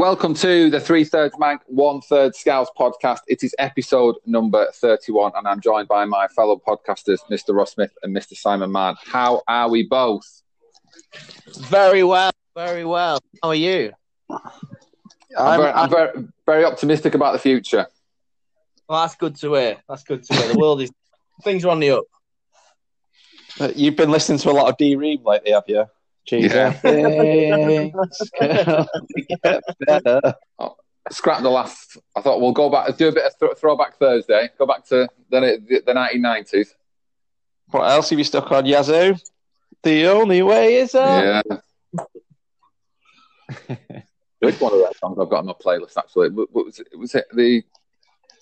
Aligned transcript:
Welcome 0.00 0.32
to 0.36 0.70
the 0.70 0.80
Three 0.80 1.04
Thirds 1.04 1.34
Mank, 1.34 1.58
One 1.66 2.00
Third 2.00 2.34
Scouts 2.34 2.70
podcast. 2.74 3.18
It 3.28 3.44
is 3.44 3.54
episode 3.58 4.16
number 4.24 4.66
31, 4.72 5.32
and 5.36 5.46
I'm 5.46 5.60
joined 5.60 5.88
by 5.88 6.06
my 6.06 6.26
fellow 6.28 6.56
podcasters, 6.56 7.18
Mr. 7.30 7.54
Ross 7.54 7.72
Smith 7.74 7.92
and 8.02 8.16
Mr. 8.16 8.34
Simon 8.34 8.72
Mann. 8.72 8.94
How 9.04 9.42
are 9.46 9.68
we 9.68 9.82
both? 9.82 10.24
Very 11.54 12.02
well, 12.02 12.30
very 12.56 12.86
well. 12.86 13.20
How 13.42 13.50
are 13.50 13.54
you? 13.54 13.92
I'm, 14.30 14.40
I'm, 15.36 15.60
very, 15.60 15.72
I'm 15.72 15.90
very, 15.90 16.28
very 16.46 16.64
optimistic 16.64 17.14
about 17.14 17.34
the 17.34 17.38
future. 17.38 17.86
Well, 18.88 19.02
that's 19.02 19.16
good 19.16 19.36
to 19.36 19.52
hear. 19.52 19.76
That's 19.86 20.04
good 20.04 20.24
to 20.24 20.34
hear. 20.34 20.54
The 20.54 20.58
world 20.58 20.80
is 20.80 20.90
things 21.44 21.66
are 21.66 21.72
on 21.72 21.80
the 21.80 21.90
up. 21.90 22.04
Uh, 23.60 23.70
You've 23.76 23.96
been 23.96 24.10
listening 24.10 24.38
to 24.38 24.50
a 24.50 24.52
lot 24.52 24.70
of 24.70 24.78
D 24.78 24.96
Ream 24.96 25.20
lately, 25.26 25.52
have 25.52 25.64
you? 25.66 25.84
Yeah. 26.30 26.72
Things 26.72 28.30
gonna 28.40 28.88
get 29.28 29.62
better. 29.80 30.34
Scrap 31.10 31.42
the 31.42 31.50
last. 31.50 31.98
I 32.14 32.20
thought 32.20 32.40
we'll 32.40 32.52
go 32.52 32.70
back, 32.70 32.96
do 32.96 33.08
a 33.08 33.12
bit 33.12 33.24
of 33.24 33.38
th- 33.38 33.58
throwback 33.58 33.96
Thursday, 33.96 34.50
go 34.58 34.66
back 34.66 34.84
to 34.86 35.08
the, 35.30 35.40
the, 35.40 35.82
the 35.86 35.92
1990s. 35.92 36.74
What 37.70 37.90
else 37.90 38.10
have 38.10 38.18
you 38.18 38.24
stuck 38.24 38.50
on, 38.52 38.66
Yazoo? 38.66 39.16
The 39.82 40.06
only 40.06 40.42
way 40.42 40.76
is 40.76 40.94
up. 40.94 41.24
Yeah. 41.24 41.42
Which 44.40 44.60
one 44.60 44.72
of 44.72 44.78
those 44.78 44.98
songs 44.98 45.18
I've 45.20 45.28
got 45.28 45.40
on 45.40 45.46
my 45.46 45.52
playlist 45.52 45.96
actually? 45.96 46.30
What 46.30 46.52
was 46.52 46.80
it? 46.80 46.88
Was 46.98 47.14
it 47.14 47.26
the? 47.34 47.62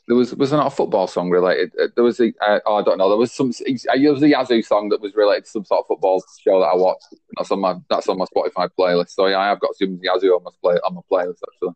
There 0.08 0.16
was 0.16 0.34
was 0.34 0.50
there 0.50 0.58
not 0.58 0.72
a 0.72 0.74
football 0.74 1.06
song 1.06 1.28
related? 1.28 1.70
Uh, 1.80 1.88
There 1.94 2.02
was 2.02 2.18
a 2.18 2.32
uh, 2.40 2.60
oh, 2.66 2.76
I 2.76 2.82
don't 2.82 2.96
know. 2.96 3.10
There 3.10 3.18
was 3.18 3.30
some. 3.30 3.52
It 3.66 4.10
was 4.10 4.22
a 4.22 4.28
Yazoo 4.28 4.62
song 4.62 4.88
that 4.88 5.02
was 5.02 5.14
related 5.14 5.44
to 5.44 5.50
some 5.50 5.64
sort 5.66 5.80
of 5.80 5.86
football 5.86 6.24
show 6.40 6.60
that 6.60 6.66
I 6.66 6.76
watched. 6.76 7.04
That's 7.36 7.50
on 7.50 7.60
my 7.60 7.76
that's 7.90 8.08
on 8.08 8.16
my 8.16 8.24
Spotify 8.24 8.70
playlist. 8.78 9.10
So 9.10 9.26
yeah, 9.26 9.38
I 9.38 9.48
have 9.48 9.60
got 9.60 9.76
some 9.76 10.00
Yazoo 10.02 10.28
on 10.28 10.42
my 10.44 10.50
play 10.62 10.76
on 10.76 10.94
my 10.94 11.02
playlist 11.12 11.40
actually. 11.52 11.74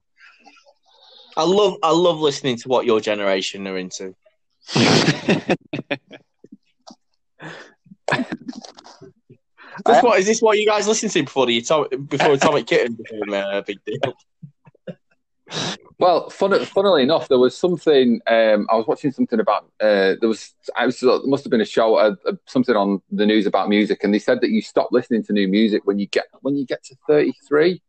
I 1.37 1.45
love 1.45 1.77
I 1.83 1.91
love 1.91 2.21
listening 2.21 2.57
to 2.57 2.69
what 2.69 2.87
your 2.87 3.01
generation 3.01 3.67
are 3.67 3.77
into. 3.77 4.15
Is 9.79 9.95
this, 9.95 10.03
what, 10.03 10.19
is 10.21 10.27
this 10.27 10.43
what 10.43 10.59
you 10.59 10.67
guys 10.67 10.87
listen 10.87 11.09
to 11.09 11.23
before 11.23 11.47
the 11.47 11.61
before 12.09 12.33
Atomic 12.33 12.67
Kitten 12.67 12.95
became 12.95 13.33
a 13.33 13.63
big 13.67 13.79
deal? 13.85 14.15
Well, 15.99 16.31
fun, 16.31 16.65
funnily 16.65 17.05
enough, 17.05 17.29
there 17.29 17.39
was 17.39 17.57
something. 17.57 18.21
Um, 18.27 18.67
I 18.71 18.75
was 18.75 18.87
watching 18.89 19.13
something 19.13 19.39
about. 19.39 19.67
Uh, 19.81 20.17
there 20.21 20.29
was. 20.29 20.55
I 20.77 20.87
was. 20.87 20.99
There 20.99 21.21
must 21.27 21.45
have 21.45 21.51
been 21.51 21.61
a 21.61 21.65
show, 21.65 21.95
uh, 21.95 22.17
uh, 22.27 22.33
something 22.47 22.75
on 22.75 23.01
the 23.13 23.25
news 23.25 23.47
about 23.47 23.69
music, 23.69 24.03
and 24.03 24.13
they 24.13 24.19
said 24.19 24.41
that 24.41 24.51
you 24.51 24.63
stop 24.63 24.89
listening 24.91 25.23
to 25.25 25.33
new 25.33 25.47
music 25.47 25.83
when 25.85 25.99
you 25.99 26.07
get 26.09 26.25
when 26.41 26.57
you 26.57 26.67
get 26.67 26.83
to 26.85 26.97
thirty 27.07 27.35
three, 27.47 27.83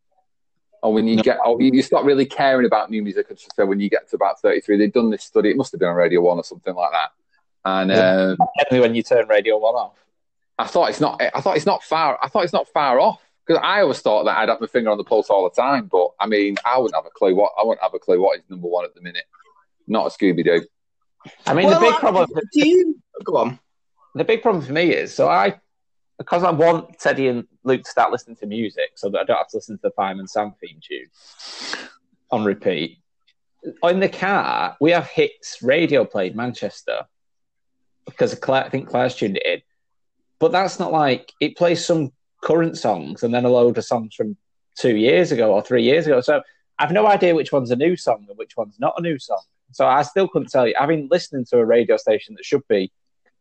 or 0.84 0.94
when 0.94 1.08
you 1.08 1.24
get, 1.24 1.40
or 1.44 1.60
you, 1.60 1.72
you 1.74 1.82
stop 1.82 2.06
really 2.06 2.26
caring 2.26 2.68
about 2.68 2.92
new 2.92 3.02
music. 3.02 3.28
I 3.32 3.36
should 3.36 3.54
say 3.56 3.64
when 3.64 3.80
you 3.80 3.90
get 3.90 4.08
to 4.12 4.16
about 4.16 4.40
thirty 4.40 4.62
three, 4.62 4.78
they've 4.78 4.94
done 4.94 5.10
this 5.10 5.24
study. 5.24 5.50
It 5.50 5.58
must 5.58 5.72
have 5.72 5.80
been 5.80 5.90
on 5.90 5.96
Radio 5.96 6.22
One 6.22 6.38
or 6.38 6.44
something 6.44 6.76
like 6.76 6.92
that. 6.92 7.10
And 7.66 7.92
um, 7.92 8.38
when 8.70 8.94
you 8.94 9.02
turn 9.02 9.28
Radio 9.28 9.58
One 9.58 9.76
off. 9.76 9.98
I 10.60 10.68
thought 10.68 10.92
it's 10.92 11.02
not. 11.02 11.20
I 11.20 11.42
thought 11.42 11.58
it's 11.58 11.66
not 11.66 11.82
far. 11.82 12.20
I 12.22 12.28
thought 12.28 12.44
it's 12.44 12.54
not 12.54 12.68
far 12.68 13.00
off 13.00 13.22
because 13.46 13.62
I 13.64 13.82
always 13.82 14.00
thought 14.00 14.24
that 14.26 14.38
I'd 14.38 14.50
have 14.50 14.62
my 14.62 14.68
finger 14.68 14.90
on 14.90 14.98
the 14.98 15.04
pulse 15.04 15.30
all 15.30 15.44
the 15.44 15.62
time. 15.62 15.88
But 15.92 16.10
I 16.20 16.28
mean, 16.28 16.56
I 16.66 16.78
wouldn't 16.78 16.96
have 16.96 17.06
a 17.06 17.10
clue 17.10 17.36
what 17.36 17.52
I 17.60 17.66
wouldn't 17.66 17.82
have 17.84 17.94
a 17.94 18.00
clue 18.00 18.22
what 18.22 18.38
is 18.38 18.44
number 18.50 18.68
one 18.68 18.86
at 18.86 18.94
the 18.96 19.02
minute. 19.02 19.26
Not 19.88 20.08
a 20.08 20.10
Scooby 20.10 20.44
Doo. 20.44 20.66
I 21.48 21.54
mean, 21.54 21.68
Well, 21.68 21.80
the 21.80 21.86
big 21.86 21.94
I- 21.96 22.00
problem. 22.00 22.30
Do 22.54 22.68
you 22.68 23.02
go 23.24 23.38
on? 23.38 23.60
The 24.16 24.24
big 24.24 24.42
problem 24.42 24.64
for 24.64 24.72
me 24.74 24.92
is 24.94 25.14
so 25.14 25.28
I 25.28 25.60
because 26.20 26.44
I 26.44 26.52
want 26.52 27.00
Teddy 27.00 27.28
and 27.28 27.46
Luke 27.64 27.84
to 27.84 27.90
start 27.90 28.12
listening 28.12 28.36
to 28.38 28.46
music, 28.46 28.92
so 28.96 29.10
that 29.10 29.20
I 29.20 29.24
don't 29.24 29.38
have 29.38 29.48
to 29.50 29.58
listen 29.58 29.78
to 29.78 29.82
the 29.82 29.92
Fireman 29.92 30.28
Sam 30.28 30.54
theme 30.62 30.80
tune 30.82 31.08
on 32.32 32.44
repeat. 32.44 33.00
In 33.84 34.00
the 34.00 34.10
car, 34.10 34.78
we 34.82 34.92
have 34.92 35.08
hits 35.08 35.64
radio 35.64 36.04
played 36.06 36.36
Manchester 36.36 37.02
because 38.06 38.36
Claire, 38.36 38.66
I 38.66 38.70
think 38.70 38.90
Claire's 38.90 39.16
tuned 39.16 39.38
it 39.38 39.46
in, 39.46 39.62
but 40.40 40.52
that's 40.52 40.80
not 40.80 40.92
like 40.92 41.32
it 41.40 41.56
plays 41.58 41.84
some 41.86 42.12
current 42.44 42.78
songs 42.78 43.24
and 43.24 43.34
then 43.34 43.46
a 43.46 43.50
load 43.50 43.78
of 43.78 43.86
songs 43.86 44.14
from 44.16 44.36
two 44.78 44.96
years 44.96 45.32
ago 45.32 45.54
or 45.54 45.62
three 45.62 45.84
years 45.84 46.06
ago. 46.06 46.20
So 46.22 46.42
I've 46.78 46.92
no 46.92 47.08
idea 47.08 47.36
which 47.36 47.52
one's 47.52 47.72
a 47.72 47.76
new 47.76 47.96
song 47.96 48.26
and 48.28 48.38
which 48.38 48.58
one's 48.58 48.80
not 48.80 48.96
a 48.98 49.02
new 49.02 49.18
song. 49.18 49.42
So 49.72 49.88
I 49.88 50.02
still 50.04 50.28
couldn't 50.28 50.50
tell 50.50 50.68
you. 50.68 50.76
I've 50.80 50.90
been 50.90 51.08
listening 51.10 51.46
to 51.46 51.58
a 51.60 51.66
radio 51.66 51.98
station 51.98 52.36
that 52.36 52.46
should 52.46 52.68
be 52.68 52.92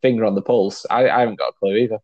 finger 0.01 0.25
on 0.25 0.35
the 0.35 0.41
pulse, 0.41 0.85
I, 0.89 1.09
I 1.09 1.21
haven't 1.21 1.39
got 1.39 1.49
a 1.49 1.53
clue 1.53 1.75
either. 1.77 1.95
I 1.95 1.99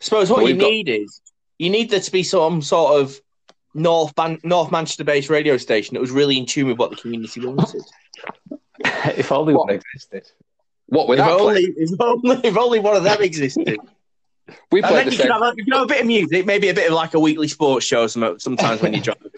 suppose 0.00 0.30
what 0.30 0.46
you 0.46 0.54
got- 0.56 0.70
need 0.70 0.88
is 0.88 1.20
you 1.58 1.70
need 1.70 1.90
there 1.90 2.00
to 2.00 2.12
be 2.12 2.22
some 2.22 2.62
sort 2.62 3.00
of 3.00 3.20
North 3.74 4.14
Ban- 4.14 4.40
North 4.44 4.70
Manchester 4.72 5.04
based 5.04 5.28
radio 5.28 5.56
station 5.56 5.94
that 5.94 6.00
was 6.00 6.10
really 6.10 6.38
in 6.38 6.46
tune 6.46 6.68
with 6.68 6.78
what 6.78 6.90
the 6.90 6.96
community 6.96 7.44
wanted. 7.44 7.82
if 8.84 9.30
only 9.30 9.54
What? 9.54 9.66
one 9.68 9.74
existed. 9.76 10.30
What 10.86 11.04
if, 11.04 11.08
without 11.10 11.40
only, 11.40 11.64
if 11.76 12.00
only 12.00 12.40
if 12.44 12.56
only 12.56 12.78
one 12.78 12.96
of 12.96 13.04
them 13.04 13.22
existed. 13.22 13.78
we 14.70 14.80
And 14.82 14.88
played 14.90 15.06
the 15.06 15.10
you 15.12 15.16
same. 15.18 15.26
can, 15.28 15.42
have 15.42 15.52
a, 15.52 15.56
you 15.56 15.64
can 15.64 15.72
have 15.74 15.82
a 15.82 15.86
bit 15.86 16.00
of 16.00 16.06
music, 16.06 16.46
maybe 16.46 16.68
a 16.68 16.74
bit 16.74 16.86
of 16.88 16.94
like 16.94 17.14
a 17.14 17.20
weekly 17.20 17.48
sports 17.48 17.84
show 17.86 18.06
sometimes 18.06 18.80
when 18.82 18.92
you 18.94 19.00
drop. 19.00 19.18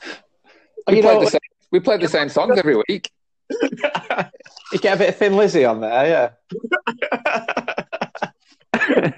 We 0.87 0.97
You 0.97 1.03
played 1.03 1.15
know- 1.19 1.25
the 1.25 1.31
same. 1.31 1.41
We 1.71 1.79
played 1.81 2.01
the 2.01 2.09
same 2.09 2.29
songs 2.29 2.59
every 2.59 2.77
week. 2.89 3.11
You 4.73 4.79
get 4.79 4.95
a 4.95 4.99
bit 4.99 5.09
of 5.09 5.17
Thin 5.17 5.37
Lizzy 5.37 5.65
on 5.65 5.81
there, 5.81 6.07
yeah. 6.07 6.31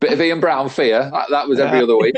Bit 0.00 0.12
of 0.12 0.20
Ian 0.20 0.40
Brown 0.40 0.68
fear. 0.68 1.10
That, 1.10 1.30
that 1.30 1.48
was 1.48 1.58
every 1.58 1.78
Yeah. 1.78 1.84
other 1.84 1.96
week. 1.96 2.14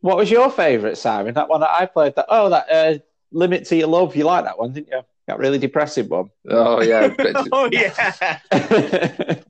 What 0.00 0.16
was 0.16 0.30
your 0.30 0.50
favourite, 0.50 0.96
Simon? 0.96 1.34
That 1.34 1.48
one 1.50 1.60
that 1.60 1.70
I 1.70 1.84
played. 1.86 2.14
That 2.16 2.26
oh, 2.30 2.48
that 2.50 2.70
uh, 2.70 2.98
Limit 3.32 3.66
to 3.66 3.76
Your 3.76 3.88
Love. 3.88 4.16
You 4.16 4.24
like 4.24 4.44
that 4.44 4.58
one, 4.58 4.72
didn't 4.72 4.88
you? 4.92 5.02
That 5.26 5.38
really 5.38 5.58
depressive 5.58 6.08
one. 6.08 6.30
Oh 6.48 6.80
yeah. 6.82 7.14
Oh 7.52 7.68
yeah, 7.70 9.40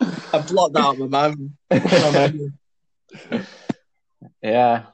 I 0.00 0.38
blocked 0.48 0.74
that 0.74 0.84
out, 0.84 0.98
my 0.98 1.06
man. 1.06 1.54
yeah. 4.42 4.86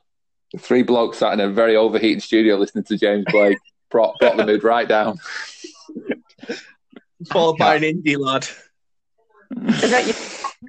Three 0.59 0.83
blokes 0.83 1.19
sat 1.19 1.33
in 1.33 1.41
a 1.41 1.51
very 1.51 1.77
overheated 1.77 2.23
studio 2.23 2.57
listening 2.57 2.85
to 2.85 2.97
James 2.97 3.25
Blake. 3.31 3.59
Brought, 3.91 4.19
brought 4.19 4.37
the 4.37 4.47
mood 4.47 4.65
right 4.65 4.89
down. 4.89 5.19
Followed 7.31 7.59
by 7.59 7.77
an 7.77 7.83
indie 7.83 8.19
lad. 8.19 8.47
Is 9.83 9.91
that 9.91 10.07
you 10.07 10.15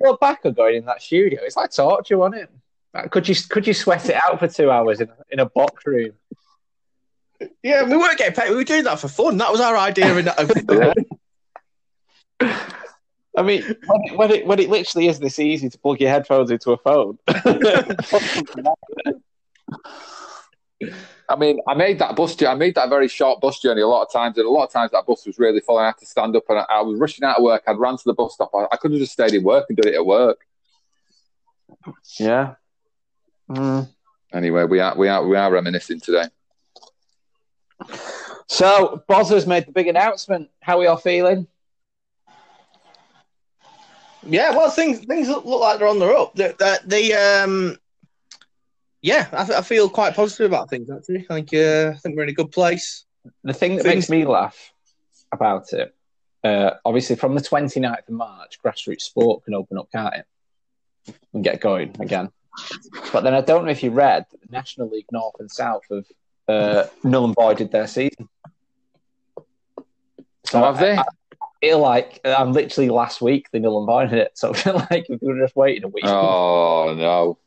go 0.04 0.18
back 0.18 0.42
or 0.44 0.52
going 0.52 0.76
in 0.76 0.86
that 0.86 1.02
studio? 1.02 1.40
It's 1.44 1.56
like 1.56 1.72
torture, 1.72 2.18
wasn't 2.18 2.44
it? 2.44 2.50
Like, 2.94 3.12
Could 3.12 3.28
you 3.28 3.36
could 3.50 3.68
you 3.68 3.74
sweat 3.74 4.10
it 4.10 4.16
out 4.16 4.40
for 4.40 4.48
two 4.48 4.72
hours 4.72 5.02
in, 5.02 5.10
in 5.30 5.40
a 5.40 5.46
box 5.46 5.86
room? 5.86 6.12
Yeah, 7.62 7.84
we 7.84 7.98
weren't 7.98 8.18
getting 8.18 8.36
paid. 8.36 8.50
We 8.50 8.56
were 8.56 8.64
doing 8.64 8.86
that 8.86 9.00
for 9.00 9.08
fun. 9.08 9.38
That 9.38 9.52
was 9.52 9.60
our 9.60 9.76
idea. 9.76 10.18
In 10.18 10.26
that. 10.26 10.96
I 12.42 13.42
mean, 13.44 13.64
when 13.64 14.02
it, 14.04 14.18
when 14.18 14.32
it 14.32 14.48
when 14.48 14.60
it 14.60 14.70
literally 14.70 15.08
is 15.08 15.20
this 15.20 15.40
easy 15.40 15.70
to 15.70 15.78
plug 15.78 16.00
your 16.00 16.10
headphones 16.10 16.52
into 16.52 16.72
a 16.72 16.78
phone. 16.78 17.18
I 21.28 21.36
mean, 21.38 21.60
I 21.68 21.74
made 21.74 22.00
that 22.00 22.16
bus 22.16 22.36
journey. 22.36 22.52
I 22.52 22.56
made 22.56 22.76
that 22.76 22.90
very 22.90 23.08
short 23.08 23.42
bus 23.42 23.60
journey 23.60 23.82
a 23.82 23.88
lot 23.88 24.04
of 24.04 24.12
times, 24.12 24.38
and 24.38 24.46
a 24.46 24.50
lot 24.50 24.66
of 24.66 24.72
times 24.72 24.92
that 24.92 25.06
bus 25.06 25.26
was 25.26 25.40
really 25.40 25.60
full. 25.60 25.78
I 25.78 25.88
had 25.88 25.98
to 25.98 26.06
stand 26.06 26.36
up, 26.36 26.44
and 26.50 26.60
I, 26.60 26.66
I 26.70 26.82
was 26.82 27.00
rushing 27.00 27.24
out 27.24 27.38
of 27.38 27.44
work. 27.44 27.64
I'd 27.68 27.78
run 27.78 27.98
to 27.98 28.04
the 28.06 28.14
bus 28.14 28.36
stop. 28.36 28.52
I, 28.54 28.68
I 28.72 28.78
could 28.78 28.92
have 28.92 29.00
just 29.00 29.14
stayed 29.14 29.34
in 29.34 29.44
work 29.44 29.66
and 29.70 29.78
done 29.78 29.92
it 29.92 29.96
at 29.96 30.06
work. 30.06 30.46
yeah. 32.20 32.56
Mm. 33.50 33.90
Anyway, 34.34 34.66
we 34.66 34.80
are 34.80 34.98
we 34.98 35.08
are 35.08 35.26
we 35.26 35.36
are 35.36 35.52
reminiscing 35.52 36.00
today. 36.00 36.26
So 38.48 39.04
Bozza's 39.10 39.48
made 39.48 39.66
the 39.66 39.72
big 39.72 39.88
announcement. 39.88 40.50
How 40.62 40.78
are 40.78 40.80
we 40.80 40.88
all 40.88 40.98
feeling? 40.98 41.48
Yeah, 44.26 44.52
well, 44.52 44.70
things 44.70 45.00
things 45.00 45.28
look, 45.28 45.46
look 45.46 45.62
like 45.62 45.80
they're 45.80 45.88
on 45.88 46.00
the 46.00 46.08
up. 46.08 46.36
The, 46.36 46.56
the, 46.58 46.80
the 46.86 47.14
um, 47.14 47.78
yeah, 49.02 49.28
I, 49.32 49.60
I 49.60 49.62
feel 49.62 49.90
quite 49.90 50.16
positive 50.16 50.52
about 50.52 50.70
things. 50.70 50.90
Actually, 50.90 51.26
I 51.30 51.34
think 51.36 51.54
uh, 51.54 51.94
I 51.96 51.98
think 52.00 52.16
we're 52.16 52.24
in 52.24 52.30
a 52.30 52.34
good 52.34 52.52
place. 52.52 53.06
The 53.44 53.54
thing 53.54 53.76
that 53.76 53.84
Things- 53.84 53.96
makes 53.96 54.10
me 54.10 54.26
laugh 54.26 54.74
about 55.32 55.74
it, 55.74 55.96
uh, 56.44 56.72
obviously 56.84 57.16
from 57.16 57.36
the 57.36 57.42
29th 57.42 58.08
of 58.08 58.10
March, 58.10 58.60
grassroots 58.64 59.02
sport 59.02 59.44
can 59.46 59.54
open 59.54 59.78
up, 59.78 59.90
can't 59.92 60.16
it? 60.16 60.26
And 61.34 61.44
get 61.44 61.60
going 61.60 61.96
again. 62.00 62.30
But 63.12 63.24
then 63.24 63.34
I 63.34 63.42
don't 63.42 63.66
know 63.66 63.72
if 63.72 63.84
you 63.84 63.92
read 63.92 64.26
that 64.32 64.42
the 64.42 64.48
National 64.50 64.90
League 64.90 65.08
North 65.12 65.36
and 65.40 65.52
South 65.52 65.84
have 65.92 66.06
uh, 66.48 66.88
null 67.04 67.26
and 67.26 67.36
voided 67.36 67.72
their 67.72 67.88
season. 67.88 68.30
So 70.46 70.60
have 70.60 70.80
they? 70.80 70.98
I 70.98 71.04
feel 71.66 71.80
like 71.80 72.22
uh, 72.26 72.36
I'm 72.38 72.54
literally 72.54 72.90
last 72.90 73.22
week 73.22 73.50
they 73.52 73.60
null 73.60 73.80
and 73.80 73.88
voided 73.88 74.14
it. 74.14 74.32
So 74.36 74.50
I 74.54 74.54
feel 74.54 74.76
like 74.92 75.06
if 75.10 75.22
we 75.22 75.34
were 75.34 75.40
just 75.40 75.56
waiting 75.56 75.84
a 75.84 75.88
week. 75.88 76.06
Oh 76.06 76.94
no! 76.98 77.38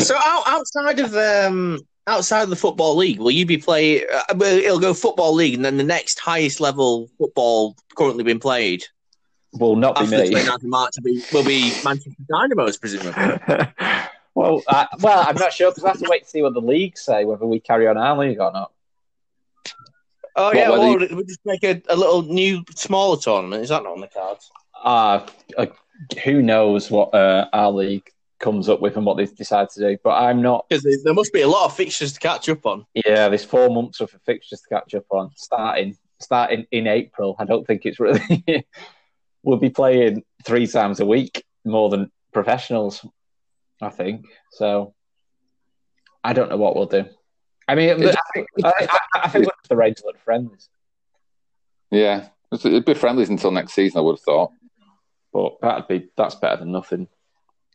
So 0.00 0.14
out, 0.16 0.42
outside 0.46 0.98
of 1.00 1.14
um, 1.14 1.80
outside 2.06 2.42
of 2.42 2.50
the 2.50 2.56
football 2.56 2.96
league, 2.96 3.18
will 3.18 3.30
you 3.30 3.46
be 3.46 3.58
playing? 3.58 4.04
Uh, 4.12 4.34
well, 4.36 4.56
it'll 4.56 4.80
go 4.80 4.94
football 4.94 5.34
league, 5.34 5.54
and 5.54 5.64
then 5.64 5.76
the 5.76 5.84
next 5.84 6.18
highest 6.18 6.60
level 6.60 7.08
football 7.18 7.76
currently 7.96 8.24
being 8.24 8.40
played 8.40 8.84
Will 9.54 9.76
not 9.76 9.96
be 9.96 10.04
after 10.04 10.16
the 10.16 10.22
me. 10.22 10.30
29th 10.30 10.54
of 10.54 10.64
March 10.64 10.94
will 10.96 11.12
be, 11.12 11.22
will 11.32 11.44
be 11.44 11.72
Manchester 11.84 12.22
Dynamos, 12.28 12.78
presumably. 12.78 13.66
Well, 14.34 14.62
uh, 14.66 14.86
well, 15.00 15.26
I'm 15.28 15.36
not 15.36 15.52
sure 15.52 15.70
because 15.70 15.84
I 15.84 15.88
have 15.88 15.98
to 15.98 16.08
wait 16.08 16.22
to 16.22 16.28
see 16.30 16.40
what 16.40 16.54
the 16.54 16.60
leagues 16.62 17.02
say 17.02 17.26
whether 17.26 17.44
we 17.44 17.60
carry 17.60 17.86
on 17.86 17.98
our 17.98 18.16
league 18.16 18.40
or 18.40 18.50
not. 18.50 18.72
Oh 20.34 20.46
What, 20.46 20.56
yeah, 20.56 20.70
well, 20.70 20.98
we 20.98 21.24
just 21.24 21.40
make 21.44 21.62
a, 21.64 21.82
a 21.88 21.96
little 21.96 22.22
new 22.22 22.64
smaller 22.74 23.18
tournament. 23.18 23.62
Is 23.62 23.68
that 23.68 23.82
not 23.82 23.92
on 23.92 24.00
the 24.00 24.08
cards? 24.08 24.50
Uh, 24.82 25.26
uh, 25.58 25.66
who 26.24 26.42
knows 26.42 26.90
what 26.90 27.14
uh, 27.14 27.48
our 27.52 27.70
league 27.70 28.08
comes 28.40 28.68
up 28.68 28.80
with 28.80 28.96
and 28.96 29.06
what 29.06 29.16
they 29.16 29.26
decide 29.26 29.68
to 29.70 29.80
do? 29.80 29.98
But 30.02 30.22
I'm 30.22 30.42
not. 30.42 30.66
Because 30.68 31.02
there 31.04 31.14
must 31.14 31.32
be 31.32 31.42
a 31.42 31.48
lot 31.48 31.66
of 31.66 31.76
fixtures 31.76 32.12
to 32.14 32.20
catch 32.20 32.48
up 32.48 32.64
on. 32.66 32.86
Yeah, 32.94 33.28
there's 33.28 33.44
four 33.44 33.70
months 33.70 34.00
worth 34.00 34.14
of 34.14 34.22
fixtures 34.22 34.60
to 34.62 34.68
catch 34.68 34.94
up 34.94 35.06
on. 35.10 35.30
Starting 35.36 35.96
starting 36.20 36.66
in 36.70 36.86
April. 36.86 37.36
I 37.38 37.44
don't 37.44 37.66
think 37.66 37.84
it's 37.84 38.00
really. 38.00 38.66
we'll 39.42 39.58
be 39.58 39.70
playing 39.70 40.22
three 40.44 40.66
times 40.66 41.00
a 41.00 41.06
week 41.06 41.44
more 41.64 41.90
than 41.90 42.10
professionals. 42.32 43.04
I 43.80 43.90
think 43.90 44.26
so. 44.52 44.94
I 46.24 46.32
don't 46.32 46.50
know 46.50 46.56
what 46.56 46.76
we'll 46.76 46.86
do. 46.86 47.06
I 47.68 47.74
mean, 47.74 47.90
I 47.90 47.94
think, 48.34 48.46
I, 48.64 48.72
I, 48.80 48.98
I 49.14 49.28
think 49.28 49.44
we'll 49.44 49.52
have 49.56 49.68
to 49.68 49.74
arrange 49.74 49.98
a 50.00 50.18
friends, 50.18 50.68
Yeah, 51.90 52.28
it'd 52.52 52.84
be 52.84 52.94
friendlies 52.94 53.28
until 53.28 53.50
next 53.50 53.72
season. 53.72 53.98
I 53.98 54.02
would 54.02 54.16
have 54.18 54.20
thought. 54.20 54.52
but 55.32 55.60
that'd 55.60 55.88
be 55.88 56.08
that's 56.16 56.34
better 56.34 56.58
than 56.58 56.72
nothing. 56.72 57.08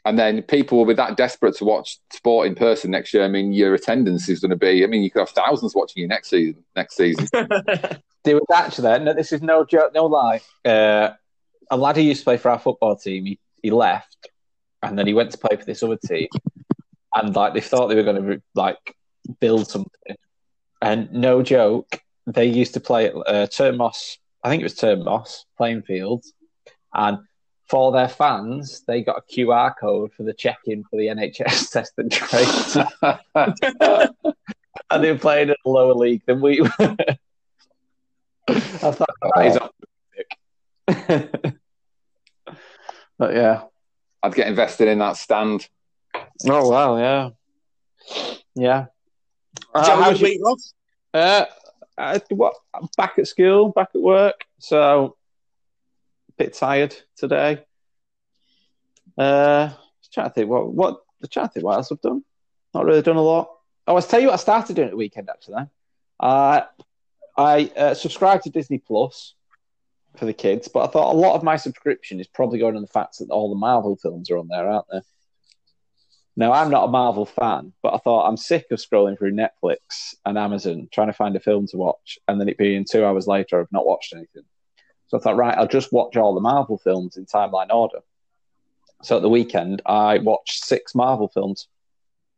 And 0.05 0.17
then 0.17 0.41
people 0.41 0.77
will 0.77 0.85
be 0.85 0.93
that 0.93 1.17
desperate 1.17 1.55
to 1.57 1.65
watch 1.65 1.99
sport 2.13 2.47
in 2.47 2.55
person 2.55 2.91
next 2.91 3.13
year. 3.13 3.25
I 3.25 3.27
mean, 3.27 3.51
your 3.51 3.73
attendance 3.73 4.29
is 4.29 4.39
going 4.39 4.51
to 4.51 4.55
be. 4.55 4.83
I 4.83 4.87
mean, 4.87 5.03
you 5.03 5.11
could 5.11 5.19
have 5.19 5.29
thousands 5.29 5.75
watching 5.75 6.01
you 6.01 6.07
next 6.07 6.29
season. 6.29 6.63
Next 6.75 6.95
season. 6.95 7.27
There 8.27 8.35
was 8.35 8.45
actually, 8.53 8.99
no, 9.05 9.13
this 9.13 9.31
is 9.31 9.41
no 9.41 9.63
joke, 9.63 9.93
no 9.93 10.05
lie. 10.05 10.41
Uh, 10.65 11.11
a 11.71 11.77
lad 11.77 11.95
who 11.95 12.01
used 12.01 12.21
to 12.21 12.25
play 12.25 12.35
for 12.35 12.51
our 12.51 12.59
football 12.59 12.97
team, 12.97 13.25
he, 13.25 13.39
he 13.63 13.71
left, 13.71 14.27
and 14.83 14.99
then 14.99 15.07
he 15.07 15.13
went 15.13 15.31
to 15.31 15.37
play 15.37 15.55
for 15.55 15.63
this 15.63 15.81
other 15.81 15.95
team, 15.95 16.27
and 17.15 17.33
like 17.33 17.53
they 17.53 17.61
thought 17.61 17.87
they 17.87 17.95
were 17.95 18.03
going 18.03 18.21
to 18.21 18.41
like 18.53 18.97
build 19.39 19.69
something, 19.69 20.15
and 20.81 21.11
no 21.11 21.41
joke, 21.43 22.01
they 22.25 22.45
used 22.45 22.73
to 22.73 22.79
play 22.79 23.07
at 23.07 23.15
uh, 23.15 23.47
Termos. 23.47 24.17
I 24.43 24.49
think 24.49 24.61
it 24.61 24.65
was 24.65 24.75
Termos 24.75 25.45
playing 25.57 25.83
fields, 25.83 26.33
and 26.93 27.19
for 27.67 27.91
their 27.91 28.07
fans, 28.07 28.83
they 28.87 29.01
got 29.01 29.17
a 29.17 29.33
QR 29.33 29.73
code 29.77 30.13
for 30.13 30.23
the 30.23 30.33
check-in 30.33 30.83
for 30.83 30.97
the 30.97 31.07
NHS 31.07 31.71
test 31.73 31.93
and 31.97 32.11
trace, 32.11 32.77
and 34.89 35.03
they 35.03 35.11
were 35.11 35.17
playing 35.17 35.49
at 35.49 35.57
a 35.65 35.69
lower 35.69 35.93
league 35.93 36.23
than 36.25 36.41
we 36.41 36.61
were. 36.61 36.95
I 38.49 38.91
thought 38.91 39.09
that 39.35 39.45
is 39.45 39.57
optimistic. 40.87 41.59
but 43.17 43.33
yeah. 43.33 43.63
I'd 44.23 44.35
get 44.35 44.47
invested 44.47 44.87
in 44.87 44.99
that 44.99 45.17
stand. 45.17 45.67
Oh 46.45 46.69
wow, 46.69 46.97
yeah, 46.97 47.29
yeah. 48.55 48.85
Did 49.75 49.85
you 49.85 49.91
have 49.91 49.99
Uh, 49.99 50.01
a 50.01 50.03
how's 50.03 50.21
week, 50.21 50.41
Ross? 50.43 50.73
uh, 51.13 51.45
I, 51.97 52.21
what, 52.29 52.53
I'm 52.73 52.87
back 52.95 53.17
at 53.17 53.27
school, 53.27 53.69
back 53.69 53.89
at 53.95 54.01
work, 54.01 54.45
so 54.59 55.17
a 56.29 56.31
bit 56.43 56.53
tired 56.53 56.95
today. 57.15 57.63
Uh, 59.17 59.71
trying 60.13 60.27
to 60.29 60.33
think 60.33 60.49
what 60.49 60.71
what 60.73 61.01
I'm 61.21 61.29
trying 61.29 61.47
to 61.47 61.53
think 61.53 61.65
what 61.65 61.75
else 61.75 61.91
I've 61.91 62.01
done. 62.01 62.23
Not 62.73 62.85
really 62.85 63.01
done 63.01 63.15
a 63.15 63.21
lot. 63.21 63.49
Oh, 63.87 63.91
I 63.93 63.95
was 63.95 64.07
tell 64.07 64.19
you 64.19 64.27
what 64.27 64.33
I 64.33 64.37
started 64.37 64.75
doing 64.75 64.87
at 64.87 64.91
the 64.91 64.97
weekend 64.97 65.29
actually. 65.29 65.63
Uh, 66.19 66.61
I 67.37 67.71
uh, 67.75 67.93
subscribed 67.93 68.43
to 68.43 68.49
Disney 68.49 68.77
Plus 68.77 69.33
for 70.17 70.25
the 70.25 70.33
kids, 70.33 70.67
but 70.67 70.83
I 70.83 70.87
thought 70.91 71.13
a 71.13 71.17
lot 71.17 71.35
of 71.35 71.43
my 71.43 71.55
subscription 71.57 72.19
is 72.19 72.27
probably 72.27 72.59
going 72.59 72.75
on 72.75 72.81
the 72.81 72.87
fact 72.87 73.19
that 73.19 73.29
all 73.29 73.49
the 73.49 73.55
Marvel 73.55 73.95
films 73.95 74.29
are 74.29 74.37
on 74.37 74.47
there, 74.47 74.67
aren't 74.67 74.85
they? 74.91 74.99
Now, 76.39 76.53
I'm 76.53 76.69
not 76.69 76.85
a 76.85 76.87
Marvel 76.87 77.25
fan, 77.25 77.73
but 77.81 77.95
I 77.95 77.97
thought 77.97 78.27
I'm 78.27 78.37
sick 78.37 78.67
of 78.71 78.77
scrolling 78.77 79.17
through 79.17 79.33
Netflix 79.33 80.13
and 80.23 80.37
Amazon 80.37 80.87
trying 80.93 81.07
to 81.07 81.13
find 81.13 81.35
a 81.35 81.39
film 81.39 81.65
to 81.67 81.77
watch, 81.77 82.19
and 82.27 82.39
then 82.39 82.47
it 82.47 82.57
being 82.57 82.85
two 82.89 83.03
hours 83.03 83.25
later, 83.27 83.59
I've 83.59 83.71
not 83.71 83.87
watched 83.87 84.13
anything. 84.13 84.43
So 85.07 85.17
I 85.17 85.21
thought, 85.21 85.35
right, 85.35 85.57
I'll 85.57 85.67
just 85.67 85.91
watch 85.91 86.15
all 86.15 86.35
the 86.35 86.41
Marvel 86.41 86.77
films 86.77 87.17
in 87.17 87.25
timeline 87.25 87.71
order. 87.71 87.99
So 89.01 89.17
at 89.17 89.23
the 89.23 89.29
weekend, 89.29 89.81
I 89.85 90.19
watched 90.19 90.63
six 90.63 90.93
Marvel 90.93 91.27
films. 91.27 91.67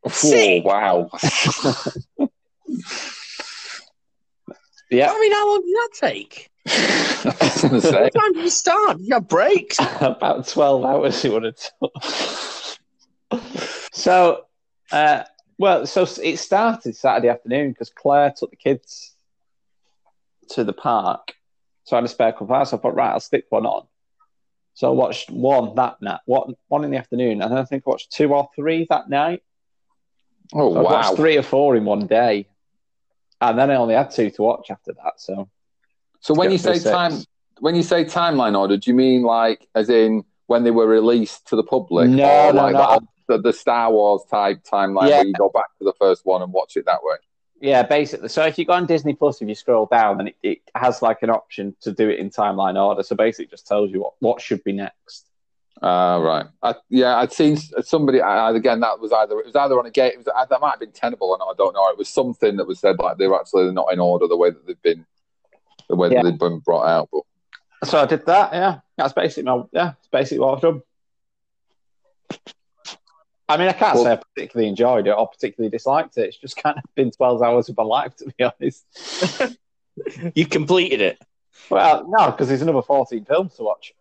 Sick. 0.07 0.63
Whoa, 0.63 1.09
wow. 1.09 2.27
Yeah, 4.91 5.11
I 5.11 5.19
mean, 5.19 5.31
how 5.31 5.47
long 5.47 5.61
did 5.61 5.75
that 5.75 5.89
take? 6.09 6.49
I 6.67 7.35
was 7.41 7.61
going 7.61 7.73
to 7.73 7.81
say. 7.81 8.01
What 8.01 8.13
time 8.13 8.33
did 8.33 8.43
you 8.43 8.49
start? 8.49 8.97
Did 8.97 9.07
you 9.07 9.13
have 9.13 9.27
breaks? 9.27 9.77
about 9.79 10.47
12 10.47 10.83
hours 10.83 11.23
it 11.23 11.31
would 11.31 11.43
have 11.43 11.55
took. 11.55 12.58
So, 13.99 14.45
uh, 14.91 15.23
well, 15.57 15.85
so 15.85 16.07
it 16.23 16.37
started 16.37 16.95
Saturday 16.95 17.29
afternoon 17.29 17.71
because 17.71 17.89
Claire 17.89 18.33
took 18.35 18.49
the 18.49 18.55
kids 18.55 19.13
to 20.51 20.63
the 20.63 20.73
park. 20.73 21.33
So 21.83 21.95
I 21.95 21.97
had 21.97 22.05
a 22.05 22.07
spare 22.07 22.31
couple 22.31 22.47
of 22.47 22.51
hours. 22.51 22.69
So 22.69 22.77
I 22.77 22.79
thought, 22.79 22.95
right, 22.95 23.11
I'll 23.11 23.19
stick 23.19 23.45
one 23.49 23.65
on. 23.65 23.85
So 24.73 24.87
I 24.87 24.91
watched 24.93 25.29
one 25.29 25.75
that 25.75 26.01
night, 26.01 26.21
one, 26.25 26.55
one 26.69 26.85
in 26.85 26.91
the 26.91 26.97
afternoon, 26.97 27.41
and 27.41 27.51
then 27.51 27.57
I 27.57 27.65
think 27.65 27.83
I 27.85 27.89
watched 27.89 28.11
two 28.11 28.33
or 28.33 28.49
three 28.55 28.87
that 28.89 29.09
night. 29.09 29.43
Oh, 30.53 30.73
So 30.73 30.79
I 30.79 30.83
watched 30.83 31.09
wow. 31.09 31.15
three 31.15 31.37
or 31.37 31.43
four 31.43 31.75
in 31.75 31.83
one 31.85 32.07
day. 32.07 32.47
And 33.41 33.57
then 33.57 33.71
I 33.71 33.75
only 33.75 33.95
had 33.95 34.11
two 34.11 34.29
to 34.31 34.41
watch 34.41 34.69
after 34.69 34.93
that. 34.93 35.13
So 35.17 35.49
So 36.21 36.33
when 36.33 36.51
you 36.51 36.57
say 36.57 36.73
six. 36.73 36.89
time, 36.89 37.13
when 37.59 37.75
you 37.75 37.83
say 37.83 38.05
timeline 38.05 38.57
order, 38.57 38.77
do 38.77 38.89
you 38.89 38.95
mean 38.95 39.23
like 39.23 39.67
as 39.75 39.89
in 39.89 40.23
when 40.47 40.63
they 40.63 40.71
were 40.71 40.87
released 40.87 41.47
to 41.47 41.55
the 41.55 41.63
public, 41.63 42.09
No, 42.09 42.23
or 42.25 42.53
no, 42.53 42.61
like 42.63 42.73
no. 42.73 42.99
The, 43.29 43.37
the, 43.37 43.53
Star 43.53 43.91
Wars 43.91 44.23
type 44.29 44.63
timeline 44.63 45.09
Yeah. 45.09 45.17
where 45.17 45.27
you 45.27 45.33
go 45.33 45.49
back 45.49 45.67
to 45.77 45.83
the 45.85 45.93
first 45.99 46.25
one 46.25 46.41
and 46.41 46.51
watch 46.51 46.75
it 46.75 46.85
that 46.85 47.03
way? 47.03 47.17
Yeah, 47.61 47.83
basically. 47.83 48.29
So 48.29 48.43
if 48.43 48.57
you 48.57 48.65
go 48.65 48.73
on 48.73 48.87
Disney 48.87 49.13
Plus, 49.13 49.39
if 49.39 49.47
you 49.47 49.53
scroll 49.53 49.85
down, 49.85 50.17
then 50.17 50.27
it, 50.29 50.35
it 50.41 50.61
has 50.73 51.01
like 51.03 51.21
an 51.21 51.29
option 51.29 51.75
to 51.81 51.91
do 51.91 52.09
it 52.09 52.17
in 52.17 52.31
timeline 52.31 52.75
order. 52.83 53.03
So 53.03 53.15
basically, 53.15 53.45
it 53.45 53.51
just 53.51 53.67
tells 53.67 53.91
you 53.91 54.01
what, 54.01 54.13
what 54.19 54.41
should 54.41 54.63
be 54.63 54.71
next. 54.71 55.27
Ah, 55.81 56.17
right. 56.17 56.45
I, 56.63 56.73
yeah, 56.89 57.17
I'd 57.17 57.31
seen 57.31 57.57
somebody. 57.57 58.19
I, 58.19 58.51
again, 58.51 58.79
that 58.79 58.99
was 58.99 59.11
either 59.11 59.39
it 59.39 59.45
was 59.45 59.55
either 59.55 59.77
on 59.77 59.85
a 59.85 59.91
gate. 59.91 60.13
It 60.13 60.17
was, 60.17 60.27
uh, 60.27 60.45
that 60.45 60.59
might 60.59 60.71
have 60.71 60.79
been 60.79 60.91
tenable 60.91 61.29
or 61.29 61.37
not. 61.37 61.49
I 61.51 61.53
don't 61.55 61.73
know. 61.73 61.87
It 61.89 61.97
was 61.97 62.09
something 62.09 62.57
that 62.57 62.67
was 62.67 62.79
said 62.79 62.97
like 62.97 63.17
they 63.17 63.27
were 63.27 63.39
actually 63.39 63.71
not 63.71 63.93
in 63.93 63.99
order 63.99 64.27
the 64.27 64.35
way 64.37 64.49
that 64.49 64.65
they've 64.65 64.81
been, 64.81 65.05
the 65.87 65.95
way 65.95 66.09
Yeah. 66.09 66.23
that 66.23 66.31
they've 66.31 66.39
been 66.39 66.59
brought 66.59 66.87
out. 66.87 67.09
But 67.11 67.21
So 67.87 68.01
I 68.01 68.05
did 68.07 68.25
that. 68.25 68.53
Yeah, 68.53 68.79
that's 68.97 69.13
basically 69.13 69.43
my 69.43 69.63
yeah, 69.71 69.93
that's 69.93 70.07
basically 70.11 70.39
what 70.39 70.55
I've 70.55 70.61
done. 70.61 70.81
I 73.49 73.57
mean, 73.57 73.67
I 73.67 73.73
can't 73.73 73.95
Well- 73.95 74.03
say 74.05 74.11
I 74.11 74.15
particularly 74.15 74.69
enjoyed 74.69 75.07
it 75.07 75.11
or 75.11 75.27
particularly 75.27 75.71
disliked 75.71 76.17
it. 76.17 76.27
It's 76.27 76.37
just 76.37 76.55
kind 76.55 76.77
of 76.77 76.83
been 76.95 77.11
twelve 77.11 77.41
hours 77.41 77.67
of 77.67 77.75
my 77.75 77.83
life, 77.83 78.15
to 78.17 78.31
be 78.37 78.43
honest. 78.43 79.57
You 80.33 80.45
completed 80.45 81.01
it. 81.01 81.21
Well, 81.69 82.07
no, 82.07 82.31
because 82.31 82.47
there's 82.47 82.61
another 82.61 82.81
fourteen 82.81 83.25
films 83.25 83.55
to 83.57 83.63
watch. 83.63 83.93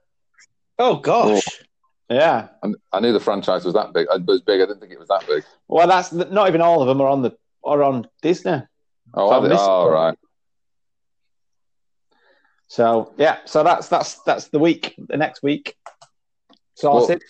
Oh 0.79 0.97
gosh. 0.97 1.43
Oh. 1.45 1.65
Yeah. 2.09 2.49
I, 2.63 2.69
I 2.93 3.01
knew 3.01 3.13
the 3.13 3.19
franchise 3.19 3.65
was 3.65 3.75
that 3.75 3.93
big. 3.93 4.07
It 4.09 4.25
was 4.25 4.41
big. 4.43 4.61
I 4.61 4.67
didn't 4.67 4.79
think 4.79 4.93
it 4.93 4.99
was 4.99 5.09
that 5.09 5.27
big. 5.27 5.43
Well, 5.67 5.89
that's 5.89 6.13
not 6.13 6.49
even 6.49 6.61
all 6.61 6.81
of 6.81 6.87
them 6.87 7.01
are 7.01 7.09
on 7.09 7.23
the 7.23 7.37
are 7.65 7.83
on 7.83 8.07
Disney. 8.23 8.63
Oh, 9.13 9.29
So 9.29 9.35
are 9.35 9.49
they? 9.49 9.57
Oh 9.59 9.91
right. 9.91 10.17
So 12.69 13.13
yeah, 13.17 13.39
so 13.45 13.65
that's 13.65 13.89
that's 13.89 14.23
that's 14.23 14.49
the 14.49 14.59
week. 14.59 14.95
The 14.99 15.17
next 15.17 15.43
week, 15.43 15.75
sorted. 16.75 17.23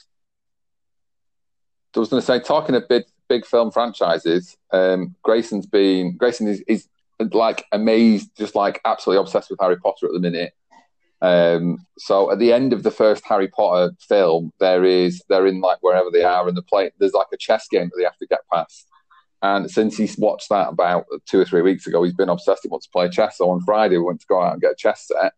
I 1.96 2.00
was 2.00 2.08
going 2.08 2.20
to 2.20 2.26
say, 2.26 2.40
talking 2.40 2.74
of 2.74 2.88
big 2.88 3.04
big 3.28 3.44
film 3.46 3.70
franchises, 3.70 4.56
um, 4.72 5.14
Grayson's 5.22 5.66
been 5.66 6.16
Grayson 6.16 6.48
is, 6.48 6.62
is 6.66 6.88
like 7.32 7.64
amazed, 7.72 8.30
just 8.36 8.54
like 8.54 8.80
absolutely 8.84 9.22
obsessed 9.22 9.50
with 9.50 9.60
Harry 9.60 9.76
Potter 9.76 10.06
at 10.06 10.12
the 10.12 10.20
minute. 10.20 10.52
Um, 11.20 11.84
so 11.98 12.30
at 12.30 12.38
the 12.38 12.52
end 12.52 12.72
of 12.72 12.84
the 12.84 12.90
first 12.90 13.24
Harry 13.24 13.48
Potter 13.48 13.92
film, 14.00 14.52
there 14.60 14.84
is 14.84 15.22
they're 15.28 15.46
in 15.46 15.60
like 15.60 15.78
wherever 15.80 16.10
they 16.10 16.22
are, 16.22 16.46
and 16.46 16.56
the 16.56 16.62
play 16.62 16.90
there's 16.98 17.12
like 17.12 17.26
a 17.32 17.36
chess 17.36 17.66
game 17.68 17.88
that 17.88 17.96
they 17.96 18.04
have 18.04 18.18
to 18.18 18.26
get 18.26 18.40
past. 18.52 18.86
And 19.42 19.70
since 19.70 19.96
he's 19.96 20.18
watched 20.18 20.48
that 20.48 20.68
about 20.68 21.06
two 21.26 21.40
or 21.40 21.44
three 21.44 21.62
weeks 21.62 21.86
ago, 21.86 22.02
he's 22.02 22.14
been 22.14 22.28
obsessed. 22.28 22.62
He 22.64 22.68
wants 22.68 22.86
to 22.86 22.92
play 22.92 23.08
chess. 23.08 23.38
So 23.38 23.48
on 23.50 23.60
Friday, 23.60 23.96
we 23.96 24.02
went 24.02 24.20
to 24.20 24.26
go 24.26 24.42
out 24.42 24.52
and 24.52 24.60
get 24.60 24.72
a 24.72 24.76
chess 24.76 25.06
set 25.06 25.32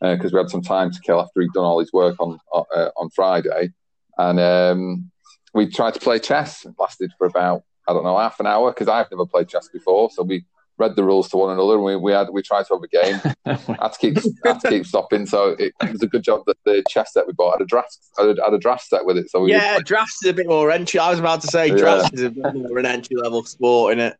because 0.00 0.32
we 0.32 0.38
had 0.38 0.50
some 0.50 0.62
time 0.62 0.90
to 0.90 1.00
kill 1.00 1.20
after 1.20 1.40
he'd 1.40 1.52
done 1.52 1.64
all 1.64 1.80
his 1.80 1.92
work 1.92 2.16
on 2.18 2.38
uh, 2.54 2.90
on 2.96 3.10
Friday, 3.10 3.70
and 4.18 4.40
um, 4.40 5.10
we 5.54 5.66
tried 5.68 5.94
to 5.94 6.00
play 6.00 6.18
chess. 6.18 6.64
It 6.64 6.74
lasted 6.78 7.12
for 7.18 7.26
about 7.26 7.62
I 7.88 7.92
don't 7.92 8.04
know 8.04 8.18
half 8.18 8.38
an 8.40 8.46
hour 8.46 8.70
because 8.72 8.88
I've 8.88 9.10
never 9.10 9.26
played 9.26 9.48
chess 9.48 9.68
before. 9.68 10.10
So 10.10 10.22
we 10.22 10.44
read 10.78 10.96
the 10.96 11.04
rules 11.04 11.28
to 11.28 11.36
one 11.36 11.50
another 11.52 11.74
and 11.74 11.84
we, 11.84 11.96
we 11.96 12.12
had 12.12 12.28
we 12.30 12.42
tried 12.42 12.66
to 12.66 12.74
have 12.74 12.82
a 12.82 12.88
game. 12.88 13.20
I 13.44 13.82
had 13.82 13.92
to 13.92 13.98
keep 13.98 14.16
had 14.44 14.60
to 14.60 14.68
keep 14.68 14.86
stopping. 14.86 15.26
So 15.26 15.50
it, 15.58 15.74
it 15.82 15.92
was 15.92 16.02
a 16.02 16.06
good 16.06 16.22
job 16.22 16.42
that 16.46 16.56
the 16.64 16.84
chess 16.88 17.12
set 17.12 17.26
we 17.26 17.32
bought 17.32 17.58
had 17.58 17.62
a 17.62 17.66
draft 17.66 17.98
had 18.18 18.38
a, 18.38 18.44
had 18.44 18.54
a 18.54 18.58
draft 18.58 18.86
set 18.86 19.04
with 19.04 19.16
it. 19.18 19.30
So 19.30 19.42
we 19.42 19.52
Yeah, 19.52 19.78
drafts 19.84 20.22
is 20.24 20.30
a 20.30 20.34
bit 20.34 20.46
more 20.48 20.70
entry. 20.70 21.00
I 21.00 21.10
was 21.10 21.18
about 21.18 21.40
to 21.42 21.48
say 21.48 21.68
Yeah. 21.68 21.76
drafts 21.76 22.12
is 22.14 22.22
a 22.22 22.30
bit 22.30 22.54
more 22.54 22.78
an 22.78 22.86
entry 22.86 23.16
level 23.16 23.44
sport, 23.44 23.92
in 23.94 24.00
it? 24.00 24.16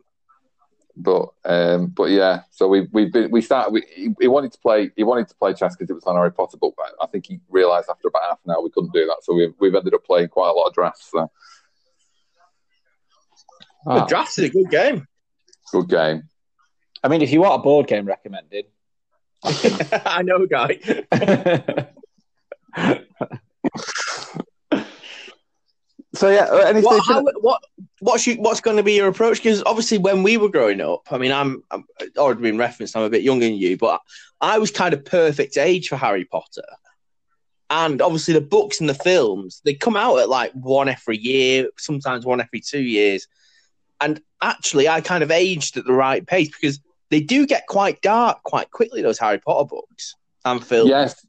But 1.02 1.28
um, 1.44 1.86
but 1.88 2.10
yeah, 2.10 2.42
so 2.50 2.68
we 2.68 2.88
we 2.92 3.06
been 3.06 3.30
we 3.30 3.40
started. 3.40 3.72
We, 3.72 3.84
he, 3.94 4.14
he 4.20 4.28
wanted 4.28 4.52
to 4.52 4.58
play. 4.58 4.90
He 4.96 5.04
wanted 5.04 5.28
to 5.28 5.34
play 5.34 5.52
chess 5.54 5.76
because 5.76 5.90
it 5.90 5.94
was 5.94 6.04
on 6.04 6.16
Harry 6.16 6.32
Potter, 6.32 6.58
but 6.60 6.72
I 7.00 7.06
think 7.06 7.26
he 7.26 7.40
realised 7.48 7.88
after 7.90 8.08
about 8.08 8.22
half 8.28 8.38
an 8.44 8.52
hour 8.52 8.62
we 8.62 8.70
couldn't 8.70 8.92
do 8.92 9.06
that. 9.06 9.18
So 9.22 9.34
we've 9.34 9.54
we've 9.58 9.74
ended 9.74 9.94
up 9.94 10.04
playing 10.04 10.28
quite 10.28 10.48
a 10.50 10.52
lot 10.52 10.66
of 10.68 10.74
drafts. 10.74 11.10
So 11.10 11.30
Ah. 13.86 14.06
Draft 14.06 14.38
is 14.38 14.44
a 14.44 14.48
good 14.50 14.70
game. 14.70 15.06
Good 15.72 15.88
game. 15.88 16.24
I 17.02 17.08
mean, 17.08 17.22
if 17.22 17.32
you 17.32 17.40
want 17.40 17.60
a 17.60 17.62
board 17.62 17.86
game 17.86 18.04
recommended, 18.04 18.66
I 19.42 20.22
know, 20.22 20.46
guy. 20.46 20.78
so 26.20 26.28
yeah, 26.28 26.44
uh, 26.50 26.58
anything? 26.58 26.84
What, 26.84 27.06
how, 27.06 27.22
what 27.40 27.62
what's 28.00 28.26
you, 28.26 28.34
what's 28.34 28.60
going 28.60 28.76
to 28.76 28.82
be 28.82 28.92
your 28.92 29.08
approach? 29.08 29.38
Because 29.38 29.62
obviously, 29.64 29.96
when 29.96 30.22
we 30.22 30.36
were 30.36 30.50
growing 30.50 30.82
up, 30.82 31.06
I 31.10 31.16
mean, 31.16 31.32
I'm, 31.32 31.62
I'm 31.70 31.86
already 32.18 32.42
been 32.42 32.58
referenced. 32.58 32.94
I'm 32.94 33.04
a 33.04 33.08
bit 33.08 33.22
younger 33.22 33.46
than 33.46 33.54
you, 33.54 33.78
but 33.78 34.02
I 34.38 34.58
was 34.58 34.70
kind 34.70 34.92
of 34.92 35.02
perfect 35.02 35.56
age 35.56 35.88
for 35.88 35.96
Harry 35.96 36.26
Potter. 36.26 36.66
And 37.70 38.02
obviously, 38.02 38.34
the 38.34 38.42
books 38.42 38.80
and 38.80 38.88
the 38.88 38.94
films 38.94 39.62
they 39.64 39.72
come 39.72 39.96
out 39.96 40.18
at 40.18 40.28
like 40.28 40.52
one 40.52 40.90
every 40.90 41.16
year, 41.16 41.70
sometimes 41.78 42.26
one 42.26 42.42
every 42.42 42.60
two 42.60 42.82
years. 42.82 43.26
And 43.98 44.20
actually, 44.42 44.90
I 44.90 45.00
kind 45.00 45.22
of 45.24 45.30
aged 45.30 45.78
at 45.78 45.86
the 45.86 45.94
right 45.94 46.26
pace 46.26 46.50
because 46.50 46.80
they 47.08 47.20
do 47.20 47.46
get 47.46 47.66
quite 47.66 48.02
dark 48.02 48.42
quite 48.42 48.70
quickly. 48.70 49.00
Those 49.00 49.18
Harry 49.18 49.38
Potter 49.38 49.66
books 49.66 50.16
and 50.44 50.62
films. 50.62 50.90
Yes. 50.90 51.26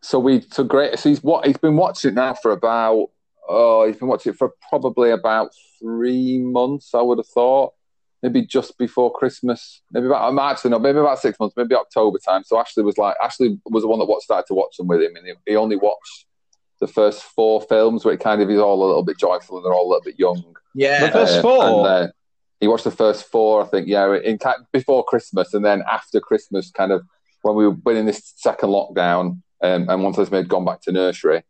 So 0.00 0.18
we 0.18 0.40
so 0.50 0.64
great. 0.64 0.98
So 0.98 1.10
he's 1.10 1.22
what 1.22 1.46
he's 1.46 1.58
been 1.58 1.76
watching 1.76 2.14
now 2.14 2.34
for 2.34 2.50
about 2.50 3.10
oh 3.52 3.86
he's 3.86 3.96
been 3.96 4.08
watching 4.08 4.32
it 4.32 4.38
for 4.38 4.52
probably 4.68 5.10
about 5.10 5.50
three 5.80 6.38
months. 6.38 6.94
I 6.94 7.02
would 7.02 7.18
have 7.18 7.26
thought 7.26 7.72
maybe 8.22 8.46
just 8.46 8.78
before 8.78 9.12
Christmas. 9.12 9.82
Maybe 9.90 10.06
about 10.06 10.28
I'm 10.28 10.38
actually 10.38 10.70
not 10.70 10.82
maybe 10.82 10.98
about 10.98 11.18
six 11.20 11.38
months. 11.40 11.54
Maybe 11.56 11.74
October 11.74 12.18
time. 12.18 12.42
So 12.44 12.58
Ashley 12.58 12.82
was 12.84 12.98
like 12.98 13.16
Ashley 13.22 13.58
was 13.66 13.82
the 13.82 13.88
one 13.88 13.98
that 13.98 14.06
watched, 14.06 14.24
started 14.24 14.46
to 14.48 14.54
watch 14.54 14.76
them 14.76 14.86
with 14.88 15.00
him, 15.02 15.16
and 15.16 15.26
he, 15.26 15.32
he 15.46 15.56
only 15.56 15.76
watched 15.76 16.26
the 16.80 16.86
first 16.88 17.22
four 17.22 17.60
films, 17.62 18.04
where 18.04 18.14
it 18.14 18.20
kind 18.20 18.42
of 18.42 18.50
is 18.50 18.58
all 18.58 18.82
a 18.84 18.86
little 18.86 19.04
bit 19.04 19.16
joyful 19.18 19.56
and 19.56 19.64
they're 19.64 19.72
all 19.74 19.86
a 19.86 19.90
little 19.90 20.02
bit 20.04 20.18
young. 20.18 20.42
yeah. 20.74 21.06
The 21.06 21.12
first 21.12 21.38
Uh, 21.38 21.42
four? 21.42 21.64
and, 21.64 21.86
uh, 21.86 22.08
he 22.60 22.66
watched 22.68 22.84
the 22.84 22.90
first 22.90 23.26
four, 23.30 23.62
I 23.62 23.66
think, 23.66 23.86
yeah, 23.88 24.16
in 24.16 24.38
ki- 24.38 24.50
before 24.72 25.04
Christmas, 25.04 25.54
and 25.54 25.64
then 25.64 25.82
after 25.90 26.20
Christmas, 26.20 26.70
kind 26.72 26.90
of 26.92 27.02
when 27.42 27.54
we 27.56 27.68
were 27.68 27.94
in 27.94 28.06
this 28.06 28.32
second 28.36 28.68
lockdown, 28.70 29.40
um, 29.62 29.88
and 29.88 30.02
once 30.02 30.18
Esme 30.18 30.34
had 30.36 30.48
gone 30.48 30.64
back 30.64 30.80
to 30.82 30.92
nursery, 30.92 31.42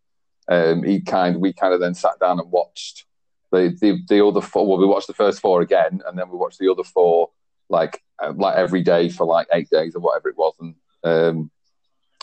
um, 0.49 0.83
he 0.83 1.01
kind, 1.01 1.41
we 1.41 1.53
kind 1.53 1.73
of 1.75 1.81
then 1.81 1.95
sat 1.95 2.19
down 2.21 2.39
and 2.41 2.51
watched 2.51 3.05
the 3.51 3.77
the, 3.81 3.99
the 4.09 4.25
other 4.27 4.41
four. 4.41 4.67
Well, 4.67 4.79
we 4.79 4.87
watched 4.87 5.07
the 5.07 5.15
first 5.15 5.41
four 5.41 5.61
again, 5.63 6.01
and 6.07 6.19
then 6.19 6.29
we 6.31 6.37
watched 6.37 6.59
the 6.59 6.71
other 6.71 6.85
four 6.85 7.31
like 7.69 8.03
uh, 8.23 8.33
like 8.37 8.57
every 8.57 8.83
day 8.83 9.09
for 9.09 9.25
like 9.27 9.47
eight 9.53 9.71
days 9.71 9.95
or 9.95 10.01
whatever 10.01 10.29
it 10.29 10.37
was, 10.37 10.55
and 10.61 10.75
um, 11.05 11.51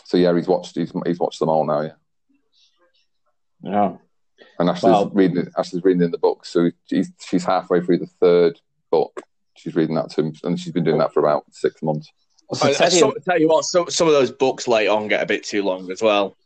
so 0.04 0.16
yeah, 0.16 0.34
he's 0.34 0.48
watched 0.48 0.74
he's, 0.76 0.92
he's 1.06 1.18
watched 1.20 1.38
them 1.38 1.48
all 1.48 1.64
now, 1.66 1.80
yeah. 1.82 1.92
Yeah. 3.62 3.96
And 4.58 4.68
Ashley's 4.70 4.92
Well- 4.92 5.10
reading. 5.10 5.48
Ashley's 5.56 5.84
reading 5.84 6.02
in 6.02 6.10
the 6.10 6.18
book, 6.18 6.44
so 6.44 6.70
she's 6.88 7.10
she's 7.26 7.44
halfway 7.44 7.80
through 7.80 7.98
the 7.98 8.06
third 8.06 8.60
book. 8.90 9.20
She's 9.56 9.74
reading 9.74 9.96
that 9.96 10.10
to 10.10 10.22
him, 10.22 10.32
and 10.44 10.58
she's 10.58 10.72
been 10.72 10.84
doing 10.84 10.98
that 10.98 11.12
for 11.12 11.20
about 11.20 11.44
six 11.50 11.82
months. 11.82 12.10
So 12.54 12.66
I, 12.66 12.70
I 12.70 12.74
Teddy- 12.74 12.98
so- 12.98 13.14
tell 13.24 13.38
you 13.40 13.48
what, 13.48 13.64
some 13.64 13.90
some 13.90 14.06
of 14.06 14.14
those 14.14 14.30
books 14.30 14.66
late 14.66 14.88
on 14.88 15.08
get 15.08 15.22
a 15.22 15.26
bit 15.26 15.44
too 15.44 15.62
long 15.62 15.90
as 15.90 16.00
well. 16.02 16.36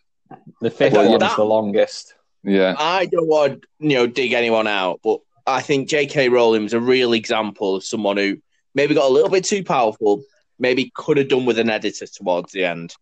The 0.61 0.71
fifth 0.71 0.93
Well, 0.95 1.09
one's 1.11 1.21
that- 1.21 1.37
the 1.37 1.45
longest. 1.45 2.15
Yeah, 2.47 2.75
I 2.79 3.07
don't 3.07 3.27
want 3.27 3.63
to, 3.63 3.69
you 3.81 3.97
know 3.97 4.07
dig 4.07 4.33
anyone 4.35 4.67
out, 4.67 5.01
but 5.03 5.21
I 5.47 5.63
think 5.63 5.89
J.K. 5.89 6.29
Rowling 6.29 6.65
is 6.65 6.75
a 6.75 6.81
real 6.81 7.15
example 7.15 7.77
of 7.77 7.85
someone 7.85 8.19
who 8.19 8.37
maybe 8.75 8.95
got 8.95 9.09
a 9.09 9.13
little 9.13 9.31
bit 9.31 9.45
too 9.45 9.65
powerful, 9.65 10.23
maybe 10.59 10.93
could 10.95 11.17
have 11.17 11.29
done 11.29 11.47
with 11.47 11.59
an 11.59 11.71
editor 11.71 12.07
towards 12.07 12.53
the 12.53 12.65
end. 12.65 12.95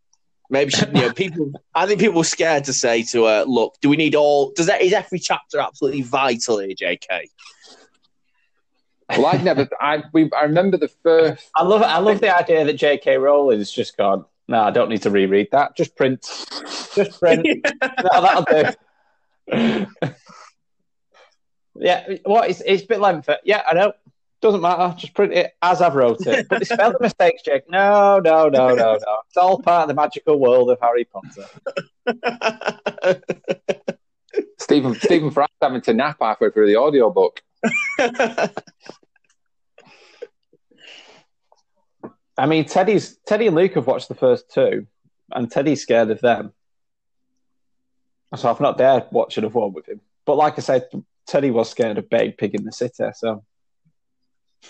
Maybe 0.49 0.71
she, 0.71 0.87
you 0.87 0.93
know 0.93 1.13
people. 1.15 1.53
I 1.75 1.87
think 1.87 1.99
people 1.99 2.19
were 2.19 2.25
scared 2.25 2.65
to 2.65 2.73
say 2.73 3.03
to 3.05 3.25
her, 3.25 3.45
"Look, 3.45 3.75
do 3.81 3.89
we 3.89 3.97
need 3.97 4.15
all? 4.15 4.53
Does 4.53 4.67
that 4.67 4.81
is 4.81 4.93
every 4.93 5.19
chapter 5.19 5.59
absolutely 5.59 6.03
vital 6.03 6.59
here, 6.59 6.75
J.K.?" 6.77 7.29
well, 9.11 9.27
I'd 9.27 9.45
never. 9.45 9.69
I 9.81 10.05
we 10.13 10.31
I 10.37 10.43
remember 10.45 10.77
the 10.77 10.89
first. 11.03 11.51
I 11.57 11.65
love 11.65 11.83
I 11.83 11.99
love 11.99 12.21
the 12.21 12.37
idea 12.37 12.65
that 12.65 12.75
J.K. 12.75 13.17
Rowling 13.19 13.23
Rowling's 13.49 13.73
just 13.73 13.97
gone. 13.97 14.25
No, 14.53 14.65
I 14.65 14.71
don't 14.71 14.91
need 14.91 15.01
to 15.01 15.11
reread 15.11 15.49
that. 15.53 15.75
Just 15.75 15.97
print. 15.97 16.21
Just 16.95 17.19
print. 17.19 17.47
no, 17.83 18.21
that'll 18.21 18.75
do. 19.49 19.87
yeah, 21.77 22.07
what? 22.25 22.51
It's, 22.51 22.61
it's 22.67 22.83
a 22.83 22.87
bit 22.87 23.01
lengthy. 23.01 23.33
Yeah, 23.45 23.63
I 23.67 23.73
know. 23.73 23.95
Doesn't 24.43 24.61
matter. 24.61 24.95
Just 24.99 25.15
print 25.15 25.33
it 25.33 25.53
as 25.63 25.81
I've 25.81 25.95
wrote 25.95 26.27
it. 26.27 26.51
But 26.51 26.69
the 26.69 26.99
mistakes, 27.01 27.41
Jake. 27.43 27.63
No, 27.71 28.21
no, 28.23 28.51
no, 28.51 28.75
no, 28.75 28.75
no. 28.75 28.99
It's 29.27 29.39
all 29.39 29.59
part 29.59 29.85
of 29.85 29.89
the 29.89 29.95
magical 29.95 30.39
world 30.39 30.71
of 30.71 30.77
Harry 30.83 31.07
Potter. 31.07 31.47
Stephen 34.59 34.95
Stephen 34.97 35.31
Fry's 35.31 35.49
having 35.63 35.81
to 35.81 35.95
nap 35.95 36.19
halfway 36.21 36.51
through 36.51 36.67
the 36.67 36.77
audiobook. 36.77 37.41
I 42.43 42.47
mean, 42.47 42.65
Teddy's 42.65 43.19
Teddy 43.25 43.47
and 43.47 43.55
Luke 43.55 43.75
have 43.75 43.87
watched 43.87 44.09
the 44.09 44.17
first 44.17 44.51
two, 44.53 44.89
and 45.31 45.49
Teddy's 45.49 45.81
scared 45.81 46.11
of 46.11 46.21
them. 46.21 46.53
So 48.35 48.51
I've 48.51 48.61
not 48.61 48.77
dared 48.77 49.05
watch 49.13 49.39
another 49.39 49.61
one 49.61 49.73
with 49.73 49.89
him. 49.89 50.01
But 50.25 50.35
like 50.35 50.55
I 50.59 50.61
said, 50.61 50.89
Teddy 51.25 51.53
was 51.53 51.71
scared 51.71 51.99
of 51.99 52.11
Big 52.11 52.37
Pig 52.37 52.57
in 52.57 52.65
the 52.65 52.73
City, 52.73 53.05
so 53.15 53.45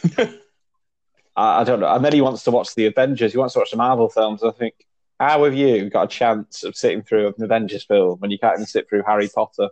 I, 0.19 0.35
I 1.35 1.65
don't 1.65 1.81
know. 1.81 1.91
And 1.91 2.05
then 2.05 2.13
he 2.13 2.21
wants 2.21 2.45
to 2.45 2.51
watch 2.51 2.75
the 2.75 2.85
Avengers. 2.85 3.33
He 3.33 3.39
wants 3.39 3.55
to 3.55 3.61
watch 3.61 3.71
the 3.71 3.79
Marvel 3.79 4.11
films. 4.11 4.43
I 4.43 4.51
think, 4.51 4.75
how 5.19 5.45
have 5.45 5.55
you 5.55 5.89
got 5.89 6.05
a 6.05 6.09
chance 6.09 6.65
of 6.65 6.77
sitting 6.77 7.01
through 7.01 7.29
an 7.29 7.43
Avengers 7.43 7.85
film 7.85 8.19
when 8.19 8.31
you 8.31 8.39
can't 8.39 8.57
even 8.57 8.67
sit 8.67 8.87
through 8.87 9.05
Harry 9.07 9.31
Potter? 9.35 9.71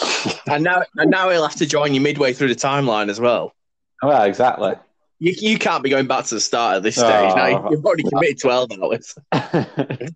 and 0.46 0.64
now, 0.64 0.84
and 0.96 1.10
now 1.10 1.28
he'll 1.28 1.42
have 1.42 1.56
to 1.56 1.66
join 1.66 1.92
you 1.92 2.00
midway 2.00 2.32
through 2.32 2.48
the 2.48 2.54
timeline 2.54 3.10
as 3.10 3.20
well. 3.20 3.54
Well, 4.02 4.22
exactly. 4.22 4.74
You, 5.22 5.34
you 5.38 5.56
can't 5.56 5.84
be 5.84 5.90
going 5.90 6.08
back 6.08 6.24
to 6.24 6.34
the 6.34 6.40
start 6.40 6.78
at 6.78 6.82
this 6.82 6.96
stage. 6.96 7.06
Oh. 7.06 7.34
now 7.36 7.70
you've 7.70 7.86
already 7.86 8.02
committed 8.02 8.40
twelve 8.40 8.72
hours. 8.72 9.14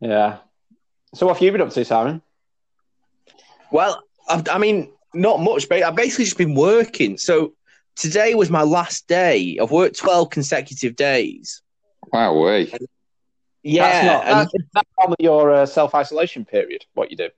yeah. 0.00 0.36
So 1.14 1.24
what 1.24 1.36
have 1.36 1.42
you 1.42 1.50
been 1.50 1.62
up 1.62 1.70
to, 1.70 1.82
Simon? 1.82 2.20
Well, 3.72 4.02
I, 4.28 4.42
I 4.50 4.58
mean, 4.58 4.92
not 5.14 5.40
much. 5.40 5.66
But 5.66 5.82
I've 5.82 5.96
basically 5.96 6.26
just 6.26 6.36
been 6.36 6.54
working. 6.54 7.16
So 7.16 7.54
today 7.96 8.34
was 8.34 8.50
my 8.50 8.60
last 8.60 9.08
day. 9.08 9.56
I've 9.58 9.70
worked 9.70 9.96
twelve 9.96 10.28
consecutive 10.28 10.94
days. 10.94 11.62
Wow, 12.12 12.38
way. 12.38 12.70
Yeah, 13.62 13.82
that's 13.82 14.06
not 14.06 14.26
and- 14.26 14.50
that's, 14.74 14.88
that's 15.08 15.16
your 15.18 15.50
uh, 15.54 15.64
self 15.64 15.94
isolation 15.94 16.44
period. 16.44 16.84
What 16.92 17.10
you 17.10 17.16
do? 17.16 17.30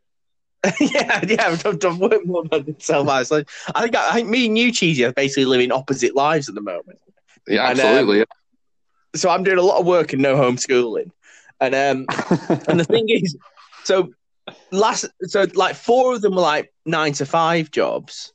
yeah, 0.80 1.20
yeah. 1.26 1.46
I've, 1.48 1.84
I've 1.84 1.98
worked 1.98 2.26
more 2.26 2.44
than 2.44 2.78
self 2.80 3.08
isolation. 3.08 3.46
I 3.74 3.82
think 3.82 3.96
I, 3.96 4.10
I 4.10 4.12
think 4.14 4.28
me 4.28 4.46
and 4.46 4.58
you, 4.58 4.72
Cheesy, 4.72 5.04
are 5.04 5.12
basically 5.12 5.44
living 5.44 5.72
opposite 5.72 6.14
lives 6.14 6.48
at 6.48 6.54
the 6.54 6.60
moment. 6.60 6.98
Yeah, 7.46 7.70
And, 7.70 7.80
um, 7.80 7.86
absolutely. 7.86 8.24
So 9.14 9.30
I'm 9.30 9.44
doing 9.44 9.58
a 9.58 9.62
lot 9.62 9.80
of 9.80 9.86
work 9.86 10.12
and 10.12 10.22
no 10.22 10.36
homeschooling. 10.36 11.10
And 11.60 11.74
um, 11.74 12.06
and 12.68 12.80
the 12.80 12.84
thing 12.84 13.06
is, 13.08 13.36
so 13.84 14.12
last, 14.70 15.06
so 15.22 15.46
like 15.54 15.74
four 15.74 16.14
of 16.14 16.22
them 16.22 16.34
were 16.34 16.42
like 16.42 16.72
nine 16.84 17.12
to 17.14 17.26
five 17.26 17.70
jobs, 17.70 18.32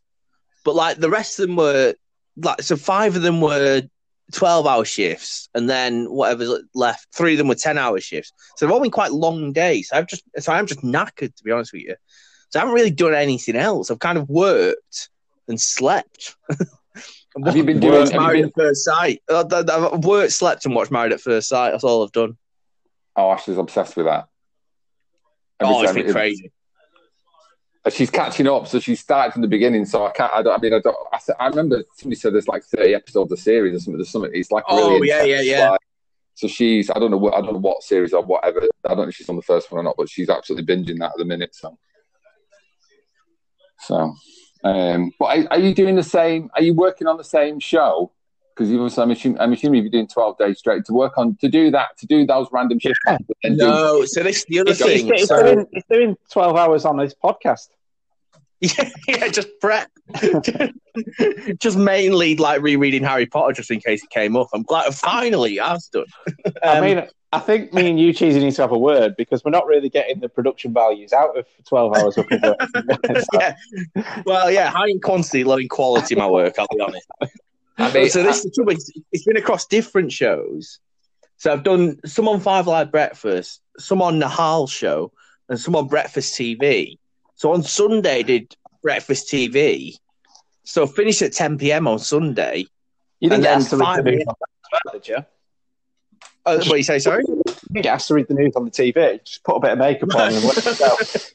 but 0.63 0.75
like 0.75 0.97
the 0.97 1.09
rest 1.09 1.39
of 1.39 1.47
them 1.47 1.55
were 1.55 1.93
like, 2.37 2.61
so 2.61 2.75
five 2.75 3.15
of 3.15 3.21
them 3.21 3.41
were 3.41 3.83
12 4.31 4.67
hour 4.67 4.85
shifts, 4.85 5.49
and 5.53 5.69
then 5.69 6.05
whatever's 6.05 6.61
left, 6.73 7.07
three 7.13 7.33
of 7.33 7.37
them 7.37 7.47
were 7.47 7.55
10 7.55 7.77
hour 7.77 7.99
shifts. 7.99 8.31
So 8.57 8.65
they've 8.65 8.73
all 8.73 8.81
been 8.81 8.91
quite 8.91 9.11
long 9.11 9.53
days. 9.53 9.89
So 9.89 9.97
I've 9.97 10.07
just, 10.07 10.23
so 10.39 10.51
I'm 10.53 10.67
just 10.67 10.81
knackered, 10.81 11.35
to 11.35 11.43
be 11.43 11.51
honest 11.51 11.73
with 11.73 11.83
you. 11.83 11.95
So 12.49 12.59
I 12.59 12.61
haven't 12.61 12.75
really 12.75 12.91
done 12.91 13.13
anything 13.13 13.55
else. 13.55 13.89
I've 13.91 13.99
kind 13.99 14.17
of 14.17 14.29
worked 14.29 15.09
and 15.47 15.59
slept. 15.59 16.35
Have 17.45 17.55
you 17.55 17.63
been 17.63 17.79
doing- 17.79 17.93
have 17.93 18.13
Married 18.13 18.41
been- 18.41 18.49
at 18.49 18.53
First 18.57 18.83
Sight? 18.83 19.21
I've 19.29 20.03
worked, 20.03 20.33
slept, 20.33 20.65
and 20.65 20.75
watched 20.75 20.91
Married 20.91 21.13
at 21.13 21.21
First 21.21 21.47
Sight. 21.47 21.71
That's 21.71 21.85
all 21.85 22.03
I've 22.03 22.11
done. 22.11 22.37
Oh, 23.15 23.31
Ashley's 23.31 23.57
obsessed 23.57 23.95
with 23.95 24.05
that. 24.05 24.27
Every 25.61 25.73
oh, 25.73 25.81
it's 25.83 25.93
been 25.93 26.07
it- 26.07 26.11
crazy. 26.11 26.51
She's 27.89 28.11
catching 28.11 28.47
up, 28.47 28.67
so 28.67 28.79
she 28.79 28.93
started 28.93 29.33
from 29.33 29.41
the 29.41 29.47
beginning. 29.47 29.85
So 29.85 30.05
I 30.05 30.11
can't. 30.11 30.31
I, 30.35 30.43
don't, 30.43 30.53
I 30.55 30.61
mean, 30.61 30.73
I 30.73 30.79
don't. 30.79 30.95
I, 31.11 31.19
I 31.39 31.47
remember 31.47 31.83
somebody 31.95 32.15
said 32.15 32.33
there's 32.33 32.47
like 32.47 32.63
30 32.63 32.93
episodes 32.93 33.31
of 33.31 33.37
the 33.37 33.41
series 33.41 33.75
or 33.75 33.79
something. 33.79 33.97
There's 33.97 34.09
something. 34.11 34.29
It's 34.33 34.51
like 34.51 34.63
Oh, 34.67 34.91
really 34.95 35.07
yeah, 35.07 35.23
yeah, 35.23 35.41
yeah. 35.41 35.69
like- 35.71 35.79
so 36.35 36.47
she's. 36.47 36.91
I 36.91 36.99
don't 36.99 37.09
know. 37.09 37.17
What, 37.17 37.33
I 37.33 37.41
don't 37.41 37.53
know 37.53 37.59
what 37.59 37.81
series 37.81 38.13
or 38.13 38.23
whatever. 38.23 38.61
I 38.85 38.89
don't 38.89 38.97
know 38.97 39.03
if 39.03 39.15
she's 39.15 39.29
on 39.29 39.35
the 39.35 39.41
first 39.41 39.71
one 39.71 39.79
or 39.79 39.83
not, 39.83 39.95
but 39.97 40.09
she's 40.09 40.29
absolutely 40.29 40.73
binging 40.75 40.99
that 40.99 41.11
at 41.11 41.17
the 41.17 41.25
minute. 41.25 41.55
So. 41.55 41.77
So, 43.79 44.13
um, 44.63 45.11
but 45.17 45.25
are, 45.25 45.47
are 45.53 45.59
you 45.59 45.73
doing 45.73 45.95
the 45.95 46.03
same? 46.03 46.51
Are 46.55 46.61
you 46.61 46.75
working 46.75 47.07
on 47.07 47.17
the 47.17 47.23
same 47.23 47.59
show? 47.59 48.11
Because 48.69 48.95
you 48.95 49.01
I'm 49.01 49.11
assuming, 49.11 49.39
I'm 49.39 49.53
assuming 49.53 49.81
you're 49.83 49.91
doing 49.91 50.07
12 50.07 50.37
days 50.37 50.59
straight 50.59 50.85
to 50.85 50.93
work 50.93 51.17
on 51.17 51.35
to 51.37 51.49
do 51.49 51.71
that 51.71 51.97
to 51.97 52.05
do 52.05 52.25
those 52.27 52.47
random 52.51 52.77
shifts. 52.79 52.99
and 53.07 53.19
then 53.43 53.57
do- 53.57 53.65
No, 53.65 54.05
so 54.05 54.21
this 54.23 54.37
is 54.39 54.45
the 54.45 54.59
other 54.59 54.71
He's, 54.71 54.79
he's, 54.83 55.01
thing. 55.03 55.13
he's 55.13 55.27
So, 55.27 55.41
doing, 55.41 55.65
he's 55.71 55.83
doing 55.91 56.17
12 56.31 56.55
hours 56.55 56.85
on 56.85 56.99
his 56.99 57.15
podcast. 57.15 57.69
yeah, 58.61 58.89
yeah, 59.07 59.27
just 59.29 59.47
prep. 59.59 59.89
just 61.59 61.77
mainly 61.77 62.35
like 62.35 62.61
rereading 62.61 63.03
Harry 63.03 63.25
Potter 63.25 63.53
just 63.53 63.71
in 63.71 63.79
case 63.79 64.03
it 64.03 64.09
came 64.11 64.35
up. 64.35 64.49
I'm 64.53 64.61
glad 64.61 64.93
finally 64.93 65.59
I've 65.59 65.79
done. 65.91 66.05
I 66.63 66.77
Um, 66.77 66.85
mean, 66.85 67.07
I 67.33 67.39
think 67.39 67.73
me 67.73 67.89
and 67.89 67.99
you, 67.99 68.11
Cheesy, 68.13 68.39
need 68.39 68.53
to 68.55 68.61
have 68.61 68.73
a 68.73 68.77
word 68.77 69.15
because 69.17 69.43
we're 69.43 69.51
not 69.51 69.65
really 69.65 69.89
getting 69.89 70.19
the 70.19 70.27
production 70.29 70.73
values 70.73 71.13
out 71.13 71.35
of 71.37 71.47
12 71.65 71.97
hours 71.97 72.17
of 72.17 72.25
work. 72.29 72.57
yeah. 73.33 73.55
Well, 74.25 74.51
yeah, 74.51 74.69
high 74.69 74.89
in 74.89 74.99
quantity, 74.99 75.43
low 75.45 75.55
in 75.57 75.69
quality, 75.69 76.13
my 76.15 76.27
work, 76.27 76.59
I'll 76.59 76.67
be 76.71 76.81
honest. 76.81 77.07
I 77.77 77.91
mean, 77.93 78.09
so 78.09 78.23
this 78.23 78.37
is 78.37 78.43
the 78.43 78.51
trouble. 78.51 78.73
It's, 78.73 78.91
it's 79.11 79.23
been 79.23 79.37
across 79.37 79.65
different 79.65 80.11
shows. 80.11 80.79
So 81.37 81.51
I've 81.51 81.63
done 81.63 81.99
some 82.05 82.27
on 82.27 82.39
Five 82.39 82.67
Live 82.67 82.91
Breakfast, 82.91 83.61
some 83.77 84.01
on 84.01 84.19
the 84.19 84.27
Nihal 84.27 84.69
show, 84.69 85.11
and 85.49 85.59
some 85.59 85.75
on 85.75 85.87
Breakfast 85.87 86.35
TV. 86.35 86.99
So 87.35 87.53
on 87.53 87.63
Sunday, 87.63 88.19
I 88.19 88.21
did 88.21 88.55
Breakfast 88.83 89.31
TV. 89.31 89.97
So 90.63 90.83
I 90.83 90.85
finished 90.85 91.21
at 91.21 91.33
10 91.33 91.57
p.m. 91.57 91.87
on 91.87 91.99
Sunday. 91.99 92.65
You 93.19 93.29
didn't 93.29 93.33
And 93.33 93.43
get 93.43 93.49
then 93.49 93.57
asked 93.57 93.69
to 93.71 93.77
read 93.77 93.97
the 93.97 94.11
news 94.11 94.23
on 94.27 94.35
well. 94.71 95.25
Uh, 96.45 96.55
what 96.57 96.63
do 96.63 96.77
you 96.77 96.83
say? 96.83 96.99
Sorry. 96.99 97.23
You 97.27 97.41
didn't 97.45 97.83
get 97.83 97.87
asked 97.87 98.07
to 98.07 98.13
read 98.13 98.27
the 98.27 98.33
news 98.33 98.53
on 98.55 98.65
the 98.65 98.71
TV. 98.71 99.23
Just 99.23 99.43
put 99.43 99.55
a 99.55 99.59
bit 99.59 99.71
of 99.71 99.77
makeup 99.79 100.15
on 100.15 100.33
and 100.33 100.43
let. 100.43 101.33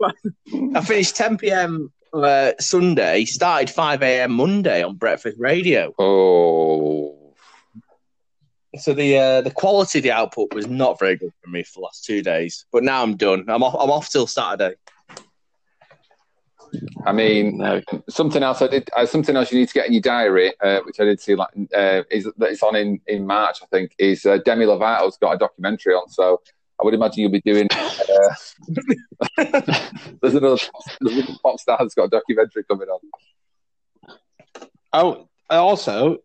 I 0.74 0.80
finished 0.84 1.16
10 1.16 1.38
p.m. 1.38 1.92
Uh, 2.14 2.52
Sunday. 2.60 3.24
Started 3.24 3.68
5 3.70 4.02
a.m. 4.02 4.32
Monday 4.32 4.82
on 4.84 4.94
Breakfast 4.96 5.36
Radio. 5.38 5.92
oh, 5.98 7.34
So 8.76 8.94
the 8.94 9.18
uh, 9.18 9.40
the 9.40 9.50
quality 9.50 9.98
of 9.98 10.04
the 10.04 10.12
output 10.12 10.54
was 10.54 10.68
not 10.68 10.98
very 10.98 11.16
good 11.16 11.32
for 11.42 11.50
me 11.50 11.64
for 11.64 11.72
the 11.74 11.80
last 11.80 12.04
two 12.04 12.22
days. 12.22 12.66
But 12.72 12.84
now 12.84 13.02
I'm 13.02 13.16
done. 13.16 13.44
I'm 13.48 13.62
off. 13.64 13.74
I'm 13.74 13.90
off 13.90 14.08
till 14.10 14.28
Saturday. 14.28 14.76
I 17.06 17.12
mean, 17.12 17.58
No. 17.58 17.80
something 18.08 18.42
else 18.42 18.60
I 18.62 18.66
did. 18.68 18.90
Uh, 18.96 19.06
something 19.06 19.36
else 19.36 19.52
you 19.52 19.58
need 19.60 19.68
to 19.68 19.74
get 19.74 19.86
in 19.86 19.92
your 19.92 20.02
diary, 20.02 20.52
uh, 20.60 20.80
which 20.84 20.98
I 20.98 21.04
did 21.04 21.20
see, 21.20 21.34
like, 21.36 21.50
uh, 21.74 22.02
is 22.10 22.24
that 22.24 22.50
it's 22.50 22.62
on 22.64 22.74
in, 22.76 23.00
in 23.06 23.26
March. 23.26 23.58
I 23.62 23.66
think 23.66 23.92
is 23.98 24.24
uh, 24.26 24.38
Demi 24.44 24.66
Lovato's 24.66 25.16
got 25.18 25.32
a 25.34 25.38
documentary 25.38 25.94
on. 25.94 26.08
So 26.08 26.40
I 26.80 26.84
would 26.84 26.94
imagine 26.94 27.22
you'll 27.22 27.30
be 27.30 27.40
doing. 27.40 27.68
Uh, 27.72 28.34
there's 30.22 30.34
another 30.34 30.56
there's 31.00 31.16
another 31.16 31.32
pop 31.42 31.58
star 31.60 31.78
that's 31.80 31.94
got 31.94 32.04
a 32.04 32.08
documentary 32.08 32.64
coming 32.64 32.88
on. 32.88 33.00
Oh, 34.92 35.28
also, 35.50 36.18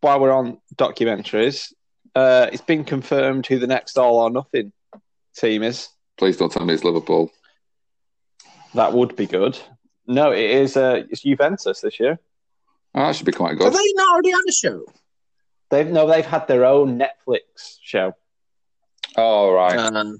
while 0.00 0.20
we're 0.20 0.32
on 0.32 0.58
documentaries, 0.76 1.72
uh, 2.14 2.48
it's 2.52 2.62
been 2.62 2.84
confirmed 2.84 3.46
who 3.46 3.58
the 3.58 3.66
next 3.66 3.98
All 3.98 4.16
or 4.16 4.30
Nothing 4.30 4.72
team 5.36 5.62
is. 5.62 5.88
Please 6.16 6.36
don't 6.36 6.50
tell 6.50 6.64
me 6.64 6.74
it's 6.74 6.84
Liverpool. 6.84 7.30
That 8.74 8.92
would 8.92 9.16
be 9.16 9.26
good. 9.26 9.58
No, 10.06 10.32
it 10.32 10.50
is. 10.50 10.76
Uh, 10.76 11.02
it's 11.10 11.22
Juventus 11.22 11.80
this 11.80 12.00
year. 12.00 12.18
Oh, 12.94 13.06
that 13.06 13.16
should 13.16 13.26
be 13.26 13.32
quite 13.32 13.50
Have 13.50 13.58
good. 13.58 13.72
they 13.72 13.92
not 13.94 14.12
already 14.12 14.30
had 14.30 14.40
a 14.48 14.52
show? 14.52 14.84
They've 15.70 15.86
no, 15.86 16.06
they've 16.08 16.24
had 16.24 16.48
their 16.48 16.64
own 16.64 16.98
Netflix 16.98 17.78
show. 17.82 18.14
Oh 19.16 19.52
right. 19.52 19.76
Um, 19.76 20.18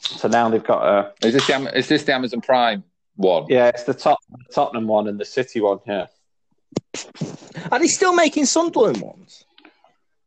So 0.00 0.28
now 0.28 0.48
they've 0.48 0.64
got 0.64 0.82
a 1.22 1.26
Is 1.26 1.34
this 1.34 1.46
the, 1.46 1.78
is 1.78 1.88
this 1.88 2.04
the 2.04 2.14
Amazon 2.14 2.40
Prime 2.40 2.84
one? 3.16 3.46
yeah, 3.48 3.68
it's 3.68 3.84
the 3.84 3.94
top 3.94 4.18
Tottenham 4.52 4.86
one 4.86 5.08
and 5.08 5.18
the 5.18 5.24
City 5.24 5.60
one 5.60 5.78
here. 5.84 6.08
are 7.70 7.78
they 7.78 7.88
still 7.88 8.14
making 8.14 8.46
Sunderland 8.46 9.00
ones? 9.00 9.44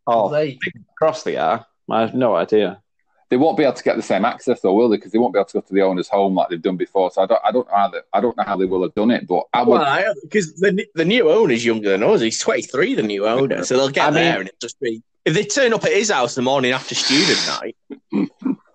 Oh, 0.08 0.30
they? 0.30 0.60
across 0.94 1.24
the 1.24 1.38
are. 1.38 1.66
I 1.90 2.02
have 2.02 2.14
no 2.14 2.36
idea. 2.36 2.82
They 3.30 3.38
won't 3.38 3.58
be 3.58 3.64
able 3.64 3.74
to 3.76 3.84
get 3.84 3.96
the 3.96 4.02
same 4.02 4.26
access, 4.26 4.60
though, 4.60 4.74
will 4.74 4.90
they? 4.90 4.98
Because 4.98 5.14
they 5.14 5.18
won't 5.18 5.34
be 5.34 5.40
able 5.40 5.46
to 5.48 5.54
go 5.54 5.62
to 5.62 5.74
the 5.74 5.82
owner's 5.84 6.10
home 6.10 6.36
like 6.36 6.50
they've 6.50 6.62
done 6.62 6.76
before. 6.76 7.12
So 7.12 7.22
I 7.22 7.26
don't, 7.28 7.40
I 7.46 7.52
don't 7.52 7.68
know 7.68 7.74
how 7.76 7.88
they, 7.88 8.00
I 8.12 8.20
don't 8.20 8.36
know 8.36 8.44
how 8.44 8.58
they 8.58 8.66
will 8.66 8.82
have 8.84 8.94
done 8.94 9.10
it. 9.10 9.26
But 9.26 9.44
I 9.54 9.64
would. 9.64 9.80
Well, 9.80 10.14
because 10.22 10.54
the 10.56 10.86
the 10.96 11.06
new 11.06 11.30
owner's 11.32 11.64
younger 11.64 11.92
than 11.92 12.04
us. 12.04 12.20
He's 12.22 12.40
23, 12.40 12.96
the 12.96 13.04
new 13.04 13.26
owner. 13.26 13.64
So 13.64 13.78
they'll 13.78 13.90
get 13.90 14.08
I 14.08 14.12
mean- 14.12 14.16
there 14.16 14.40
and 14.40 14.48
it'll 14.50 14.58
just 14.60 14.80
be. 14.82 15.02
If 15.26 15.34
they 15.36 15.44
turn 15.44 15.74
up 15.74 15.84
at 15.84 15.94
his 15.94 16.10
house 16.10 16.36
in 16.38 16.44
the 16.44 16.50
morning 16.50 16.72
after 16.72 16.96
student 16.96 17.40
night, 17.48 17.76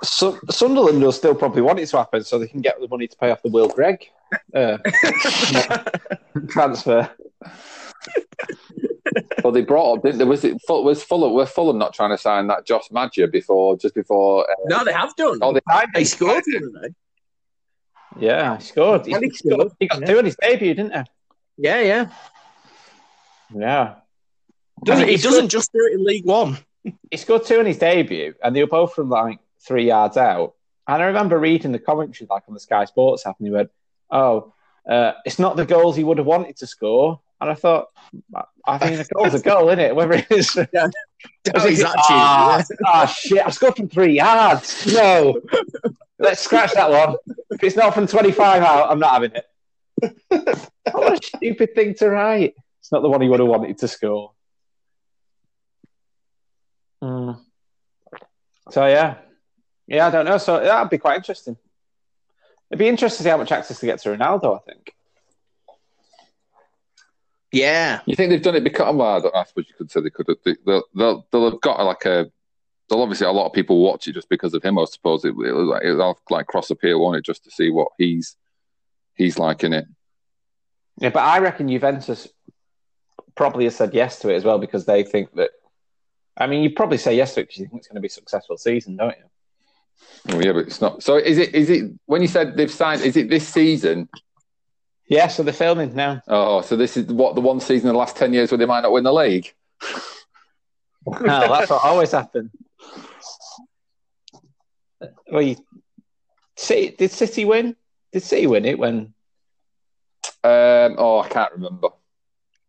Su- 0.03 0.39
Sunderland 0.51 1.03
will 1.03 1.13
still 1.13 1.35
probably 1.35 1.63
want 1.63 1.81
it 1.81 1.87
to 1.89 1.97
happen 1.97 2.23
so 2.23 2.39
they 2.39 2.47
can 2.47 2.61
get 2.61 2.81
the 2.81 2.87
money 2.89 3.09
to 3.09 3.17
pay 3.17 3.31
off 3.31 3.43
the 3.43 3.49
Will 3.51 3.69
Grigg 3.69 4.09
uh, 4.55 4.79
transfer. 6.49 7.11
Well, 9.43 9.53
they 9.53 9.63
brought 9.63 9.99
up. 9.99 10.03
didn't 10.03 10.19
there 10.19 10.27
was 10.27 10.45
it 10.45 10.61
full, 10.67 10.85
was 10.85 11.03
Fulham. 11.03 11.33
Were 11.33 11.47
Fulham 11.47 11.79
not 11.79 11.95
trying 11.95 12.11
to 12.11 12.19
sign 12.19 12.47
that 12.49 12.67
Josh 12.67 12.91
Maja 12.91 13.27
before, 13.27 13.77
just 13.77 13.95
before? 13.95 14.49
Uh, 14.49 14.55
no, 14.67 14.85
they 14.85 14.93
have 14.93 15.15
done. 15.17 15.39
oh, 15.43 15.53
they, 15.53 15.61
they 15.95 16.05
scored, 16.05 16.45
didn't 16.45 16.75
they? 16.81 16.89
Yeah, 18.27 18.57
he 18.57 18.63
scored. 18.63 19.07
He, 19.07 19.13
he 19.13 19.19
he 19.21 19.31
scored. 19.31 19.55
scored. 19.55 19.73
He 19.81 19.89
got 19.89 20.07
two 20.07 20.19
in 20.19 20.25
his 20.25 20.37
debut, 20.37 20.75
didn't 20.75 20.93
he? 20.93 21.11
Yeah, 21.59 21.81
yeah. 21.81 22.11
Yeah. 23.55 23.95
Doesn't, 24.85 25.05
I 25.05 25.07
mean, 25.07 25.17
he 25.17 25.23
doesn't 25.23 25.49
just 25.49 25.73
do 25.73 25.79
it 25.91 25.95
in 25.95 26.05
League 26.05 26.25
One. 26.27 26.59
He 27.11 27.17
scored 27.17 27.45
two 27.45 27.59
in 27.61 27.67
his 27.67 27.79
debut, 27.79 28.35
and 28.43 28.55
they 28.55 28.63
were 28.63 28.69
both 28.69 28.95
from 28.95 29.09
like 29.09 29.39
three 29.67 29.87
yards 29.87 30.17
out. 30.17 30.55
And 30.87 31.03
I 31.03 31.07
remember 31.07 31.39
reading 31.39 31.73
the 31.73 31.79
commentary, 31.81 32.29
like 32.31 32.45
on 32.47 32.55
the 32.55 32.61
Sky 32.61 32.85
Sports 32.85 33.27
app, 33.27 33.37
and 33.41 33.47
he 33.49 33.53
went, 33.53 33.71
"Oh, 34.11 34.53
uh, 34.89 35.13
it's 35.25 35.39
not 35.39 35.57
the 35.57 35.65
goals 35.65 35.97
he 35.97 36.05
would 36.05 36.19
have 36.19 36.27
wanted 36.27 36.57
to 36.59 36.67
score." 36.67 37.21
And 37.41 37.51
I 37.51 37.55
thought, 37.55 37.89
I 38.67 38.79
think 38.79 38.99
a 39.01 39.05
goal's 39.15 39.35
a 39.35 39.41
goal, 39.41 39.69
isn't 39.69 39.81
it? 39.81 39.97
Whether 39.97 40.13
it 40.15 40.27
is, 40.31 40.53
That 40.53 40.69
Is 40.73 41.65
it- 41.65 41.71
was 41.71 41.83
actually- 41.83 41.93
Ah, 42.09 42.63
ah, 42.87 43.07
shit! 43.07 43.45
I 43.45 43.51
scored 43.51 43.77
from 43.77 43.89
three 43.89 44.15
yards. 44.15 44.87
No, 44.95 45.41
let's 46.19 46.41
scratch 46.41 46.73
that 46.75 46.91
one. 46.91 47.17
If 47.51 47.63
it's 47.65 47.77
not 47.77 47.95
from 47.95 48.07
twenty-five 48.07 48.63
out, 48.63 48.91
I'm 48.91 49.01
not 49.01 49.13
having 49.15 49.33
it. 49.33 49.47
what 50.93 51.23
a 51.23 51.27
stupid 51.27 51.75
thing 51.75 51.95
to 51.95 52.11
write. 52.11 52.55
It's 52.81 52.93
not 52.93 53.03
the 53.03 53.09
one 53.09 53.21
he 53.21 53.29
would 53.29 53.41
have 53.41 53.49
wanted 53.49 53.79
to 53.79 53.89
score. 53.89 54.33
Mm. 57.03 57.41
So 58.71 58.87
yeah, 58.87 59.17
yeah, 59.87 60.07
I 60.07 60.11
don't 60.11 60.25
know. 60.25 60.39
So 60.39 60.61
that'd 60.61 60.91
be 60.91 60.99
quite 60.99 61.17
interesting. 61.17 61.57
It'd 62.71 62.79
be 62.79 62.89
interesting 62.89 63.19
to 63.19 63.23
see 63.25 63.31
how 63.31 63.37
much 63.37 63.53
access 63.53 63.79
to 63.81 63.87
get 63.87 64.01
to 64.01 64.09
Ronaldo. 64.11 64.57
I 64.57 64.71
think. 64.71 64.93
Yeah. 67.53 68.01
you 68.07 68.17
think 68.17 68.31
they've 68.31 68.43
done 68.43 68.57
it 68.57 68.65
because? 68.65 68.95
Well, 68.95 69.17
I, 69.17 69.21
don't, 69.21 69.35
I 69.35 69.45
suppose 69.45 69.67
you 69.69 69.75
could 69.75 69.91
say 69.91 70.01
they 70.01 70.11
could. 70.11 70.29
have. 70.29 70.37
They, 70.45 70.57
they'll, 70.67 70.85
they'll, 70.95 71.27
they'll 71.31 71.51
have 71.51 71.61
got 71.61 71.85
like 71.85 72.05
a. 72.05 72.31
They'll 72.89 73.03
obviously 73.03 73.27
a 73.27 73.33
lot 73.33 73.47
of 73.47 73.53
people 73.53 73.83
watch 73.83 74.07
it 74.07 74.13
just 74.13 74.29
because 74.29 74.55
of 74.55 74.63
him. 74.63 74.79
I 74.79 74.85
suppose 74.85 75.25
it, 75.25 75.31
it'll, 75.31 75.67
like, 75.67 75.85
it'll 75.85 76.19
like 76.31 76.47
cross 76.47 76.71
appeal, 76.71 77.01
won't 77.01 77.17
it? 77.17 77.25
Just 77.25 77.45
to 77.45 77.51
see 77.51 77.71
what 77.71 77.89
he's 77.99 78.37
he's 79.15 79.39
like 79.39 79.65
in 79.65 79.73
it. 79.73 79.87
Yeah, 80.99 81.11
but 81.11 81.21
I 81.21 81.39
reckon 81.39 81.69
Juventus 81.69 82.29
probably 83.35 83.65
has 83.65 83.77
said 83.77 83.93
yes 83.93 84.21
to 84.21 84.31
it 84.31 84.37
as 84.37 84.45
well 84.45 84.59
because 84.59 84.85
they 84.87 85.03
think 85.03 85.35
that. 85.35 85.51
I 86.37 86.47
mean, 86.47 86.63
you 86.63 86.71
probably 86.71 86.99
say 86.99 87.17
yes 87.17 87.35
to 87.35 87.41
it 87.41 87.45
because 87.45 87.59
you 87.59 87.67
think 87.67 87.79
it's 87.79 87.89
going 87.89 87.97
to 87.97 88.01
be 88.01 88.09
a 88.09 88.11
successful 88.11 88.59
season, 88.59 88.97
don't 88.97 89.15
you? 89.17 90.35
Oh, 90.35 90.41
yeah, 90.41 90.53
but 90.53 90.67
it's 90.67 90.81
not. 90.81 91.03
So 91.03 91.17
is 91.17 91.39
it? 91.39 91.55
Is 91.55 91.71
it 91.71 91.91
when 92.07 92.21
you 92.21 92.29
said 92.29 92.57
they've 92.57 92.71
signed? 92.71 93.03
Is 93.03 93.17
it 93.17 93.31
this 93.31 93.49
season? 93.49 94.09
Yeah, 95.09 95.29
so 95.29 95.43
they're 95.43 95.55
filming 95.55 95.95
now. 95.95 96.21
Oh, 96.27 96.63
so 96.63 96.77
this 96.77 96.97
is 96.97 97.07
what 97.07 97.35
the 97.37 97.41
one 97.41 97.61
season 97.61 97.89
in 97.89 97.95
the 97.95 97.99
last 97.99 98.17
ten 98.17 98.33
years 98.33 98.51
where 98.51 98.59
they 98.59 98.67
might 98.67 98.81
not 98.81 98.93
win 98.93 99.05
the 99.05 99.13
league. 99.13 99.55
No, 101.07 101.49
that's 101.49 101.71
what 101.71 101.85
always 101.85 102.11
happens. 102.11 102.51
Well, 105.31 105.43
you, 105.43 105.57
City, 106.57 106.97
did 106.97 107.13
City 107.13 107.45
win? 107.45 107.77
Did 108.13 108.23
City 108.23 108.47
win 108.47 108.65
it 108.65 108.79
when? 108.79 109.15
Um, 110.43 110.97
oh, 110.99 111.21
I 111.25 111.29
can't 111.29 111.53
remember. 111.53 111.89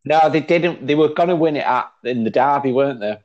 No, 0.05 0.29
they 0.29 0.41
didn't. 0.41 0.85
They 0.85 0.95
were 0.95 1.09
going 1.09 1.29
to 1.29 1.35
win 1.35 1.57
it 1.57 1.65
at 1.65 1.91
in 2.03 2.23
the 2.23 2.29
derby, 2.29 2.71
weren't 2.71 2.99
they? 2.99 3.17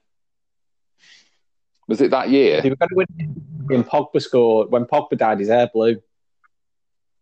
Was 1.89 2.01
it 2.01 2.11
that 2.11 2.31
year? 2.31 2.61
They 2.63 2.71
were 2.71 2.77
going 2.77 2.89
to 2.91 2.95
win 2.95 3.07
it 3.19 3.29
when 3.67 3.85
Pogba 3.85 4.23
scored. 4.23 4.71
When 4.71 4.85
Pogba 4.85 5.19
dyed, 5.19 5.41
his 5.41 5.49
hair 5.49 5.69
blue. 5.73 6.01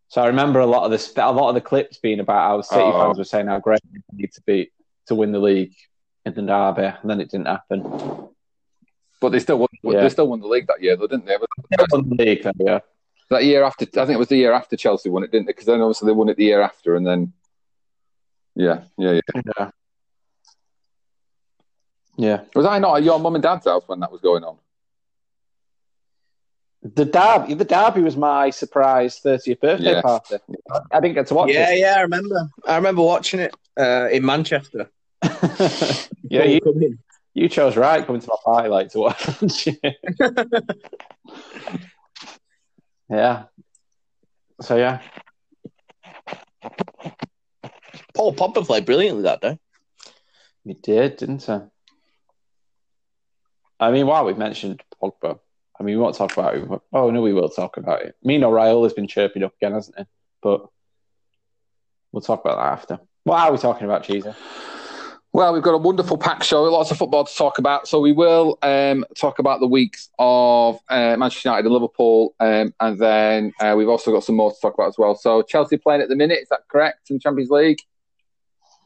So 0.09 0.21
I 0.23 0.27
remember 0.27 0.61
a 0.61 0.67
lot 0.67 0.85
of 0.85 0.91
this, 0.91 1.13
a 1.17 1.33
lot 1.33 1.49
of 1.49 1.55
the 1.55 1.61
clips 1.61 1.99
being 1.99 2.21
about 2.21 2.49
how 2.49 2.61
City 2.63 2.83
Oh. 2.83 3.01
fans 3.01 3.19
were 3.19 3.25
saying 3.25 3.47
how 3.47 3.61
great 3.61 3.81
they 3.93 4.01
need 4.13 4.33
to 4.33 4.43
be 4.43 4.71
to 5.07 5.15
win 5.15 5.33
the 5.33 5.39
league 5.39 5.75
in 6.27 6.35
the 6.35 6.43
derby, 6.43 6.83
and 7.01 7.11
then 7.11 7.21
it 7.21 7.31
didn't 7.31 7.47
happen. 7.47 8.29
But 9.21 9.31
they 9.31 9.39
still 9.39 9.59
won. 9.59 9.69
Yeah. 9.83 10.01
They 10.03 10.09
still 10.09 10.29
won 10.29 10.41
the 10.41 10.49
league 10.49 10.67
that 10.67 10.83
year, 10.83 10.97
though, 10.97 11.07
didn't 11.07 11.27
they? 11.27 11.37
They 11.71 11.85
won 11.91 12.09
the 12.09 12.25
league, 12.25 12.43
then, 12.43 12.55
yeah. 12.59 12.81
That 13.31 13.45
year 13.45 13.63
after, 13.63 13.85
I 13.85 14.07
think 14.07 14.11
it 14.11 14.19
was 14.19 14.29
the 14.29 14.37
year 14.37 14.53
after 14.53 14.77
Chelsea 14.77 15.09
won 15.09 15.23
it, 15.23 15.31
didn't 15.31 15.47
they? 15.47 15.53
Because 15.53 15.67
then 15.67 15.81
obviously 15.81 16.07
they 16.07 16.13
won 16.13 16.29
it 16.29 16.37
the 16.37 16.45
year 16.45 16.61
after, 16.61 16.97
and 16.97 17.07
then 17.07 17.33
yeah, 18.57 18.83
yeah, 18.99 19.13
yeah. 19.35 19.43
Yeah. 19.59 19.71
Yeah. 22.21 22.43
Was 22.55 22.67
I 22.67 22.79
not 22.79 22.99
at 22.99 23.03
your 23.03 23.19
mum 23.19 23.35
and 23.35 23.43
dad's 23.43 23.65
house 23.65 23.85
when 23.87 24.01
that 24.01 24.13
was 24.13 24.21
going 24.21 24.45
on? 24.45 24.59
The 26.83 27.07
derby, 27.07 27.55
the 27.55 27.65
derby 27.65 28.03
was 28.03 28.15
my 28.15 28.51
surprise 28.51 29.21
30th 29.25 29.61
birthday 29.61 29.93
Yeah. 29.93 30.03
party. 30.03 30.37
I 30.93 31.01
didn't 31.01 31.15
get 31.15 31.29
to 31.29 31.35
watch 31.35 31.51
Yeah, 31.51 31.73
yeah, 31.73 31.95
I 31.97 32.03
remember. 32.03 32.49
I 32.67 32.77
remember 32.77 33.01
watching 33.03 33.41
it 33.41 33.55
uh, 33.79 34.09
in 34.13 34.25
Manchester. 34.25 34.91
yeah, 36.29 36.45
you, 36.45 36.99
you 37.33 37.49
chose 37.49 37.77
right 37.79 38.05
coming 38.05 38.21
to 38.21 38.29
my 38.29 38.37
party 38.45 38.69
like 38.69 38.91
to 38.91 38.99
watch. 38.99 39.69
yeah. 43.11 43.45
So 44.61 44.77
yeah, 44.77 45.01
Paul 48.15 48.35
Pogba 48.35 48.67
played 48.67 48.85
brilliantly 48.85 49.23
that 49.23 49.41
day. 49.41 49.59
you 50.65 50.75
did, 50.75 51.17
didn't 51.17 51.49
I? 51.49 51.63
I 53.81 53.91
mean, 53.91 54.07
while 54.07 54.27
we've 54.27 54.39
mentioned 54.39 54.83
Pogba, 55.03 55.41
I 55.79 55.83
mean, 55.83 55.97
we 55.97 56.03
won't 56.03 56.15
talk 56.15 56.35
about 56.35 56.55
it. 56.55 56.69
Oh 56.93 57.11
no, 57.11 57.23
we 57.23 57.33
will 57.33 57.49
talk 57.49 57.79
about 57.79 58.03
it. 58.03 58.15
Mino 58.23 58.51
Raiola 58.51 58.85
has 58.85 58.93
been 58.93 59.09
chirping 59.09 59.43
up 59.43 59.55
again, 59.57 59.73
hasn't 59.73 59.99
he? 59.99 60.05
But 60.43 60.67
we'll 62.13 62.21
talk 62.21 62.45
about 62.45 62.57
that 62.57 62.73
after. 62.73 63.01
What 63.25 63.41
are 63.41 63.53
we 63.53 63.59
talking 63.59 63.87
about, 63.87 64.05
Cheesy? 64.05 64.33
Well, 65.33 65.55
we've 65.55 65.63
got 65.63 65.75
a 65.75 65.79
wonderful 65.79 66.19
pack 66.19 66.43
show, 66.43 66.65
lots 66.65 66.91
of 66.91 66.99
football 66.99 67.25
to 67.25 67.35
talk 67.35 67.59
about. 67.59 67.87
So 67.87 68.01
we 68.01 68.13
will 68.13 68.59
um, 68.63 69.05
talk 69.17 69.39
about 69.39 69.61
the 69.61 69.67
weeks 69.67 70.11
of 70.19 70.81
uh, 70.89 71.17
Manchester 71.17 71.49
United 71.49 71.67
and 71.67 71.73
Liverpool, 71.73 72.35
um, 72.41 72.75
and 72.81 72.99
then 72.99 73.53
uh, 73.61 73.75
we've 73.77 73.89
also 73.89 74.13
got 74.13 74.25
some 74.25 74.37
more 74.37 74.51
to 74.51 74.57
talk 74.61 74.75
about 74.75 74.89
as 74.89 74.99
well. 74.99 75.15
So 75.15 75.41
Chelsea 75.43 75.79
playing 75.79 76.03
at 76.03 76.09
the 76.09 76.17
minute, 76.17 76.41
is 76.43 76.49
that 76.51 76.63
correct 76.69 77.11
in 77.11 77.21
Champions 77.21 77.49
League? 77.51 77.79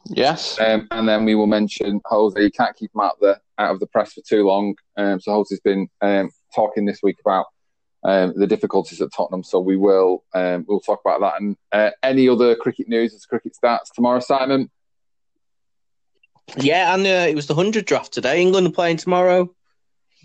Yes. 0.07 0.61
Um, 0.61 0.87
and 0.91 1.09
then 1.09 1.25
we 1.25 1.35
will 1.35 1.47
mention 1.47 2.01
Jose. 2.07 2.41
You 2.41 2.51
can't 2.51 2.77
keep 2.77 2.91
him 2.95 3.01
out 3.01 3.19
the 3.21 3.41
out 3.59 3.71
of 3.71 3.81
the 3.81 3.87
press 3.87 4.13
for 4.13 4.21
too 4.21 4.47
long. 4.47 4.75
Um, 4.97 5.21
so 5.21 5.33
Jose's 5.33 5.61
been 5.61 5.89
um, 6.01 6.31
talking 6.55 6.85
this 6.85 7.01
week 7.03 7.17
about 7.25 7.47
um, 8.05 8.35
the 8.37 8.47
difficulties 8.47 9.01
at 9.01 9.13
Tottenham. 9.17 9.43
So 9.43 9.61
we 9.61 9.77
will 9.77 10.25
um, 10.35 10.65
we'll 10.69 10.81
talk 10.81 11.01
about 11.05 11.21
that 11.21 11.41
and 11.41 11.57
uh, 11.73 11.91
any 12.03 12.29
other 12.29 12.55
cricket 12.55 12.89
news 12.89 13.15
as 13.15 13.25
cricket 13.25 13.55
starts 13.55 13.91
tomorrow. 13.91 14.21
Simon. 14.21 14.71
Yeah, 16.59 16.95
and 16.95 17.07
uh, 17.07 17.27
it 17.29 17.35
was 17.35 17.47
the 17.47 17.55
hundred 17.55 17.87
draft 17.87 18.13
today. 18.13 18.41
England 18.41 18.67
are 18.67 18.73
playing 18.73 18.99
tomorrow. 18.99 19.55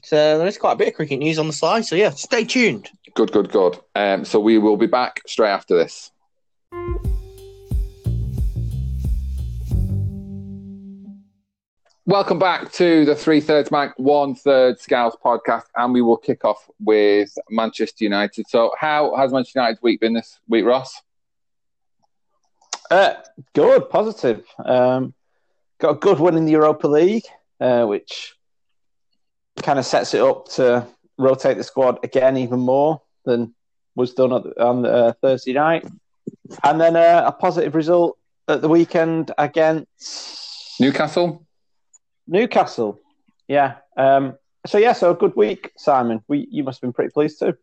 So 0.04 0.38
there's 0.38 0.58
quite 0.58 0.74
a 0.74 0.78
bit 0.78 0.89
of 0.89 0.94
cricket 0.94 1.20
news 1.20 1.39
on 1.39 1.48
the 1.48 1.54
slide. 1.54 1.86
So 1.86 1.96
yeah, 1.96 2.12
stay 2.12 2.44
tuned. 2.44 2.89
Good, 3.15 3.32
good, 3.32 3.52
good. 3.52 3.80
Um, 3.96 4.26
so 4.26 4.39
we 4.39 4.58
will 4.58 4.78
be 4.78 4.88
back 4.88 5.22
straight 5.28 5.50
after 5.50 5.76
this. 5.76 6.12
Welcome 12.10 12.39
back 12.39 12.72
to 12.72 13.06
the 13.06 13.13
Three 13.13 13.39
Thirds 13.39 13.69
Mac, 13.69 13.93
One 14.00 14.34
Third 14.34 14.80
Scouts 14.80 15.15
podcast, 15.24 15.65
and 15.76 15.93
we 15.93 16.02
will 16.02 16.17
kick 16.17 16.43
off 16.43 16.67
with 16.80 17.38
Manchester 17.52 18.04
United. 18.04 18.48
So, 18.50 18.74
how 18.80 19.15
has 19.15 19.32
Manchester 19.32 19.60
United's 19.60 19.84
week 19.84 20.00
been 20.00 20.13
this 20.13 20.39
week, 20.48 20.65
Ross? 20.65 21.04
Uh, 22.89 23.13
good, 23.54 23.91
positive. 23.91 24.43
Um, 24.58 25.13
got 25.78 25.91
a 25.91 26.00
good 26.00 26.19
win 26.19 26.36
in 26.36 26.45
the 26.45 26.54
Europa 26.54 26.88
League, 26.88 27.26
uh, 27.60 27.86
which 27.86 28.34
kind 29.62 29.78
of 29.78 29.86
sets 29.86 30.15
it 30.15 30.22
up 30.22 30.48
to 30.54 30.88
rotate 31.19 31.58
the 31.58 31.63
squad 31.63 32.00
again 32.04 32.38
even 32.38 32.60
more 32.60 33.04
than 33.26 33.54
was 33.93 34.15
done 34.15 34.32
on 34.34 34.84
uh, 34.84 35.13
Thursday 35.22 35.54
night. 35.54 35.86
And 36.63 36.82
then 36.82 36.95
uh, 36.95 37.26
a 37.28 37.32
positive 37.32 37.76
result 37.76 38.17
at 38.48 38.63
the 38.63 38.67
weekend 38.67 39.32
against 39.38 40.82
Newcastle. 40.82 41.45
Newcastle, 42.30 43.02
yeah. 43.48 43.76
Um, 43.98 44.38
so 44.65 44.78
yeah, 44.78 44.94
so 44.94 45.12
a 45.12 45.15
good 45.15 45.36
week, 45.36 45.72
Simon. 45.78 46.24
We 46.28 46.48
you 46.50 46.63
must 46.63 46.78
have 46.78 46.82
been 46.88 46.94
pretty 46.94 47.12
pleased 47.12 47.39
too. 47.39 47.58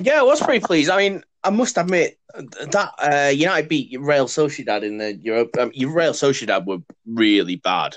Yeah, 0.00 0.20
I 0.20 0.22
was 0.22 0.40
pretty 0.40 0.64
pleased. 0.64 0.90
I 0.90 0.96
mean, 0.96 1.24
I 1.42 1.50
must 1.50 1.76
admit 1.76 2.18
that 2.34 2.92
uh, 2.98 3.30
United 3.30 3.68
beat 3.68 3.98
Real 4.00 4.26
Sociedad 4.26 4.82
in 4.82 4.98
the 4.98 5.14
Europe. 5.14 5.56
Um, 5.58 5.72
Real 5.76 6.12
Sociedad 6.12 6.64
were 6.64 6.78
really 7.06 7.56
bad, 7.56 7.96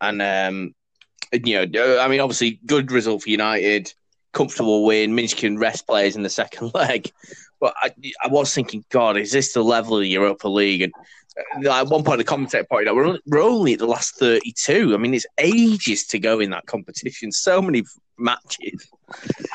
and 0.00 0.20
um, 0.20 0.74
you 1.32 1.66
know, 1.66 2.00
I 2.00 2.08
mean, 2.08 2.20
obviously, 2.20 2.60
good 2.66 2.90
result 2.90 3.22
for 3.22 3.30
United, 3.30 3.92
comfortable 4.32 4.84
win. 4.84 5.14
Minch 5.14 5.36
can 5.36 5.58
rest 5.58 5.86
players 5.86 6.16
in 6.16 6.22
the 6.22 6.30
second 6.30 6.72
leg, 6.74 7.12
but 7.60 7.74
I, 7.80 7.92
I 8.24 8.28
was 8.28 8.52
thinking, 8.52 8.84
God, 8.90 9.16
is 9.16 9.30
this 9.30 9.52
the 9.52 9.62
level 9.62 9.96
of 9.96 10.02
the 10.02 10.08
Europa 10.08 10.48
League? 10.48 10.82
And 10.82 10.92
at 11.64 11.86
one 11.88 12.04
point, 12.04 12.18
the 12.18 12.24
commentator 12.24 12.64
pointed 12.64 12.88
out 12.88 12.96
we're 12.96 13.06
only, 13.06 13.20
we're 13.26 13.42
only 13.42 13.72
at 13.74 13.78
the 13.78 13.86
last 13.86 14.16
thirty-two. 14.16 14.94
I 14.94 14.96
mean, 14.96 15.14
it's 15.14 15.26
ages 15.38 16.06
to 16.08 16.18
go 16.18 16.40
in 16.40 16.50
that 16.50 16.66
competition. 16.66 17.32
So 17.32 17.60
many 17.60 17.82
matches. 18.18 18.88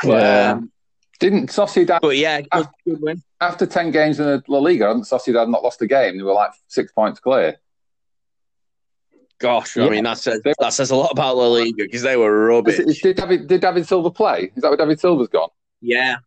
Yeah. 0.03 0.51
Um, 0.51 0.71
didn't 1.19 1.49
Sociedad? 1.49 2.01
But 2.01 2.17
yeah, 2.17 2.41
win. 2.85 3.21
After 3.39 3.65
ten 3.65 3.91
games 3.91 4.19
in 4.19 4.25
the 4.25 4.43
La 4.47 4.59
Liga, 4.59 4.87
hadn't 4.87 5.03
Sociedad 5.03 5.49
not 5.49 5.63
lost 5.63 5.81
a 5.81 5.87
game? 5.87 6.17
They 6.17 6.23
were 6.23 6.33
like 6.33 6.51
six 6.67 6.91
points 6.91 7.19
clear. 7.19 7.57
Gosh, 9.39 9.75
yeah. 9.75 9.85
I 9.85 9.89
mean 9.89 10.03
that 10.03 10.19
says 10.19 10.41
that 10.43 10.73
says 10.73 10.91
a 10.91 10.95
lot 10.95 11.11
about 11.11 11.35
La 11.35 11.47
Liga 11.47 11.83
because 11.83 12.03
they 12.03 12.15
were 12.15 12.47
rubbish. 12.47 13.01
Did 13.01 13.15
David 13.15 13.47
did 13.47 13.61
David 13.61 13.87
Silva 13.87 14.11
play? 14.11 14.51
Is 14.55 14.61
that 14.61 14.69
where 14.69 14.77
David 14.77 14.99
Silva's 14.99 15.29
gone? 15.29 15.49
Yeah, 15.81 16.17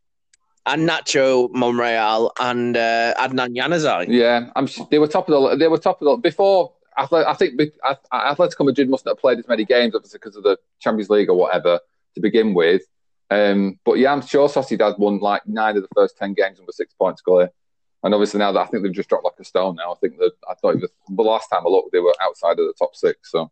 and 0.67 0.89
Nacho 0.89 1.51
Monreal 1.53 2.33
and 2.41 2.77
uh, 2.77 3.15
Adnan 3.19 3.57
Januzaj. 3.57 4.07
Yeah, 4.09 4.51
I'm. 4.57 4.69
They 4.91 4.99
were 4.99 5.09
top 5.09 5.29
of 5.29 5.51
the. 5.51 5.57
They 5.57 5.69
were 5.69 5.79
top 5.79 6.01
of 6.01 6.07
the 6.07 6.17
before. 6.17 6.73
I 6.97 7.07
think 7.07 7.61
Atletico 8.13 8.65
Madrid 8.65 8.89
mustn't 8.89 9.09
have 9.09 9.19
played 9.19 9.41
as 9.41 9.49
many 9.49 9.65
games, 9.65 9.97
obviously 9.97 10.19
because 10.23 10.37
of 10.37 10.45
the 10.45 10.57
Champions 10.79 11.11
League 11.11 11.29
or 11.29 11.35
whatever 11.35 11.81
to 12.15 12.21
begin 12.21 12.55
with. 12.55 12.83
Um, 13.31 13.81
but 13.85 13.95
yeah, 13.95 14.13
I'm 14.13 14.25
sure 14.25 14.49
Sociedad 14.49 14.97
won 14.99 15.19
like 15.19 15.45
nine 15.47 15.77
of 15.77 15.83
the 15.83 15.89
first 15.95 16.17
ten 16.17 16.35
games 16.35 16.59
and 16.59 16.67
were 16.67 16.73
six 16.73 16.95
points 16.95 17.21
clear. 17.21 17.51
And 18.05 18.15
obviously 18.15 18.39
now 18.39 18.53
that 18.53 18.61
I 18.61 18.67
think 18.67 18.83
they've 18.85 18.93
just 18.93 19.09
dropped 19.09 19.25
like 19.25 19.35
a 19.41 19.45
stone 19.45 19.77
now. 19.77 19.93
I 19.93 19.97
think 19.97 20.19
that 20.19 20.33
I 20.49 20.55
thought 20.55 20.77
it 20.77 20.83
was 20.83 20.91
the 21.09 21.23
last 21.23 21.49
time 21.49 21.63
I 21.67 21.71
looked, 21.71 21.91
they 21.91 22.01
were 22.01 22.15
outside 22.23 22.59
of 22.61 22.67
the 22.67 22.75
top 22.79 22.95
six. 22.95 23.33
So 23.33 23.51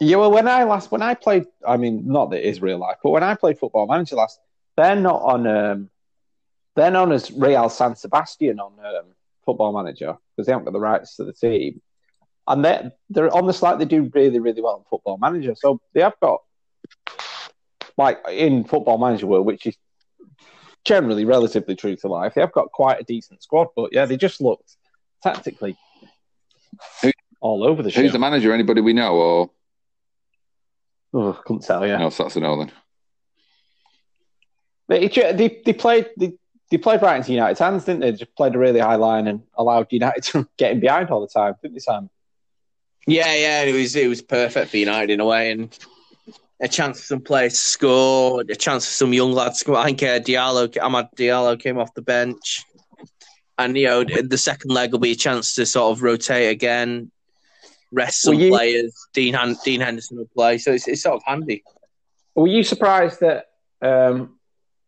yeah, 0.00 0.16
well, 0.16 0.30
when 0.30 0.46
I 0.46 0.64
last 0.64 0.92
when 0.92 1.02
I 1.02 1.14
played, 1.14 1.46
I 1.66 1.76
mean, 1.76 2.06
not 2.06 2.30
that 2.30 2.38
it 2.38 2.44
is 2.44 2.60
real 2.60 2.78
life, 2.78 2.98
but 3.02 3.10
when 3.10 3.22
I 3.22 3.34
played 3.34 3.58
Football 3.58 3.86
Manager 3.86 4.16
last, 4.16 4.38
they're 4.76 4.96
not 4.96 5.22
on. 5.22 5.46
Um, 5.46 5.90
they're 6.76 6.90
known 6.90 7.12
as 7.12 7.30
Real 7.30 7.68
San 7.68 7.94
Sebastian 7.94 8.58
on 8.58 8.72
um, 8.84 9.04
Football 9.44 9.72
Manager 9.72 10.16
because 10.36 10.46
they 10.46 10.52
haven't 10.52 10.64
got 10.64 10.72
the 10.72 10.80
rights 10.80 11.16
to 11.16 11.24
the 11.24 11.32
team, 11.32 11.80
and 12.46 12.64
they 12.64 12.90
they're 13.10 13.34
on 13.34 13.46
the 13.46 13.52
slide. 13.52 13.78
They 13.78 13.84
do 13.84 14.10
really 14.14 14.38
really 14.40 14.60
well 14.62 14.78
in 14.78 14.84
Football 14.90 15.18
Manager, 15.18 15.54
so 15.56 15.80
they 15.92 16.00
have 16.00 16.18
got 16.20 16.40
like 17.96 18.20
in 18.28 18.64
Football 18.64 18.98
Manager 18.98 19.26
world, 19.26 19.46
which 19.46 19.66
is 19.66 19.76
generally 20.84 21.24
relatively 21.24 21.74
true 21.74 21.96
to 21.96 22.08
life. 22.08 22.34
They 22.34 22.40
have 22.40 22.52
got 22.52 22.72
quite 22.72 23.00
a 23.00 23.04
decent 23.04 23.42
squad, 23.42 23.68
but 23.74 23.92
yeah, 23.92 24.06
they 24.06 24.16
just 24.16 24.40
looked 24.40 24.76
tactically 25.22 25.76
Who, 27.02 27.12
all 27.40 27.64
over 27.64 27.82
the 27.82 27.90
show. 27.90 28.02
Who's 28.02 28.12
the 28.12 28.18
manager? 28.18 28.52
Anybody 28.52 28.80
we 28.80 28.92
know, 28.92 29.14
or 29.14 29.50
oh, 31.14 31.40
couldn't 31.44 31.62
tell 31.64 31.86
you. 31.86 31.96
No, 31.96 32.10
so 32.10 32.24
that's 32.24 32.36
a 32.36 32.40
no 32.40 32.58
then. 32.58 32.72
They, 34.88 35.08
they, 35.08 35.62
they 35.64 35.72
played 35.72 36.10
they, 36.16 36.32
they 36.70 36.78
played 36.78 37.02
right 37.02 37.16
into 37.16 37.32
United's 37.32 37.60
hands, 37.60 37.84
didn't 37.84 38.00
they? 38.00 38.10
they? 38.10 38.18
Just 38.18 38.34
played 38.36 38.54
a 38.54 38.58
really 38.58 38.80
high 38.80 38.96
line 38.96 39.26
and 39.26 39.42
allowed 39.54 39.86
United 39.90 40.22
to 40.24 40.48
get 40.56 40.72
in 40.72 40.80
behind 40.80 41.10
all 41.10 41.20
the 41.20 41.28
time, 41.28 41.54
didn't 41.62 41.74
they, 41.74 41.80
Sam? 41.80 42.10
Yeah, 43.06 43.34
yeah, 43.34 43.62
it 43.62 43.74
was 43.74 43.94
it 43.96 44.08
was 44.08 44.22
perfect 44.22 44.70
for 44.70 44.76
United 44.78 45.10
in 45.10 45.20
a 45.20 45.26
way, 45.26 45.50
and 45.50 45.76
a 46.60 46.68
chance 46.68 47.00
for 47.00 47.06
some 47.06 47.20
players 47.20 47.52
to 47.52 47.58
score, 47.58 48.40
a 48.40 48.54
chance 48.54 48.86
for 48.86 48.92
some 48.92 49.12
young 49.12 49.32
lads 49.32 49.58
to 49.58 49.64
score. 49.64 49.76
I 49.76 49.84
think 49.86 50.02
uh, 50.02 50.20
Diallo, 50.20 50.68
Amad 50.68 51.10
Diallo 51.16 51.60
came 51.60 51.78
off 51.78 51.92
the 51.94 52.02
bench. 52.02 52.64
And, 53.58 53.76
you 53.76 53.86
know, 53.86 54.04
the 54.04 54.38
second 54.38 54.70
leg 54.70 54.92
will 54.92 54.98
be 54.98 55.12
a 55.12 55.16
chance 55.16 55.54
to 55.54 55.66
sort 55.66 55.92
of 55.92 56.02
rotate 56.02 56.50
again, 56.50 57.12
rest 57.92 58.22
some 58.22 58.34
you, 58.34 58.50
players. 58.50 58.92
Dean, 59.12 59.36
Dean 59.64 59.80
Henderson 59.80 60.16
will 60.16 60.26
play. 60.34 60.58
So 60.58 60.72
it's, 60.72 60.88
it's 60.88 61.02
sort 61.02 61.16
of 61.16 61.22
handy. 61.24 61.62
Were 62.34 62.48
you 62.48 62.64
surprised 62.64 63.20
that 63.20 63.50
um, 63.80 64.33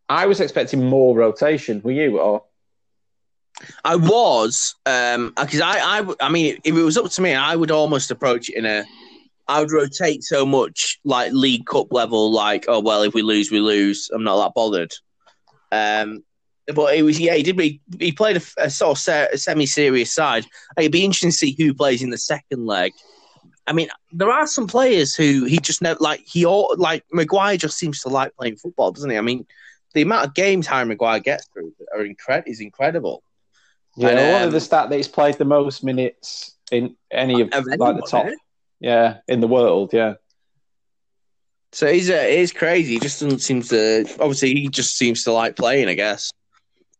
I 0.08 0.26
was 0.26 0.40
expecting 0.40 0.84
more 0.84 1.16
rotation? 1.16 1.80
Were 1.82 1.92
you? 1.92 2.20
Or 2.20 2.44
I 3.84 3.96
was, 3.96 4.74
because 4.84 5.14
um, 5.14 5.32
I, 5.38 6.04
I, 6.20 6.26
I 6.26 6.28
mean, 6.28 6.58
if 6.62 6.74
it 6.74 6.82
was 6.82 6.96
up 6.96 7.10
to 7.10 7.22
me, 7.22 7.34
I 7.34 7.56
would 7.56 7.70
almost 7.70 8.10
approach 8.10 8.50
it 8.50 8.56
in 8.56 8.66
a 8.66 8.84
I 9.48 9.60
would 9.60 9.70
rotate 9.70 10.24
so 10.24 10.44
much, 10.44 10.98
like 11.04 11.32
League 11.32 11.66
Cup 11.66 11.92
level, 11.92 12.32
like 12.32 12.64
oh 12.68 12.80
well, 12.80 13.02
if 13.02 13.14
we 13.14 13.22
lose, 13.22 13.50
we 13.50 13.60
lose. 13.60 14.10
I'm 14.12 14.24
not 14.24 14.42
that 14.42 14.54
bothered. 14.54 14.92
Um, 15.72 16.24
but 16.74 16.96
it 16.96 17.02
was 17.02 17.20
yeah, 17.20 17.34
he 17.34 17.42
did. 17.42 17.58
He, 17.60 17.80
he 18.00 18.12
played 18.12 18.36
a, 18.36 18.42
a 18.58 18.70
sort 18.70 18.98
of 18.98 19.38
semi-serious 19.38 20.12
side. 20.12 20.46
It'd 20.76 20.90
be 20.90 21.04
interesting 21.04 21.30
to 21.30 21.36
see 21.36 21.54
who 21.56 21.74
plays 21.74 22.02
in 22.02 22.10
the 22.10 22.18
second 22.18 22.66
leg. 22.66 22.92
I 23.68 23.72
mean, 23.72 23.88
there 24.12 24.30
are 24.30 24.46
some 24.46 24.66
players 24.66 25.14
who 25.14 25.44
he 25.44 25.58
just 25.58 25.80
never 25.80 25.98
like. 26.00 26.22
He 26.26 26.44
all 26.44 26.74
like 26.76 27.04
Maguire 27.12 27.56
just 27.56 27.78
seems 27.78 28.00
to 28.00 28.08
like 28.08 28.34
playing 28.36 28.56
football, 28.56 28.90
doesn't 28.90 29.10
he? 29.10 29.16
I 29.16 29.20
mean, 29.20 29.46
the 29.96 30.02
amount 30.02 30.26
of 30.26 30.34
games 30.34 30.66
Harry 30.66 30.84
Maguire 30.84 31.20
gets 31.20 31.46
through 31.48 31.72
are 31.94 32.04
incredible. 32.04 32.52
Is 32.52 32.60
incredible. 32.60 33.22
Yeah, 33.96 34.10
and, 34.10 34.18
um, 34.18 34.32
one 34.32 34.42
of 34.42 34.52
the 34.52 34.60
stat 34.60 34.90
that 34.90 34.96
he's 34.96 35.08
played 35.08 35.36
the 35.36 35.46
most 35.46 35.82
minutes 35.82 36.54
in 36.70 36.96
any 37.10 37.40
of 37.40 37.50
like 37.52 37.96
the 37.96 38.06
top 38.08 38.26
yeah, 38.78 39.18
in 39.26 39.40
the 39.40 39.48
world, 39.48 39.94
yeah. 39.94 40.14
So 41.72 41.90
he's 41.90 42.10
uh, 42.10 42.24
he's 42.28 42.52
crazy. 42.52 42.94
He 42.94 43.00
just 43.00 43.20
doesn't 43.20 43.40
seem 43.40 43.62
to. 43.62 44.06
Obviously, 44.20 44.52
he 44.52 44.68
just 44.68 44.96
seems 44.96 45.24
to 45.24 45.32
like 45.32 45.56
playing. 45.56 45.88
I 45.88 45.94
guess. 45.94 46.30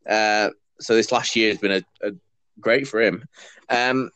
Uh, 0.08 0.50
so 0.80 0.94
this 0.94 1.12
last 1.12 1.36
year 1.36 1.50
has 1.50 1.58
been 1.58 1.72
a, 1.72 2.06
a 2.06 2.12
great 2.60 2.88
for 2.88 3.00
him. 3.00 3.24
Um, 3.68 4.10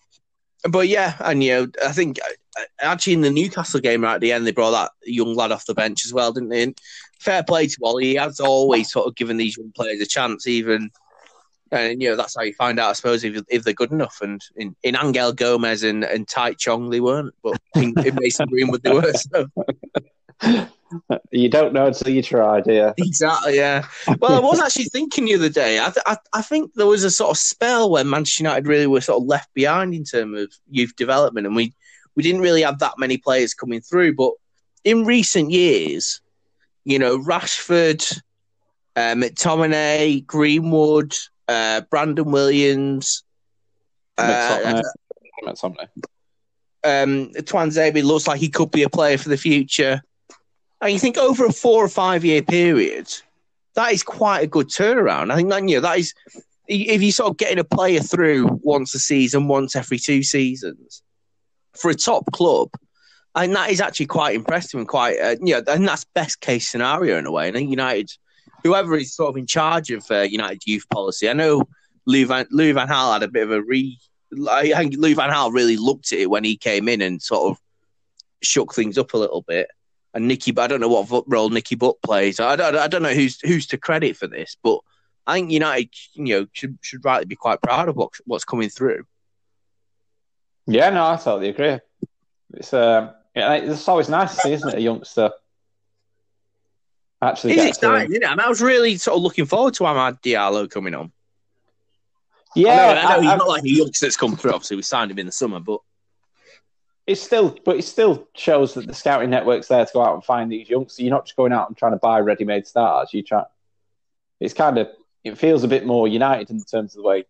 but 0.70 0.88
yeah, 0.88 1.16
and 1.20 1.44
you 1.44 1.50
know, 1.50 1.68
I 1.84 1.92
think 1.92 2.18
uh, 2.58 2.62
actually 2.80 3.14
in 3.14 3.20
the 3.20 3.30
Newcastle 3.30 3.80
game 3.80 4.02
right 4.02 4.14
at 4.14 4.20
the 4.20 4.32
end, 4.32 4.46
they 4.46 4.52
brought 4.52 4.70
that 4.70 4.90
young 5.04 5.34
lad 5.34 5.52
off 5.52 5.66
the 5.66 5.74
bench 5.74 6.06
as 6.06 6.12
well, 6.12 6.32
didn't 6.32 6.48
they? 6.48 6.62
And 6.62 6.78
fair 7.20 7.42
play 7.44 7.66
to 7.66 7.76
Wally. 7.80 8.06
He 8.06 8.14
has 8.16 8.40
always 8.40 8.90
sort 8.90 9.06
of 9.06 9.14
given 9.14 9.36
these 9.36 9.56
young 9.56 9.72
players 9.72 10.00
a 10.00 10.06
chance, 10.06 10.46
even 10.46 10.90
And 11.72 12.02
you 12.02 12.10
know 12.10 12.16
that's 12.16 12.34
how 12.36 12.42
you 12.42 12.54
find 12.54 12.80
out, 12.80 12.90
I 12.90 12.92
suppose, 12.94 13.22
if 13.22 13.42
if 13.48 13.62
they're 13.62 13.72
good 13.74 13.92
enough. 13.92 14.18
And 14.22 14.40
in, 14.56 14.74
in 14.82 14.96
Angel 14.96 15.32
Gomes 15.32 15.82
and, 15.84 16.02
and 16.02 16.26
Tahith 16.26 16.58
Chong, 16.58 16.90
they 16.90 17.00
weren't, 17.00 17.34
but 17.42 17.60
in, 17.76 17.94
in 18.04 18.16
Mason 18.20 18.48
Greenwood, 18.48 18.82
they 18.82 18.92
were. 18.92 19.12
So. 19.12 19.46
you 21.30 21.48
don't 21.48 21.72
know 21.72 21.86
until 21.86 22.12
you 22.12 22.22
try, 22.22 22.60
do 22.60 22.72
you? 22.72 22.92
Exactly. 22.98 23.56
Yeah. 23.56 23.86
Well, 24.18 24.34
I 24.34 24.40
was 24.40 24.60
actually 24.60 24.86
thinking 24.86 25.26
the 25.26 25.36
other 25.36 25.48
day. 25.48 25.78
I, 25.78 25.90
th- 25.90 26.04
I 26.06 26.16
I 26.32 26.42
think 26.42 26.72
there 26.74 26.86
was 26.86 27.04
a 27.04 27.10
sort 27.10 27.30
of 27.30 27.36
spell 27.36 27.88
where 27.90 28.04
Manchester 28.04 28.42
United 28.42 28.66
really 28.66 28.88
were 28.88 29.00
sort 29.00 29.22
of 29.22 29.28
left 29.28 29.54
behind 29.54 29.94
in 29.94 30.02
terms 30.02 30.40
of 30.40 30.52
youth 30.68 30.96
development, 30.96 31.46
and 31.46 31.54
we 31.54 31.72
we 32.16 32.24
didn't 32.24 32.40
really 32.40 32.62
have 32.62 32.80
that 32.80 32.98
many 32.98 33.18
players 33.18 33.54
coming 33.54 33.80
through. 33.80 34.16
But 34.16 34.32
in 34.82 35.04
recent 35.04 35.52
years, 35.52 36.20
you 36.90 36.98
know, 36.98 37.18
Rashford, 37.18 38.20
uh, 38.96 39.14
McTominay, 39.14 40.26
Greenwood, 40.26 41.14
uh, 41.48 41.82
Brandon 41.90 42.30
Williams, 42.30 43.22
uh, 44.18 44.22
McTominay. 44.22 44.82
um, 46.84 47.30
Tuanzebe 47.34 48.02
looks 48.02 48.26
like 48.26 48.40
he 48.40 48.48
could 48.48 48.70
be 48.70 48.82
a 48.82 48.88
player 48.88 49.18
for 49.18 49.28
the 49.28 49.36
future. 49.36 50.02
And 50.80 50.92
you 50.92 50.98
think 50.98 51.18
over 51.18 51.44
a 51.44 51.52
four 51.52 51.84
or 51.84 51.88
five 51.88 52.24
year 52.24 52.42
period, 52.42 53.12
that 53.74 53.92
is 53.92 54.02
quite 54.02 54.40
a 54.40 54.46
good 54.46 54.68
turnaround. 54.68 55.30
I 55.30 55.36
think 55.36 55.50
that 55.50 55.68
you 55.68 55.76
know 55.76 55.82
that 55.82 55.98
is 55.98 56.14
if 56.66 57.02
you're 57.02 57.12
sort 57.12 57.30
of 57.30 57.36
getting 57.36 57.58
a 57.58 57.64
player 57.64 58.00
through 58.00 58.60
once 58.62 58.94
a 58.94 58.98
season, 58.98 59.48
once 59.48 59.74
every 59.74 59.98
two 59.98 60.22
seasons 60.22 61.02
for 61.76 61.90
a 61.90 61.94
top 61.94 62.30
club, 62.32 62.70
and 63.34 63.54
that 63.54 63.70
is 63.70 63.80
actually 63.80 64.06
quite 64.06 64.34
impressive 64.34 64.78
and 64.78 64.88
quite 64.88 65.18
uh, 65.20 65.36
you 65.42 65.54
know, 65.54 65.62
and 65.68 65.86
that's 65.86 66.04
best 66.04 66.40
case 66.40 66.68
scenario 66.68 67.18
in 67.18 67.26
a 67.26 67.30
way. 67.30 67.48
And 67.48 67.70
United, 67.70 68.10
whoever 68.64 68.96
is 68.96 69.14
sort 69.14 69.30
of 69.30 69.36
in 69.36 69.46
charge 69.46 69.90
of 69.90 70.04
uh, 70.10 70.22
United 70.22 70.62
youth 70.66 70.88
policy, 70.90 71.28
I 71.28 71.32
know 71.32 71.62
Lou 72.06 72.26
Van, 72.26 72.46
Lou 72.50 72.72
Van 72.72 72.88
Gaal 72.88 73.12
had 73.12 73.22
a 73.22 73.28
bit 73.28 73.44
of 73.44 73.52
a 73.52 73.62
re. 73.62 73.98
I 74.48 74.68
think 74.68 74.94
Lou 74.96 75.14
Van 75.14 75.30
Gaal 75.30 75.52
really 75.52 75.76
looked 75.76 76.12
at 76.12 76.18
it 76.20 76.30
when 76.30 76.44
he 76.44 76.56
came 76.56 76.88
in 76.88 77.00
and 77.00 77.20
sort 77.20 77.50
of 77.50 77.58
shook 78.42 78.74
things 78.74 78.96
up 78.96 79.12
a 79.14 79.18
little 79.18 79.42
bit. 79.42 79.68
And 80.12 80.26
Nicky, 80.26 80.50
but 80.50 80.62
I 80.62 80.66
don't 80.66 80.80
know 80.80 80.88
what 80.88 81.24
role 81.28 81.50
Nicky 81.50 81.76
Butt 81.76 82.02
plays. 82.02 82.40
I 82.40 82.56
don't, 82.56 82.76
I 82.76 82.88
don't 82.88 83.02
know 83.02 83.14
who's 83.14 83.40
who's 83.42 83.66
to 83.68 83.78
credit 83.78 84.16
for 84.16 84.26
this, 84.26 84.56
but 84.62 84.80
I 85.26 85.34
think 85.34 85.52
United, 85.52 85.90
you 86.14 86.24
know, 86.24 86.46
should 86.52 86.78
should 86.80 87.04
rightly 87.04 87.26
be 87.26 87.36
quite 87.36 87.62
proud 87.62 87.88
of 87.88 87.94
what, 87.94 88.10
what's 88.24 88.44
coming 88.44 88.68
through. 88.68 89.04
Yeah, 90.66 90.90
no, 90.90 91.06
I 91.06 91.16
totally 91.16 91.50
agree. 91.50 91.78
It's 92.54 92.74
uh, 92.74 93.12
yeah, 93.34 93.54
it's 93.54 93.88
always 93.88 94.08
nice 94.08 94.34
to 94.34 94.40
see, 94.42 94.52
isn't 94.52 94.68
it, 94.68 94.78
a 94.78 94.80
youngster 94.80 95.30
actually 97.22 97.52
It's 97.52 97.56
get 97.56 97.62
to- 97.62 97.68
exciting, 97.68 98.10
isn't 98.12 98.22
it? 98.22 98.26
I, 98.26 98.30
mean, 98.30 98.40
I 98.40 98.48
was 98.48 98.60
really 98.62 98.96
sort 98.96 99.16
of 99.16 99.22
looking 99.22 99.46
forward 99.46 99.74
to 99.74 99.84
Amad 99.84 100.20
Diallo 100.22 100.70
coming 100.70 100.94
on. 100.94 101.12
Yeah, 102.56 102.70
I 102.70 102.74
know, 102.74 103.00
I 103.00 103.02
know 103.02 103.08
I- 103.08 103.20
he's 103.20 103.38
not 103.38 103.48
like 103.48 103.62
a 103.64 103.68
youngster 103.68 104.06
that's 104.06 104.16
come 104.16 104.36
through. 104.36 104.52
Obviously, 104.52 104.76
we 104.76 104.82
signed 104.82 105.10
him 105.10 105.18
in 105.18 105.26
the 105.26 105.32
summer, 105.32 105.60
but 105.60 105.80
it's 107.06 107.20
still, 107.22 107.56
but 107.64 107.76
it 107.76 107.82
still 107.84 108.28
shows 108.34 108.74
that 108.74 108.86
the 108.86 108.94
scouting 108.94 109.30
network's 109.30 109.68
there 109.68 109.84
to 109.84 109.92
go 109.92 110.02
out 110.02 110.14
and 110.14 110.24
find 110.24 110.50
these 110.50 110.68
youngsters. 110.68 111.00
You're 111.00 111.10
not 111.10 111.26
just 111.26 111.36
going 111.36 111.52
out 111.52 111.68
and 111.68 111.76
trying 111.76 111.92
to 111.92 111.98
buy 111.98 112.20
ready-made 112.20 112.66
stars. 112.66 113.10
You 113.12 113.22
try. 113.22 113.44
It's 114.40 114.54
kind 114.54 114.78
of 114.78 114.88
it 115.22 115.36
feels 115.36 115.64
a 115.64 115.68
bit 115.68 115.84
more 115.84 116.08
united 116.08 116.50
in 116.50 116.62
terms 116.64 116.96
of 116.96 117.02
the 117.02 117.08
way 117.08 117.24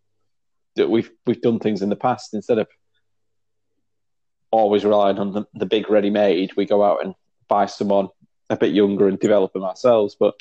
that 0.76 0.88
we've 0.88 1.10
we've 1.26 1.40
done 1.40 1.58
things 1.58 1.82
in 1.82 1.88
the 1.88 1.96
past 1.96 2.32
instead 2.34 2.58
of 2.58 2.68
always 4.50 4.84
relying 4.84 5.18
on 5.18 5.32
the, 5.32 5.46
the 5.54 5.66
big 5.66 5.90
ready-made. 5.90 6.56
We 6.56 6.66
go 6.66 6.82
out 6.82 7.04
and 7.04 7.14
buy 7.48 7.66
someone 7.66 8.08
a 8.48 8.56
bit 8.56 8.74
younger 8.74 9.08
and 9.08 9.18
develop 9.18 9.52
them 9.52 9.64
ourselves. 9.64 10.16
But 10.18 10.34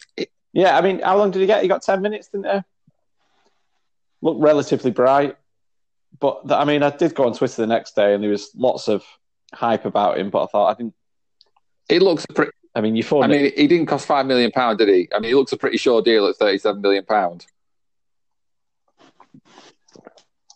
yeah, 0.53 0.77
I 0.77 0.81
mean, 0.81 0.99
how 0.99 1.17
long 1.17 1.31
did 1.31 1.39
he 1.41 1.45
get? 1.45 1.61
He 1.61 1.67
got 1.67 1.83
ten 1.83 2.01
minutes, 2.01 2.29
didn't 2.29 2.51
he? 2.51 2.59
Looked 4.21 4.41
relatively 4.41 4.91
bright. 4.91 5.37
But 6.19 6.51
I 6.51 6.65
mean, 6.65 6.83
I 6.83 6.89
did 6.89 7.15
go 7.15 7.25
on 7.25 7.33
Twitter 7.33 7.61
the 7.61 7.67
next 7.67 7.95
day, 7.95 8.13
and 8.13 8.23
there 8.23 8.31
was 8.31 8.51
lots 8.55 8.87
of 8.87 9.03
hype 9.53 9.85
about 9.85 10.17
him. 10.17 10.29
But 10.29 10.43
I 10.43 10.47
thought 10.47 10.69
I 10.71 10.73
didn't. 10.73 10.95
It 11.87 12.01
looks 12.01 12.25
pretty. 12.25 12.51
I 12.75 12.81
mean, 12.81 12.95
you 12.95 13.03
thought 13.03 13.23
I 13.23 13.27
mean, 13.27 13.51
he 13.55 13.67
didn't 13.67 13.87
cost 13.87 14.05
five 14.05 14.25
million 14.25 14.51
pound, 14.51 14.77
did 14.77 14.89
he? 14.89 15.09
I 15.13 15.19
mean, 15.19 15.29
he 15.29 15.35
looks 15.35 15.51
a 15.51 15.57
pretty 15.57 15.77
sure 15.77 16.01
deal 16.01 16.27
at 16.27 16.35
thirty-seven 16.35 16.81
million 16.81 17.05
pound. 17.05 17.45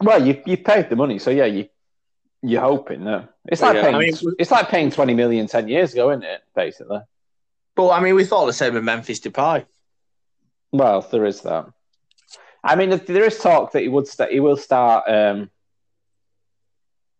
well, 0.01 0.25
you 0.25 0.41
you 0.45 0.57
paid 0.57 0.89
the 0.89 0.95
money, 0.95 1.19
so 1.19 1.29
yeah, 1.29 1.45
you 1.45 1.69
you're 2.43 2.61
hoping 2.61 3.05
that 3.05 3.29
it's 3.45 3.61
like 3.61 3.75
Yeah, 3.75 3.81
paying 3.83 3.95
I 3.95 3.99
mean- 3.99 4.35
it's 4.37 4.51
like 4.51 4.67
paying 4.69 4.91
twenty 4.91 5.13
million 5.13 5.47
ten 5.47 5.67
years 5.67 5.93
ago, 5.93 6.11
isn't 6.11 6.23
it? 6.23 6.41
Basically. 6.55 6.99
but 7.75 7.89
I 7.89 7.99
mean, 8.01 8.15
we 8.15 8.25
thought 8.25 8.45
the 8.45 8.53
same 8.53 8.75
of 8.75 8.83
Memphis 8.83 9.19
Depay. 9.21 9.65
Well, 10.71 11.01
there 11.11 11.25
is 11.25 11.41
that. 11.41 11.67
I 12.63 12.75
mean, 12.75 12.89
there 12.91 13.23
is 13.25 13.39
talk 13.39 13.71
that 13.73 13.81
he 13.81 13.87
would 13.89 14.07
st- 14.07 14.31
he 14.31 14.39
will 14.39 14.57
start 14.57 15.03
um, 15.07 15.49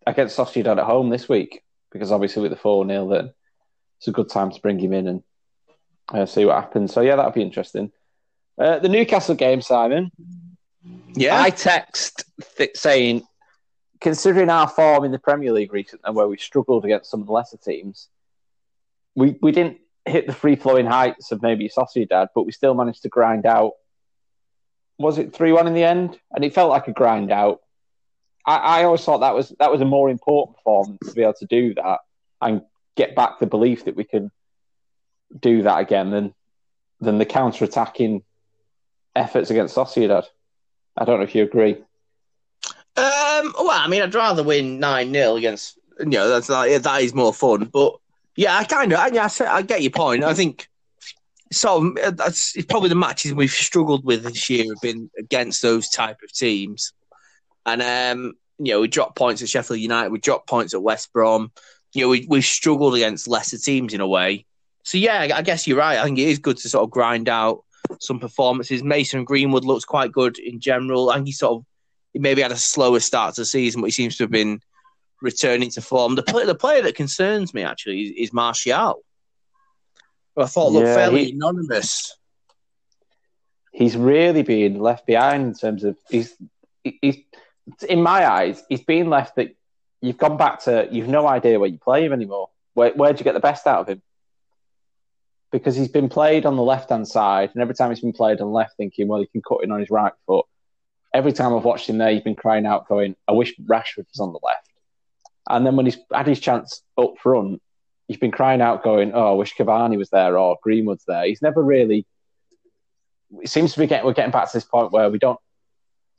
against 0.05 0.37
Sociedad 0.37 0.77
at 0.77 0.83
home 0.85 1.09
this 1.09 1.27
week 1.29 1.63
because 1.91 2.11
obviously 2.11 2.41
with 2.41 2.51
the 2.51 2.57
four 2.57 2.85
0 2.87 3.07
that 3.09 3.33
it's 3.99 4.07
a 4.07 4.11
good 4.11 4.29
time 4.29 4.51
to 4.51 4.59
bring 4.61 4.79
him 4.79 4.93
in 4.93 5.07
and 5.07 5.23
uh, 6.13 6.25
see 6.25 6.45
what 6.45 6.55
happens. 6.55 6.93
So 6.93 7.01
yeah, 7.01 7.15
that'll 7.15 7.31
be 7.31 7.41
interesting. 7.41 7.91
Uh, 8.57 8.79
the 8.79 8.89
Newcastle 8.89 9.35
game, 9.35 9.61
Simon. 9.61 10.11
Yeah, 11.15 11.39
I 11.41 11.49
text 11.49 12.25
th- 12.57 12.75
saying, 12.75 13.23
considering 14.03 14.49
our 14.49 14.67
form 14.67 15.05
in 15.05 15.11
the 15.11 15.17
Premier 15.17 15.53
League 15.53 15.73
recently, 15.73 16.11
where 16.11 16.27
we 16.27 16.37
struggled 16.37 16.83
against 16.83 17.09
some 17.09 17.21
of 17.21 17.27
the 17.27 17.33
lesser 17.33 17.57
teams, 17.57 18.09
we 19.15 19.37
we 19.41 19.51
didn't 19.51 19.77
hit 20.05 20.27
the 20.27 20.33
free 20.33 20.57
flowing 20.57 20.85
heights 20.85 21.31
of 21.31 21.41
maybe 21.41 21.69
Sociedad, 21.69 22.27
but 22.35 22.43
we 22.45 22.51
still 22.51 22.75
managed 22.75 23.03
to 23.03 23.09
grind 23.09 23.45
out. 23.45 23.73
Was 24.99 25.17
it 25.17 25.33
three 25.33 25.53
one 25.53 25.67
in 25.67 25.73
the 25.73 25.83
end? 25.83 26.19
And 26.31 26.43
it 26.43 26.53
felt 26.53 26.69
like 26.69 26.87
a 26.87 26.91
grind 26.91 27.31
out. 27.31 27.61
I, 28.45 28.57
I 28.57 28.83
always 28.83 29.03
thought 29.03 29.19
that 29.19 29.33
was 29.33 29.55
that 29.59 29.71
was 29.71 29.81
a 29.81 29.85
more 29.85 30.09
important 30.09 30.57
performance 30.57 30.99
to 31.07 31.13
be 31.13 31.23
able 31.23 31.33
to 31.35 31.45
do 31.45 31.73
that 31.75 31.99
and 32.41 32.61
get 32.95 33.15
back 33.15 33.39
the 33.39 33.47
belief 33.47 33.85
that 33.85 33.95
we 33.95 34.03
can 34.03 34.29
do 35.39 35.63
that 35.63 35.79
again 35.79 36.11
than 36.11 36.35
than 36.99 37.17
the 37.17 37.25
counter 37.25 37.63
attacking 37.63 38.21
efforts 39.15 39.49
against 39.49 39.75
Sociedad. 39.75 40.25
I 40.97 41.05
don't 41.05 41.19
know 41.19 41.25
if 41.25 41.35
you 41.35 41.43
agree. 41.43 41.77
Um, 43.43 43.53
well, 43.57 43.69
I 43.71 43.87
mean, 43.87 44.01
I'd 44.01 44.15
rather 44.15 44.43
win 44.43 44.79
nine 44.79 45.13
0 45.13 45.35
against 45.35 45.77
you 45.99 46.05
know 46.05 46.29
that's 46.29 46.49
like, 46.49 46.81
that 46.81 47.01
is 47.01 47.13
more 47.13 47.33
fun. 47.33 47.65
But 47.65 47.95
yeah, 48.35 48.57
I 48.57 48.63
kind 48.63 48.91
of 48.93 48.99
I, 48.99 49.29
I, 49.57 49.61
get 49.61 49.81
your 49.81 49.91
point. 49.91 50.23
I 50.23 50.33
think 50.33 50.69
so. 51.51 51.93
That's 52.11 52.55
it's 52.55 52.65
probably 52.65 52.89
the 52.89 52.95
matches 52.95 53.33
we've 53.33 53.51
struggled 53.51 54.05
with 54.05 54.23
this 54.23 54.49
year 54.49 54.65
have 54.65 54.81
been 54.81 55.09
against 55.17 55.61
those 55.61 55.89
type 55.89 56.17
of 56.23 56.31
teams, 56.31 56.93
and 57.65 57.81
um, 57.81 58.33
you 58.57 58.73
know 58.73 58.81
we 58.81 58.87
dropped 58.87 59.17
points 59.17 59.41
at 59.41 59.49
Sheffield 59.49 59.79
United, 59.79 60.11
we 60.11 60.19
dropped 60.19 60.47
points 60.47 60.73
at 60.73 60.81
West 60.81 61.13
Brom. 61.13 61.51
You 61.93 62.03
know 62.03 62.09
we 62.09 62.25
we've 62.27 62.45
struggled 62.45 62.95
against 62.95 63.27
lesser 63.27 63.57
teams 63.57 63.93
in 63.93 64.01
a 64.01 64.07
way. 64.07 64.45
So 64.83 64.97
yeah, 64.97 65.21
I- 65.21 65.37
I 65.37 65.41
guess 65.43 65.67
you're 65.67 65.77
right. 65.77 65.99
I 65.99 66.03
think 66.05 66.19
it 66.19 66.27
is 66.27 66.39
good 66.39 66.57
to 66.57 66.69
sort 66.69 66.83
of 66.83 66.89
grind 66.89 67.29
out 67.29 67.63
some 67.99 68.19
performances. 68.19 68.83
Mason 68.83 69.23
Greenwood 69.23 69.63
looks 69.63 69.85
quite 69.85 70.11
good 70.11 70.39
in 70.39 70.59
general. 70.59 71.09
I 71.09 71.15
think 71.15 71.27
he 71.27 71.33
sort 71.33 71.57
of 71.57 71.65
he 72.13 72.19
maybe 72.19 72.41
had 72.41 72.51
a 72.51 72.57
slower 72.57 72.99
start 72.99 73.35
to 73.35 73.41
the 73.41 73.45
season, 73.45 73.81
but 73.81 73.87
he 73.87 73.91
seems 73.91 74.15
to 74.17 74.23
have 74.23 74.31
been 74.31 74.59
returning 75.21 75.69
to 75.71 75.81
form. 75.81 76.15
The 76.15 76.23
player, 76.23 76.45
the 76.45 76.55
player 76.55 76.81
that 76.83 76.95
concerns 76.95 77.53
me 77.53 77.63
actually 77.63 78.01
is, 78.01 78.29
is 78.29 78.33
Martial. 78.33 79.01
Who 80.35 80.43
I 80.43 80.45
thought 80.47 80.71
looked 80.71 80.87
Yeah, 80.87 80.95
fairly 80.95 81.25
he- 81.25 81.31
anonymous. 81.31 82.15
he's 83.71 83.95
really 83.97 84.43
being 84.43 84.79
left 84.79 85.05
behind 85.05 85.43
in 85.47 85.53
terms 85.53 85.83
of 85.83 85.97
he's 86.09 86.33
he's 86.83 87.17
in 87.87 88.01
my 88.03 88.29
eyes 88.29 88.61
he's 88.67 88.83
being 88.83 89.09
left 89.09 89.37
that 89.37 89.55
you've 90.01 90.17
gone 90.17 90.35
back 90.37 90.59
to 90.65 90.87
you've 90.91 91.07
no 91.07 91.25
idea 91.27 91.59
where 91.59 91.69
you 91.69 91.77
play 91.79 92.03
him 92.05 92.13
anymore. 92.13 92.49
Where 92.73 92.91
where'd 92.93 93.19
you 93.19 93.23
get 93.23 93.33
the 93.33 93.39
best 93.39 93.65
out 93.67 93.81
of 93.81 93.87
him? 93.89 94.01
Because 95.51 95.75
he's 95.75 95.87
been 95.87 96.09
played 96.09 96.45
on 96.47 96.55
the 96.55 96.63
left 96.63 96.89
hand 96.89 97.07
side, 97.07 97.51
and 97.53 97.61
every 97.61 97.75
time 97.75 97.89
he's 97.91 97.99
been 98.01 98.11
played 98.11 98.41
on 98.41 98.47
the 98.47 98.53
left, 98.53 98.75
thinking, 98.75 99.07
well, 99.07 99.19
he 99.21 99.27
can 99.27 99.41
cut 99.47 99.63
in 99.63 99.71
on 99.71 99.79
his 99.79 99.91
right 99.91 100.13
foot. 100.25 100.45
Every 101.13 101.31
time 101.31 101.53
I've 101.53 101.63
watched 101.63 101.89
him 101.89 101.97
there, 101.97 102.11
he's 102.11 102.23
been 102.23 102.35
crying 102.35 102.65
out, 102.65 102.87
going, 102.87 103.15
I 103.27 103.33
wish 103.33 103.55
Rashford 103.57 104.07
was 104.09 104.19
on 104.19 104.33
the 104.33 104.39
left. 104.43 104.69
And 105.49 105.65
then 105.65 105.75
when 105.75 105.85
he's 105.85 105.97
had 106.11 106.27
his 106.27 106.39
chance 106.39 106.81
up 106.97 107.13
front, 107.21 107.61
he's 108.07 108.17
been 108.17 108.31
crying 108.31 108.61
out, 108.61 108.83
going, 108.83 109.11
Oh, 109.13 109.31
I 109.31 109.35
wish 109.35 109.55
Cavani 109.55 109.97
was 109.97 110.09
there 110.09 110.37
or 110.37 110.57
Greenwood's 110.63 111.05
there. 111.05 111.25
He's 111.25 111.41
never 111.41 111.61
really 111.61 112.07
it 113.41 113.49
seems 113.49 113.73
to 113.73 113.79
be 113.79 113.87
getting 113.87 114.05
we're 114.05 114.13
getting 114.13 114.31
back 114.31 114.49
to 114.51 114.57
this 114.57 114.65
point 114.65 114.91
where 114.91 115.09
we 115.09 115.19
don't 115.19 115.39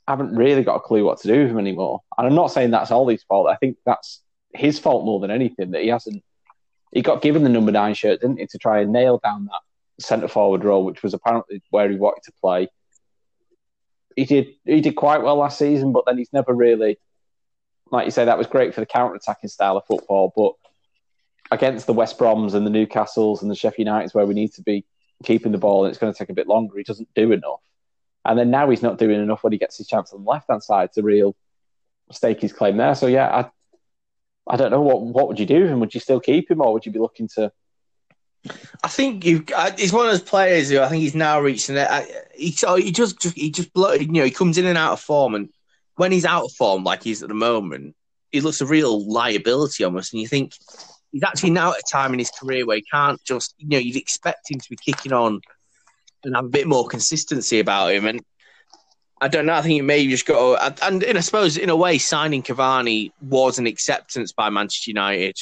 haven't 0.07 0.35
really 0.35 0.63
got 0.63 0.75
a 0.75 0.79
clue 0.79 1.03
what 1.03 1.19
to 1.21 1.27
do 1.27 1.43
with 1.43 1.51
him 1.51 1.57
anymore. 1.57 2.01
And 2.17 2.27
I'm 2.27 2.35
not 2.35 2.51
saying 2.51 2.71
that's 2.71 2.91
Ollie's 2.91 3.23
fault. 3.23 3.49
I 3.49 3.55
think 3.55 3.77
that's 3.85 4.21
his 4.53 4.77
fault 4.77 5.03
more 5.03 5.19
than 5.19 5.31
anything 5.31 5.71
that 5.71 5.81
he 5.81 5.87
hasn't. 5.87 6.23
He 6.91 7.01
got 7.01 7.21
given 7.23 7.43
the 7.43 7.49
number 7.49 7.71
nine 7.71 7.95
shirt, 7.95 8.21
didn't 8.21 8.39
he, 8.39 8.45
to 8.45 8.57
try 8.57 8.81
and 8.81 8.93
nail 8.93 9.19
down 9.23 9.45
that 9.45 10.03
centre 10.03 10.27
forward 10.27 10.63
role, 10.63 10.85
which 10.85 11.01
was 11.01 11.13
apparently 11.13 11.61
where 11.71 11.89
he 11.89 11.97
wanted 11.97 12.23
to 12.25 12.31
play. 12.39 12.67
He 14.15 14.25
did 14.25 14.47
he 14.65 14.81
did 14.81 14.95
quite 14.95 15.21
well 15.23 15.37
last 15.37 15.57
season, 15.59 15.91
but 15.93 16.05
then 16.05 16.17
he's 16.17 16.33
never 16.33 16.53
really, 16.53 16.99
like 17.91 18.05
you 18.05 18.11
say, 18.11 18.25
that 18.25 18.37
was 18.37 18.47
great 18.47 18.73
for 18.73 18.81
the 18.81 18.85
counter 18.85 19.15
attacking 19.15 19.49
style 19.49 19.77
of 19.77 19.85
football, 19.85 20.33
but 20.35 20.53
against 21.51 21.85
the 21.87 21.93
West 21.93 22.17
Broms 22.17 22.53
and 22.53 22.65
the 22.65 22.71
Newcastles 22.71 23.41
and 23.41 23.51
the 23.51 23.55
Sheffield 23.55 23.87
Uniteds, 23.87 24.13
where 24.15 24.25
we 24.25 24.33
need 24.33 24.53
to 24.53 24.61
be 24.63 24.85
keeping 25.23 25.51
the 25.51 25.57
ball 25.57 25.85
and 25.85 25.89
it's 25.91 25.99
going 25.99 26.11
to 26.13 26.17
take 26.17 26.29
a 26.29 26.33
bit 26.33 26.47
longer. 26.47 26.77
He 26.77 26.83
doesn't 26.83 27.09
do 27.15 27.31
enough. 27.31 27.61
and 28.25 28.37
then 28.39 28.49
now 28.51 28.69
he's 28.69 28.81
not 28.83 28.97
doing 28.97 29.21
enough 29.21 29.43
when 29.43 29.53
he 29.53 29.59
gets 29.59 29.77
his 29.77 29.87
chance 29.87 30.11
on 30.13 30.23
the 30.23 30.29
left 30.29 30.49
hand 30.49 30.63
side 30.63 30.91
to 30.93 31.01
real 31.03 31.35
stake 32.11 32.41
his 32.41 32.53
claim 32.53 32.77
there. 32.77 32.95
So 32.95 33.07
yeah, 33.07 33.27
I 33.29 33.51
I 34.47 34.57
don't 34.57 34.71
know 34.71 34.81
what 34.81 35.01
what 35.03 35.27
would 35.27 35.39
you 35.39 35.45
do 35.45 35.61
with 35.61 35.71
him? 35.71 35.79
Would 35.79 35.93
you 35.93 35.99
still 36.01 36.19
keep 36.19 36.49
him, 36.51 36.61
or 36.61 36.73
would 36.73 36.85
you 36.85 36.91
be 36.91 36.99
looking 36.99 37.27
to? 37.35 37.51
I 38.83 38.87
think 38.87 39.25
you. 39.25 39.43
Uh, 39.55 39.71
he's 39.77 39.93
one 39.93 40.05
of 40.05 40.11
those 40.11 40.21
players 40.21 40.69
who 40.69 40.79
I 40.79 40.87
think 40.87 41.01
he's 41.01 41.15
now 41.15 41.39
reaching 41.39 41.75
it. 41.75 41.89
Uh, 41.89 42.03
he, 42.33 42.51
so 42.51 42.75
he 42.75 42.91
just, 42.91 43.23
he 43.35 43.49
just, 43.49 43.69
you 43.75 44.07
know, 44.07 44.23
he 44.23 44.31
comes 44.31 44.57
in 44.57 44.65
and 44.65 44.77
out 44.77 44.93
of 44.93 44.99
form, 44.99 45.35
and 45.35 45.49
when 45.95 46.11
he's 46.11 46.25
out 46.25 46.45
of 46.45 46.51
form, 46.51 46.83
like 46.83 47.03
he's 47.03 47.23
at 47.23 47.29
the 47.29 47.35
moment, 47.35 47.95
he 48.31 48.41
looks 48.41 48.61
a 48.61 48.65
real 48.65 49.05
liability 49.11 49.83
almost. 49.83 50.13
And 50.13 50.21
you 50.21 50.27
think 50.27 50.53
he's 51.11 51.23
actually 51.23 51.51
now 51.51 51.71
at 51.71 51.79
a 51.79 51.83
time 51.89 52.13
in 52.13 52.19
his 52.19 52.31
career 52.31 52.65
where 52.65 52.77
he 52.77 52.83
can't 52.91 53.23
just, 53.23 53.55
you 53.57 53.69
know, 53.69 53.77
you'd 53.77 53.95
expect 53.95 54.51
him 54.51 54.59
to 54.59 54.69
be 54.69 54.75
kicking 54.75 55.13
on 55.13 55.41
and 56.23 56.35
have 56.35 56.45
a 56.45 56.49
bit 56.49 56.67
more 56.67 56.87
consistency 56.87 57.59
about 57.59 57.93
him. 57.93 58.05
And 58.05 58.21
I 59.21 59.29
don't 59.29 59.45
know. 59.45 59.53
I 59.53 59.61
think 59.61 59.79
it 59.79 59.83
may 59.83 60.05
just 60.07 60.25
go. 60.25 60.57
And, 60.57 61.03
and 61.03 61.17
I 61.17 61.21
suppose, 61.21 61.57
in 61.57 61.69
a 61.69 61.75
way, 61.75 61.97
signing 61.97 62.43
Cavani 62.43 63.11
was 63.21 63.57
an 63.57 63.67
acceptance 63.67 64.33
by 64.33 64.49
Manchester 64.49 64.91
United 64.91 65.37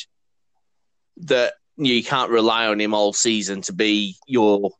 that 1.17 1.53
you 1.77 2.03
can't 2.03 2.29
rely 2.29 2.67
on 2.67 2.79
him 2.79 2.93
all 2.93 3.13
season 3.13 3.61
to 3.63 3.73
be 3.73 4.15
your, 4.27 4.71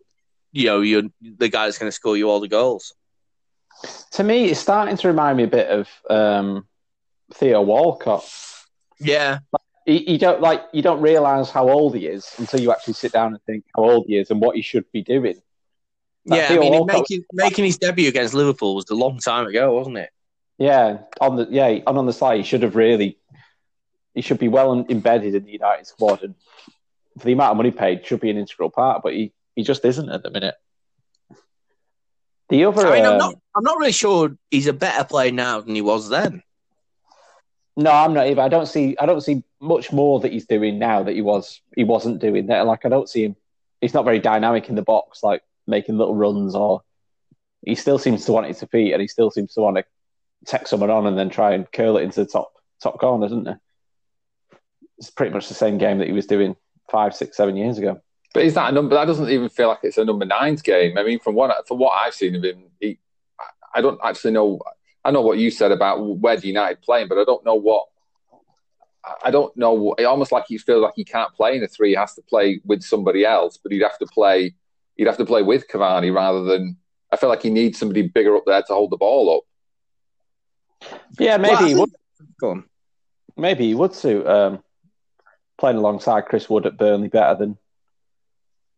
you 0.52 0.66
know, 0.68 0.82
your 0.82 1.04
the 1.22 1.50
guy 1.50 1.66
that's 1.66 1.78
going 1.78 1.88
to 1.88 1.96
score 1.96 2.18
you 2.18 2.30
all 2.30 2.40
the 2.40 2.48
goals. 2.48 2.94
To 4.12 4.24
me, 4.24 4.46
it's 4.46 4.60
starting 4.60 4.96
to 4.98 5.08
remind 5.08 5.38
me 5.38 5.44
a 5.44 5.48
bit 5.48 5.68
of 5.68 5.90
um, 6.10 6.68
Theo 7.34 7.62
Walcott. 7.62 8.24
Yeah, 9.00 9.40
you, 9.86 9.96
you, 10.08 10.18
don't 10.18 10.42
like 10.42 10.64
you 10.72 10.82
don't 10.82 11.02
realize 11.02 11.50
how 11.50 11.70
old 11.70 11.96
he 11.96 12.08
is 12.08 12.32
until 12.38 12.60
you 12.60 12.72
actually 12.72 12.94
sit 12.94 13.12
down 13.12 13.34
and 13.34 13.44
think 13.44 13.66
how 13.76 13.84
old 13.84 14.06
he 14.08 14.18
is 14.18 14.30
and 14.32 14.40
what 14.40 14.56
he 14.56 14.62
should 14.62 14.90
be 14.92 15.02
doing. 15.02 15.42
yeah, 16.26 16.48
I 16.50 16.58
mean, 16.58 16.86
making 16.86 17.24
making 17.34 17.66
his 17.66 17.78
debut 17.78 18.08
against 18.08 18.34
Liverpool 18.34 18.76
was 18.76 18.90
a 18.90 18.96
long 18.96 19.20
time 19.20 19.48
ago, 19.48 19.74
wasn't 19.74 19.98
it? 19.98 20.10
Yeah, 20.58 21.00
on 21.20 21.36
the 21.36 21.48
yeah, 21.50 21.80
on 21.88 21.98
on 21.98 22.06
the 22.06 22.14
slide, 22.14 22.38
he 22.38 22.44
should 22.44 22.64
have 22.64 22.76
really, 22.76 23.18
he 24.14 24.22
should 24.22 24.40
be 24.40 24.48
well 24.48 24.86
embedded 24.88 25.36
in 25.36 25.44
the 25.44 25.52
United 25.52 25.88
squad, 25.88 26.24
and 26.24 26.36
for 27.18 27.26
the 27.26 27.34
amount 27.34 27.52
of 27.52 27.58
money 27.58 27.72
paid, 27.72 28.06
should 28.06 28.20
be 28.20 28.30
an 28.30 28.38
integral 28.38 28.70
part. 28.70 29.04
But 29.04 29.14
he 29.14 29.34
he 29.56 29.64
just 29.64 29.86
isn't 29.86 30.10
at 30.10 30.24
the 30.24 30.30
minute. 30.30 30.56
The 32.50 32.66
other, 32.66 32.88
I 32.88 32.96
mean, 32.96 33.06
I'm 33.06 33.18
not, 33.18 33.34
um, 33.34 33.42
I'm 33.56 33.64
not 33.64 33.80
really 33.80 33.92
sure 33.92 34.38
he's 34.52 34.68
a 34.68 34.74
better 34.74 35.04
player 35.06 35.32
now 35.32 35.62
than 35.62 35.74
he 35.74 35.82
was 35.82 36.10
then. 36.10 36.44
No, 37.76 37.92
I'm 37.92 38.14
not 38.14 38.28
either. 38.28 38.42
I 38.42 38.50
don't 38.50 38.68
see, 38.68 38.96
I 39.00 39.08
don't 39.08 39.22
see 39.22 39.44
much 39.60 39.92
more 39.92 40.20
that 40.20 40.32
he's 40.32 40.46
doing 40.46 40.78
now 40.78 41.02
that 41.04 41.16
he 41.16 41.22
was, 41.22 41.62
he 41.76 41.84
wasn't 41.84 42.20
doing 42.20 42.46
there. 42.46 42.64
Like, 42.64 42.86
I 42.86 42.90
don't 42.90 43.10
see 43.10 43.24
him. 43.24 43.36
He's 43.82 43.94
not 43.94 44.06
very 44.06 44.20
dynamic 44.20 44.70
in 44.70 44.76
the 44.76 44.84
box, 44.84 45.24
like 45.24 45.42
making 45.66 45.98
little 45.98 46.16
runs, 46.16 46.54
or 46.54 46.84
he 47.66 47.76
still 47.76 47.98
seems 47.98 48.26
to 48.26 48.32
want 48.32 48.46
it 48.46 48.58
to 48.58 48.68
feet, 48.68 48.94
and 48.94 49.02
he 49.02 49.08
still 49.08 49.32
seems 49.32 49.54
to 49.54 49.62
want 49.62 49.78
to 49.78 49.86
take 50.46 50.68
someone 50.68 50.92
on 50.92 51.08
and 51.08 51.18
then 51.18 51.30
try 51.30 51.54
and 51.54 51.72
curl 51.72 51.98
it 51.98 52.04
into 52.04 52.24
the 52.24 52.30
top 52.30 52.54
top 52.82 53.00
corner, 53.00 53.26
doesn't 53.26 53.48
it? 53.48 53.58
It's 55.00 55.10
pretty 55.10 55.34
much 55.34 55.48
the 55.48 55.56
same 55.56 55.78
game 55.80 55.98
that 56.00 56.08
he 56.08 56.14
was 56.14 56.28
doing 56.28 56.56
five, 56.94 57.16
six, 57.16 57.36
seven 57.36 57.58
years 57.58 57.80
ago. 57.80 58.00
But 58.34 58.46
is 58.46 58.54
that 58.54 58.70
a 58.70 58.72
number? 58.72 58.96
That 58.96 59.06
doesn't 59.06 59.30
even 59.30 59.50
feel 59.50 59.68
like 59.68 59.80
it's 59.84 59.98
a 59.98 60.06
number 60.06 60.26
nine's 60.26 60.62
game. 60.62 60.98
I 60.98 61.04
mean, 61.04 61.20
from 61.20 61.36
what 61.36 61.68
from 61.68 61.80
what 61.80 61.92
I've 61.92 62.14
seen 62.14 62.36
of 62.36 62.44
him, 62.44 62.66
he, 62.80 63.00
I 63.74 63.82
don't 63.82 64.00
actually 64.04 64.32
know. 64.32 64.60
I 65.04 65.12
know 65.12 65.22
what 65.22 65.40
you 65.40 65.52
said 65.52 65.72
about 65.72 65.98
where 66.02 66.38
the 66.38 66.48
United 66.48 66.82
playing, 66.82 67.10
but 67.10 67.18
I 67.18 67.26
don't 67.26 67.44
know 67.44 67.56
what. 67.56 67.88
I 69.24 69.32
don't 69.32 69.56
know. 69.58 69.94
It 69.98 70.06
almost 70.06 70.32
like 70.32 70.46
he 70.48 70.58
feels 70.58 70.82
like 70.82 70.94
he 70.96 71.04
can't 71.04 71.34
play 71.34 71.58
in 71.58 71.64
a 71.64 71.68
three. 71.68 71.90
He 71.90 71.96
has 71.96 72.14
to 72.14 72.22
play 72.22 72.62
with 72.64 72.84
somebody 72.84 73.26
else, 73.26 73.58
but 73.58 73.72
he'd 73.72 73.82
have 73.82 74.00
to 74.00 74.06
play. 74.06 74.56
He'd 74.96 75.08
have 75.08 75.18
to 75.18 75.26
play 75.26 75.42
with 75.42 75.68
Cavani 75.68 76.14
rather 76.14 76.44
than. 76.44 76.78
I 77.12 77.18
feel 77.18 77.30
like 77.30 77.44
he 77.44 77.52
needs 77.52 77.78
somebody 77.78 78.04
bigger 78.04 78.36
up 78.36 78.44
there 78.48 78.64
to 78.64 78.74
hold 78.74 78.90
the 78.90 78.98
ball 78.98 79.44
up. 80.82 80.90
Yeah, 81.20 81.38
maybe 81.38 81.54
well, 81.54 81.66
he 81.66 81.76
would. 81.76 81.90
Go 82.40 82.52
on. 82.52 82.64
Maybe 83.38 83.68
he 83.68 83.76
would 83.76 83.94
suit 83.94 84.26
um, 84.26 84.64
playing 85.64 85.78
alongside 85.78 86.26
Chris 86.26 86.50
Wood 86.50 86.66
at 86.66 86.76
Burnley 86.76 87.08
better 87.08 87.36
than 87.36 87.58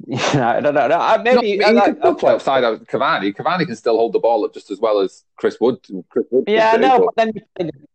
yeah, 0.06 0.58
I 0.58 0.60
don't 0.60 0.76
know. 0.76 1.24
maybe 1.24 1.58
no, 1.58 1.66
I, 1.80 2.10
I, 2.10 2.14
play 2.14 2.34
outside 2.34 2.64
of 2.64 2.82
Cavani. 2.82 3.36
Cavani 3.36 3.66
can 3.66 3.76
still 3.76 3.98
hold 3.98 4.14
the 4.14 4.20
ball 4.20 4.46
up 4.46 4.54
just 4.54 4.70
as 4.70 4.80
well 4.80 5.00
as 5.00 5.24
Chris 5.36 5.58
Wood. 5.60 5.80
Chris 6.10 6.26
Wood 6.30 6.44
yeah, 6.46 6.76
no, 6.76 7.00
but 7.00 7.16
then 7.16 7.32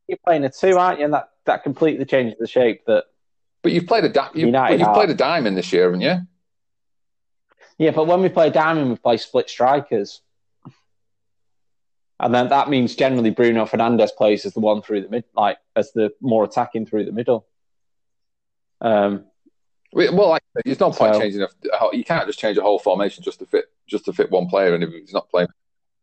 you're 0.09 0.18
playing, 0.24 0.44
a 0.44 0.50
two, 0.50 0.76
aren't 0.76 0.98
you? 0.98 1.05
And 1.05 1.14
that, 1.14 1.29
that 1.44 1.62
completely 1.62 2.05
changes 2.05 2.37
the 2.40 2.48
shape 2.48 2.85
that. 2.87 3.05
But 3.62 3.70
you've 3.70 3.87
played 3.87 4.05
a 4.05 4.09
di- 4.09 4.31
you, 4.35 4.53
have 4.53 4.81
you've 4.81 4.92
played 4.92 5.11
a 5.11 5.14
diamond 5.14 5.57
this 5.57 5.72
year, 5.72 5.85
haven't 5.85 6.00
you? 6.00 6.16
Yeah, 7.79 7.92
but 7.92 8.09
when 8.09 8.22
we 8.22 8.29
play 8.29 8.50
diamond, 8.50 8.90
we 8.90 8.96
play 8.96 9.18
split 9.18 9.48
strikers, 9.48 10.20
and 12.18 12.35
then 12.35 12.48
that 12.48 12.68
means 12.68 12.96
generally 12.96 13.31
Bruno 13.31 13.66
Fernandes 13.66 14.16
plays 14.16 14.46
as 14.46 14.55
the 14.55 14.61
one 14.61 14.83
through 14.83 15.03
the 15.03 15.09
mid, 15.11 15.24
like 15.37 15.59
as 15.76 15.92
the 15.92 16.12
more 16.20 16.42
attacking 16.42 16.87
through 16.87 17.05
the 17.05 17.12
middle. 17.12 17.46
Um, 18.80 19.24
well, 19.92 20.30
like, 20.30 20.42
there's 20.64 20.78
no 20.78 20.92
point 20.92 21.14
so, 21.14 21.20
changing. 21.20 21.46
you 21.92 22.04
can't 22.04 22.26
just 22.26 22.38
change 22.38 22.56
a 22.58 22.62
whole 22.62 22.78
formation 22.78 23.24
just 23.24 23.40
to 23.40 23.46
fit 23.46 23.66
just 23.88 24.04
to 24.04 24.12
fit 24.12 24.30
one 24.30 24.46
player, 24.46 24.74
and 24.74 24.84
if 24.84 24.90
he's 24.90 25.12
not 25.12 25.28
playing. 25.28 25.48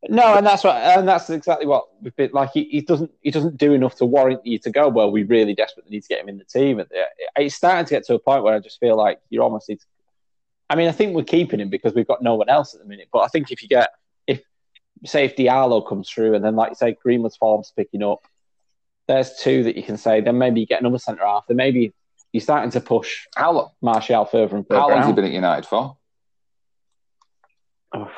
No, 0.09 0.35
and 0.35 0.45
that's 0.45 0.63
what, 0.63 0.75
and 0.75 1.07
that's 1.07 1.29
exactly 1.29 1.65
what 1.65 1.87
we've 2.01 2.15
been 2.15 2.29
like. 2.31 2.51
He, 2.53 2.65
he, 2.65 2.81
doesn't, 2.81 3.11
he 3.21 3.31
doesn't 3.31 3.57
do 3.57 3.73
enough 3.73 3.95
to 3.95 4.05
warrant 4.05 4.45
you 4.45 4.59
to 4.59 4.69
go. 4.69 4.89
Well, 4.89 5.11
we 5.11 5.23
really 5.23 5.55
desperately 5.55 5.91
need 5.91 6.03
to 6.03 6.07
get 6.07 6.21
him 6.21 6.29
in 6.29 6.37
the 6.37 6.43
team. 6.43 6.81
It's 7.35 7.55
starting 7.55 7.85
to 7.85 7.89
get 7.89 8.05
to 8.05 8.13
a 8.13 8.19
point 8.19 8.43
where 8.43 8.53
I 8.53 8.59
just 8.59 8.79
feel 8.79 8.95
like 8.95 9.19
you're 9.29 9.43
almost. 9.43 9.69
Need 9.69 9.79
to, 9.79 9.85
I 10.69 10.75
mean, 10.75 10.87
I 10.87 10.91
think 10.91 11.15
we're 11.15 11.23
keeping 11.23 11.59
him 11.59 11.69
because 11.69 11.93
we've 11.93 12.07
got 12.07 12.21
no 12.21 12.35
one 12.35 12.47
else 12.47 12.75
at 12.75 12.81
the 12.81 12.87
minute. 12.87 13.09
But 13.11 13.19
I 13.19 13.27
think 13.27 13.51
if 13.51 13.63
you 13.63 13.67
get, 13.67 13.89
if 14.27 14.43
say 15.05 15.25
if 15.25 15.35
Diallo 15.35 15.87
comes 15.87 16.09
through, 16.09 16.35
and 16.35 16.45
then 16.45 16.55
like 16.55 16.71
you 16.71 16.75
say, 16.75 16.95
Greenwood's 17.01 17.37
form's 17.37 17.73
picking 17.75 18.03
up, 18.03 18.19
there's 19.07 19.35
two 19.37 19.63
that 19.63 19.75
you 19.75 19.83
can 19.83 19.97
say. 19.97 20.21
Then 20.21 20.37
maybe 20.37 20.59
you 20.59 20.67
get 20.67 20.81
another 20.81 20.99
centre 20.99 21.25
half. 21.25 21.47
Then 21.47 21.57
maybe 21.57 21.93
he's 22.37 22.43
starting 22.43 22.69
to 22.69 22.79
push 22.79 23.25
how 23.35 23.51
long, 23.51 23.71
Martial 23.81 24.25
further 24.25 24.55
and 24.55 24.67
further. 24.67 24.79
How 24.79 24.89
long 24.89 24.99
has 24.99 25.07
he 25.07 25.13
been 25.13 25.25
at 25.25 25.31
United 25.31 25.65
for? 25.65 25.97
Oh, 27.95 28.11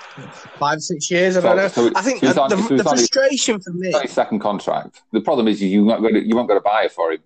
five, 0.58 0.82
six 0.82 1.10
years. 1.10 1.38
I 1.38 1.42
don't 1.42 1.56
know. 1.56 1.68
So 1.70 1.90
I 1.96 2.02
think 2.02 2.20
the, 2.20 2.42
on, 2.42 2.50
the, 2.50 2.76
the 2.76 2.84
frustration 2.84 3.56
his, 3.56 3.64
for 3.64 3.72
me. 3.72 3.94
His 4.02 4.12
second 4.12 4.40
contract. 4.40 5.04
The 5.14 5.22
problem 5.22 5.48
is 5.48 5.62
you 5.62 5.86
not 5.86 6.02
going 6.02 6.16
to, 6.16 6.22
you 6.22 6.36
won't 6.36 6.50
go 6.50 6.56
to 6.56 6.60
buy 6.60 6.84
it 6.84 6.92
for 6.92 7.14
him. 7.14 7.22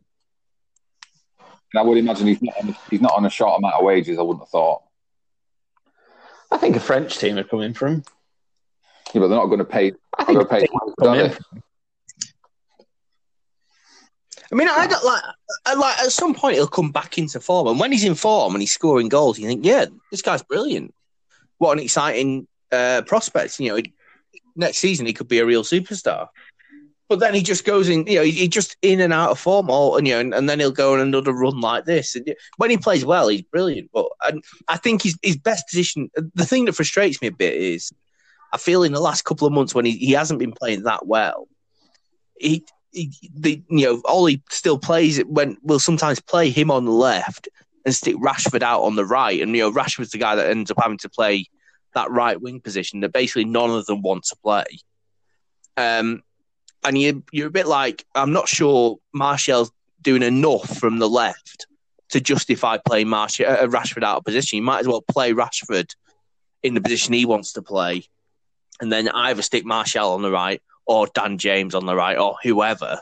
And 1.73 1.79
I 1.79 1.82
would 1.82 1.97
imagine 1.97 2.27
he's 2.27 2.43
not, 2.43 2.56
on 2.62 2.69
a, 2.69 2.77
he's 2.91 3.01
not 3.01 3.13
on 3.13 3.25
a 3.25 3.29
short 3.29 3.58
amount 3.58 3.73
of 3.73 3.84
wages. 3.84 4.19
I 4.19 4.21
wouldn't 4.21 4.43
have 4.43 4.49
thought. 4.49 4.84
I 6.51 6.58
think 6.58 6.75
a 6.75 6.79
French 6.79 7.17
team 7.17 7.39
are 7.39 7.43
coming 7.43 7.65
in 7.67 7.73
for 7.73 7.88
him. 7.88 8.03
Yeah, 9.13 9.21
but 9.21 9.29
they're 9.29 9.38
not 9.38 9.47
going 9.47 9.58
to 9.60 9.65
pay. 9.65 9.93
I 10.15 10.23
think 10.25 10.47
pay. 10.47 10.67
I 14.53 14.55
mean, 14.55 14.67
I 14.67 14.85
don't 14.85 15.03
like, 15.03 15.23
like 15.75 15.97
at 15.97 16.11
some 16.11 16.35
point 16.35 16.53
he'll 16.53 16.67
come 16.67 16.91
back 16.91 17.17
into 17.17 17.39
form, 17.39 17.67
and 17.67 17.79
when 17.79 17.91
he's 17.91 18.03
in 18.03 18.13
form 18.13 18.53
and 18.53 18.61
he's 18.61 18.71
scoring 18.71 19.09
goals, 19.09 19.39
you 19.39 19.47
think, 19.47 19.65
yeah, 19.65 19.85
this 20.11 20.21
guy's 20.21 20.43
brilliant. 20.43 20.93
What 21.57 21.75
an 21.75 21.83
exciting 21.83 22.47
uh, 22.71 23.01
prospect! 23.07 23.59
You 23.59 23.75
know, 23.75 23.81
next 24.55 24.77
season 24.77 25.07
he 25.07 25.13
could 25.13 25.27
be 25.27 25.39
a 25.39 25.45
real 25.45 25.63
superstar. 25.63 26.27
But 27.09 27.19
then 27.19 27.33
he 27.33 27.41
just 27.41 27.65
goes 27.65 27.89
in, 27.89 28.05
you 28.05 28.17
know, 28.17 28.23
he, 28.23 28.29
he 28.29 28.47
just 28.47 28.77
in 28.83 29.01
and 29.01 29.11
out 29.11 29.31
of 29.31 29.39
form, 29.39 29.71
all 29.71 29.97
and 29.97 30.07
you 30.07 30.13
know, 30.13 30.19
and, 30.19 30.35
and, 30.35 30.47
then 30.47 30.59
he'll 30.59 30.71
go 30.71 30.93
on 30.93 30.99
another 30.99 31.33
run 31.33 31.59
like 31.59 31.85
this. 31.85 32.15
And 32.15 32.35
when 32.57 32.69
he 32.69 32.77
plays 32.77 33.03
well, 33.03 33.29
he's 33.29 33.41
brilliant. 33.41 33.89
But 33.91 34.05
and 34.21 34.43
I 34.67 34.77
think 34.77 35.01
his 35.01 35.17
his 35.23 35.35
best 35.35 35.67
position. 35.67 36.11
The 36.35 36.45
thing 36.45 36.65
that 36.65 36.73
frustrates 36.73 37.23
me 37.23 37.29
a 37.29 37.31
bit 37.31 37.55
is, 37.55 37.91
I 38.53 38.59
feel 38.59 38.83
in 38.83 38.93
the 38.93 39.01
last 39.01 39.25
couple 39.25 39.47
of 39.47 39.53
months 39.53 39.73
when 39.73 39.85
he, 39.85 39.93
he 39.93 40.11
hasn't 40.11 40.39
been 40.39 40.53
playing 40.53 40.83
that 40.83 41.07
well, 41.07 41.47
he 42.39 42.63
the 42.93 43.62
you 43.69 43.86
know 43.86 44.01
Ollie 44.06 44.41
still 44.49 44.77
plays 44.77 45.17
it 45.17 45.27
when 45.27 45.58
will 45.63 45.79
sometimes 45.79 46.19
play 46.19 46.49
him 46.49 46.71
on 46.71 46.86
the 46.86 46.91
left 46.91 47.49
and 47.86 47.93
stick 47.93 48.15
Rashford 48.15 48.62
out 48.62 48.84
on 48.84 48.95
the 48.95 49.06
right, 49.06 49.41
and 49.41 49.56
you 49.56 49.63
know 49.63 49.71
Rashford's 49.71 50.12
the 50.12 50.17
guy 50.17 50.36
that 50.36 50.49
ends 50.49 50.71
up 50.71 50.77
having 50.82 50.97
to 50.99 51.10
play 51.10 51.45
that 51.95 52.10
right 52.12 52.41
wing 52.41 52.60
position 52.60 53.01
that 53.01 53.13
basically 53.13 53.45
none 53.45 53.69
of 53.69 53.86
them 53.86 54.01
want 54.01 54.23
to 54.25 54.36
play. 54.38 54.65
Um, 55.77 56.21
and 56.84 56.97
you 56.97 57.23
you're 57.32 57.47
a 57.47 57.51
bit 57.51 57.67
like 57.67 58.06
I'm 58.15 58.34
not 58.34 58.47
sure 58.47 58.97
Martial's 59.13 59.71
doing 60.01 60.23
enough 60.23 60.77
from 60.77 60.99
the 60.99 61.10
left 61.10 61.65
to 62.10 62.21
justify 62.21 62.77
playing 62.77 63.08
Martial, 63.08 63.47
uh, 63.47 63.65
Rashford 63.67 64.03
out 64.03 64.17
of 64.17 64.26
position. 64.26 64.57
You 64.57 64.63
might 64.63 64.82
as 64.82 64.88
well 64.88 65.01
play 65.01 65.34
Rashford 65.34 65.89
in 66.61 66.74
the 66.74 66.82
position 66.82 67.13
he 67.13 67.26
wants 67.26 67.53
to 67.53 67.61
play, 67.61 68.03
and 68.80 68.91
then 68.91 69.09
either 69.09 69.41
stick 69.41 69.65
Martial 69.65 70.11
on 70.11 70.22
the 70.22 70.32
right 70.32 70.61
or 70.86 71.07
Dan 71.13 71.38
James 71.38 71.75
on 71.75 71.86
the 71.86 71.95
right 71.95 72.17
or 72.17 72.36
whoever, 72.43 73.01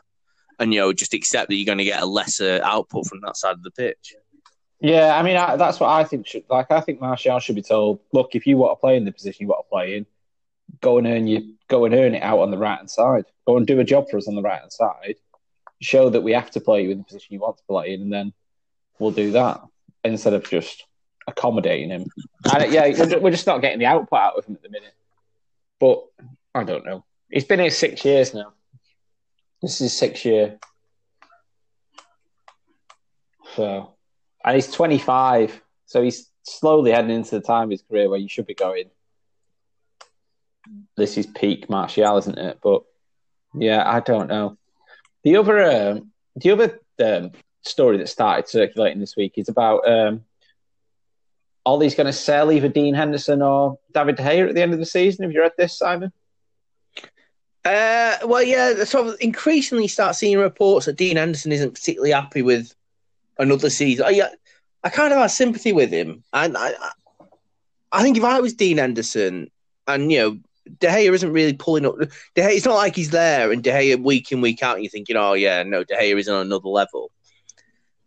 and 0.59 0.73
you 0.73 0.79
know 0.79 0.93
just 0.93 1.13
accept 1.13 1.49
that 1.49 1.55
you're 1.55 1.65
going 1.65 1.77
to 1.77 1.83
get 1.83 2.01
a 2.01 2.05
lesser 2.05 2.61
output 2.63 3.07
from 3.07 3.21
that 3.21 3.37
side 3.37 3.53
of 3.53 3.63
the 3.63 3.71
pitch. 3.71 4.15
Yeah, 4.79 5.15
I 5.15 5.21
mean 5.21 5.37
I, 5.37 5.55
that's 5.57 5.79
what 5.79 5.89
I 5.89 6.03
think. 6.03 6.27
Should, 6.27 6.43
like 6.49 6.71
I 6.71 6.81
think 6.81 6.99
Martial 6.99 7.39
should 7.39 7.55
be 7.55 7.61
told, 7.61 7.99
look, 8.13 8.35
if 8.35 8.47
you 8.47 8.57
want 8.57 8.77
to 8.77 8.81
play 8.81 8.97
in 8.97 9.05
the 9.05 9.11
position 9.11 9.43
you 9.43 9.47
want 9.47 9.65
to 9.65 9.69
play 9.69 9.95
in, 9.95 10.05
go 10.79 10.97
and 10.97 11.07
earn 11.07 11.27
you 11.27 11.55
go 11.67 11.85
and 11.85 11.93
earn 11.93 12.15
it 12.15 12.23
out 12.23 12.39
on 12.39 12.51
the 12.51 12.57
right 12.57 12.77
hand 12.77 12.89
side. 12.89 13.25
Go 13.45 13.57
and 13.57 13.67
do 13.67 13.79
a 13.79 13.83
job 13.83 14.09
for 14.09 14.17
us 14.17 14.27
on 14.27 14.35
the 14.35 14.41
right 14.41 14.59
hand 14.59 14.71
side. 14.71 15.15
Show 15.81 16.09
that 16.09 16.21
we 16.21 16.33
have 16.33 16.51
to 16.51 16.61
play 16.61 16.83
you 16.83 16.91
in 16.91 16.99
the 16.99 17.03
position 17.03 17.33
you 17.33 17.39
want 17.39 17.57
to 17.57 17.63
play 17.63 17.93
in, 17.93 18.01
and 18.01 18.13
then 18.13 18.33
we'll 18.99 19.11
do 19.11 19.31
that 19.31 19.61
instead 20.03 20.33
of 20.33 20.47
just 20.47 20.85
accommodating 21.27 21.89
him. 21.89 22.05
And 22.53 22.71
yeah, 22.71 23.17
we're 23.17 23.31
just 23.31 23.47
not 23.47 23.61
getting 23.61 23.79
the 23.79 23.85
output 23.85 24.19
out 24.19 24.37
of 24.37 24.45
him 24.45 24.55
at 24.55 24.61
the 24.61 24.69
minute. 24.69 24.93
But 25.79 26.05
I 26.53 26.63
don't 26.63 26.85
know. 26.85 27.03
He's 27.31 27.45
been 27.45 27.59
here 27.59 27.69
six 27.69 28.03
years 28.03 28.33
now. 28.33 28.53
This 29.61 29.79
is 29.79 29.97
sixth 29.97 30.25
year. 30.25 30.59
So, 33.55 33.93
and 34.43 34.55
he's 34.55 34.71
25. 34.71 35.61
So 35.85 36.01
he's 36.01 36.29
slowly 36.43 36.91
heading 36.91 37.11
into 37.11 37.31
the 37.31 37.41
time 37.41 37.65
of 37.65 37.71
his 37.71 37.83
career 37.83 38.09
where 38.09 38.19
you 38.19 38.27
should 38.27 38.47
be 38.47 38.53
going. 38.53 38.89
This 40.97 41.17
is 41.17 41.25
peak 41.25 41.69
Martial, 41.69 42.17
isn't 42.17 42.37
it? 42.37 42.59
But 42.61 42.83
yeah, 43.53 43.83
I 43.85 44.01
don't 44.01 44.27
know. 44.27 44.57
The 45.23 45.37
other, 45.37 45.89
um, 45.91 46.11
the 46.35 46.51
other 46.51 46.79
um, 47.03 47.31
story 47.63 47.97
that 47.97 48.09
started 48.09 48.49
circulating 48.49 48.99
this 48.99 49.15
week 49.15 49.33
is 49.37 49.47
about 49.47 49.87
um, 49.87 50.25
Ollie's 51.65 51.95
going 51.95 52.07
to 52.07 52.13
sell 52.13 52.51
either 52.51 52.67
Dean 52.67 52.93
Henderson 52.93 53.41
or 53.41 53.79
David 53.93 54.17
De 54.17 54.23
Gea 54.23 54.49
at 54.49 54.55
the 54.55 54.61
end 54.61 54.73
of 54.73 54.79
the 54.79 54.85
season. 54.85 55.23
Have 55.23 55.31
you 55.31 55.41
read 55.41 55.53
this, 55.57 55.77
Simon? 55.77 56.11
Uh, 57.63 58.17
well, 58.25 58.41
yeah, 58.41 58.83
sort 58.85 59.07
of 59.07 59.17
increasingly 59.19 59.87
start 59.87 60.15
seeing 60.15 60.39
reports 60.39 60.87
that 60.87 60.95
Dean 60.97 61.17
Henderson 61.17 61.51
isn't 61.51 61.75
particularly 61.75 62.11
happy 62.11 62.41
with 62.41 62.73
another 63.37 63.69
season. 63.69 64.05
I, 64.07 64.29
I 64.83 64.89
kind 64.89 65.13
of 65.13 65.19
have 65.19 65.31
sympathy 65.31 65.71
with 65.71 65.91
him, 65.91 66.23
and 66.33 66.57
I, 66.57 66.73
I 67.91 68.01
think 68.01 68.17
if 68.17 68.23
I 68.23 68.39
was 68.39 68.55
Dean 68.55 68.77
Henderson, 68.77 69.51
and 69.87 70.11
you 70.11 70.17
know, 70.19 70.39
De 70.79 70.87
Gea 70.87 71.13
isn't 71.13 71.31
really 71.31 71.53
pulling 71.53 71.85
up. 71.85 71.99
De 71.99 72.07
Gea, 72.41 72.55
it's 72.55 72.65
not 72.65 72.75
like 72.75 72.95
he's 72.95 73.11
there, 73.11 73.51
and 73.51 73.63
De 73.63 73.69
Gea 73.69 74.01
week 74.01 74.31
in 74.31 74.41
week 74.41 74.63
out, 74.63 74.81
you're 74.81 74.89
thinking, 74.89 75.15
oh 75.15 75.33
yeah, 75.33 75.61
no, 75.61 75.83
De 75.83 75.95
Gea 75.95 76.17
is 76.17 76.27
on 76.27 76.43
another 76.43 76.69
level. 76.69 77.11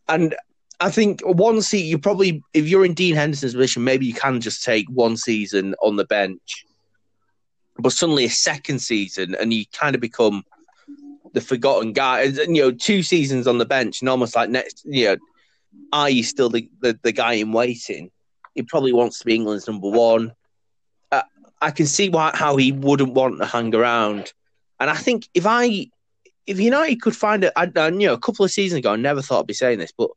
And 0.08 0.34
I 0.80 0.90
think 0.90 1.20
one 1.22 1.62
seat 1.62 1.84
you 1.84 1.98
probably, 1.98 2.42
if 2.52 2.66
you're 2.66 2.84
in 2.84 2.94
Dean 2.94 3.14
Henderson's 3.14 3.54
position, 3.54 3.84
maybe 3.84 4.04
you 4.04 4.14
can 4.14 4.40
just 4.40 4.64
take 4.64 4.86
one 4.90 5.16
season 5.16 5.76
on 5.80 5.94
the 5.94 6.04
bench 6.04 6.66
but 7.78 7.92
suddenly 7.92 8.24
a 8.24 8.30
second 8.30 8.78
season 8.80 9.34
and 9.40 9.52
you 9.52 9.64
kind 9.72 9.94
of 9.94 10.00
become 10.00 10.44
the 11.32 11.40
forgotten 11.40 11.92
guy. 11.92 12.22
And, 12.22 12.56
You 12.56 12.62
know, 12.62 12.70
two 12.70 13.02
seasons 13.02 13.46
on 13.46 13.58
the 13.58 13.64
bench 13.64 14.00
and 14.00 14.08
almost 14.08 14.36
like 14.36 14.50
next, 14.50 14.84
you 14.84 15.06
know, 15.06 15.16
are 15.92 16.10
you 16.10 16.22
still 16.22 16.48
the, 16.48 16.68
the, 16.80 16.98
the 17.02 17.12
guy 17.12 17.34
in 17.34 17.52
waiting? 17.52 18.10
He 18.54 18.62
probably 18.62 18.92
wants 18.92 19.18
to 19.18 19.24
be 19.24 19.34
England's 19.34 19.66
number 19.66 19.88
one. 19.88 20.32
Uh, 21.10 21.22
I 21.60 21.72
can 21.72 21.86
see 21.86 22.08
why, 22.08 22.30
how 22.34 22.56
he 22.56 22.70
wouldn't 22.70 23.14
want 23.14 23.38
to 23.38 23.46
hang 23.46 23.74
around. 23.74 24.32
And 24.78 24.88
I 24.88 24.94
think 24.94 25.28
if 25.34 25.46
I, 25.46 25.88
if 26.46 26.60
United 26.60 27.02
could 27.02 27.16
find 27.16 27.42
a, 27.44 27.58
I, 27.58 27.70
I, 27.74 27.88
you 27.88 28.06
know, 28.06 28.12
a 28.12 28.18
couple 28.18 28.44
of 28.44 28.52
seasons 28.52 28.78
ago, 28.78 28.92
I 28.92 28.96
never 28.96 29.22
thought 29.22 29.40
I'd 29.40 29.46
be 29.46 29.54
saying 29.54 29.78
this, 29.78 29.92
but 29.96 30.10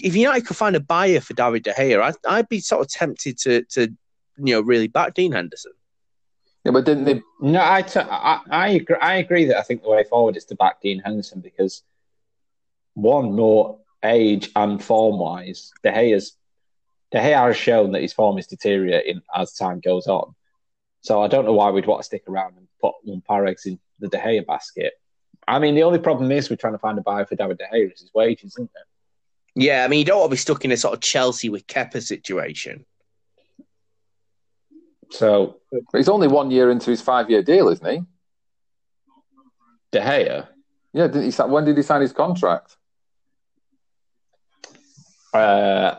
if 0.00 0.16
United 0.16 0.46
could 0.46 0.56
find 0.56 0.76
a 0.76 0.80
buyer 0.80 1.20
for 1.20 1.34
David 1.34 1.64
De 1.64 1.72
Gea, 1.72 2.00
I'd, 2.00 2.14
I'd 2.26 2.48
be 2.48 2.60
sort 2.60 2.82
of 2.82 2.88
tempted 2.88 3.36
to, 3.40 3.64
to, 3.64 3.82
you 4.38 4.54
know, 4.54 4.62
really 4.62 4.88
back 4.88 5.12
Dean 5.12 5.32
Henderson. 5.32 5.72
Yeah, 6.64 6.72
but 6.72 6.84
didn't 6.84 7.04
they? 7.04 7.22
No, 7.40 7.60
I, 7.62 7.82
t- 7.82 8.00
I, 8.00 8.40
I, 8.50 8.68
agree, 8.70 8.96
I 8.96 9.16
agree 9.16 9.44
that 9.46 9.58
I 9.58 9.62
think 9.62 9.82
the 9.82 9.90
way 9.90 10.04
forward 10.04 10.36
is 10.36 10.46
to 10.46 10.54
back 10.54 10.80
Dean 10.80 11.00
Henderson 11.00 11.40
because 11.40 11.82
one 12.94 13.34
more 13.34 13.78
age 14.02 14.50
and 14.56 14.82
form 14.82 15.18
wise, 15.18 15.72
De 15.82 15.90
Gea's 15.90 16.36
De 17.10 17.18
Gea 17.18 17.46
has 17.46 17.56
shown 17.56 17.92
that 17.92 18.02
his 18.02 18.12
form 18.12 18.38
is 18.38 18.46
deteriorating 18.46 19.20
as 19.34 19.52
time 19.52 19.80
goes 19.80 20.06
on. 20.06 20.34
So 21.02 21.22
I 21.22 21.28
don't 21.28 21.44
know 21.44 21.52
why 21.52 21.70
we'd 21.70 21.86
want 21.86 22.00
to 22.00 22.06
stick 22.06 22.24
around 22.28 22.56
and 22.56 22.66
put 22.80 22.94
one 23.04 23.20
pair 23.20 23.46
eggs 23.46 23.66
in 23.66 23.78
the 24.00 24.08
De 24.08 24.18
Gea 24.18 24.44
basket. 24.44 24.94
I 25.46 25.58
mean, 25.58 25.74
the 25.74 25.82
only 25.82 25.98
problem 25.98 26.32
is 26.32 26.48
we're 26.48 26.56
trying 26.56 26.72
to 26.72 26.78
find 26.78 26.98
a 26.98 27.02
buyer 27.02 27.26
for 27.26 27.36
David 27.36 27.58
De 27.58 27.64
Gea 27.72 27.92
is 27.92 28.00
his 28.00 28.10
wages, 28.14 28.54
isn't 28.54 28.70
it? 28.74 29.62
Yeah, 29.62 29.84
I 29.84 29.88
mean, 29.88 30.00
you 30.00 30.04
don't 30.04 30.18
want 30.18 30.30
to 30.30 30.34
be 30.34 30.38
stuck 30.38 30.64
in 30.64 30.72
a 30.72 30.76
sort 30.76 30.94
of 30.94 31.00
Chelsea 31.00 31.48
with 31.50 31.66
Kepa 31.66 32.02
situation. 32.02 32.84
So 35.14 35.60
he's 35.92 36.08
only 36.08 36.26
one 36.26 36.50
year 36.50 36.70
into 36.70 36.90
his 36.90 37.00
five-year 37.00 37.42
deal, 37.42 37.68
isn't 37.68 37.88
he? 37.88 38.02
De 39.92 40.00
Gea. 40.00 40.48
Yeah, 40.92 41.06
did 41.06 41.32
he? 41.32 41.42
When 41.42 41.64
did 41.64 41.76
he 41.76 41.84
sign 41.84 42.00
his 42.00 42.12
contract? 42.12 42.76
Uh, 45.32 45.94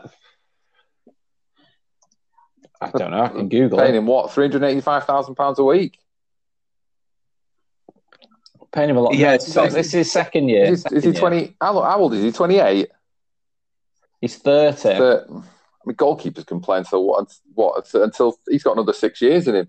I 2.78 2.90
don't 2.90 3.10
know. 3.10 3.22
I 3.22 3.28
can 3.28 3.48
Google. 3.48 3.78
Paying 3.78 3.94
it. 3.94 3.98
him 3.98 4.06
what? 4.06 4.32
Three 4.32 4.44
hundred 4.44 4.64
eighty-five 4.64 5.04
thousand 5.04 5.34
pounds 5.34 5.58
a 5.58 5.64
week. 5.64 5.98
Paying 8.70 8.90
him 8.90 8.98
a 8.98 9.00
lot. 9.00 9.14
Yeah, 9.14 9.38
so 9.38 9.66
this 9.66 9.86
is 9.86 9.92
his 9.92 10.12
second 10.12 10.50
year. 10.50 10.66
Is, 10.66 10.84
is 10.92 11.04
he 11.04 11.12
twenty? 11.12 11.56
How, 11.58 11.80
how, 11.80 11.98
old 12.00 12.12
is 12.12 12.22
he? 12.22 12.32
Twenty-eight. 12.32 12.90
He's 14.20 14.36
thirty. 14.36 14.76
30. 14.76 15.42
Mean, 15.86 15.96
goalkeepers 15.96 16.46
can 16.46 16.60
play 16.60 16.78
until 16.78 17.04
what? 17.04 17.32
What 17.54 17.94
until 17.94 18.38
he's 18.48 18.64
got 18.64 18.72
another 18.72 18.92
six 18.92 19.22
years 19.22 19.46
in 19.46 19.54
him. 19.54 19.68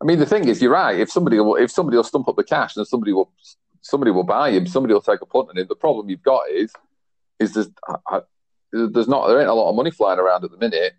I 0.00 0.06
mean, 0.06 0.18
the 0.18 0.26
thing 0.26 0.48
is, 0.48 0.62
you're 0.62 0.72
right. 0.72 0.98
If 0.98 1.10
somebody 1.10 1.38
will, 1.38 1.56
if 1.56 1.70
somebody 1.70 1.96
will 1.96 2.04
stump 2.04 2.26
up 2.26 2.36
the 2.36 2.44
cash, 2.44 2.74
and 2.76 2.86
somebody 2.86 3.12
will, 3.12 3.30
somebody 3.82 4.10
will 4.10 4.24
buy 4.24 4.50
him. 4.50 4.66
Somebody 4.66 4.94
will 4.94 5.02
take 5.02 5.20
a 5.20 5.26
punt 5.26 5.50
on 5.50 5.58
him. 5.58 5.66
The 5.68 5.76
problem 5.76 6.08
you've 6.08 6.22
got 6.22 6.48
is, 6.50 6.72
is 7.38 7.52
there's, 7.52 7.68
I, 8.08 8.22
there's 8.72 9.08
not 9.08 9.28
there 9.28 9.40
ain't 9.40 9.48
a 9.48 9.54
lot 9.54 9.68
of 9.68 9.76
money 9.76 9.90
flying 9.90 10.18
around 10.18 10.44
at 10.44 10.50
the 10.50 10.56
minute. 10.56 10.94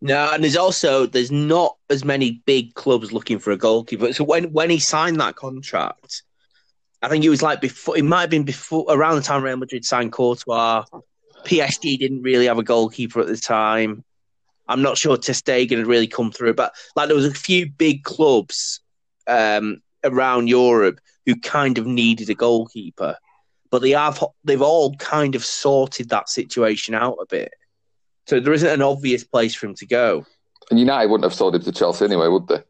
No, 0.00 0.30
and 0.32 0.44
there's 0.44 0.56
also 0.56 1.06
there's 1.06 1.32
not 1.32 1.76
as 1.90 2.04
many 2.04 2.42
big 2.46 2.74
clubs 2.74 3.12
looking 3.12 3.40
for 3.40 3.50
a 3.50 3.56
goalkeeper. 3.56 4.12
So 4.12 4.22
when 4.22 4.52
when 4.52 4.70
he 4.70 4.78
signed 4.78 5.18
that 5.20 5.34
contract, 5.34 6.22
I 7.02 7.08
think 7.08 7.24
it 7.24 7.28
was 7.28 7.42
like 7.42 7.60
before. 7.60 7.98
It 7.98 8.04
might 8.04 8.20
have 8.20 8.30
been 8.30 8.44
before 8.44 8.86
around 8.88 9.16
the 9.16 9.22
time 9.22 9.42
Real 9.42 9.56
Madrid 9.56 9.84
signed 9.84 10.12
Courtois. 10.12 10.84
PSG 11.44 11.98
didn't 11.98 12.22
really 12.22 12.46
have 12.46 12.58
a 12.58 12.62
goalkeeper 12.62 13.20
at 13.20 13.26
the 13.26 13.36
time. 13.36 14.04
I'm 14.68 14.82
not 14.82 14.96
sure 14.96 15.16
ter 15.16 15.32
Stegen 15.32 15.78
had 15.78 15.86
really 15.86 16.06
come 16.06 16.30
through, 16.30 16.54
but 16.54 16.74
like 16.96 17.08
there 17.08 17.16
was 17.16 17.26
a 17.26 17.34
few 17.34 17.68
big 17.70 18.04
clubs 18.04 18.80
um, 19.26 19.82
around 20.04 20.48
Europe 20.48 21.00
who 21.26 21.36
kind 21.36 21.78
of 21.78 21.86
needed 21.86 22.30
a 22.30 22.34
goalkeeper, 22.34 23.16
but 23.70 23.82
they 23.82 23.90
have 23.90 24.22
they've 24.44 24.62
all 24.62 24.94
kind 24.96 25.34
of 25.34 25.44
sorted 25.44 26.08
that 26.08 26.28
situation 26.28 26.94
out 26.94 27.18
a 27.20 27.26
bit. 27.26 27.52
So 28.26 28.40
there 28.40 28.52
isn't 28.52 28.68
an 28.68 28.82
obvious 28.82 29.24
place 29.24 29.54
for 29.54 29.66
him 29.66 29.74
to 29.76 29.86
go. 29.86 30.24
And 30.70 30.78
United 30.78 31.10
wouldn't 31.10 31.24
have 31.24 31.34
sold 31.34 31.56
him 31.56 31.62
to 31.62 31.72
Chelsea 31.72 32.04
anyway, 32.04 32.28
would 32.28 32.46
they? 32.46 32.62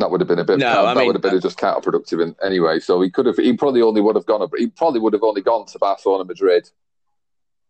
That 0.00 0.10
would 0.10 0.20
have 0.20 0.28
been 0.28 0.38
a 0.38 0.44
bit. 0.44 0.58
No, 0.58 0.86
that 0.86 0.96
mean, 0.96 1.06
would 1.06 1.14
have 1.14 1.22
been 1.22 1.36
uh, 1.36 1.40
just 1.40 1.58
counterproductive 1.58 2.22
in, 2.22 2.34
anyway. 2.42 2.80
So 2.80 3.00
he 3.02 3.10
could 3.10 3.26
have. 3.26 3.36
He 3.36 3.52
probably 3.52 3.82
only 3.82 4.00
would 4.00 4.16
have 4.16 4.26
gone. 4.26 4.48
He 4.56 4.68
probably 4.68 4.98
would 4.98 5.12
have 5.12 5.22
only 5.22 5.42
gone 5.42 5.66
to 5.66 5.78
Barcelona, 5.78 6.24
Madrid, 6.24 6.70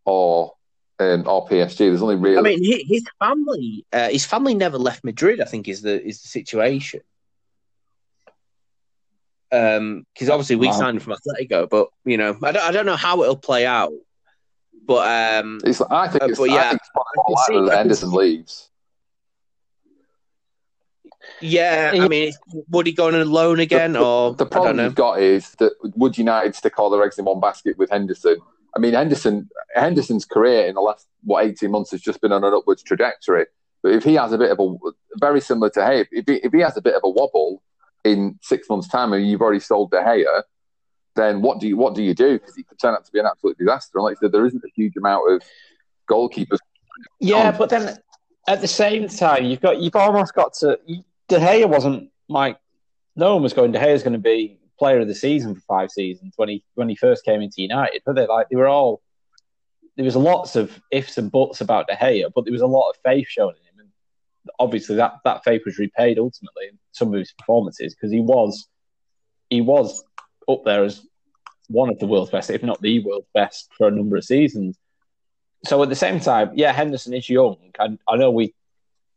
or 0.05 0.55
um, 1.01 1.27
or 1.27 1.49
PSG. 1.49 1.79
There's 1.79 2.03
only 2.03 2.15
really. 2.15 2.39
I 2.39 2.43
mean, 2.43 2.87
his 2.87 3.05
family. 3.19 3.85
Uh, 3.93 4.11
his 4.11 4.25
family 4.25 4.55
never 4.55 4.79
left 4.79 5.03
Madrid. 5.03 5.41
I 5.41 5.45
think 5.45 5.67
is 5.67 5.83
the 5.83 6.01
is 6.03 6.23
the 6.23 6.29
situation. 6.29 7.01
Um, 9.53 10.07
because 10.15 10.31
obviously 10.31 10.55
we 10.55 10.69
wow. 10.69 10.73
signed 10.75 11.03
from 11.03 11.15
Atletico, 11.15 11.69
but 11.69 11.89
you 12.05 12.17
know, 12.17 12.39
I 12.45 12.53
don't, 12.53 12.63
I 12.63 12.71
don't 12.71 12.87
know 12.87 12.95
how 12.95 13.23
it'll 13.23 13.37
play 13.37 13.67
out. 13.67 13.93
But 14.87 15.41
um, 15.43 15.61
it's, 15.65 15.81
I 15.81 16.07
think 16.07 16.23
uh, 16.23 16.27
it's, 16.29 16.39
uh, 16.39 16.45
yeah, 16.45 16.55
I 16.55 16.71
think 16.71 16.81
it's 17.29 17.51
I 17.51 17.53
see, 17.53 17.77
Henderson 17.77 18.13
leaves. 18.13 18.70
Yeah, 21.41 21.93
I 21.95 22.09
mean, 22.09 22.33
would 22.69 22.87
he 22.87 22.93
go 22.93 23.07
on 23.07 23.15
a 23.15 23.25
loan 23.25 23.61
again, 23.61 23.93
the, 23.93 24.01
or 24.01 24.35
the 24.35 24.47
problem 24.47 24.79
you've 24.79 24.95
got 24.95 25.21
is 25.21 25.53
that 25.53 25.73
would 25.97 26.19
United 26.19 26.55
stick 26.55 26.79
all 26.79 26.91
their 26.91 27.03
eggs 27.03 27.19
in 27.19 27.25
one 27.25 27.41
basket 27.41 27.79
with 27.79 27.91
Henderson? 27.91 28.39
I 28.77 28.79
mean, 28.79 28.95
Henderson 28.95 29.49
Henderson's 29.75 30.25
career 30.25 30.67
in 30.67 30.75
the 30.75 30.81
last 30.81 31.07
what 31.25 31.45
eighteen 31.45 31.71
months 31.71 31.91
has 31.93 32.01
just 32.01 32.21
been 32.21 32.33
on 32.33 32.45
an 32.45 32.55
upwards 32.55 32.83
trajectory. 32.83 33.47
But 33.83 33.93
if 33.93 34.05
he 34.05 34.15
has 34.15 34.33
a 34.33 34.39
bit 34.39 34.51
of 34.51 34.61
a 34.61 34.75
very 35.19 35.41
similar 35.41 35.71
to 35.71 35.85
Hay, 35.85 36.07
if 36.11 36.25
he, 36.27 36.35
if 36.35 36.53
he 36.53 36.61
has 36.61 36.77
a 36.77 36.83
bit 36.83 36.95
of 36.95 37.03
a 37.03 37.09
wobble 37.09 37.63
in 38.05 38.39
six 38.43 38.69
months' 38.69 38.89
time, 38.89 39.13
and 39.13 39.27
you've 39.27 39.41
already 39.41 39.61
sold 39.61 39.91
De 39.91 39.97
Gea, 39.97 40.43
then 41.17 41.43
what 41.43 41.61
do 41.61 41.69
you 41.69 41.77
what 41.77 41.95
do 41.95 42.03
you 42.03 42.15
do? 42.15 42.39
Because 42.39 42.55
he 42.55 42.63
could 42.63 42.79
turn 42.79 42.95
out 42.95 43.05
to 43.07 43.13
be 43.13 43.19
an 43.19 43.27
absolute 43.27 43.59
disaster. 43.59 43.99
And 43.99 44.05
like 44.05 44.19
I 44.19 44.21
said, 44.21 44.33
there 44.33 44.47
isn't 44.47 44.63
a 44.65 44.71
huge 44.75 44.97
amount 44.97 45.33
of 45.33 45.43
goalkeepers. 46.09 46.59
Yeah, 47.19 47.49
on. 47.49 47.57
but 47.57 47.71
then 47.71 47.99
at 48.47 48.61
the 48.61 48.69
same 48.69 49.09
time, 49.09 49.45
you've 49.45 49.61
got 49.61 49.81
you've 49.81 49.97
almost 49.97 50.35
got 50.35 50.55
to 50.55 50.79
De 51.31 51.39
Gea 51.39 51.69
wasn't 51.69 52.11
like 52.29 52.59
no 53.15 53.35
one 53.35 53.43
was 53.43 53.53
going. 53.53 53.71
De 53.71 53.79
Gea 53.79 53.95
is 53.95 54.03
going 54.03 54.15
to 54.15 54.19
be 54.19 54.59
player 54.81 55.01
of 55.01 55.07
the 55.07 55.15
season 55.15 55.55
for 55.55 55.61
five 55.61 55.91
seasons 55.91 56.33
when 56.37 56.49
he 56.49 56.65
when 56.75 56.89
he 56.89 56.97
first 56.97 57.25
came 57.25 57.41
into 57.41 57.63
United. 57.63 58.03
But 58.05 58.17
they 58.17 58.27
like 58.27 58.49
they 58.49 58.57
were 58.57 58.67
all 58.67 59.01
there 59.97 60.05
was 60.05 60.17
lots 60.17 60.57
of 60.57 60.81
ifs 60.91 61.19
and 61.19 61.31
buts 61.31 61.61
about 61.61 61.87
De 61.87 61.95
Gea, 61.95 62.31
but 62.35 62.45
there 62.45 62.53
was 62.53 62.63
a 62.63 62.67
lot 62.67 62.91
of 62.91 62.97
faith 63.05 63.29
shown 63.29 63.51
in 63.51 63.63
him, 63.75 63.81
and 63.81 63.91
obviously 64.59 64.97
that 64.97 65.19
that 65.25 65.45
faith 65.45 65.63
was 65.65 65.79
repaid 65.79 66.19
ultimately 66.19 66.67
in 66.69 66.79
some 66.91 67.15
of 67.15 67.19
his 67.19 67.33
performances 67.33 67.95
because 67.95 68.11
he 68.11 68.21
was 68.21 68.67
he 69.51 69.61
was 69.61 70.03
up 70.49 70.65
there 70.65 70.83
as 70.83 71.07
one 71.69 71.91
of 71.91 71.99
the 72.01 72.07
world's 72.07 72.33
best, 72.33 72.51
if 72.51 72.65
not 72.65 72.81
the 72.83 72.99
world's 73.05 73.29
best, 73.33 73.69
for 73.79 73.87
a 73.87 73.93
number 73.93 74.17
of 74.17 74.25
seasons. 74.25 74.77
So 75.65 75.81
at 75.85 75.89
the 75.89 75.95
same 75.95 76.19
time, 76.19 76.51
yeah, 76.55 76.73
Henderson 76.73 77.15
is 77.15 77.29
young. 77.29 77.57
I, 77.79 77.97
I 78.09 78.17
know 78.17 78.33
we 78.33 78.55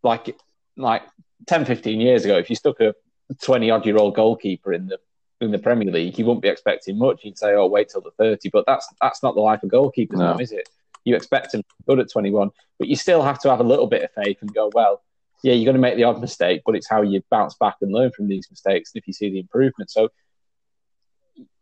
like 0.04 0.38
like 0.78 1.04
10, 1.48 1.66
15 1.66 2.02
years 2.02 2.26
ago, 2.26 2.38
if 2.38 2.50
you 2.50 2.56
stuck 2.56 2.80
a 2.80 2.94
20 3.42 3.70
odd 3.72 3.86
year 3.86 3.98
old 3.98 4.16
goalkeeper 4.16 4.74
in 4.74 4.88
the 4.88 4.98
in 5.42 5.52
the 5.52 5.60
Premier 5.60 5.92
League, 5.92 6.18
you 6.18 6.26
wouldn't 6.26 6.42
be 6.42 6.48
expecting 6.48 6.98
much. 6.98 7.22
You'd 7.24 7.38
say, 7.38 7.54
"Oh, 7.54 7.68
wait 7.68 7.90
till 7.90 8.02
the 8.02 8.12
30. 8.12 8.50
But 8.50 8.66
that's 8.66 8.88
that's 9.02 9.24
not 9.24 9.36
the 9.36 9.42
life 9.42 9.64
of 9.64 9.70
goalkeepers 9.70 10.14
no. 10.14 10.34
now, 10.34 10.38
is 10.38 10.52
it? 10.52 10.70
You 11.04 11.16
expect 11.16 11.52
be 11.52 11.64
good 11.88 12.00
at 12.00 12.10
21, 12.10 12.50
but 12.80 12.88
you 12.88 12.96
still 12.96 13.22
have 13.22 13.40
to 13.40 13.50
have 13.50 13.60
a 13.60 13.64
little 13.64 13.88
bit 13.88 14.04
of 14.04 14.12
faith 14.24 14.38
and 14.42 14.54
go, 14.54 14.70
"Well, 14.74 15.02
yeah, 15.44 15.54
you're 15.54 15.66
going 15.66 15.76
to 15.76 15.82
make 15.82 15.98
the 15.98 16.06
odd 16.06 16.22
mistake, 16.22 16.62
but 16.66 16.76
it's 16.76 16.90
how 16.90 17.02
you 17.02 17.22
bounce 17.30 17.56
back 17.56 17.76
and 17.82 17.92
learn 17.92 18.12
from 18.12 18.30
these 18.30 18.50
mistakes. 18.50 18.94
And 18.94 19.02
if 19.02 19.08
you 19.08 19.14
see 19.14 19.30
the 19.30 19.40
improvement, 19.40 19.92
so 19.92 20.10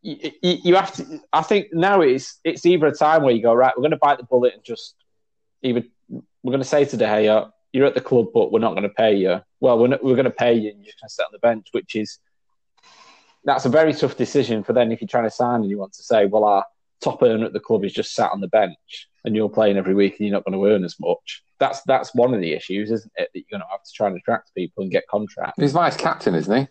you, 0.04 0.32
you, 0.42 0.58
you 0.64 0.76
have 0.76 0.94
to. 0.94 1.20
I 1.34 1.42
think 1.42 1.74
now 1.74 2.02
it's 2.02 2.40
it's 2.44 2.66
either 2.66 2.86
a 2.86 2.96
time 2.96 3.24
where 3.24 3.34
you 3.34 3.42
go 3.42 3.54
right, 3.54 3.74
we're 3.76 3.82
going 3.82 3.92
to 3.92 3.98
bite 3.98 4.20
the 4.20 4.24
bullet 4.24 4.54
and 4.54 4.64
just 4.64 4.96
either 5.64 5.84
we're 6.10 6.52
going 6.52 6.60
to 6.60 6.68
say 6.68 6.86
to 6.86 6.98
De 6.98 7.06
Gea, 7.06 7.52
you're 7.74 7.86
at 7.86 7.96
the 7.96 8.02
club, 8.02 8.28
but 8.34 8.52
we're 8.52 8.60
not 8.60 8.72
going 8.72 8.84
to 8.84 8.90
pay 8.90 9.16
you. 9.16 9.42
Well, 9.60 9.80
we're 9.80 9.88
not, 9.88 10.04
we're 10.04 10.16
going 10.16 10.26
to 10.26 10.32
pay 10.32 10.54
you, 10.54 10.72
and 10.72 10.80
you're 10.80 10.86
just 10.86 11.00
going 11.00 11.08
to 11.10 11.14
sit 11.14 11.26
on 11.26 11.32
the 11.32 11.40
bench, 11.40 11.68
which 11.72 11.96
is 11.96 12.20
that's 13.44 13.66
a 13.66 13.70
very 13.70 13.94
tough 13.94 14.18
decision 14.18 14.64
for 14.64 14.74
then 14.74 14.92
if 14.92 15.02
you're 15.02 15.08
trying 15.08 15.24
to 15.24 15.32
sign 15.32 15.62
and 15.62 15.70
you 15.70 15.78
want 15.78 15.94
to 15.94 16.04
say, 16.04 16.26
well, 16.26 16.44
our 16.44 16.66
top 17.02 17.24
earner 17.24 17.46
at 17.46 17.54
the 17.54 17.60
club 17.60 17.84
is 17.84 17.94
just 17.94 18.14
sat 18.14 18.32
on 18.32 18.40
the 18.40 18.48
bench 18.48 19.10
and 19.26 19.36
you're 19.36 19.50
playing 19.50 19.78
every 19.78 19.96
week 19.96 20.20
and 20.20 20.28
you're 20.28 20.36
not 20.36 20.46
going 20.46 20.60
to 20.60 20.66
earn 20.68 20.84
as 20.84 20.96
much. 21.00 21.44
That's 21.60 21.82
that's 21.84 22.14
one 22.16 22.34
of 22.34 22.42
the 22.42 22.54
issues, 22.54 22.92
isn't 22.92 23.12
it? 23.16 23.30
That 23.34 23.40
you're 23.40 23.60
going 23.60 23.62
to 23.62 23.72
have 23.72 23.84
to 23.84 23.92
try 23.94 24.08
and 24.08 24.18
attract 24.18 24.54
people 24.56 24.84
and 24.84 24.92
get 24.92 25.08
contracts. 25.08 25.62
He's 25.62 25.74
vice 25.74 25.98
captain, 25.98 26.36
isn't 26.36 26.56
he? 26.56 26.68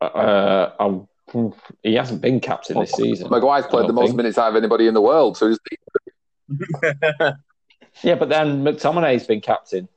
Uh, 0.00 0.70
I'm, 0.78 1.08
he 1.82 1.94
hasn't 1.94 2.20
been 2.20 2.40
captain 2.40 2.78
this 2.78 2.92
season. 2.92 3.28
Maguire's 3.30 3.66
played 3.66 3.88
the 3.88 3.92
most 3.92 4.08
think. 4.08 4.16
minutes 4.16 4.38
out 4.38 4.50
of 4.50 4.56
anybody 4.56 4.86
in 4.86 4.94
the 4.94 5.00
world, 5.00 5.36
so 5.36 5.48
he's 5.48 5.58
Yeah, 8.02 8.14
but 8.16 8.28
then 8.28 8.62
McTominay's 8.62 9.26
been 9.26 9.40
captain. 9.40 9.88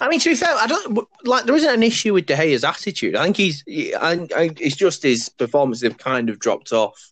I 0.00 0.08
mean, 0.08 0.20
to 0.20 0.30
be 0.30 0.34
fair, 0.36 0.54
I 0.54 0.66
don't 0.66 1.06
like. 1.24 1.44
There 1.44 1.56
isn't 1.56 1.74
an 1.74 1.82
issue 1.82 2.14
with 2.14 2.26
De 2.26 2.36
Gea's 2.36 2.64
attitude. 2.64 3.16
I 3.16 3.24
think 3.24 3.36
he's. 3.36 3.64
I, 3.68 4.26
I, 4.36 4.50
it's 4.60 4.76
just 4.76 5.02
his 5.02 5.28
performance 5.28 5.82
have 5.82 5.98
kind 5.98 6.30
of 6.30 6.38
dropped 6.38 6.72
off. 6.72 7.10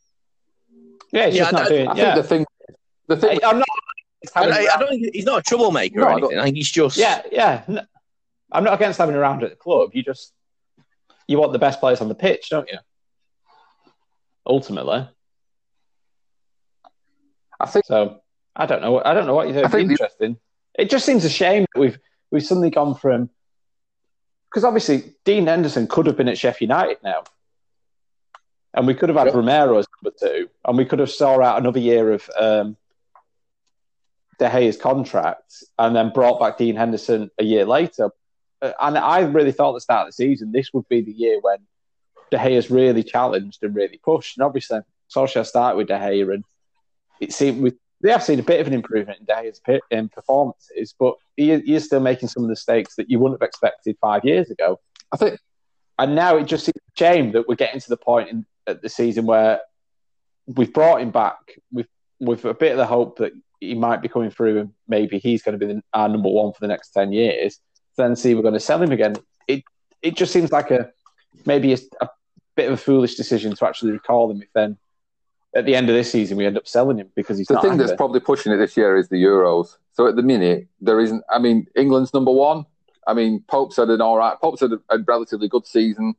Yeah, 1.13 1.27
he's 1.27 1.37
Yeah, 1.37 1.43
just 1.43 1.53
not 1.53 1.63
I- 1.63 1.69
doing. 1.69 1.89
I 1.89 1.95
yeah, 1.97 2.15
think 2.15 2.23
the 2.23 2.29
thing, 2.29 2.47
the 3.09 3.17
thing, 3.17 3.39
I, 3.45 3.51
am 3.51 3.59
not. 3.59 3.69
I, 4.37 4.45
I, 4.45 4.69
I 4.75 4.79
don't 4.79 4.89
think 4.91 5.11
he's 5.15 5.25
not 5.25 5.41
a 5.41 5.43
troublemaker 5.43 5.99
No, 5.99 6.05
or 6.05 6.11
I 6.11 6.13
anything. 6.19 6.39
I 6.39 6.45
think 6.45 6.57
he's 6.57 6.71
just. 6.71 6.97
Yeah, 6.97 7.23
yeah. 7.33 7.65
I'm 8.53 8.65
not 8.65 8.75
against 8.75 8.99
having 8.99 9.17
around 9.17 9.43
at 9.43 9.51
the 9.51 9.57
club. 9.57 9.91
You 9.93 10.03
just 10.03 10.33
you 11.27 11.39
want 11.39 11.53
the 11.53 11.59
best 11.59 11.81
players 11.81 12.01
on 12.01 12.09
the 12.09 12.15
pitch, 12.15 12.51
don't 12.51 12.69
you? 12.71 12.79
Ultimately, 14.47 15.09
I 17.59 17.67
think 17.67 17.85
so 17.85 18.21
I 18.61 18.67
don't 18.67 18.83
know. 18.83 19.03
I 19.05 19.15
don't 19.15 19.27
know 19.27 19.35
what 19.35 19.49
you 19.49 19.55
think. 19.55 19.71
The- 19.71 19.79
interesting. 19.79 20.37
It 20.79 20.91
just 20.91 21.05
seems 21.07 21.25
a 21.25 21.31
shame 21.31 21.67
that 21.75 21.81
we've 21.81 21.99
we've 22.31 22.45
suddenly 22.45 22.71
gone 22.71 22.95
from 22.95 23.31
because 24.49 24.65
obviously 24.65 25.15
Dean 25.25 25.47
Henderson 25.47 25.87
could 25.87 26.07
have 26.07 26.17
been 26.17 26.29
at 26.29 26.39
Sheffield 26.39 26.69
United 26.71 26.99
now, 27.03 27.25
and 28.75 28.87
we 28.87 28.95
could 28.95 29.09
have 29.09 29.19
had 29.19 29.27
Yep. 29.29 29.35
Romero 29.35 29.79
as 29.79 29.87
number 30.03 30.17
two, 30.21 30.49
and 30.65 30.77
we 30.77 30.85
could 30.85 30.99
have 30.99 31.11
saw 31.11 31.41
out 31.41 31.59
another 31.61 31.81
year 31.81 32.13
of 32.13 32.29
um, 32.39 32.77
De 34.39 34.49
Gea's 34.51 34.77
contract, 34.77 35.55
and 35.79 35.95
then 35.95 36.11
brought 36.11 36.41
back 36.41 36.59
Dean 36.59 36.77
Henderson 36.77 37.31
a 37.39 37.45
year 37.45 37.65
later. 37.65 38.11
Uh, 38.63 38.73
And 38.81 38.97
I 38.99 39.21
really 39.21 39.53
thought 39.53 39.71
at 39.71 39.75
the 39.75 39.81
start 39.81 40.03
of 40.03 40.09
the 40.09 40.13
season 40.25 40.53
this 40.53 40.73
would 40.73 40.89
be 40.89 41.01
the 41.01 41.13
year 41.13 41.41
when 41.41 41.59
De 42.31 42.39
Gea's 42.39 42.71
really 42.71 43.03
challenged 43.03 43.63
and 43.63 43.75
really 43.75 43.99
pushed. 44.03 44.37
And 44.37 44.45
obviously, 44.45 44.81
Solskjaer 45.15 45.47
started 45.47 45.77
with 45.79 45.89
De 45.89 45.99
Gea, 45.99 46.35
and 46.35 46.45
it 47.21 47.33
seemed 47.33 47.63
we 47.63 47.73
they 48.01 48.11
have 48.11 48.23
seen 48.23 48.39
a 48.39 48.43
bit 48.43 48.61
of 48.61 48.67
an 48.67 48.73
improvement 48.73 49.19
in 49.21 49.81
in 49.91 50.09
performances, 50.09 50.95
but 50.99 51.15
he, 51.37 51.59
he 51.61 51.75
is 51.75 51.85
still 51.85 52.01
making 52.01 52.29
some 52.29 52.43
of 52.43 52.49
the 52.49 52.53
mistakes 52.53 52.97
that 52.97 53.11
you 53.11 53.19
wouldn't 53.19 53.41
have 53.41 53.47
expected 53.47 53.97
five 54.01 54.25
years 54.25 54.51
ago. 54.51 54.81
I 55.13 55.17
think 55.17 55.39
And 55.99 56.15
now 56.15 56.37
it 56.37 56.45
just 56.45 56.65
seems 56.65 56.77
a 56.77 56.99
shame 56.99 57.33
that 57.33 57.47
we're 57.47 57.57
getting 57.57 57.81
to 57.81 57.89
the 57.89 57.97
point 57.97 58.31
in 58.31 58.47
at 58.67 58.81
the 58.83 58.89
season 58.89 59.27
where 59.27 59.61
we've 60.47 60.73
brought 60.73 61.03
him 61.03 61.11
back 61.11 61.37
with 61.71 61.89
with 62.21 62.45
a 62.45 62.55
bit 62.55 62.73
of 62.73 62.79
the 62.79 62.87
hope 62.87 63.19
that 63.19 63.33
he 63.61 63.75
might 63.75 64.01
be 64.01 64.09
coming 64.09 64.31
through 64.31 64.61
and 64.61 64.71
maybe 64.89 65.19
he's 65.19 65.43
going 65.43 65.59
to 65.59 65.67
be 65.67 65.73
the, 65.73 65.83
our 65.93 66.09
number 66.09 66.29
one 66.29 66.53
for 66.53 66.61
the 66.61 66.69
next 66.69 66.91
ten 66.91 67.13
years. 67.13 67.61
Then 67.97 68.17
see 68.17 68.35
we're 68.35 68.43
going 68.43 68.55
to 68.55 68.61
sell 68.61 68.83
him 68.83 68.93
again. 68.93 69.17
It 69.47 69.65
it 70.01 70.17
just 70.17 70.33
seems 70.33 70.53
like 70.53 70.71
a 70.71 70.91
maybe 71.45 71.75
a, 71.75 71.79
a 72.01 72.09
bit 72.57 72.69
of 72.69 72.75
a 72.75 72.83
foolish 72.83 73.17
decision 73.17 73.55
to 73.55 73.67
actually 73.67 73.93
recall 73.93 74.31
him 74.31 74.41
if 74.43 74.49
then 74.55 74.79
at 75.55 75.67
the 75.67 75.75
end 75.75 75.89
of 75.89 75.95
this 75.95 76.11
season 76.11 76.37
we 76.37 76.47
end 76.47 76.57
up 76.57 76.67
selling 76.67 76.99
him 76.99 77.11
because 77.15 77.39
he's 77.39 77.47
the 77.47 77.61
thing 77.61 77.77
that's 77.77 77.95
probably 77.95 78.21
pushing 78.21 78.53
it 78.53 78.57
this 78.57 78.77
year 78.77 78.97
is 78.97 79.09
the 79.09 79.17
Euros. 79.17 79.77
So 79.93 80.07
at 80.07 80.17
the 80.17 80.23
minute, 80.23 80.69
there 80.81 81.01
isn't. 81.01 81.23
I 81.31 81.39
mean, 81.39 81.67
England's 81.77 82.15
number 82.15 82.31
one. 82.31 82.65
I 83.07 83.15
mean, 83.15 83.43
Pope's 83.49 83.77
had 83.77 83.89
an 83.89 84.01
all 84.01 84.17
right. 84.17 84.41
Pope's 84.41 84.61
had 84.61 84.73
a, 84.73 84.81
a 84.89 84.99
relatively 84.99 85.49
good 85.49 85.67
season. 85.67 86.15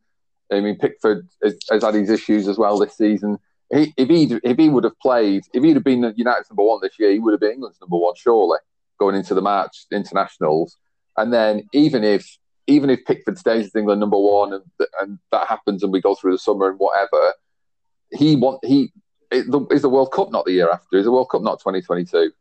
I 0.52 0.60
mean, 0.60 0.78
Pickford 0.78 1.28
has, 1.42 1.58
has 1.70 1.84
had 1.84 1.94
his 1.94 2.10
issues 2.10 2.48
as 2.48 2.58
well 2.58 2.78
this 2.78 2.98
season. 2.98 3.40
He, 3.74 3.94
if 3.96 4.10
he 4.10 4.38
if 4.44 4.58
he 4.58 4.68
would 4.68 4.84
have 4.84 5.00
played, 5.00 5.44
if 5.54 5.64
he'd 5.64 5.76
have 5.76 5.84
been 5.84 6.14
United's 6.18 6.50
number 6.50 6.64
one 6.64 6.80
this 6.82 7.00
year, 7.00 7.12
he 7.12 7.20
would 7.20 7.32
have 7.32 7.40
been 7.40 7.54
England's 7.54 7.80
number 7.80 7.98
one 7.98 8.16
surely 8.16 8.60
going 9.00 9.16
into 9.16 9.34
the 9.34 9.42
March 9.42 9.86
internationals. 9.92 10.78
And 11.18 11.32
then 11.32 11.64
even 11.74 12.04
if 12.04 12.38
even 12.68 12.90
if 12.90 13.06
Pickford 13.06 13.38
stays 13.38 13.68
as 13.68 13.76
England 13.76 14.02
number 14.02 14.20
one 14.20 14.54
and 14.54 14.64
and 15.00 15.20
that 15.32 15.48
happens 15.48 15.84
and 15.84 15.94
we 15.94 16.02
go 16.02 16.16
through 16.16 16.34
the 16.34 16.40
summer 16.40 16.70
and 16.70 16.80
whatever, 16.80 17.34
he 18.12 18.36
want 18.36 18.64
he 18.66 18.92
it, 19.32 19.50
the, 19.50 19.66
is 19.72 19.82
the 19.82 19.90
World 19.90 20.12
Cup 20.12 20.32
not 20.32 20.46
the 20.46 20.52
year 20.52 20.70
after? 20.70 20.98
Is 20.98 21.06
the 21.06 21.12
World 21.12 21.30
Cup 21.30 21.42
not 21.42 21.60
2022? 21.60 22.32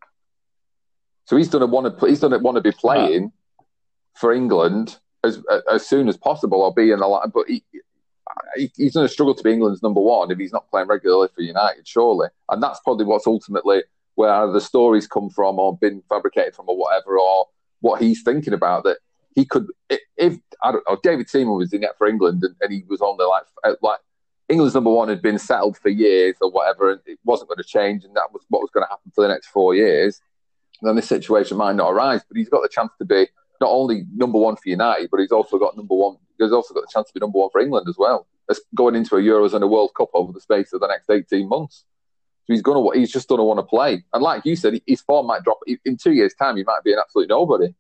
So 1.25 1.37
he's 1.37 1.49
done 1.49 1.63
a 1.63 1.67
want 1.67 1.99
to 1.99 2.07
he's 2.07 2.21
done 2.21 2.33
a 2.33 2.39
want 2.39 2.57
to 2.57 2.61
be 2.61 2.73
playing 2.73 3.33
for 4.17 4.33
England 4.33 4.99
as 5.23 5.41
as 5.71 5.87
soon 5.87 6.09
as 6.09 6.17
possible 6.17 6.63
or 6.63 6.75
be 6.75 6.91
in 6.91 6.99
the 6.99 7.31
but 7.33 7.47
he, 7.47 7.63
he 8.57 8.73
he's 8.77 8.95
going 8.95 9.07
to 9.07 9.13
struggle 9.13 9.35
to 9.35 9.43
be 9.43 9.53
England's 9.53 9.83
number 9.83 10.01
one 10.01 10.31
if 10.31 10.39
he's 10.39 10.53
not 10.53 10.69
playing 10.71 10.89
regularly 10.89 11.29
for 11.35 11.43
United, 11.43 11.87
surely. 11.87 12.29
And 12.49 12.63
that's 12.63 12.81
probably 12.81 13.05
what's 13.05 13.27
ultimately 13.27 13.85
where 14.17 14.51
the 14.51 14.61
stories 14.61 15.07
come 15.07 15.31
from 15.31 15.59
or 15.59 15.77
been 15.79 16.03
fabricated 16.09 16.55
from 16.55 16.69
or 16.69 16.77
whatever, 16.77 17.19
or 17.19 17.47
what 17.81 18.03
he's 18.03 18.23
thinking 18.23 18.53
about 18.53 18.85
that 18.85 18.99
he 19.35 19.45
could 19.45 19.67
if 19.89 20.37
I 20.63 20.73
don't 20.73 20.85
know 20.89 20.99
David 21.03 21.31
Seaman 21.31 21.57
was 21.57 21.73
in 21.73 21.85
it 21.85 21.91
for 21.97 22.07
England 22.09 22.43
and, 22.43 22.57
and 22.61 22.73
he 22.73 22.85
was 22.89 23.01
on 23.01 23.17
there 23.17 23.29
like 23.29 23.45
like 23.81 24.01
England's 24.51 24.75
number 24.75 24.91
one 24.91 25.09
had 25.09 25.23
been 25.23 25.39
settled 25.39 25.79
for 25.79 25.89
years 25.89 26.37
or 26.41 26.51
whatever, 26.51 26.91
and 26.91 27.01
it 27.07 27.19
wasn't 27.25 27.49
going 27.49 27.59
to 27.59 27.65
change, 27.65 28.05
and 28.05 28.15
that 28.17 28.33
was 28.33 28.43
what 28.49 28.61
was 28.61 28.71
going 28.71 28.85
to 28.85 28.91
happen 28.91 29.13
for 29.15 29.23
the 29.23 29.29
next 29.29 29.47
four 29.47 29.75
years. 29.75 30.21
Then 30.83 30.97
this 30.97 31.09
situation 31.09 31.57
might 31.57 31.77
not 31.77 31.91
arise, 31.91 32.23
but 32.27 32.37
he's 32.37 32.49
got 32.49 32.63
the 32.63 32.69
chance 32.69 32.91
to 32.99 33.05
be 33.05 33.29
not 33.61 33.71
only 33.71 34.05
number 34.15 34.39
one 34.39 34.57
for 34.57 34.69
United, 34.69 35.09
but 35.11 35.21
he's 35.21 35.31
also 35.31 35.59
got 35.59 35.77
number 35.77 35.95
one. 35.95 36.17
He's 36.39 36.53
also 36.53 36.75
got 36.75 36.81
the 36.81 36.91
chance 36.93 37.09
to 37.09 37.15
be 37.15 37.21
number 37.21 37.39
one 37.39 37.51
for 37.51 37.61
England 37.61 37.87
as 37.89 37.97
well. 37.97 38.27
As 38.49 38.61
going 38.75 38.97
into 38.97 39.15
a 39.17 39.21
Euros 39.21 39.55
and 39.55 39.63
a 39.63 39.69
World 39.69 39.93
Cup 39.97 40.09
over 40.15 40.33
the 40.33 40.41
space 40.41 40.73
of 40.73 40.81
the 40.81 40.89
next 40.89 41.09
eighteen 41.11 41.49
months. 41.49 41.85
So 42.47 42.55
he's 42.55 42.63
gonna, 42.63 42.99
he's 42.99 43.13
just 43.13 43.29
gonna 43.29 43.45
want 43.45 43.59
to 43.59 43.63
play. 43.63 44.03
And 44.13 44.23
like 44.23 44.45
you 44.45 44.57
said, 44.57 44.81
his 44.87 45.03
form 45.03 45.27
might 45.27 45.45
drop 45.45 45.61
in 45.85 45.97
two 45.97 46.13
years' 46.13 46.35
time. 46.35 46.57
He 46.57 46.65
might 46.65 46.83
be 46.83 46.93
an 46.93 46.99
absolute 46.99 47.29
nobody. 47.29 47.75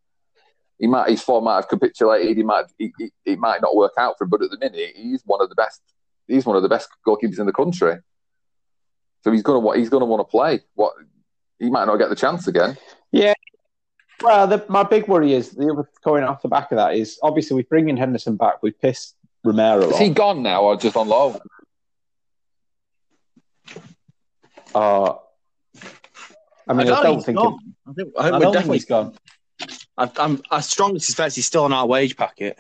He 0.79 0.87
might, 0.87 1.09
his 1.11 1.23
form 1.23 1.45
might 1.45 1.57
have 1.57 1.69
capitulated. 1.69 2.37
He 2.37 2.43
might, 2.43 2.67
it 2.79 3.39
might 3.39 3.63
not 3.63 3.75
work 3.75 3.95
out 3.99 4.17
for 4.17 4.25
him. 4.25 4.31
But 4.31 4.43
at 4.43 4.51
the 4.51 4.59
minute, 4.59 4.93
he's 4.95 5.23
one 5.25 5.43
of 5.43 5.49
the 5.49 5.55
best. 5.55 5.81
He's 6.31 6.47
one 6.47 6.57
of 6.57 6.63
the 6.63 6.69
best 6.69 6.89
goalkeepers 7.07 7.39
in 7.39 7.47
the 7.47 7.53
country. 7.53 7.97
So 9.23 9.33
he's 9.33 9.43
gonna, 9.43 9.77
he's 9.77 9.89
gonna 9.91 10.07
want 10.07 10.21
to 10.21 10.25
play. 10.31 10.61
What 10.75 10.95
he 11.59 11.69
might 11.71 11.85
not 11.87 11.97
get 11.97 12.09
the 12.09 12.17
chance 12.17 12.47
again. 12.47 12.77
Yeah. 13.13 13.35
Well, 14.23 14.47
the, 14.47 14.65
my 14.69 14.83
big 14.83 15.09
worry 15.09 15.33
is 15.33 15.51
the 15.51 15.71
other 15.73 15.89
going 16.05 16.25
off 16.25 16.43
the 16.43 16.49
back 16.49 16.71
of 16.73 16.77
that 16.77 16.95
is 16.95 17.19
obviously 17.23 17.57
we 17.57 17.63
bring 17.63 17.89
in 17.89 17.97
Henderson 17.97 18.37
back. 18.37 18.63
We 18.63 18.71
pissed 18.71 19.17
Romero 19.45 19.87
Is 19.89 19.93
off. 19.95 19.99
he 19.99 20.11
gone 20.11 20.43
now 20.43 20.63
or 20.63 20.77
just 20.77 20.97
on 20.97 21.09
loan? 21.09 21.39
Uh, 24.75 25.15
I 26.69 26.73
mean, 26.75 26.81
I, 26.87 27.03
don't 27.03 27.03
don't 27.03 27.23
think 27.25 27.39
think. 27.39 27.39
he's 27.39 27.47
it- 27.47 27.51
gone. 27.51 27.59
I 27.89 27.93
think, 27.93 28.09
I 28.17 28.21
I 28.21 28.23
think 28.23 28.33
we're 28.35 28.41
don't 28.41 28.41
think 28.41 28.55
definitely. 28.55 28.77
he's 28.77 28.85
gone. 28.85 29.15
I, 29.99 30.11
I'm, 30.19 30.43
I 30.51 30.61
strongly 30.61 31.01
suspect 31.01 31.35
he's 31.35 31.47
still 31.47 31.65
on 31.65 31.73
our 31.73 31.87
wage 31.87 32.17
packet. 32.17 32.57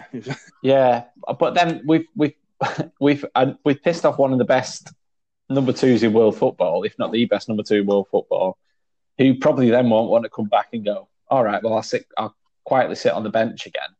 Yeah, 0.62 1.04
but 1.38 1.54
then 1.54 1.82
we've 1.86 2.06
we've 2.16 2.34
we've 3.00 3.24
and 3.34 3.56
we've 3.64 3.82
pissed 3.82 4.04
off 4.04 4.18
one 4.18 4.32
of 4.32 4.38
the 4.38 4.44
best 4.44 4.92
number 5.48 5.72
twos 5.72 6.02
in 6.02 6.12
world 6.12 6.36
football, 6.36 6.84
if 6.84 6.98
not 6.98 7.12
the 7.12 7.24
best 7.26 7.48
number 7.48 7.62
two 7.62 7.76
in 7.76 7.86
world 7.86 8.08
football, 8.11 8.56
who 9.18 9.34
probably 9.34 9.70
then 9.70 9.90
won't 9.90 10.11
want 10.11 10.24
to 10.24 10.30
come 10.30 10.46
back 10.46 10.68
and 10.72 10.84
go. 10.84 11.08
All 11.28 11.44
right, 11.44 11.62
well, 11.62 11.74
I'll 11.74 11.82
sit. 11.82 12.06
I'll 12.16 12.34
quietly 12.64 12.96
sit 12.96 13.12
on 13.12 13.24
the 13.24 13.30
bench 13.30 13.66
again. 13.66 13.90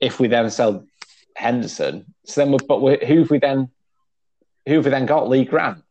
If 0.00 0.18
we 0.18 0.28
then 0.28 0.50
sell 0.50 0.86
Henderson, 1.36 2.14
so 2.24 2.40
then, 2.40 2.52
we, 2.52 2.58
but 2.66 2.82
we, 2.82 2.98
who 3.06 3.20
have 3.20 3.30
we 3.30 3.38
then? 3.38 3.70
Who 4.66 4.74
have 4.74 4.84
we 4.84 4.90
then 4.90 5.06
got? 5.06 5.28
Lee 5.28 5.44
Grant. 5.44 5.82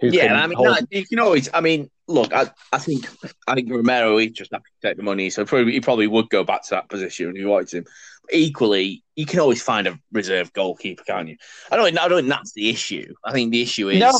Who 0.00 0.08
yeah, 0.08 0.34
I 0.34 0.46
mean, 0.46 0.56
hold- 0.56 0.68
no, 0.68 0.78
you 0.90 1.06
can 1.06 1.18
always. 1.18 1.48
I 1.52 1.60
mean, 1.60 1.90
look, 2.06 2.32
I, 2.32 2.50
I 2.72 2.78
think, 2.78 3.08
I 3.46 3.54
think 3.54 3.70
Romero 3.70 4.18
he 4.18 4.28
just 4.28 4.52
have 4.52 4.62
to 4.62 4.70
take 4.82 4.96
the 4.96 5.02
money, 5.02 5.30
so 5.30 5.44
probably 5.44 5.72
he 5.72 5.80
probably 5.80 6.06
would 6.06 6.28
go 6.28 6.44
back 6.44 6.64
to 6.64 6.70
that 6.70 6.88
position 6.88 7.30
if 7.30 7.36
he 7.36 7.44
wanted 7.44 7.72
him. 7.72 7.86
Equally, 8.32 9.02
you 9.14 9.26
can 9.26 9.40
always 9.40 9.62
find 9.62 9.86
a 9.86 9.98
reserve 10.12 10.52
goalkeeper, 10.52 11.04
can't 11.04 11.28
you? 11.28 11.36
I 11.70 11.76
don't. 11.76 11.98
I 11.98 12.08
don't 12.08 12.18
think 12.18 12.28
that's 12.28 12.52
the 12.52 12.70
issue. 12.70 13.14
I 13.24 13.32
think 13.32 13.50
the 13.50 13.62
issue 13.62 13.88
is 13.88 14.00
No. 14.00 14.12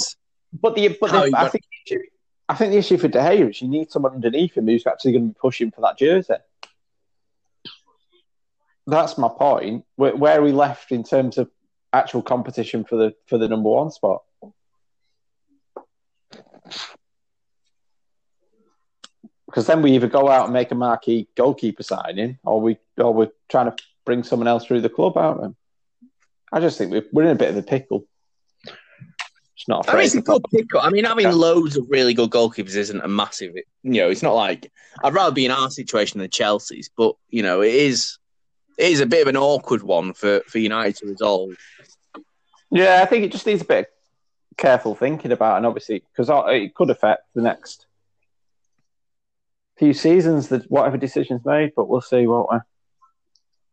But 0.61 0.75
the 0.75 0.97
but 1.01 1.11
the, 1.11 1.33
I 1.37 1.49
think 1.49 1.65
the 1.65 1.95
issue, 1.95 2.03
I 2.49 2.55
think 2.55 2.73
the 2.73 2.79
issue 2.79 2.97
for 2.97 3.09
De 3.09 3.19
Gea 3.19 3.51
is 3.51 3.61
you 3.61 3.69
need 3.69 3.91
someone 3.91 4.15
underneath 4.15 4.57
him 4.57 4.67
who's 4.67 4.87
actually 4.87 5.13
going 5.13 5.29
to 5.29 5.35
be 5.35 5.39
pushing 5.41 5.71
for 5.71 5.81
that 5.83 5.99
jersey. 5.99 6.35
That's 8.87 9.19
my 9.19 9.29
point. 9.29 9.85
Where, 9.97 10.15
where 10.15 10.39
are 10.39 10.43
we 10.43 10.53
left 10.53 10.93
in 10.93 11.03
terms 11.03 11.39
of 11.39 11.51
actual 11.93 12.23
competition 12.23 12.85
for 12.85 12.97
the 12.97 13.15
for 13.27 13.39
the 13.39 13.49
number 13.49 13.69
one 13.69 13.91
spot? 13.91 14.23
because 19.57 19.67
then 19.67 19.81
we 19.81 19.93
either 19.93 20.07
go 20.07 20.29
out 20.29 20.45
and 20.45 20.53
make 20.53 20.71
a 20.71 20.75
marquee 20.75 21.29
goalkeeper 21.35 21.83
signing, 21.83 22.39
or 22.45 22.61
we 22.61 22.77
or 22.99 23.15
we're 23.15 23.31
trying 23.49 23.71
to 23.71 23.77
bring 24.07 24.23
someone 24.23 24.49
else 24.49 24.65
through 24.65 24.81
the 24.81 24.89
club 24.89 25.19
out. 25.19 25.45
Of 25.45 25.55
I 26.51 26.61
just 26.61 26.79
think 26.79 26.91
we're, 26.91 27.05
we're 27.13 27.25
in 27.25 27.31
a 27.31 27.35
bit 27.35 27.51
of 27.51 27.57
a 27.59 27.63
pickle. 27.63 28.07
It's 28.65 29.69
not. 29.69 29.89
I 29.91 29.97
mean, 29.97 30.05
it's 30.05 30.15
a 30.15 30.23
good 30.23 30.45
pick. 30.51 30.67
I 30.81 30.89
mean, 30.89 31.05
having 31.05 31.31
loads 31.31 31.77
of 31.77 31.87
really 31.91 32.15
good 32.15 32.31
goalkeepers 32.31 32.77
isn't 32.77 33.01
a 33.01 33.09
massive. 33.09 33.55
You 33.83 33.93
know, 33.93 34.09
it's 34.09 34.23
not 34.23 34.35
like 34.35 34.71
I'd 35.05 35.13
rather 35.13 35.35
be 35.35 35.45
in 35.45 35.51
our 35.51 35.71
situation 35.71 36.21
than 36.21 36.31
Chelsea's, 36.31 36.89
but 36.97 37.15
you 37.29 37.43
know, 37.43 37.61
it 37.61 37.75
is. 37.75 38.19
It 38.79 38.93
is 38.93 39.01
a 39.01 39.07
bit 39.07 39.23
of 39.23 39.29
an 39.29 39.39
awkward 39.39 39.83
one 39.83 40.13
for, 40.13 40.43
for 40.47 40.59
United 40.59 40.97
to 40.97 41.07
resolve. 41.07 41.57
Yeah, 42.71 43.01
I 43.03 43.07
think 43.07 43.25
it 43.25 43.33
just 43.33 43.47
needs 43.47 43.63
a 43.63 43.65
bit 43.65 43.79
of 43.79 44.57
careful 44.59 44.95
thinking 44.95 45.33
about, 45.33 45.57
and 45.57 45.65
obviously 45.65 46.05
because 46.13 46.29
it 46.51 46.75
could 46.75 46.91
affect 46.91 47.23
the 47.35 47.41
next 47.41 47.87
few 49.79 49.95
seasons, 49.95 50.49
that 50.49 50.71
whatever 50.71 50.99
decisions 50.99 51.41
made. 51.47 51.73
But 51.75 51.89
we'll 51.89 52.03
see, 52.03 52.27
won't 52.27 52.53
we? 52.53 52.59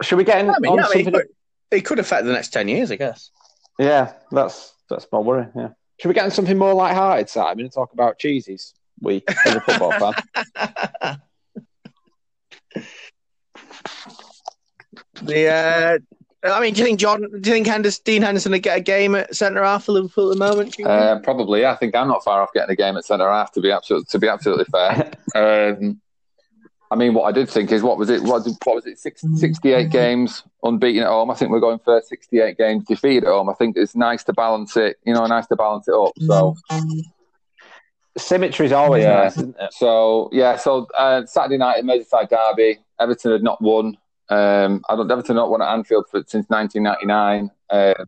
Should 0.04 0.18
we 0.18 0.24
get 0.24 0.40
in 0.40 0.50
I 0.50 0.60
mean, 0.60 0.72
on 0.72 0.78
yeah, 0.78 0.86
I 0.86 0.96
mean, 0.96 1.06
something? 1.06 1.08
it, 1.08 1.28
could, 1.72 1.78
it 1.78 1.82
could 1.86 2.00
affect 2.00 2.26
the 2.26 2.32
next 2.32 2.50
ten 2.50 2.68
years, 2.68 2.92
I 2.92 2.96
guess. 2.96 3.32
Yeah, 3.80 4.14
that's 4.32 4.74
that's 4.90 5.08
my 5.12 5.20
worry. 5.20 5.48
Yeah. 5.56 5.70
Should 6.00 6.10
we 6.10 6.14
get 6.14 6.26
in 6.26 6.32
something 6.32 6.58
more 6.58 6.74
light-hearted, 6.74 7.30
Simon, 7.30 7.66
and 7.66 7.72
talk 7.72 7.94
about 7.94 8.20
cheesies 8.20 8.74
We 9.00 9.24
as 9.46 9.56
a 9.56 9.62
football 9.62 9.92
fan? 9.92 11.22
The 15.22 15.48
uh, 16.44 16.50
I 16.52 16.60
mean, 16.60 16.74
do 16.74 16.82
you 16.82 16.86
think 16.86 17.00
Jordan? 17.00 17.30
Do 17.30 17.50
you 17.50 17.56
think 17.56 17.68
Henderson, 17.68 18.02
Dean 18.04 18.22
Henderson 18.22 18.52
would 18.52 18.64
get 18.64 18.78
a 18.78 18.82
game 18.82 19.16
at 19.16 19.34
centre 19.36 19.64
half 19.64 19.86
for 19.86 19.94
Liverpool 19.94 20.32
at 20.32 20.38
the 20.38 20.40
moment? 20.40 20.76
Uh, 20.84 21.20
probably, 21.20 21.66
I 21.66 21.76
think 21.76 21.96
I'm 21.96 22.08
not 22.08 22.24
far 22.24 22.42
off 22.42 22.52
getting 22.54 22.72
a 22.72 22.76
game 22.76 22.98
at 22.98 23.06
centre 23.06 23.30
half. 23.30 23.52
To 23.54 23.62
be 23.62 23.72
absolutely, 23.72 24.08
to 24.10 24.20
be 24.20 24.28
absolutely 24.28 24.66
fair. 24.66 25.12
um, 25.78 26.02
I 26.94 26.96
mean, 26.96 27.16
what 27.16 27.24
I 27.24 27.32
did 27.32 27.50
think 27.50 27.72
is, 27.72 27.82
what 27.82 27.98
was 27.98 28.12
it? 28.12 28.22
What, 28.22 28.46
what 28.66 28.76
was 28.76 28.86
it? 28.86 29.00
Six, 29.00 29.24
68 29.36 29.90
games 29.90 30.44
unbeaten 30.62 31.02
at 31.02 31.10
home. 31.10 31.32
I 31.32 31.34
think 31.34 31.50
we're 31.50 31.60
going 31.60 31.80
for 31.80 32.00
68 32.00 32.56
games 32.56 32.84
defeated 32.86 33.24
at 33.24 33.32
home. 33.32 33.50
I 33.50 33.54
think 33.56 33.76
it's 33.76 33.96
nice 33.96 34.24
to 34.26 34.34
balance 34.34 34.78
it. 34.78 34.98
You 35.04 35.16
know, 35.16 35.26
nice 35.26 35.48
to 35.48 35.56
balance 35.56 35.88
it 35.88 35.96
up. 35.96 36.12
So, 36.20 36.56
Symmetry's 38.16 38.72
always 38.72 39.04
Yeah. 39.06 39.24
nice, 39.24 39.38
isn't 39.38 39.56
it? 39.60 39.74
so 39.74 40.30
yeah. 40.32 40.56
So 40.56 40.86
uh, 40.96 41.26
Saturday 41.26 41.58
night 41.58 41.80
at 41.80 41.84
Merseyside 41.84 42.30
derby, 42.30 42.78
Everton 43.00 43.32
had 43.32 43.42
not 43.44 43.60
won. 43.60 43.98
Um, 44.30 44.84
I 44.88 44.96
don't. 44.96 45.10
Everton 45.12 45.36
had 45.36 45.42
not 45.42 45.50
won 45.50 45.64
at 45.64 45.74
Anfield 45.74 46.06
for, 46.12 46.24
since 46.28 46.48
1999. 46.48 47.50
Um, 47.72 48.06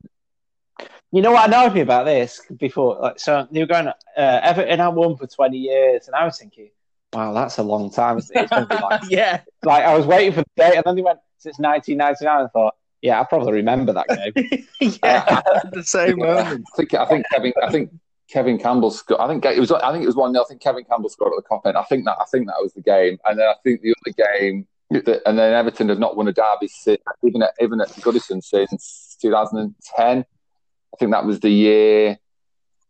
You 1.12 1.24
know 1.24 1.32
what 1.32 1.48
annoyed 1.48 1.74
me 1.74 1.82
about 1.82 2.06
this 2.06 2.40
before? 2.60 3.00
Like, 3.00 3.20
so 3.20 3.48
they 3.50 3.62
were 3.62 3.66
going, 3.66 3.88
uh, 3.88 3.94
Everton 4.16 4.78
had 4.78 4.90
won 4.90 5.18
for 5.18 5.26
20 5.26 5.58
years, 5.58 6.06
and 6.08 6.16
I 6.16 6.24
was 6.26 6.38
thinking, 6.38 6.70
wow, 7.16 7.34
that's 7.34 7.58
a 7.58 7.64
long 7.64 7.90
time. 7.90 8.18
It's 8.18 8.30
going 8.30 8.48
to 8.48 8.66
be 8.66 8.76
like, 8.76 9.02
yeah, 9.10 9.42
like, 9.64 9.86
I 9.86 9.98
was 9.98 10.06
waiting 10.06 10.34
for 10.34 10.42
the 10.42 10.50
date, 10.58 10.76
and 10.76 10.84
then 10.86 10.96
they 10.96 11.02
went, 11.02 11.20
since 11.38 11.58
1999, 11.60 12.46
I 12.46 12.48
thought, 12.50 12.76
yeah, 13.02 13.22
I 13.22 13.24
probably 13.24 13.54
remember 13.54 13.94
that 13.94 14.08
game. 14.08 14.68
yeah, 15.04 15.42
at 15.56 15.72
the 15.72 15.84
same 15.84 16.18
moment. 16.18 16.66
I 16.74 16.78
think 16.78 16.94
I 16.96 17.06
think 17.06 17.26
Kevin 17.32 17.54
I 17.62 17.72
think 17.72 17.92
Kevin 18.32 18.58
Campbell 18.58 18.90
scored. 18.90 19.22
I 19.22 19.28
think 19.28 19.46
it 19.46 19.60
was 19.60 19.72
I 19.72 19.92
think 19.92 20.04
it 20.04 20.08
was 20.08 20.16
one 20.16 20.36
I 20.36 20.44
think 20.48 20.62
Kevin 20.62 20.86
Campbell 20.86 21.10
scored 21.10 21.34
at 21.38 21.44
the 21.44 21.48
Kop 21.48 21.68
end. 21.68 21.78
I 21.78 21.84
think 21.84 22.06
that 22.06 22.18
I 22.20 22.26
think 22.32 22.48
that 22.48 22.56
was 22.60 22.74
the 22.74 22.82
game, 22.82 23.20
and 23.26 23.38
then 23.38 23.48
I 23.48 23.54
think 23.64 23.82
the 23.82 23.94
other 24.02 24.40
game, 24.40 24.68
that, 24.90 25.22
and 25.28 25.38
then 25.38 25.54
Everton 25.54 25.90
have 25.90 26.00
not 26.00 26.18
won 26.18 26.28
a 26.28 26.34
derby 26.34 26.68
since 26.68 27.02
even 27.24 27.44
at 27.44 27.54
even 27.62 27.80
at 27.80 27.90
Goodison 27.90 28.44
since 28.44 29.18
2010. 29.22 30.18
I 30.20 30.98
think 30.98 31.12
that 31.12 31.26
was 31.26 31.42
the 31.42 31.50
year 31.50 32.18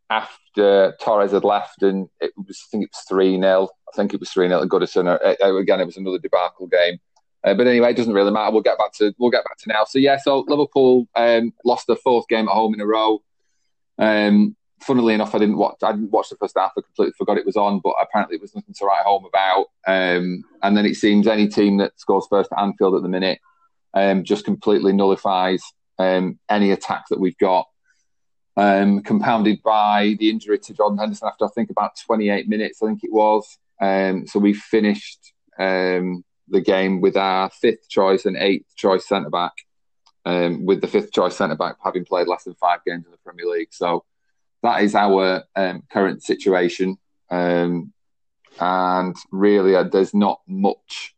after 0.10 0.96
Torres 1.02 1.32
had 1.32 1.44
left, 1.44 1.84
and 1.84 2.08
it 2.22 2.32
was 2.38 2.64
I 2.68 2.72
think 2.72 2.84
it 2.86 2.92
was 2.94 3.04
three 3.08 3.38
0 3.38 3.68
I 3.85 3.85
think 3.96 4.14
it 4.14 4.20
was 4.20 4.30
three 4.30 4.48
0 4.48 4.62
at 4.62 4.70
Goodison. 4.70 5.08
Uh, 5.08 5.36
uh, 5.44 5.56
Again, 5.56 5.82
it 5.82 5.86
was 5.86 5.98
another 5.98 6.20
debacle 6.20 6.68
game. 6.68 7.00
Uh, 7.44 7.54
but 7.54 7.68
anyway, 7.68 7.92
it 7.92 7.98
doesn't 7.98 8.14
really 8.14 8.32
matter. 8.32 8.52
We'll 8.52 8.62
get 8.62 8.78
back 8.78 8.94
to 8.94 9.14
we'll 9.20 9.30
get 9.30 9.44
back 9.44 9.58
to 9.60 9.70
now. 9.70 9.84
So 9.86 10.00
yeah, 10.00 10.18
so 10.18 10.40
Liverpool 10.48 11.08
um, 11.16 11.54
lost 11.64 11.88
their 11.88 11.96
fourth 11.96 12.28
game 12.28 12.48
at 12.48 12.54
home 12.54 12.74
in 12.74 12.82
a 12.82 12.86
row. 12.86 13.22
Um, 14.00 14.56
funnily 14.82 15.14
enough, 15.14 15.36
I 15.36 15.40
didn't 15.40 15.58
watch. 15.58 15.78
I 15.84 15.92
didn't 15.92 16.12
watch 16.12 16.30
the 16.30 16.38
first 16.38 16.58
half. 16.58 16.72
I 16.78 16.82
completely 16.82 17.14
forgot 17.18 17.38
it 17.38 17.46
was 17.46 17.56
on. 17.56 17.82
But 17.84 17.94
apparently, 18.02 18.38
it 18.38 18.42
was 18.42 18.56
nothing 18.56 18.74
to 18.74 18.86
write 18.86 19.04
home 19.04 19.26
about. 19.26 19.68
Um, 19.88 20.44
and 20.64 20.76
then 20.76 20.86
it 20.86 20.96
seems 20.96 21.28
any 21.28 21.48
team 21.48 21.78
that 21.78 22.00
scores 22.00 22.26
first 22.30 22.52
at 22.52 22.60
Anfield 22.60 22.96
at 22.96 23.04
the 23.04 23.10
minute 23.10 23.40
um, 23.96 24.24
just 24.24 24.46
completely 24.46 24.94
nullifies 24.94 25.64
um, 25.98 26.38
any 26.50 26.72
attack 26.72 27.06
that 27.10 27.20
we've 27.20 27.38
got. 27.38 27.68
Um, 28.58 29.02
compounded 29.02 29.62
by 29.64 30.16
the 30.20 30.30
injury 30.30 30.60
to 30.60 30.74
Jordan 30.74 30.98
Henderson 30.98 31.28
after 31.28 31.46
I 31.46 31.50
think 31.50 31.70
about 31.70 31.98
28 32.06 32.48
minutes, 32.48 32.82
I 32.82 32.88
think 32.88 33.04
it 33.04 33.12
was. 33.12 33.58
Um, 33.82 34.28
so 34.28 34.40
we 34.40 34.54
finished 34.54 35.34
um, 35.60 36.24
the 36.48 36.62
game 36.62 37.02
with 37.02 37.18
our 37.18 37.50
fifth 37.50 37.90
choice 37.90 38.26
and 38.26 38.38
eighth 38.38 38.76
choice 38.76 39.08
centre 39.08 39.30
back, 39.30 39.54
um, 40.26 40.66
with 40.66 40.82
the 40.82 40.88
fifth 40.88 41.12
choice 41.12 41.36
centre 41.36 41.56
back 41.56 41.76
having 41.84 42.06
played 42.06 42.28
less 42.28 42.44
than 42.44 42.56
five 42.56 42.80
games 42.86 43.06
in 43.06 43.12
the 43.12 43.18
Premier 43.18 43.48
League. 43.48 43.74
So 43.74 44.06
that 44.64 44.84
is 44.84 44.96
our 44.96 45.44
um, 45.56 45.84
current 45.92 46.24
situation. 46.24 46.98
Um, 47.30 47.94
and 48.60 49.16
really, 49.32 49.76
uh, 49.76 49.84
there's 49.84 50.14
not 50.14 50.40
much. 50.48 51.16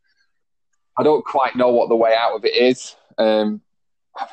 I 0.98 1.04
don't 1.04 1.24
quite 1.24 1.56
know 1.56 1.70
what 1.70 1.90
the 1.90 1.96
way 1.96 2.16
out 2.18 2.36
of 2.36 2.46
it 2.46 2.56
is. 2.56 2.96
Um, 3.18 3.62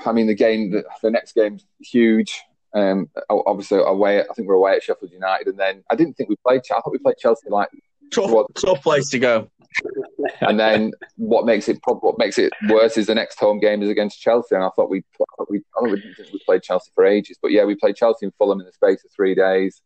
I 0.07 0.13
mean, 0.13 0.27
the 0.27 0.35
game, 0.35 0.71
the, 0.71 0.85
the 1.03 1.11
next 1.11 1.35
game's 1.35 1.67
huge. 1.81 2.41
Um, 2.75 3.11
obviously, 3.29 3.79
away. 3.79 4.21
I 4.21 4.33
think 4.35 4.49
we're 4.49 4.55
away 4.55 4.77
at 4.77 4.83
Sheffield 4.83 5.13
United, 5.13 5.49
and 5.49 5.59
then 5.59 5.85
I 5.91 5.95
didn't 5.95 6.15
think 6.15 6.29
we 6.29 6.37
played. 6.37 6.63
I 6.71 6.81
thought 6.81 6.93
we 6.93 6.99
played 6.99 7.19
Chelsea 7.19 7.51
like 7.51 7.69
Tough, 8.13 8.31
Well- 8.31 8.49
tough 8.57 8.83
place 8.83 9.09
to 9.11 9.19
go. 9.19 9.51
and 10.41 10.59
then 10.59 10.93
what 11.17 11.45
makes 11.45 11.69
it 11.69 11.81
what 11.85 12.17
makes 12.17 12.39
it 12.39 12.53
worse 12.69 12.97
is 12.97 13.07
the 13.09 13.15
next 13.15 13.41
home 13.41 13.59
game 13.59 13.83
is 13.83 13.89
against 13.89 14.21
Chelsea, 14.21 14.55
and 14.55 14.63
I 14.63 14.69
thought 14.77 14.89
we 14.89 15.03
I 15.21 15.45
we 15.49 15.59
I 15.59 15.81
thought 15.81 15.91
we 15.91 16.01
didn't 16.01 16.15
think 16.15 16.33
we 16.33 16.41
played 16.47 16.63
Chelsea 16.63 16.91
for 16.95 17.05
ages, 17.05 17.39
but 17.43 17.51
yeah, 17.51 17.65
we 17.65 17.75
played 17.75 17.97
Chelsea 17.97 18.27
and 18.27 18.33
Fulham 18.39 18.61
in 18.61 18.67
the 18.67 18.73
space 18.73 19.05
of 19.05 19.11
three 19.11 19.35
days, 19.35 19.83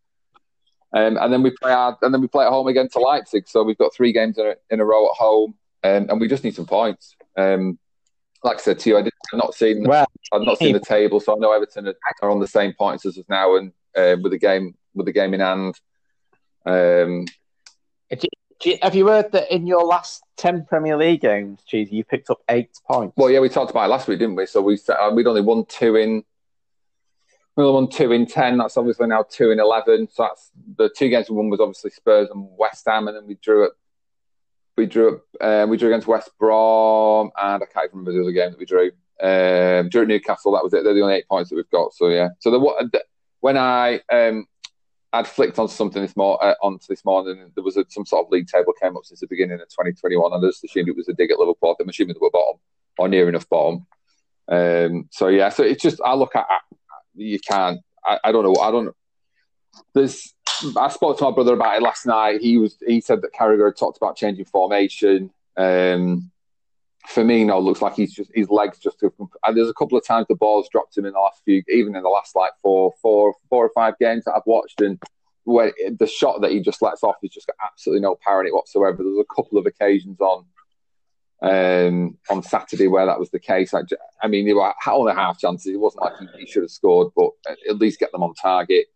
um, 0.93 1.17
and 1.17 1.33
then 1.33 1.43
we 1.43 1.51
play 1.51 1.73
our, 1.73 1.97
and 2.03 2.13
then 2.13 2.21
we 2.21 2.29
play 2.29 2.45
at 2.45 2.51
home 2.51 2.67
again 2.67 2.89
to 2.93 2.99
Leipzig. 2.99 3.49
So 3.49 3.63
we've 3.63 3.79
got 3.79 3.95
three 3.95 4.13
games 4.13 4.39
in 4.39 4.47
a, 4.47 4.55
in 4.71 4.81
a 4.81 4.85
row 4.85 5.07
at 5.07 5.17
home, 5.17 5.55
um, 5.85 6.07
and 6.11 6.21
we 6.21 6.29
just 6.29 6.45
need 6.45 6.55
some 6.55 6.67
points. 6.67 7.17
Um, 7.37 7.79
like 8.45 8.59
I 8.59 8.61
said 8.61 8.79
to 8.81 8.91
you, 8.91 8.99
I 8.99 9.03
did, 9.03 9.13
I've 9.33 9.39
not 9.39 9.55
seen 9.55 9.85
Well, 9.85 10.07
I've 10.33 10.43
not 10.43 10.59
seen 10.59 10.73
the 10.73 10.81
table, 10.81 11.19
so 11.19 11.35
I 11.35 11.39
know 11.39 11.53
Everton 11.53 11.89
are, 11.89 11.95
are 12.23 12.31
on 12.31 12.41
the 12.41 12.47
same 12.47 12.73
points 12.73 13.05
as 13.05 13.19
us 13.19 13.25
now, 13.29 13.57
and 13.57 13.73
uh, 13.97 14.17
with 14.23 14.33
the 14.33 14.39
game 14.39 14.75
with 14.95 15.07
the 15.07 15.13
game 15.13 15.35
in 15.35 15.41
hand. 15.41 15.75
Have 18.83 18.95
you 18.95 19.07
heard 19.07 19.31
that 19.33 19.55
in 19.55 19.67
your 19.67 19.85
last 19.85 20.25
10 20.37 20.65
Premier 20.65 20.97
League 20.97 21.21
games, 21.21 21.61
Cheesy, 21.65 21.97
you 21.97 22.05
picked 22.05 22.29
up 22.29 22.41
eight 22.49 22.71
points? 22.89 23.15
Well, 23.17 23.31
yeah, 23.31 23.39
we 23.39 23.49
talked 23.49 23.71
about 23.71 23.85
it 23.85 23.89
last 23.89 24.09
week, 24.09 24.19
didn't 24.19 24.35
we? 24.35 24.47
So 24.47 24.61
we 24.61 24.79
uh, 24.89 25.11
we'd 25.15 25.27
only 25.27 25.43
won 25.43 25.65
two 25.67 25.95
in. 25.95 26.25
We 27.55 27.65
only 27.65 27.75
won 27.75 27.91
two 27.91 28.11
in 28.13 28.27
ten. 28.27 28.59
That's 28.59 28.77
obviously 28.77 29.07
now 29.07 29.25
two 29.29 29.53
in 29.53 29.61
eleven. 29.61 30.09
So 30.13 30.25
that's 30.25 30.51
the 30.77 30.89
two 30.89 31.09
games 31.09 31.31
we 31.31 31.37
won 31.37 31.51
was 31.51 31.61
obviously 31.61 31.91
Spurs 31.91 32.29
and 32.35 32.49
West 32.57 32.85
Ham, 32.89 33.07
and 33.07 33.17
then 33.17 33.27
we 33.27 33.35
drew 33.35 33.65
it. 33.65 33.73
We 34.77 34.87
drew 34.87 35.15
it. 35.15 35.43
Uh, 35.45 35.67
we 35.69 35.77
drew 35.77 35.89
against 35.89 36.09
West 36.09 36.31
Brom, 36.39 37.31
and 37.41 37.63
I 37.63 37.67
can't 37.67 37.93
remember 37.93 38.13
the 38.13 38.23
other 38.23 38.33
game 38.33 38.51
that 38.51 38.59
we 38.59 38.65
drew. 38.65 38.91
Um, 39.21 39.89
drew 39.89 40.03
at 40.03 40.09
Newcastle. 40.09 40.53
That 40.53 40.65
was 40.65 40.75
it. 40.75 40.83
They're 40.83 40.95
the 40.95 41.03
only 41.03 41.15
eight 41.15 41.29
points 41.29 41.51
that 41.51 41.57
we've 41.57 41.71
got. 41.71 41.95
So 41.95 42.09
yeah. 42.09 42.31
So 42.41 42.51
the 42.51 43.03
when 43.41 43.57
I 43.57 44.01
um, 44.11 44.47
I'd 45.13 45.27
flicked 45.27 45.59
on 45.59 45.69
something 45.69 46.03
this 46.03 46.17
mor- 46.17 46.43
uh, 46.43 46.55
onto 46.63 46.87
this 46.89 47.05
morning, 47.05 47.51
there 47.55 47.65
was 47.65 47.77
a, 47.77 47.85
some 47.89 48.05
sort 48.05 48.27
of 48.27 48.31
league 48.31 48.47
table 48.47 48.75
came 48.81 48.97
up 48.97 49.05
since 49.05 49.21
the 49.21 49.27
beginning 49.27 49.61
of 49.61 49.69
2021. 49.69 50.33
I 50.33 50.47
just 50.47 50.65
assumed 50.65 50.89
it 50.89 50.97
was 50.97 51.09
a 51.09 51.15
dig 51.15 51.31
at 51.31 51.39
Liverpool. 51.39 51.77
I'm 51.81 51.89
assuming 51.89 52.15
they 52.15 52.21
were 52.21 52.31
bottom 52.31 52.61
or 52.99 53.09
near 53.09 53.29
enough 53.29 53.49
bottom. 53.49 53.87
Um, 54.49 55.09
so 55.11 55.29
yeah, 55.29 55.49
so 55.49 55.63
it's 55.63 55.83
just 55.83 56.01
I 56.05 56.15
look 56.15 56.35
at 56.37 56.47
you 57.15 57.39
can't. 57.39 57.81
I, 58.05 58.19
I 58.25 58.33
don't 58.33 58.45
know. 58.45 58.61
I 58.61 58.71
don't. 58.71 58.95
There's. 59.95 60.35
I 60.77 60.89
spoke 60.89 61.19
to 61.19 61.25
my 61.25 61.31
brother 61.31 61.55
about 61.55 61.77
it 61.77 61.83
last 61.83 62.07
night. 62.07 62.41
He 62.41 62.59
was. 62.59 62.77
He 62.87 63.01
said 63.01 63.23
that 63.23 63.35
Carragher 63.35 63.67
had 63.67 63.77
talked 63.77 63.97
about 63.97 64.17
changing 64.17 64.47
formation. 64.47 65.31
Um, 65.57 66.31
Firmino 67.09 67.63
looks 67.63 67.81
like 67.81 67.95
he's 67.95 68.13
just 68.13 68.31
his 68.35 68.51
legs 68.51 68.79
just. 68.79 69.03
And 69.03 69.57
there's 69.57 69.69
a 69.69 69.75
couple 69.75 69.97
of 69.97 70.05
times 70.05 70.27
the 70.29 70.35
ball's 70.35 70.69
dropped 70.69 70.97
him 70.97 71.07
in 71.07 71.13
the 71.15 71.19
last 71.19 71.43
few, 71.45 71.63
even 71.69 71.97
in 71.97 72.03
the 72.03 72.09
last 72.09 72.37
like 72.37 72.53
four, 72.63 72.93
four, 73.01 73.35
four 73.49 73.65
or 73.67 73.71
five 73.75 73.95
games 73.99 74.25
that 74.25 74.35
I've 74.35 74.43
watched, 74.47 74.81
and 74.81 75.01
where 75.45 75.73
the 75.99 76.07
shot 76.07 76.43
that 76.43 76.51
he 76.51 76.61
just 76.61 76.83
lets 76.83 77.03
off 77.03 77.17
is 77.23 77.31
just 77.31 77.47
got 77.47 77.57
absolutely 77.65 78.03
no 78.03 78.17
power 78.23 78.43
in 78.43 78.47
it 78.47 78.55
whatsoever. 78.55 79.03
There's 79.03 79.19
a 79.19 79.35
couple 79.35 79.59
of 79.59 79.67
occasions 79.67 80.21
on 80.21 80.45
um, 81.41 82.19
on 82.29 82.43
Saturday 82.43 82.89
where 82.89 83.07
that 83.07 83.19
was 83.19 83.31
the 83.31 83.39
case. 83.39 83.73
I, 83.73 83.83
I 84.23 84.29
mean, 84.29 84.47
they 84.47 84.53
were 84.53 84.75
only 84.87 85.15
half 85.15 85.39
chances. 85.39 85.73
It 85.73 85.81
wasn't 85.81 86.03
like 86.03 86.19
he, 86.19 86.41
he 86.41 86.47
should 86.47 86.65
have 86.65 86.71
scored, 86.71 87.13
but 87.17 87.31
at 87.69 87.79
least 87.79 88.01
get 88.01 88.13
them 88.13 88.23
on 88.23 88.35
target. 88.35 88.87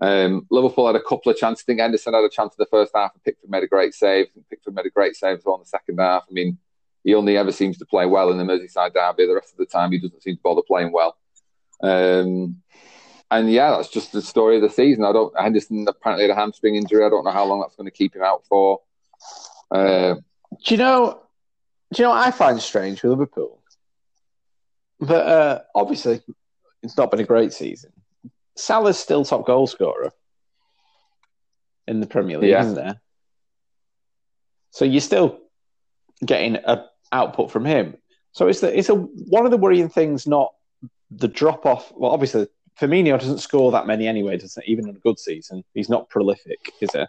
Um, 0.00 0.46
Liverpool 0.50 0.88
had 0.88 0.96
a 0.96 1.02
couple 1.02 1.30
of 1.30 1.38
chances. 1.38 1.64
I 1.64 1.66
think 1.66 1.80
Anderson 1.80 2.14
had 2.14 2.24
a 2.24 2.28
chance 2.28 2.54
in 2.54 2.62
the 2.62 2.66
first 2.66 2.92
half, 2.94 3.12
and 3.14 3.22
Pickford 3.22 3.50
made 3.50 3.62
a 3.62 3.68
great 3.68 3.94
save. 3.94 4.26
Pickford 4.50 4.74
made 4.74 4.86
a 4.86 4.90
great 4.90 5.14
save 5.14 5.38
as 5.38 5.44
well 5.44 5.56
in 5.56 5.60
the 5.62 5.66
second 5.66 5.98
half. 5.98 6.24
I 6.28 6.32
mean, 6.32 6.58
he 7.04 7.14
only 7.14 7.36
ever 7.36 7.52
seems 7.52 7.78
to 7.78 7.86
play 7.86 8.06
well 8.06 8.30
in 8.30 8.38
the 8.38 8.44
Merseyside 8.44 8.94
derby. 8.94 9.26
The 9.26 9.34
rest 9.34 9.52
of 9.52 9.58
the 9.58 9.66
time, 9.66 9.92
he 9.92 9.98
doesn't 9.98 10.22
seem 10.22 10.36
to 10.36 10.42
bother 10.42 10.62
playing 10.66 10.90
well. 10.92 11.16
Um, 11.82 12.62
and 13.30 13.50
yeah, 13.50 13.70
that's 13.70 13.88
just 13.90 14.12
the 14.12 14.22
story 14.22 14.56
of 14.56 14.62
the 14.62 14.70
season. 14.70 15.04
I 15.04 15.12
don't. 15.12 15.38
Henderson 15.38 15.86
apparently 15.88 16.24
had 16.26 16.30
a 16.36 16.40
hamstring 16.40 16.76
injury. 16.76 17.04
I 17.04 17.08
don't 17.10 17.24
know 17.24 17.30
how 17.30 17.44
long 17.44 17.60
that's 17.60 17.76
going 17.76 17.86
to 17.86 17.90
keep 17.96 18.14
him 18.16 18.22
out 18.22 18.44
for. 18.46 18.80
Uh, 19.70 20.14
Do 20.64 20.74
you 20.74 20.76
know? 20.76 21.20
Do 21.92 22.02
you 22.02 22.06
know 22.06 22.10
what 22.14 22.26
I 22.26 22.30
find 22.30 22.60
strange 22.60 23.02
with 23.02 23.10
Liverpool? 23.10 23.60
But 25.00 25.26
uh, 25.26 25.60
obviously, 25.74 26.22
it's 26.82 26.96
not 26.96 27.10
been 27.10 27.20
a 27.20 27.24
great 27.24 27.52
season. 27.52 27.92
Salah's 28.56 28.98
still 28.98 29.24
top 29.24 29.46
goal 29.46 29.66
scorer 29.66 30.12
in 31.86 32.00
the 32.00 32.06
Premier 32.06 32.38
League, 32.38 32.50
Yeah. 32.50 32.60
isn't 32.62 32.74
there? 32.76 33.00
So 34.70 34.84
you're 34.84 35.00
still 35.00 35.38
getting 36.24 36.56
a 36.56 36.86
output 37.12 37.50
from 37.50 37.64
him. 37.64 37.96
So 38.32 38.48
it's 38.48 38.60
the, 38.60 38.76
it's 38.76 38.88
a 38.88 38.94
one 38.94 39.44
of 39.44 39.50
the 39.50 39.56
worrying 39.56 39.88
things. 39.88 40.26
Not 40.26 40.54
the 41.10 41.28
drop 41.28 41.66
off. 41.66 41.92
Well, 41.94 42.10
obviously, 42.10 42.48
Firmino 42.78 43.18
doesn't 43.18 43.38
score 43.38 43.72
that 43.72 43.86
many 43.86 44.06
anyway. 44.06 44.36
Doesn't 44.36 44.66
even 44.66 44.88
in 44.88 44.96
a 44.96 45.00
good 45.00 45.18
season. 45.18 45.64
He's 45.74 45.88
not 45.88 46.08
prolific, 46.08 46.72
is 46.80 46.90
he? 46.92 47.04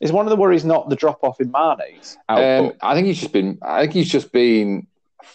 Is 0.00 0.12
one 0.12 0.26
of 0.26 0.30
the 0.30 0.36
worries 0.36 0.64
not 0.64 0.88
the 0.88 0.96
drop 0.96 1.22
off 1.22 1.40
in 1.40 1.50
Mane's 1.50 2.18
output? 2.28 2.72
um, 2.72 2.78
I 2.82 2.94
think 2.94 3.06
he's 3.06 3.20
just 3.20 3.32
been. 3.32 3.58
I 3.62 3.82
think 3.82 3.92
he's 3.92 4.10
just 4.10 4.32
been. 4.32 4.86
I 5.22 5.26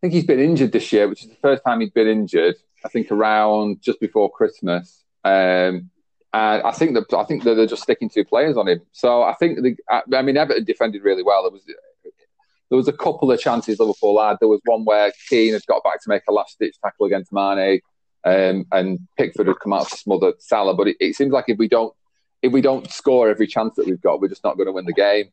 think 0.00 0.14
he's 0.14 0.26
been 0.26 0.40
injured 0.40 0.72
this 0.72 0.92
year, 0.92 1.08
which 1.08 1.22
is 1.22 1.28
the 1.28 1.36
first 1.36 1.62
time 1.64 1.80
he's 1.80 1.90
been 1.90 2.08
injured. 2.08 2.56
I 2.84 2.88
think 2.88 3.10
around 3.10 3.82
just 3.82 4.00
before 4.00 4.30
Christmas. 4.30 5.04
Um, 5.24 5.90
and 6.34 6.62
I 6.62 6.72
think 6.72 6.94
that 6.94 7.12
I 7.16 7.24
think 7.24 7.44
that 7.44 7.54
they're 7.54 7.66
just 7.66 7.82
sticking 7.82 8.08
two 8.08 8.24
players 8.24 8.56
on 8.56 8.68
him. 8.68 8.80
So 8.92 9.22
I 9.22 9.34
think 9.34 9.62
the. 9.62 9.76
I, 9.90 10.02
I 10.14 10.22
mean, 10.22 10.36
Everton 10.36 10.64
defended 10.64 11.02
really 11.02 11.22
well. 11.22 11.42
There 11.42 11.52
was 11.52 11.64
there 12.72 12.78
was 12.78 12.88
a 12.88 12.92
couple 12.94 13.30
of 13.30 13.38
chances 13.38 13.78
Liverpool 13.78 14.18
had. 14.18 14.38
There 14.40 14.48
was 14.48 14.62
one 14.64 14.86
where 14.86 15.12
Keane 15.28 15.52
had 15.52 15.66
got 15.66 15.84
back 15.84 16.02
to 16.02 16.08
make 16.08 16.22
a 16.26 16.32
last 16.32 16.58
ditch 16.58 16.74
tackle 16.82 17.04
against 17.04 17.30
Mane, 17.30 17.82
um, 18.24 18.64
and 18.72 18.98
Pickford 19.18 19.46
had 19.46 19.60
come 19.60 19.74
out 19.74 19.90
to 19.90 19.96
smother 19.98 20.32
Salah. 20.38 20.72
But 20.72 20.88
it, 20.88 20.96
it 20.98 21.14
seems 21.14 21.32
like 21.32 21.50
if 21.50 21.58
we 21.58 21.68
don't 21.68 21.92
if 22.40 22.50
we 22.50 22.62
don't 22.62 22.90
score 22.90 23.28
every 23.28 23.46
chance 23.46 23.74
that 23.74 23.84
we've 23.84 24.00
got, 24.00 24.22
we're 24.22 24.28
just 24.28 24.42
not 24.42 24.56
going 24.56 24.68
to 24.68 24.72
win 24.72 24.86
the 24.86 24.94
game. 24.94 25.28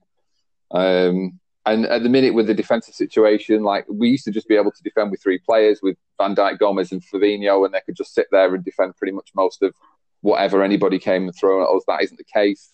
Um, 0.71 1.39
and 1.65 1.85
at 1.85 2.03
the 2.03 2.09
minute 2.09 2.33
with 2.33 2.47
the 2.47 2.53
defensive 2.53 2.93
situation, 2.93 3.63
like 3.63 3.85
we 3.89 4.09
used 4.09 4.25
to 4.25 4.31
just 4.31 4.49
be 4.49 4.57
able 4.57 4.71
to 4.71 4.83
defend 4.83 5.09
with 5.09 5.23
three 5.23 5.39
players 5.39 5.79
with 5.81 5.95
Van 6.17 6.35
Dijk, 6.35 6.59
Gomez, 6.59 6.91
and 6.91 7.01
Fabinho, 7.01 7.63
and 7.63 7.73
they 7.73 7.79
could 7.85 7.95
just 7.95 8.13
sit 8.13 8.27
there 8.33 8.53
and 8.53 8.65
defend 8.65 8.97
pretty 8.97 9.13
much 9.13 9.29
most 9.33 9.63
of 9.63 9.73
whatever 10.19 10.61
anybody 10.61 10.99
came 10.99 11.23
and 11.23 11.33
thrown 11.33 11.61
at 11.61 11.73
us. 11.73 11.85
That 11.87 12.03
isn't 12.03 12.17
the 12.17 12.25
case. 12.25 12.73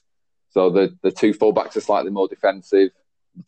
So 0.49 0.72
the 0.72 0.97
the 1.03 1.11
two 1.11 1.36
fullbacks 1.36 1.76
are 1.76 1.82
slightly 1.82 2.09
more 2.09 2.28
defensive. 2.28 2.89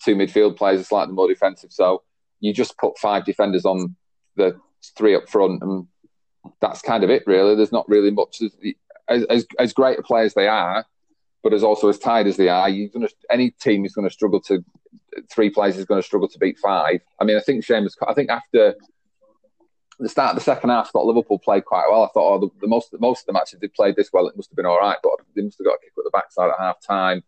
Two 0.03 0.15
midfield 0.15 0.57
players 0.57 0.81
are 0.81 0.85
slightly 0.85 1.13
more 1.13 1.27
defensive. 1.27 1.71
So 1.71 2.03
you 2.39 2.53
just 2.53 2.77
put 2.77 2.97
five 2.97 3.25
defenders 3.25 3.65
on 3.65 3.95
the 4.35 4.59
three 4.95 5.15
up 5.15 5.29
front, 5.29 5.61
and 5.61 5.87
that's 6.61 6.81
kind 6.81 7.03
of 7.03 7.09
it. 7.09 7.23
Really, 7.25 7.55
there's 7.55 7.71
not 7.71 7.87
really 7.87 8.11
much. 8.11 8.41
As 9.09 9.25
as, 9.29 9.45
as 9.57 9.73
great 9.73 9.99
a 9.99 10.03
players 10.03 10.33
they 10.33 10.47
are, 10.47 10.85
but 11.43 11.53
as 11.53 11.63
also 11.63 11.89
as 11.89 11.97
tired 11.97 12.27
as 12.27 12.37
they 12.37 12.49
are, 12.49 12.69
you're 12.69 12.89
gonna 12.89 13.07
any 13.29 13.51
team 13.51 13.85
is 13.85 13.93
going 13.93 14.07
to 14.07 14.13
struggle 14.13 14.41
to 14.41 14.63
three 15.31 15.49
players 15.49 15.77
is 15.77 15.85
going 15.85 16.01
to 16.01 16.05
struggle 16.05 16.27
to 16.27 16.39
beat 16.39 16.57
five. 16.59 17.01
I 17.19 17.23
mean, 17.23 17.37
I 17.37 17.41
think 17.41 17.65
Seamus. 17.65 17.93
I 18.07 18.13
think 18.13 18.29
after 18.29 18.75
the 19.99 20.09
start 20.09 20.31
of 20.31 20.35
the 20.35 20.43
second 20.43 20.69
half, 20.69 20.87
I 20.87 20.89
thought 20.91 21.05
Liverpool 21.05 21.39
played 21.39 21.65
quite 21.65 21.87
well. 21.89 22.03
I 22.03 22.09
thought, 22.13 22.35
oh, 22.35 22.39
the, 22.39 22.49
the 22.61 22.67
most 22.67 22.93
most 22.99 23.21
of 23.21 23.27
the 23.27 23.33
matches 23.33 23.59
they 23.59 23.67
played 23.67 23.95
this 23.95 24.09
well, 24.13 24.27
it 24.27 24.35
must 24.35 24.51
have 24.51 24.57
been 24.57 24.65
all 24.65 24.79
right, 24.79 24.97
but 25.01 25.13
they 25.35 25.41
must 25.41 25.57
have 25.57 25.65
got 25.65 25.75
a 25.75 25.79
kick 25.79 25.93
at 25.97 26.03
the 26.03 26.11
backside 26.11 26.49
at 26.49 26.59
half 26.59 26.81
time. 26.81 27.23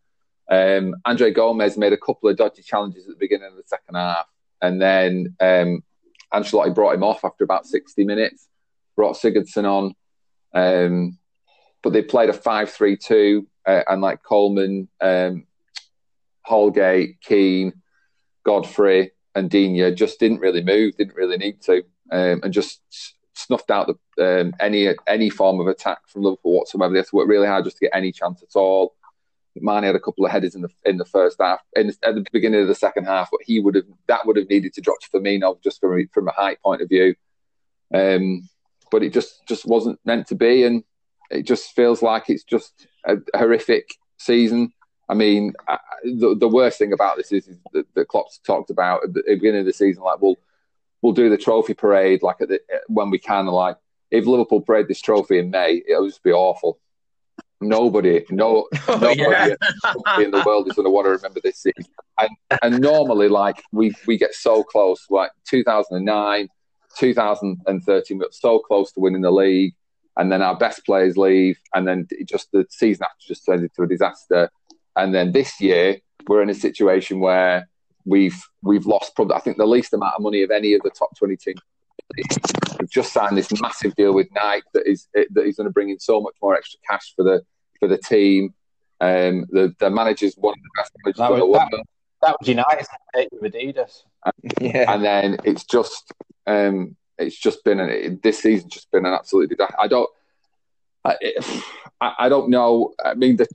Um, 0.49 0.95
Andre 1.05 1.31
Gomes 1.31 1.77
made 1.77 1.93
a 1.93 1.97
couple 1.97 2.29
of 2.29 2.37
dodgy 2.37 2.63
challenges 2.63 3.03
at 3.05 3.09
the 3.09 3.19
beginning 3.19 3.47
of 3.47 3.55
the 3.55 3.63
second 3.65 3.95
half, 3.95 4.27
and 4.61 4.81
then 4.81 5.35
um, 5.39 5.83
Ancelotti 6.33 6.73
brought 6.73 6.95
him 6.95 7.03
off 7.03 7.23
after 7.23 7.43
about 7.43 7.67
sixty 7.67 8.03
minutes. 8.03 8.47
Brought 8.95 9.15
Sigurdsson 9.15 9.63
on, 9.63 9.95
um, 10.53 11.17
but 11.81 11.93
they 11.93 12.01
played 12.01 12.29
a 12.29 12.33
five-three-two, 12.33 13.47
uh, 13.65 13.83
and 13.87 14.01
like 14.01 14.23
Coleman, 14.23 14.89
um, 14.99 15.47
Holgate, 16.41 17.21
Keane, 17.21 17.71
Godfrey, 18.43 19.11
and 19.35 19.49
Digne 19.49 19.95
just 19.95 20.19
didn't 20.19 20.41
really 20.41 20.61
move, 20.61 20.97
didn't 20.97 21.15
really 21.15 21.37
need 21.37 21.61
to, 21.61 21.77
um, 22.11 22.41
and 22.43 22.51
just 22.51 22.81
snuffed 23.35 23.71
out 23.71 23.89
the, 24.17 24.41
um, 24.41 24.53
any 24.59 24.93
any 25.07 25.29
form 25.29 25.61
of 25.61 25.67
attack 25.67 25.99
from 26.09 26.23
Liverpool 26.23 26.57
whatsoever. 26.57 26.91
They 26.91 26.99
had 26.99 27.07
to 27.07 27.15
work 27.15 27.29
really 27.29 27.47
hard 27.47 27.63
just 27.63 27.77
to 27.77 27.85
get 27.85 27.95
any 27.95 28.11
chance 28.11 28.43
at 28.43 28.59
all. 28.59 28.95
Mane 29.55 29.83
had 29.83 29.95
a 29.95 29.99
couple 29.99 30.25
of 30.25 30.31
headers 30.31 30.55
in 30.55 30.61
the 30.61 30.69
in 30.85 30.97
the 30.97 31.05
first 31.05 31.37
half, 31.39 31.59
the, 31.73 31.95
at 32.03 32.15
the 32.15 32.25
beginning 32.31 32.61
of 32.61 32.67
the 32.67 32.75
second 32.75 33.05
half, 33.05 33.29
but 33.31 33.41
he 33.43 33.59
would 33.59 33.75
have 33.75 33.85
that 34.07 34.25
would 34.25 34.37
have 34.37 34.49
needed 34.49 34.73
to 34.73 34.81
drop 34.81 34.99
to 35.01 35.09
Firmino 35.09 35.61
just 35.63 35.79
from 35.79 36.07
from 36.13 36.27
a 36.27 36.31
height 36.31 36.61
point 36.61 36.81
of 36.81 36.89
view. 36.89 37.15
Um, 37.93 38.47
but 38.91 39.03
it 39.03 39.13
just 39.13 39.45
just 39.47 39.65
wasn't 39.65 39.99
meant 40.05 40.27
to 40.27 40.35
be, 40.35 40.63
and 40.63 40.83
it 41.29 41.43
just 41.43 41.75
feels 41.75 42.01
like 42.01 42.29
it's 42.29 42.43
just 42.43 42.87
a 43.05 43.17
horrific 43.35 43.95
season. 44.17 44.73
I 45.07 45.15
mean, 45.15 45.53
I, 45.67 45.79
the, 46.03 46.35
the 46.35 46.47
worst 46.47 46.77
thing 46.77 46.93
about 46.93 47.17
this 47.17 47.31
is, 47.31 47.47
is 47.47 47.57
that, 47.73 47.87
that 47.95 48.07
Klopp's 48.07 48.39
talked 48.39 48.69
about 48.69 49.03
at 49.03 49.13
the 49.13 49.23
beginning 49.25 49.61
of 49.61 49.65
the 49.65 49.73
season, 49.73 50.03
like 50.03 50.21
we'll 50.21 50.37
we'll 51.01 51.13
do 51.13 51.29
the 51.29 51.37
trophy 51.37 51.73
parade 51.73 52.21
like 52.21 52.37
the, 52.37 52.59
when 52.87 53.09
we 53.09 53.17
can. 53.17 53.47
Like 53.47 53.77
if 54.11 54.25
Liverpool 54.25 54.61
parade 54.61 54.87
this 54.87 55.01
trophy 55.01 55.39
in 55.39 55.49
May, 55.49 55.81
it'll 55.87 56.07
just 56.07 56.23
be 56.23 56.31
awful. 56.31 56.79
Nobody, 57.61 58.25
no, 58.29 58.67
oh, 58.87 58.97
nobody 58.97 59.21
yeah. 59.21 59.55
in 60.17 60.31
the 60.31 60.43
world 60.45 60.67
is 60.69 60.73
going 60.73 60.85
to 60.85 60.89
want 60.89 61.05
to 61.05 61.11
remember 61.11 61.41
this 61.43 61.57
season. 61.57 61.91
And, 62.17 62.29
and 62.61 62.79
normally, 62.79 63.27
like 63.27 63.61
we 63.71 63.93
we 64.07 64.17
get 64.17 64.33
so 64.33 64.63
close, 64.63 65.05
like 65.09 65.31
2009, 65.49 66.47
2013, 66.97 68.17
we 68.17 68.23
got 68.23 68.33
so 68.33 68.59
close 68.59 68.93
to 68.93 69.01
winning 69.01 69.21
the 69.21 69.31
league, 69.31 69.73
and 70.15 70.31
then 70.31 70.41
our 70.41 70.57
best 70.57 70.85
players 70.85 71.17
leave, 71.17 71.59
and 71.73 71.85
then 71.85 72.07
just 72.25 72.49
the 72.53 72.65
season 72.69 73.03
after 73.03 73.27
just 73.27 73.45
turned 73.45 73.63
into 73.63 73.83
a 73.83 73.87
disaster. 73.87 74.49
And 74.95 75.13
then 75.13 75.33
this 75.33 75.59
year, 75.59 75.97
we're 76.27 76.41
in 76.41 76.49
a 76.49 76.55
situation 76.55 77.19
where 77.19 77.67
we've 78.05 78.41
we've 78.61 78.85
lost 78.85 79.15
probably 79.15 79.35
I 79.35 79.39
think 79.39 79.57
the 79.57 79.65
least 79.65 79.93
amount 79.93 80.15
of 80.15 80.23
money 80.23 80.43
of 80.43 80.51
any 80.51 80.73
of 80.73 80.81
the 80.83 80.91
top 80.91 81.17
20 81.17 81.35
teams. 81.35 81.59
We've 82.79 82.89
just 82.89 83.13
signed 83.13 83.37
this 83.37 83.49
massive 83.61 83.95
deal 83.95 84.13
with 84.13 84.27
Nike 84.33 84.63
that 84.73 84.89
is 84.89 85.07
that 85.13 85.43
is 85.45 85.55
going 85.57 85.65
to 85.67 85.71
bring 85.73 85.89
in 85.89 85.99
so 85.99 86.21
much 86.21 86.35
more 86.41 86.55
extra 86.55 86.79
cash 86.89 87.13
for 87.15 87.23
the 87.23 87.41
for 87.79 87.87
the 87.87 87.97
team. 87.97 88.53
Um, 89.01 89.45
the 89.49 89.73
the 89.79 89.89
manager's 89.89 90.35
one 90.35 90.53
of 90.53 90.61
the 90.63 90.69
best 90.81 90.91
managers 91.03 91.17
That 91.19 91.31
in 91.33 91.39
the 91.39 91.45
was- 91.45 91.59
world. 91.59 91.69
that- 91.71 91.85
That 92.21 92.35
was 92.39 92.49
United 92.49 92.87
with 93.41 93.53
Adidas. 93.53 94.03
Yeah. 94.59 94.91
and 94.93 95.01
then 95.03 95.37
it's 95.45 95.63
just 95.63 96.11
um, 96.47 96.97
it's 97.17 97.37
just 97.37 97.63
been 97.63 97.79
an, 97.79 98.19
this 98.23 98.39
season's 98.39 98.73
just 98.73 98.91
been 98.91 99.05
an 99.05 99.13
absolute 99.13 99.49
disaster. 99.49 99.75
I 99.79 99.87
don't 99.87 100.09
I, 101.05 101.15
it- 101.21 101.63
I, 102.01 102.13
I 102.25 102.29
don't 102.29 102.49
know. 102.49 102.93
I 103.03 103.13
mean, 103.13 103.37
the, 103.37 103.47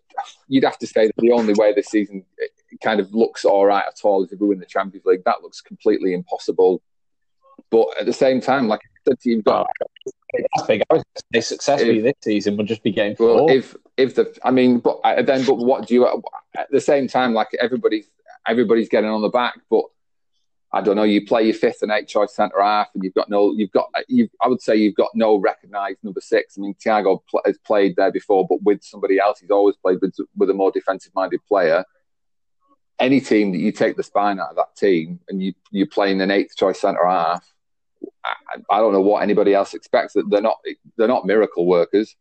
you'd 0.49 0.65
have 0.65 0.79
to 0.79 0.87
say 0.87 1.07
that 1.07 1.15
the 1.19 1.33
only 1.33 1.53
way 1.55 1.73
this 1.75 1.87
season 1.89 2.25
kind 2.83 3.01
of 3.01 3.13
looks 3.15 3.45
all 3.45 3.65
right 3.67 3.85
at 3.87 4.01
all 4.03 4.23
is 4.25 4.33
if 4.33 4.41
we 4.41 4.49
win 4.49 4.59
the 4.61 4.67
Champions 4.67 5.05
League. 5.07 5.25
That 5.25 5.43
looks 5.43 5.61
completely 5.61 6.13
impossible. 6.15 6.81
But 7.71 7.89
at 8.01 8.07
the 8.07 8.13
same 8.13 8.41
time, 8.41 8.69
like 8.69 8.81
I 8.85 9.11
said 9.11 9.19
you, 9.25 9.37
you've 9.37 9.45
got 9.45 9.67
big. 10.67 10.83
I 10.91 10.95
was 10.95 11.03
going 11.03 11.23
to 11.33 11.43
say 11.43 11.55
successfully 11.55 12.01
this 12.01 12.15
season 12.23 12.57
would 12.57 12.67
just 12.67 12.83
be 12.83 12.93
getting 12.93 13.17
Well, 13.19 13.39
four. 13.39 13.51
if 13.51 13.77
if 13.97 14.15
the, 14.15 14.37
I 14.45 14.51
mean, 14.51 14.81
but 14.81 15.01
uh, 15.05 15.23
then, 15.23 15.45
but 15.45 15.57
what 15.57 15.87
do 15.87 15.95
you 15.95 16.07
at 16.57 16.71
the 16.71 16.81
same 16.81 17.09
time? 17.09 17.35
Like 17.35 17.49
everybody's 17.61 18.09
everybody's 18.47 18.89
getting 18.89 19.11
on 19.11 19.23
the 19.23 19.29
back, 19.29 19.55
but 19.71 19.85
I 20.73 20.81
don't 20.81 20.97
know. 20.97 21.05
You 21.05 21.25
play 21.25 21.45
your 21.45 21.55
fifth 21.55 21.83
and 21.83 21.93
eighth 21.93 22.09
choice 22.09 22.35
centre 22.35 22.61
half, 22.61 22.89
and 22.95 23.05
you've 23.05 23.15
got 23.15 23.31
no, 23.31 23.53
you've 23.57 23.71
got, 23.71 23.87
you. 24.09 24.29
I 24.41 24.49
would 24.49 24.61
say 24.61 24.75
you've 24.75 24.97
got 24.97 25.11
no 25.15 25.37
recognised 25.37 25.99
number 26.03 26.21
six. 26.21 26.59
I 26.59 26.63
mean, 26.63 26.75
Thiago 26.85 27.21
pl- 27.31 27.43
has 27.47 27.57
played 27.59 27.95
there 27.97 28.11
before, 28.11 28.45
but 28.49 28.61
with 28.63 28.83
somebody 28.83 29.21
else, 29.21 29.39
he's 29.39 29.51
always 29.51 29.77
played 29.77 29.99
with 30.03 30.17
with 30.37 30.51
a 30.51 30.55
more 30.55 30.73
defensive 30.73 31.13
minded 31.15 31.41
player. 31.47 31.85
Any 33.01 33.21
team 33.21 33.53
that 33.53 33.59
you 33.59 33.73
take 33.73 33.97
the 33.97 34.03
spine 34.03 34.39
out 34.39 34.51
of 34.51 34.57
that 34.57 34.77
team, 34.77 35.21
and 35.29 35.43
you 35.43 35.53
you're 35.71 35.87
playing 35.87 36.21
an 36.21 36.31
eighth 36.31 36.57
choice 36.57 36.81
centre 36.81 37.07
half. 37.07 37.45
I, 38.25 38.35
I 38.71 38.79
don't 38.79 38.93
know 38.93 39.01
what 39.01 39.23
anybody 39.23 39.53
else 39.53 39.75
expects. 39.75 40.13
That 40.15 40.31
they're 40.31 40.41
not 40.41 40.59
they're 40.97 41.09
not 41.09 41.27
miracle 41.27 41.67
workers 41.67 42.15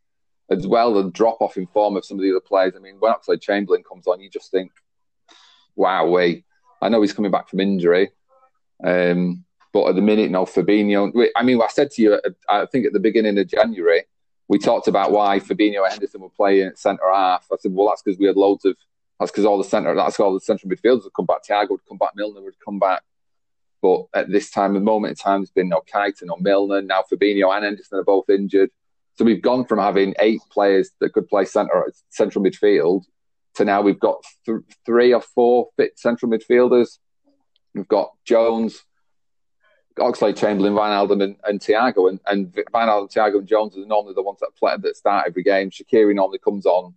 as 0.50 0.66
well 0.66 0.92
the 0.92 1.10
drop 1.10 1.40
off 1.40 1.56
in 1.56 1.66
form 1.66 1.96
of 1.96 2.04
some 2.04 2.18
of 2.18 2.22
the 2.22 2.30
other 2.30 2.40
players. 2.40 2.74
I 2.76 2.80
mean, 2.80 2.96
when 2.98 3.12
Oxlade 3.12 3.40
Chamberlain 3.40 3.82
comes 3.82 4.06
on, 4.06 4.20
you 4.20 4.28
just 4.28 4.50
think, 4.50 4.72
wow, 5.74 6.06
wait. 6.06 6.44
I 6.82 6.88
know 6.88 7.00
he's 7.00 7.14
coming 7.14 7.30
back 7.30 7.48
from 7.48 7.60
injury, 7.60 8.10
um, 8.84 9.44
but 9.72 9.88
at 9.88 9.94
the 9.94 10.02
minute, 10.02 10.30
no 10.30 10.44
Fabinho. 10.44 11.28
I 11.34 11.42
mean, 11.42 11.60
I 11.62 11.68
said 11.68 11.90
to 11.92 12.02
you, 12.02 12.20
I 12.48 12.66
think 12.66 12.86
at 12.86 12.92
the 12.92 13.00
beginning 13.00 13.38
of 13.38 13.48
January, 13.48 14.02
we 14.48 14.58
talked 14.58 14.88
about 14.88 15.12
why 15.12 15.40
Fabinho 15.40 15.82
and 15.82 15.92
Henderson 15.92 16.20
were 16.20 16.28
playing 16.28 16.66
at 16.66 16.78
centre 16.78 17.10
half. 17.10 17.46
I 17.50 17.56
said, 17.58 17.72
well, 17.72 17.88
that's 17.88 18.02
because 18.02 18.18
we 18.18 18.26
had 18.26 18.36
loads 18.36 18.64
of. 18.64 18.76
That's 19.18 19.30
because 19.30 19.44
all 19.44 19.58
the 19.58 19.64
centre. 19.64 19.94
That's 19.94 20.18
all 20.18 20.34
the 20.34 20.40
central 20.40 20.70
midfielders 20.70 21.04
would 21.04 21.14
come 21.14 21.26
back. 21.26 21.44
Thiago 21.48 21.70
would 21.70 21.86
come 21.88 21.98
back. 21.98 22.12
Milner 22.16 22.42
would 22.42 22.54
come 22.64 22.78
back. 22.78 23.02
But 23.80 24.06
at 24.14 24.30
this 24.30 24.50
time, 24.50 24.74
the 24.74 24.80
moment 24.80 25.10
in 25.10 25.16
time, 25.16 25.40
there's 25.40 25.50
been 25.50 25.68
no 25.68 25.82
Keita, 25.92 26.22
no 26.22 26.36
Milner. 26.36 26.82
Now 26.82 27.04
Fabinho 27.10 27.54
and 27.54 27.64
Henderson 27.64 27.98
are 27.98 28.04
both 28.04 28.28
injured. 28.30 28.70
So 29.16 29.24
we've 29.24 29.42
gone 29.42 29.64
from 29.64 29.78
having 29.78 30.14
eight 30.18 30.40
players 30.50 30.90
that 31.00 31.12
could 31.12 31.28
play 31.28 31.44
centre 31.44 31.92
central 32.10 32.44
midfield 32.44 33.04
to 33.54 33.64
now 33.64 33.82
we've 33.82 34.00
got 34.00 34.24
th- 34.44 34.60
three 34.84 35.12
or 35.12 35.20
four 35.20 35.68
fit 35.76 35.98
central 35.98 36.30
midfielders. 36.30 36.98
We've 37.74 37.86
got 37.88 38.10
Jones, 38.24 38.82
Oxlade 39.98 40.36
Chamberlain, 40.36 40.74
Wijnaldum, 40.74 41.22
and, 41.22 41.36
and 41.44 41.60
Thiago. 41.60 42.08
And, 42.08 42.20
and 42.26 42.52
Wijnaldum, 42.52 43.12
Thiago, 43.12 43.38
and 43.38 43.46
Jones 43.46 43.76
are 43.76 43.86
normally 43.86 44.14
the 44.14 44.22
ones 44.22 44.40
that 44.40 44.56
play 44.58 44.74
that 44.76 44.96
start 44.96 45.26
every 45.28 45.42
game. 45.42 45.70
Shaqiri 45.70 46.14
normally 46.14 46.38
comes 46.38 46.66
on 46.66 46.94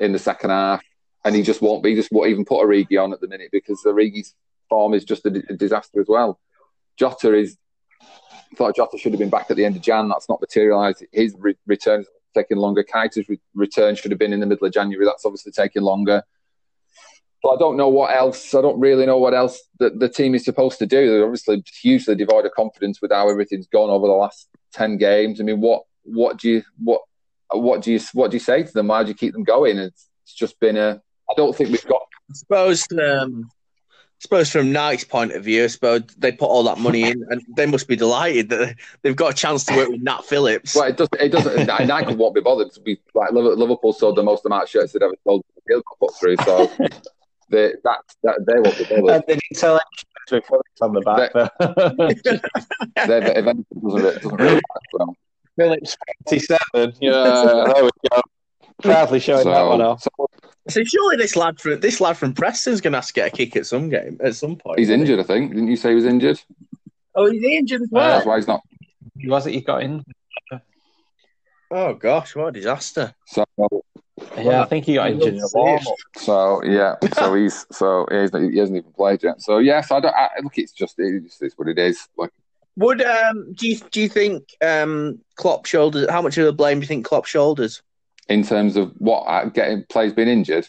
in 0.00 0.12
the 0.12 0.18
second 0.18 0.50
half. 0.50 0.82
And 1.26 1.34
he 1.34 1.42
just 1.42 1.60
won't 1.60 1.82
be. 1.82 1.94
Just 1.96 2.12
won't 2.12 2.30
even 2.30 2.44
put 2.44 2.64
Origi 2.64 3.02
on 3.02 3.12
at 3.12 3.20
the 3.20 3.26
minute 3.26 3.50
because 3.50 3.82
Origi's 3.84 4.34
form 4.68 4.94
is 4.94 5.04
just 5.04 5.26
a, 5.26 5.42
a 5.50 5.54
disaster 5.54 6.00
as 6.00 6.06
well. 6.08 6.40
Jota 6.96 7.34
is. 7.34 7.58
Thought 8.54 8.76
Jota 8.76 8.96
should 8.96 9.12
have 9.12 9.18
been 9.18 9.28
back 9.28 9.50
at 9.50 9.56
the 9.56 9.64
end 9.64 9.74
of 9.74 9.82
Jan. 9.82 10.08
That's 10.08 10.28
not 10.28 10.40
materialised. 10.40 11.04
His 11.12 11.34
re- 11.36 11.58
return 11.66 12.02
is 12.02 12.06
taking 12.32 12.58
longer. 12.58 12.84
Keita's 12.84 13.28
re- 13.28 13.40
return 13.54 13.96
should 13.96 14.12
have 14.12 14.20
been 14.20 14.32
in 14.32 14.38
the 14.38 14.46
middle 14.46 14.66
of 14.66 14.72
January. 14.72 15.04
That's 15.04 15.24
obviously 15.26 15.50
taking 15.50 15.82
longer. 15.82 16.22
But 17.42 17.50
I 17.50 17.56
don't 17.58 17.76
know 17.76 17.88
what 17.88 18.14
else. 18.16 18.54
I 18.54 18.62
don't 18.62 18.78
really 18.78 19.04
know 19.04 19.18
what 19.18 19.34
else 19.34 19.60
the, 19.80 19.90
the 19.90 20.08
team 20.08 20.36
is 20.36 20.44
supposed 20.44 20.78
to 20.78 20.86
do. 20.86 21.10
They're 21.10 21.24
obviously 21.24 21.64
hugely 21.82 22.14
devoid 22.14 22.46
of 22.46 22.52
confidence 22.52 23.02
with 23.02 23.10
how 23.10 23.28
everything's 23.28 23.66
gone 23.66 23.90
over 23.90 24.06
the 24.06 24.12
last 24.12 24.48
ten 24.72 24.96
games. 24.96 25.40
I 25.40 25.44
mean, 25.44 25.60
what 25.60 25.82
what 26.04 26.38
do 26.38 26.48
you 26.48 26.62
what 26.78 27.00
what 27.50 27.82
do 27.82 27.92
you 27.92 28.00
what 28.12 28.30
do 28.30 28.36
you 28.36 28.40
say 28.40 28.62
to 28.62 28.72
them? 28.72 28.86
Why 28.86 29.02
do 29.02 29.08
you 29.08 29.14
keep 29.14 29.32
them 29.32 29.44
going? 29.44 29.78
It's, 29.78 30.08
it's 30.22 30.34
just 30.34 30.58
been 30.60 30.76
a. 30.76 31.02
I 31.30 31.34
don't 31.36 31.54
think 31.56 31.70
we've 31.70 31.84
got. 31.86 32.02
I 32.30 32.34
suppose 32.34 32.84
um, 32.92 33.48
I 33.48 34.18
suppose 34.20 34.50
from 34.50 34.72
Nike's 34.72 35.04
point 35.04 35.32
of 35.32 35.44
view, 35.44 35.64
I 35.64 35.66
suppose 35.66 36.02
they 36.18 36.32
put 36.32 36.46
all 36.46 36.62
that 36.64 36.78
money 36.78 37.02
in, 37.02 37.22
and 37.30 37.42
they 37.56 37.66
must 37.66 37.86
be 37.88 37.96
delighted 37.96 38.48
that 38.48 38.76
they've 39.02 39.14
got 39.16 39.32
a 39.32 39.36
chance 39.36 39.64
to 39.66 39.76
work 39.76 39.88
with 39.90 40.00
Nat 40.02 40.24
Phillips. 40.24 40.74
Well, 40.74 40.84
it 40.88 40.96
doesn't. 40.96 41.20
It 41.20 41.28
doesn't. 41.30 41.66
Nike 41.86 42.14
won't 42.14 42.34
be 42.34 42.40
bothered 42.40 42.72
to 42.72 42.80
be 42.80 42.98
like 43.14 43.32
Liverpool 43.32 43.92
sold 43.92 44.16
the 44.16 44.22
most 44.22 44.44
amount 44.46 44.64
of 44.64 44.68
shirts 44.68 44.92
they've 44.92 45.02
ever 45.02 45.14
sold. 45.24 45.44
Deal 45.68 45.82
got 45.82 45.98
put 45.98 46.16
through, 46.18 46.36
so 46.44 46.66
they 47.50 47.72
that, 47.84 47.98
that 48.22 48.38
they 48.46 48.60
won't 48.60 48.78
be 48.78 48.84
bothered. 48.84 49.08
And 49.16 49.24
they 49.26 49.34
didn't 49.34 49.56
sell 49.56 49.76
extra 49.78 50.38
with 50.38 50.46
Phillips 50.46 50.80
on 50.80 50.92
the 50.92 51.00
back. 51.02 51.32
but- 51.32 51.52
They, 53.08 53.18
if 53.18 53.46
anything, 53.46 53.64
doesn't, 53.82 54.02
re- 54.02 54.14
doesn't 54.14 54.34
really 54.36 54.54
matter. 54.54 54.62
So, 54.98 55.14
Phillips 55.58 55.96
27. 56.28 56.94
Yeah, 57.00 57.64
there 57.74 57.84
we 57.84 57.90
go. 58.10 58.20
Proudly 58.82 59.20
showing 59.20 59.46
that 59.46 59.62
one 59.62 59.80
off. 59.80 60.02
so 60.02 60.10
So 60.68 60.82
surely 60.84 61.16
this 61.16 61.36
lad 61.36 61.60
from 61.60 61.80
this 61.80 62.00
lad 62.00 62.16
from 62.16 62.34
Preston's 62.34 62.80
going 62.80 62.92
to 62.92 62.98
have 62.98 63.06
to 63.06 63.12
get 63.12 63.28
a 63.28 63.30
kick 63.30 63.54
at 63.56 63.66
some 63.66 63.88
game 63.88 64.18
at 64.22 64.34
some 64.34 64.56
point. 64.56 64.78
he's 64.78 64.90
injured. 64.90 65.20
I 65.20 65.22
think. 65.22 65.52
Didn't 65.52 65.68
you 65.68 65.76
say 65.76 65.90
he 65.90 65.94
was 65.94 66.04
injured? 66.04 66.40
Oh, 67.14 67.30
he's 67.30 67.42
injured 67.42 67.82
as 67.82 67.88
Uh, 67.88 67.90
well. 67.92 68.10
that's 68.10 68.26
why 68.26 68.36
he's 68.36 68.48
not. 68.48 68.62
Who 69.22 69.30
was 69.30 69.46
it 69.46 69.52
He 69.52 69.60
got 69.60 69.82
in? 69.82 70.04
Oh 71.70 71.94
gosh, 71.94 72.36
what 72.36 72.48
a 72.48 72.52
disaster! 72.52 73.14
So, 73.26 73.44
Yeah, 74.38 74.62
I 74.62 74.66
think 74.66 74.84
he 74.84 74.94
got 74.94 75.10
injured 75.10 75.34
in 75.34 75.40
a 75.40 75.48
warm 75.52 75.80
so 76.16 76.62
yeah. 76.64 76.94
So 77.14 77.34
he's 77.40 77.66
so 77.72 78.06
he's 78.10 78.32
not, 78.32 78.42
he 78.42 78.58
hasn't 78.58 78.76
even 78.78 78.92
played 78.92 79.22
yet. 79.22 79.40
So 79.42 79.58
yes, 79.58 79.90
I 79.90 80.00
don't. 80.00 80.14
I, 80.14 80.28
look, 80.42 80.56
it's 80.58 80.72
just 80.72 80.94
it's, 80.98 81.42
it's 81.42 81.58
what 81.58 81.68
it 81.68 81.78
is. 81.78 82.08
Like 82.16 82.30
Would 82.76 83.02
um 83.02 83.52
do 83.54 83.68
you 83.68 83.78
do 83.90 84.00
you 84.00 84.08
think 84.08 84.44
um 84.64 85.18
Klopp 85.34 85.66
shoulders? 85.66 86.08
How 86.08 86.22
much 86.22 86.38
of 86.38 86.44
the 86.44 86.52
blame 86.52 86.78
do 86.78 86.84
you 86.84 86.88
think 86.88 87.04
Klopp 87.04 87.24
shoulders? 87.26 87.82
In 88.28 88.42
terms 88.42 88.76
of 88.76 88.92
what 88.98 89.20
uh, 89.22 89.44
getting 89.46 89.84
players 89.88 90.12
being 90.12 90.28
injured. 90.28 90.68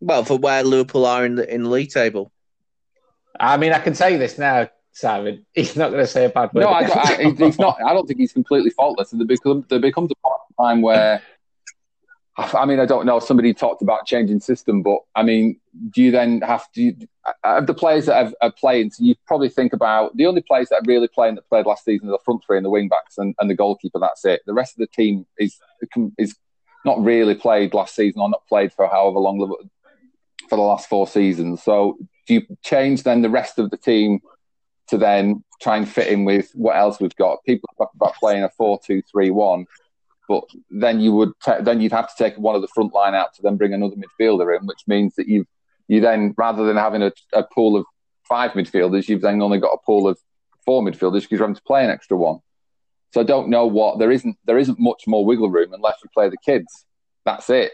Well, 0.00 0.24
for 0.24 0.38
where 0.38 0.62
Liverpool 0.62 1.04
are 1.06 1.24
in 1.26 1.34
the 1.34 1.52
in 1.54 1.64
the 1.64 1.68
league 1.70 1.90
table. 1.90 2.32
I 3.38 3.56
mean, 3.56 3.72
I 3.72 3.78
can 3.78 3.94
say 3.94 4.16
this 4.16 4.38
now, 4.38 4.68
Simon. 4.92 5.44
He's 5.54 5.76
not 5.76 5.90
going 5.90 6.02
to 6.02 6.06
say 6.06 6.24
a 6.24 6.28
bad 6.30 6.52
word. 6.54 6.62
No, 6.62 6.68
I, 6.70 6.86
don't- 6.86 6.96
I, 6.96 7.44
he's 7.46 7.58
not. 7.58 7.78
I 7.84 7.92
don't 7.92 8.06
think 8.06 8.18
he's 8.20 8.32
completely 8.32 8.70
faultless. 8.70 9.12
And 9.12 9.20
there 9.20 9.26
becomes 9.26 9.66
there 9.68 9.78
becomes 9.78 10.10
a 10.10 10.14
point 10.26 10.40
in 10.50 10.64
time 10.64 10.82
where, 10.82 11.22
I 12.54 12.64
mean, 12.64 12.80
I 12.80 12.86
don't 12.86 13.06
know. 13.06 13.18
Somebody 13.18 13.52
talked 13.54 13.82
about 13.82 14.06
changing 14.06 14.40
system, 14.40 14.82
but 14.82 14.98
I 15.14 15.22
mean, 15.22 15.60
do 15.90 16.02
you 16.02 16.10
then 16.10 16.40
have 16.42 16.70
to? 16.72 16.94
Of 17.44 17.66
the 17.66 17.74
players 17.74 18.06
that 18.06 18.16
have, 18.16 18.34
are 18.40 18.52
playing, 18.52 18.90
so 18.90 19.04
you 19.04 19.14
probably 19.26 19.48
think 19.48 19.72
about 19.72 20.16
the 20.16 20.26
only 20.26 20.40
players 20.40 20.68
that 20.70 20.76
are 20.76 20.86
really 20.86 21.08
playing 21.08 21.34
that 21.36 21.48
played 21.48 21.66
last 21.66 21.84
season 21.84 22.08
are 22.08 22.12
the 22.12 22.18
front 22.24 22.42
three 22.44 22.56
and 22.56 22.64
the 22.64 22.70
wing 22.70 22.88
backs 22.88 23.18
and, 23.18 23.34
and 23.38 23.50
the 23.50 23.54
goalkeeper. 23.54 23.98
That's 23.98 24.24
it. 24.24 24.42
The 24.46 24.54
rest 24.54 24.74
of 24.74 24.78
the 24.78 24.86
team 24.86 25.26
is 25.38 25.58
is 26.18 26.34
not 26.84 27.02
really 27.02 27.34
played 27.34 27.74
last 27.74 27.94
season 27.94 28.20
or 28.20 28.28
not 28.28 28.46
played 28.48 28.72
for 28.72 28.88
however 28.88 29.18
long 29.18 29.38
for 30.48 30.56
the 30.56 30.62
last 30.62 30.88
four 30.88 31.06
seasons. 31.06 31.62
So 31.62 31.98
do 32.26 32.34
you 32.34 32.42
change 32.62 33.02
then 33.02 33.22
the 33.22 33.30
rest 33.30 33.58
of 33.58 33.70
the 33.70 33.76
team 33.76 34.20
to 34.88 34.96
then 34.96 35.44
try 35.60 35.76
and 35.76 35.88
fit 35.88 36.08
in 36.08 36.24
with 36.24 36.50
what 36.54 36.76
else 36.76 36.98
we've 37.00 37.14
got? 37.16 37.44
People 37.44 37.68
talk 37.76 37.90
about 37.94 38.14
playing 38.14 38.42
a 38.42 38.48
four-two-three-one, 38.48 39.66
but 40.30 40.44
then 40.70 41.00
you 41.00 41.10
would 41.10 41.32
ta- 41.44 41.60
then 41.60 41.80
you'd 41.80 41.90
have 41.90 42.06
to 42.06 42.14
take 42.16 42.38
one 42.38 42.54
of 42.54 42.62
the 42.62 42.68
front 42.68 42.94
line 42.94 43.16
out 43.16 43.34
to 43.34 43.42
then 43.42 43.56
bring 43.56 43.74
another 43.74 43.96
midfielder 43.96 44.56
in, 44.56 44.64
which 44.64 44.82
means 44.86 45.16
that 45.16 45.26
you 45.26 45.44
you 45.88 46.00
then 46.00 46.32
rather 46.38 46.64
than 46.64 46.76
having 46.76 47.02
a, 47.02 47.10
a 47.32 47.42
pool 47.42 47.76
of 47.76 47.84
five 48.28 48.52
midfielders, 48.52 49.08
you've 49.08 49.22
then 49.22 49.42
only 49.42 49.58
got 49.58 49.72
a 49.72 49.84
pool 49.84 50.06
of 50.06 50.16
four 50.64 50.82
midfielders 50.82 51.22
because 51.22 51.32
you're 51.32 51.40
having 51.40 51.56
to 51.56 51.62
play 51.62 51.82
an 51.82 51.90
extra 51.90 52.16
one. 52.16 52.38
So 53.12 53.20
I 53.20 53.24
don't 53.24 53.48
know 53.48 53.66
what 53.66 53.98
there 53.98 54.12
isn't 54.12 54.36
there 54.44 54.56
isn't 54.56 54.78
much 54.78 55.02
more 55.08 55.26
wiggle 55.26 55.50
room 55.50 55.74
unless 55.74 55.96
you 56.04 56.08
play 56.14 56.28
the 56.28 56.36
kids. 56.36 56.86
That's 57.24 57.50
it. 57.50 57.72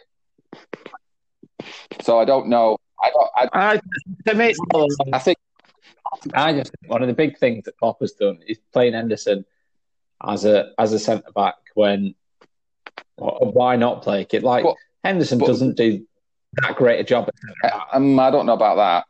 So 2.00 2.18
I 2.18 2.24
don't 2.24 2.48
know. 2.48 2.78
I 3.04 3.10
don't. 3.10 3.30
I, 3.36 3.72
I, 3.72 3.80
to 4.30 4.34
me, 4.34 4.54
I 5.12 5.18
think 5.18 5.36
I 6.32 6.54
just 6.54 6.72
think 6.72 6.90
one 6.90 7.02
of 7.02 7.08
the 7.08 7.14
big 7.14 7.36
things 7.36 7.66
that 7.66 7.76
Klopp 7.76 8.00
has 8.00 8.12
done 8.12 8.38
is 8.48 8.58
playing 8.72 8.94
Henderson 8.94 9.44
as 10.26 10.46
a 10.46 10.70
as 10.78 10.94
a 10.94 10.98
centre 10.98 11.32
back 11.32 11.56
when 11.74 12.14
why 13.16 13.76
not 13.76 14.02
play 14.02 14.26
it? 14.30 14.42
like 14.42 14.64
But- 14.64 14.76
Henderson 15.04 15.38
but- 15.38 15.46
doesn't 15.46 15.76
do 15.76 16.06
that 16.62 16.76
great 16.76 17.00
a 17.00 17.04
job. 17.04 17.28
Um, 17.92 18.18
I 18.18 18.30
don't 18.30 18.46
know 18.46 18.54
about 18.54 18.76
that. 18.76 19.04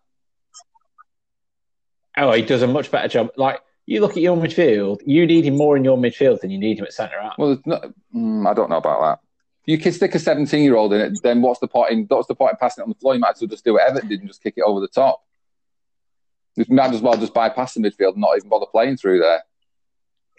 Oh, 2.17 2.33
he 2.33 2.43
does 2.43 2.63
a 2.63 2.67
much 2.67 2.91
better 2.91 3.09
job. 3.09 3.31
Like 3.37 3.61
you 3.85 4.01
look 4.01 4.13
at 4.13 4.23
your 4.23 4.37
midfield, 4.37 5.01
you 5.05 5.27
need 5.27 5.45
him 5.45 5.57
more 5.57 5.77
in 5.77 5.85
your 5.85 5.97
midfield 5.97 6.41
than 6.41 6.51
you 6.51 6.59
need 6.59 6.79
him 6.79 6.85
at 6.87 6.93
centre 6.93 7.21
half. 7.21 7.35
Well, 7.39 7.61
not, 7.67 7.93
mm, 8.15 8.49
I 8.49 8.55
don't 8.55 8.71
know 8.71 8.79
about 8.79 9.01
that. 9.03 9.21
You 9.67 9.79
can 9.79 9.93
stick 9.93 10.15
a 10.15 10.19
17 10.19 10.63
year 10.63 10.77
old 10.77 10.93
in 10.93 11.01
it, 11.01 11.19
then 11.23 11.43
what's 11.43 11.61
the 11.61 11.69
point 11.69 11.91
in 11.93 12.07
what's 12.09 12.29
the 12.29 12.35
point 12.35 12.53
in 12.53 12.57
passing 12.57 12.83
it 12.83 12.85
on 12.85 12.89
the 12.91 12.95
floor? 12.97 13.15
You 13.15 13.21
might 13.21 13.35
as 13.35 13.41
well 13.41 13.49
just 13.49 13.65
do 13.65 13.75
what 13.75 13.89
Everton 13.89 14.09
did 14.09 14.21
and 14.21 14.29
just 14.29 14.43
kick 14.43 14.55
it 14.57 14.63
over 14.63 14.81
the 14.81 14.89
top. 14.89 15.23
You 16.57 16.65
might 16.71 16.95
as 16.95 17.03
well 17.03 17.17
just 17.17 17.35
bypass 17.35 17.75
the 17.75 17.81
midfield 17.81 18.13
and 18.15 18.23
not 18.23 18.37
even 18.37 18.49
bother 18.49 18.67
playing 18.67 18.97
through 18.97 19.19
there. 19.19 19.43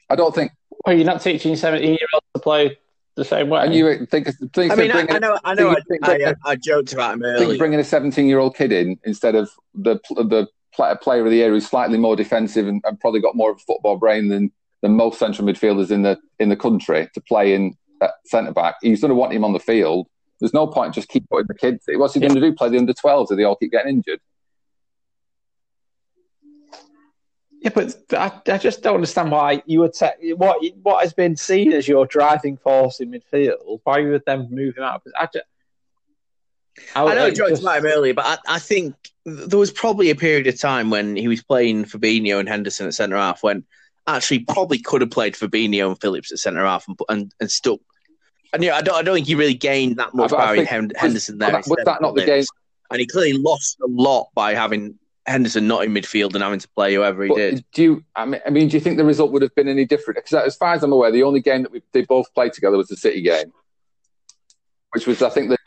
I 0.10 0.16
don't 0.16 0.34
think. 0.34 0.52
Oh, 0.86 0.92
you're 0.92 1.06
not 1.06 1.22
teaching 1.22 1.56
seventeen 1.56 1.92
year 1.92 2.08
olds 2.14 2.26
to 2.34 2.42
play 2.42 2.78
the 3.18 3.26
same 3.26 3.50
way. 3.50 3.66
And 3.66 3.74
you 3.74 4.06
think, 4.06 4.30
think 4.54 4.72
I 4.72 4.76
mean, 4.76 4.92
I, 4.92 5.04
bringing, 5.04 5.16
I 5.16 5.20
know, 5.20 5.40
I 5.44 5.54
know, 5.56 5.74
think- 5.74 6.06
think- 6.06 6.08
I, 6.08 6.22
I, 6.24 6.30
uh, 6.30 6.34
I 6.46 6.56
joked 6.56 6.94
about 6.94 7.16
him 7.16 7.22
think 7.22 7.42
earlier. 7.42 7.58
bringing 7.58 7.80
a 7.80 7.84
17 7.84 8.28
year 8.28 8.40
old 8.40 8.56
kid 8.56 8.72
in 8.72 8.98
instead 9.04 9.36
of 9.36 9.50
the 9.76 10.00
the 10.10 10.48
player 10.76 11.26
of 11.26 11.32
the 11.32 11.38
year 11.38 11.50
who's 11.50 11.68
slightly 11.68 11.98
more 11.98 12.16
defensive 12.16 12.68
and, 12.68 12.82
and 12.86 13.00
probably 13.00 13.20
got 13.20 13.36
more 13.36 13.50
of 13.52 13.58
a 13.58 13.60
football 13.60 13.98
brain 13.98 14.30
than 14.30 14.52
than 14.84 14.92
most 14.96 15.18
central 15.18 15.48
midfielders 15.48 15.90
in 15.92 16.04
the 16.04 16.18
in 16.40 16.50
the 16.50 16.56
country 16.56 17.10
to 17.14 17.22
play 17.22 17.54
in 17.54 17.76
uh, 18.02 18.10
centre 18.26 18.54
back. 18.54 18.76
He's 18.82 19.02
going 19.02 19.10
to 19.10 19.16
want 19.16 19.34
him 19.34 19.44
on 19.44 19.54
the 19.54 19.60
field. 19.60 20.08
There's 20.40 20.54
no 20.54 20.68
point 20.68 20.94
just 20.94 21.10
keep 21.10 21.28
putting 21.30 21.48
the 21.48 21.56
kids. 21.56 21.86
What's 21.88 22.14
he 22.14 22.20
going 22.20 22.36
to 22.36 22.40
do? 22.40 22.54
Play 22.54 22.70
the 22.70 22.78
under 22.78 22.94
12s? 22.94 23.32
If 23.32 23.38
they 23.38 23.44
all 23.44 23.56
keep 23.56 23.72
getting 23.72 23.96
injured? 23.96 24.20
Yeah, 27.68 27.74
but 27.74 28.14
I, 28.14 28.54
I 28.54 28.58
just 28.58 28.82
don't 28.82 28.96
understand 28.96 29.32
why 29.32 29.62
you 29.66 29.80
would 29.82 29.96
say 29.96 30.12
what 30.36 30.64
what 30.84 31.04
has 31.04 31.14
been 31.14 31.36
seen 31.36 31.74
as 31.74 31.88
your 31.88 32.06
driving 32.06 32.58
force 32.58 33.00
in 33.00 33.12
midfield. 33.12 33.80
Why 33.84 34.00
you 34.00 34.12
would 34.12 34.24
then 34.26 34.48
move 34.52 34.78
him 34.78 34.84
out? 34.84 35.02
I, 35.20 35.26
just, 35.26 35.46
I 36.96 37.14
know 37.16 37.26
I 37.26 37.32
joked 37.32 37.50
just- 37.50 37.62
about 37.62 37.80
him 37.80 37.86
earlier, 37.88 38.14
but 38.14 38.26
I, 38.26 38.56
I 38.56 38.60
think 38.60 38.96
there 39.26 39.60
was 39.60 39.72
probably 39.72 40.10
a 40.10 40.16
period 40.16 40.48
of 40.48 40.60
time 40.60 40.90
when 40.90 41.16
he 41.16 41.28
was 41.28 41.44
playing 41.44 41.86
Fabinho 41.86 42.40
and 42.40 42.48
Henderson 42.48 42.88
at 42.88 42.94
centre 42.94 43.18
half 43.18 43.44
when 43.44 43.66
actually 44.08 44.40
probably 44.40 44.80
could 44.80 45.02
have 45.02 45.12
played 45.12 45.34
Fabinho 45.34 45.88
and 45.90 46.00
Phillips 46.00 46.32
at 46.32 46.40
centre 46.40 46.66
half 46.66 46.88
and, 46.88 46.98
and 47.10 47.34
and 47.42 47.52
stuck. 47.52 47.80
And 48.54 48.64
yeah, 48.64 48.78
I 48.78 48.82
don't 48.82 48.96
I 48.96 49.02
don't 49.02 49.16
think 49.16 49.28
he 49.28 49.36
really 49.36 49.54
gained 49.56 49.98
that 49.98 50.14
much 50.14 50.32
I- 50.32 50.38
I 50.38 50.56
by 50.58 50.64
having 50.64 50.92
Henderson 50.96 51.38
there. 51.38 51.52
was 51.52 51.78
that 51.86 52.02
not 52.02 52.16
the 52.16 52.22
Phillips. 52.24 52.48
And 52.90 53.02
he 53.02 53.06
clearly 53.06 53.34
lost 53.34 53.78
a 53.82 53.88
lot 53.88 54.30
by 54.34 54.54
having 54.54 54.98
Henderson 55.28 55.68
not 55.68 55.84
in 55.84 55.94
midfield 55.94 56.34
and 56.34 56.44
having 56.44 56.60
to 56.60 56.68
play 56.70 56.94
whoever 56.96 57.24
he 57.24 57.30
But 57.30 57.36
did. 57.38 57.66
do 57.74 57.84
you? 57.84 58.04
I 58.16 58.26
mean, 58.26 58.42
I 58.46 58.50
mean, 58.50 58.70
do 58.70 58.78
you 58.78 58.82
think 58.82 58.98
the 58.98 59.04
result 59.06 59.32
would 59.34 59.42
have 59.42 59.54
been 59.56 59.68
any 59.68 59.86
different? 59.86 60.18
Because 60.18 60.34
as 60.34 60.56
far 60.56 60.74
as 60.74 60.84
I'm 60.84 60.92
aware, 60.94 61.12
the 61.12 61.24
only 61.24 61.42
game 61.42 61.64
that 61.64 61.72
we, 61.72 61.82
they 61.92 62.04
both 62.04 62.34
played 62.34 62.54
together 62.54 62.78
was 62.78 62.88
the 62.88 62.96
City 62.98 63.22
game, 63.22 63.52
which 64.94 65.06
was 65.06 65.22
I 65.22 65.30
think 65.30 65.50
the, 65.50 65.58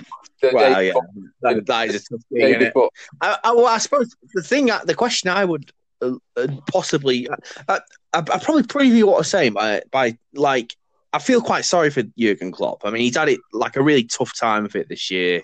the 0.42 0.50
Well, 0.54 0.74
day 0.74 0.86
yeah, 0.88 0.92
before- 0.94 1.08
that, 1.42 1.66
that 1.66 1.88
is 1.88 1.94
a 1.96 1.98
tough 1.98 2.22
day 2.32 2.40
thing. 2.40 2.54
innit? 2.54 2.58
before. 2.72 2.90
I, 3.20 3.38
I, 3.44 3.52
well, 3.52 3.66
I 3.66 3.78
suppose 3.78 4.14
the 4.34 4.42
thing, 4.42 4.70
the 4.84 4.94
question 4.94 5.30
I 5.30 5.44
would 5.44 5.70
uh, 6.02 6.12
uh, 6.36 6.46
possibly, 6.70 7.28
I, 7.68 7.74
I, 8.14 8.18
I 8.18 8.20
probably 8.22 8.62
preview 8.62 9.04
what 9.04 9.18
I'm 9.18 9.24
saying 9.24 9.52
by, 9.52 9.82
by 9.90 10.16
like, 10.34 10.74
I 11.12 11.18
feel 11.18 11.42
quite 11.42 11.64
sorry 11.64 11.90
for 11.90 12.02
Jurgen 12.18 12.52
Klopp. 12.52 12.82
I 12.84 12.90
mean, 12.90 13.02
he's 13.02 13.16
had 13.16 13.28
it 13.28 13.40
like 13.52 13.76
a 13.76 13.82
really 13.82 14.04
tough 14.04 14.32
time 14.38 14.64
of 14.64 14.74
it 14.76 14.88
this 14.88 15.10
year. 15.10 15.42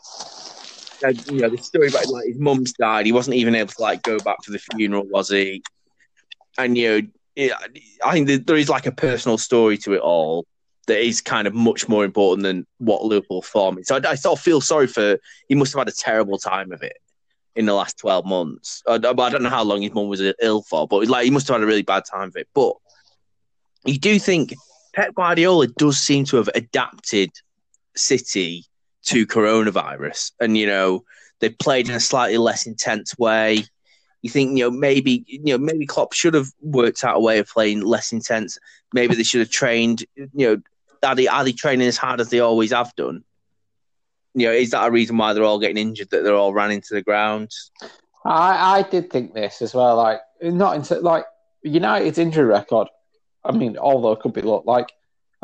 You 1.10 1.40
know, 1.40 1.48
the 1.50 1.58
story 1.58 1.88
about 1.88 2.06
like 2.08 2.26
his 2.26 2.38
mum's 2.38 2.72
died. 2.72 3.06
He 3.06 3.12
wasn't 3.12 3.36
even 3.36 3.54
able 3.54 3.72
to 3.72 3.82
like 3.82 4.02
go 4.02 4.18
back 4.18 4.42
for 4.44 4.52
the 4.52 4.58
funeral, 4.58 5.06
was 5.06 5.28
he? 5.30 5.62
And 6.58 6.76
you 6.76 7.10
know, 7.36 7.50
I 8.04 8.12
think 8.12 8.46
there 8.46 8.56
is 8.56 8.68
like 8.68 8.86
a 8.86 8.92
personal 8.92 9.38
story 9.38 9.78
to 9.78 9.94
it 9.94 10.00
all 10.00 10.46
that 10.86 11.04
is 11.04 11.20
kind 11.20 11.46
of 11.46 11.54
much 11.54 11.88
more 11.88 12.04
important 12.04 12.44
than 12.44 12.66
what 12.78 13.04
Liverpool 13.04 13.42
form 13.42 13.78
is. 13.78 13.88
So 13.88 13.96
I, 13.96 14.10
I 14.10 14.14
sort 14.14 14.38
of 14.38 14.44
feel 14.44 14.60
sorry 14.60 14.86
for. 14.86 15.18
He 15.48 15.54
must 15.54 15.72
have 15.72 15.80
had 15.80 15.88
a 15.88 15.96
terrible 15.96 16.38
time 16.38 16.72
of 16.72 16.82
it 16.82 16.96
in 17.56 17.66
the 17.66 17.74
last 17.74 17.98
12 17.98 18.24
months. 18.26 18.82
I, 18.86 18.94
I 18.94 18.98
don't 18.98 19.42
know 19.42 19.48
how 19.50 19.64
long 19.64 19.82
his 19.82 19.92
mum 19.92 20.08
was 20.08 20.22
ill 20.40 20.62
for, 20.62 20.86
but 20.86 21.06
like 21.08 21.24
he 21.24 21.30
must 21.30 21.48
have 21.48 21.56
had 21.56 21.62
a 21.62 21.66
really 21.66 21.82
bad 21.82 22.04
time 22.04 22.28
of 22.28 22.36
it. 22.36 22.48
But 22.54 22.74
you 23.84 23.98
do 23.98 24.18
think 24.18 24.54
Pep 24.94 25.14
Guardiola 25.14 25.66
does 25.66 25.98
seem 25.98 26.24
to 26.26 26.36
have 26.36 26.48
adapted 26.54 27.30
City 27.94 28.64
to 29.06 29.26
coronavirus, 29.26 30.32
and 30.40 30.56
you 30.56 30.66
know 30.66 31.04
they 31.40 31.50
played 31.50 31.88
in 31.88 31.94
a 31.94 32.00
slightly 32.00 32.38
less 32.38 32.66
intense 32.66 33.16
way. 33.18 33.64
You 34.22 34.30
think 34.30 34.58
you 34.58 34.64
know 34.64 34.70
maybe 34.70 35.24
you 35.26 35.56
know 35.56 35.58
maybe 35.58 35.86
Klopp 35.86 36.12
should 36.12 36.34
have 36.34 36.48
worked 36.60 37.04
out 37.04 37.16
a 37.16 37.20
way 37.20 37.38
of 37.38 37.48
playing 37.48 37.82
less 37.82 38.12
intense. 38.12 38.58
Maybe 38.92 39.14
they 39.14 39.22
should 39.22 39.40
have 39.40 39.50
trained. 39.50 40.04
You 40.14 40.30
know, 40.34 40.56
are 41.02 41.14
they 41.14 41.28
are 41.28 41.44
they 41.44 41.52
training 41.52 41.86
as 41.86 41.96
hard 41.96 42.20
as 42.20 42.30
they 42.30 42.40
always 42.40 42.72
have 42.72 42.94
done? 42.96 43.24
You 44.34 44.48
know, 44.48 44.52
is 44.52 44.70
that 44.70 44.86
a 44.86 44.90
reason 44.90 45.16
why 45.16 45.32
they're 45.32 45.44
all 45.44 45.60
getting 45.60 45.78
injured? 45.78 46.10
That 46.10 46.24
they're 46.24 46.34
all 46.34 46.52
ran 46.52 46.70
into 46.70 46.94
the 46.94 47.02
ground? 47.02 47.50
I, 48.24 48.78
I 48.78 48.82
did 48.82 49.10
think 49.10 49.32
this 49.32 49.62
as 49.62 49.72
well. 49.72 49.96
Like 49.96 50.20
not 50.42 50.76
into 50.76 50.98
like 51.00 51.24
United's 51.62 52.18
injury 52.18 52.44
record. 52.44 52.88
I 53.44 53.52
mean, 53.52 53.78
although 53.78 54.12
it 54.12 54.20
could 54.20 54.32
be 54.32 54.42
look 54.42 54.64
like 54.66 54.92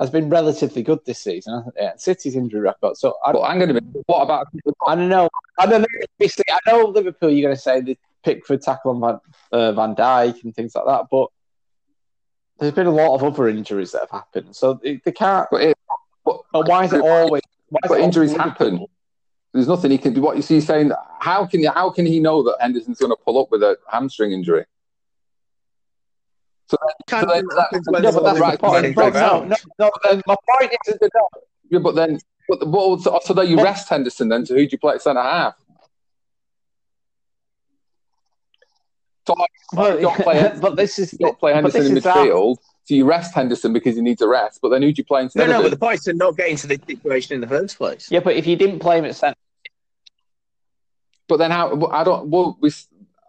has 0.02 0.10
been 0.10 0.28
relatively 0.28 0.82
good 0.82 0.98
this 1.06 1.20
season, 1.20 1.54
hasn't 1.54 1.74
it? 1.76 2.00
City's 2.00 2.34
injury 2.34 2.60
record. 2.60 2.96
So 2.96 3.14
I, 3.24 3.32
But 3.32 3.42
I'm 3.42 3.58
going 3.58 3.72
to 3.72 3.80
be. 3.80 3.86
What 4.06 4.22
about? 4.22 4.48
I 4.86 4.96
don't 4.96 5.08
know. 5.08 5.28
I 5.58 5.66
don't 5.66 5.82
know. 5.82 5.88
Obviously, 6.16 6.44
I 6.50 6.58
know 6.70 6.86
Liverpool. 6.86 7.30
You're 7.30 7.48
going 7.48 7.56
to 7.56 7.62
say 7.62 7.80
the 7.80 7.96
Pickford 8.24 8.62
tackle 8.62 8.90
on 8.90 9.00
Van, 9.00 9.20
uh, 9.52 9.72
Van 9.72 9.94
Dijk 9.94 10.42
and 10.42 10.54
things 10.54 10.74
like 10.74 10.86
that, 10.86 11.06
but 11.10 11.28
there's 12.58 12.72
been 12.72 12.86
a 12.86 12.90
lot 12.90 13.14
of 13.14 13.22
other 13.22 13.48
injuries 13.48 13.92
that 13.92 14.00
have 14.00 14.10
happened. 14.10 14.54
So 14.54 14.74
they, 14.74 15.00
they 15.04 15.12
can't. 15.12 15.48
But, 15.50 15.62
it, 15.62 15.78
but, 16.24 16.40
But 16.52 16.68
why 16.68 16.84
is 16.84 16.92
it 16.92 17.00
always? 17.00 17.42
Is 17.42 17.78
but 17.88 17.98
it 17.98 18.02
injuries 18.02 18.32
always 18.32 18.44
happen. 18.44 18.86
There's 19.52 19.68
nothing 19.68 19.90
he 19.90 19.98
can 19.98 20.14
do. 20.14 20.20
What 20.20 20.36
you 20.36 20.42
see 20.42 20.60
saying? 20.60 20.90
How 21.20 21.46
can 21.46 21.62
how 21.64 21.90
can 21.90 22.06
he 22.06 22.18
know 22.18 22.42
that 22.42 22.56
Henderson's 22.60 22.98
going 22.98 23.12
to 23.12 23.22
pull 23.24 23.40
up 23.40 23.50
with 23.50 23.62
a 23.62 23.78
hamstring 23.88 24.32
injury? 24.32 24.64
So, 26.68 26.76
Kind 27.06 27.28
then- 27.28 27.44
of 27.50 27.58
happens 27.58 27.86
when 27.90 28.02
Yeah, 28.02 28.10
but 28.12 28.22
that's 28.24 28.40
all 28.40 28.46
right, 28.46 28.52
the 28.60 28.66
point. 28.66 28.96
running 28.96 29.14
No, 29.14 29.40
no, 29.40 29.48
no, 29.48 29.56
no. 29.78 29.90
then 30.04 30.22
My 30.26 30.36
point 30.58 30.72
isn't 30.88 31.00
that. 31.00 31.28
yeah, 31.70 31.78
but 31.80 31.94
then, 31.94 32.18
but, 32.48 32.60
but 32.70 32.98
so, 33.00 33.20
so 33.24 33.34
then 33.34 33.48
you 33.48 33.62
rest 33.62 33.88
Henderson. 33.88 34.28
Then, 34.28 34.46
so 34.46 34.54
who 34.54 34.62
do 34.66 34.68
you 34.72 34.78
play 34.78 34.94
at 34.94 35.02
centre 35.02 35.20
half? 35.22 35.54
So 39.26 39.34
But, 39.74 39.96
you 39.96 40.02
don't 40.02 40.20
play, 40.20 40.52
but 40.60 40.76
this 40.76 40.98
is 40.98 41.12
you 41.12 41.18
don't 41.20 41.38
play 41.38 41.54
Henderson 41.54 41.86
in 41.86 41.96
is 41.96 42.04
that- 42.04 42.14
So 42.14 42.94
you 42.94 43.04
rest 43.06 43.34
Henderson 43.34 43.72
because 43.72 43.96
he 43.96 44.02
needs 44.02 44.20
a 44.22 44.28
rest. 44.28 44.58
But 44.60 44.70
then 44.70 44.82
who 44.82 44.92
do 44.92 45.00
you 45.00 45.04
play 45.04 45.20
No, 45.20 45.24
instead 45.24 45.48
no, 45.48 45.56
of 45.58 45.62
but 45.64 45.70
the 45.70 45.76
point 45.78 45.94
is 45.98 46.04
to 46.04 46.12
not 46.14 46.36
get 46.36 46.48
into 46.48 46.66
this 46.66 46.80
situation 46.86 47.34
in 47.34 47.40
the 47.40 47.46
first 47.46 47.76
place. 47.78 48.10
Yeah, 48.10 48.20
but 48.20 48.34
if 48.36 48.46
you 48.46 48.56
didn't 48.56 48.80
play 48.80 48.98
him 48.98 49.04
at 49.04 49.14
centre, 49.16 49.36
But 51.28 51.36
then 51.38 51.50
how? 51.50 51.88
I 51.90 52.04
don't. 52.04 52.28
Well, 52.28 52.56
we. 52.60 52.72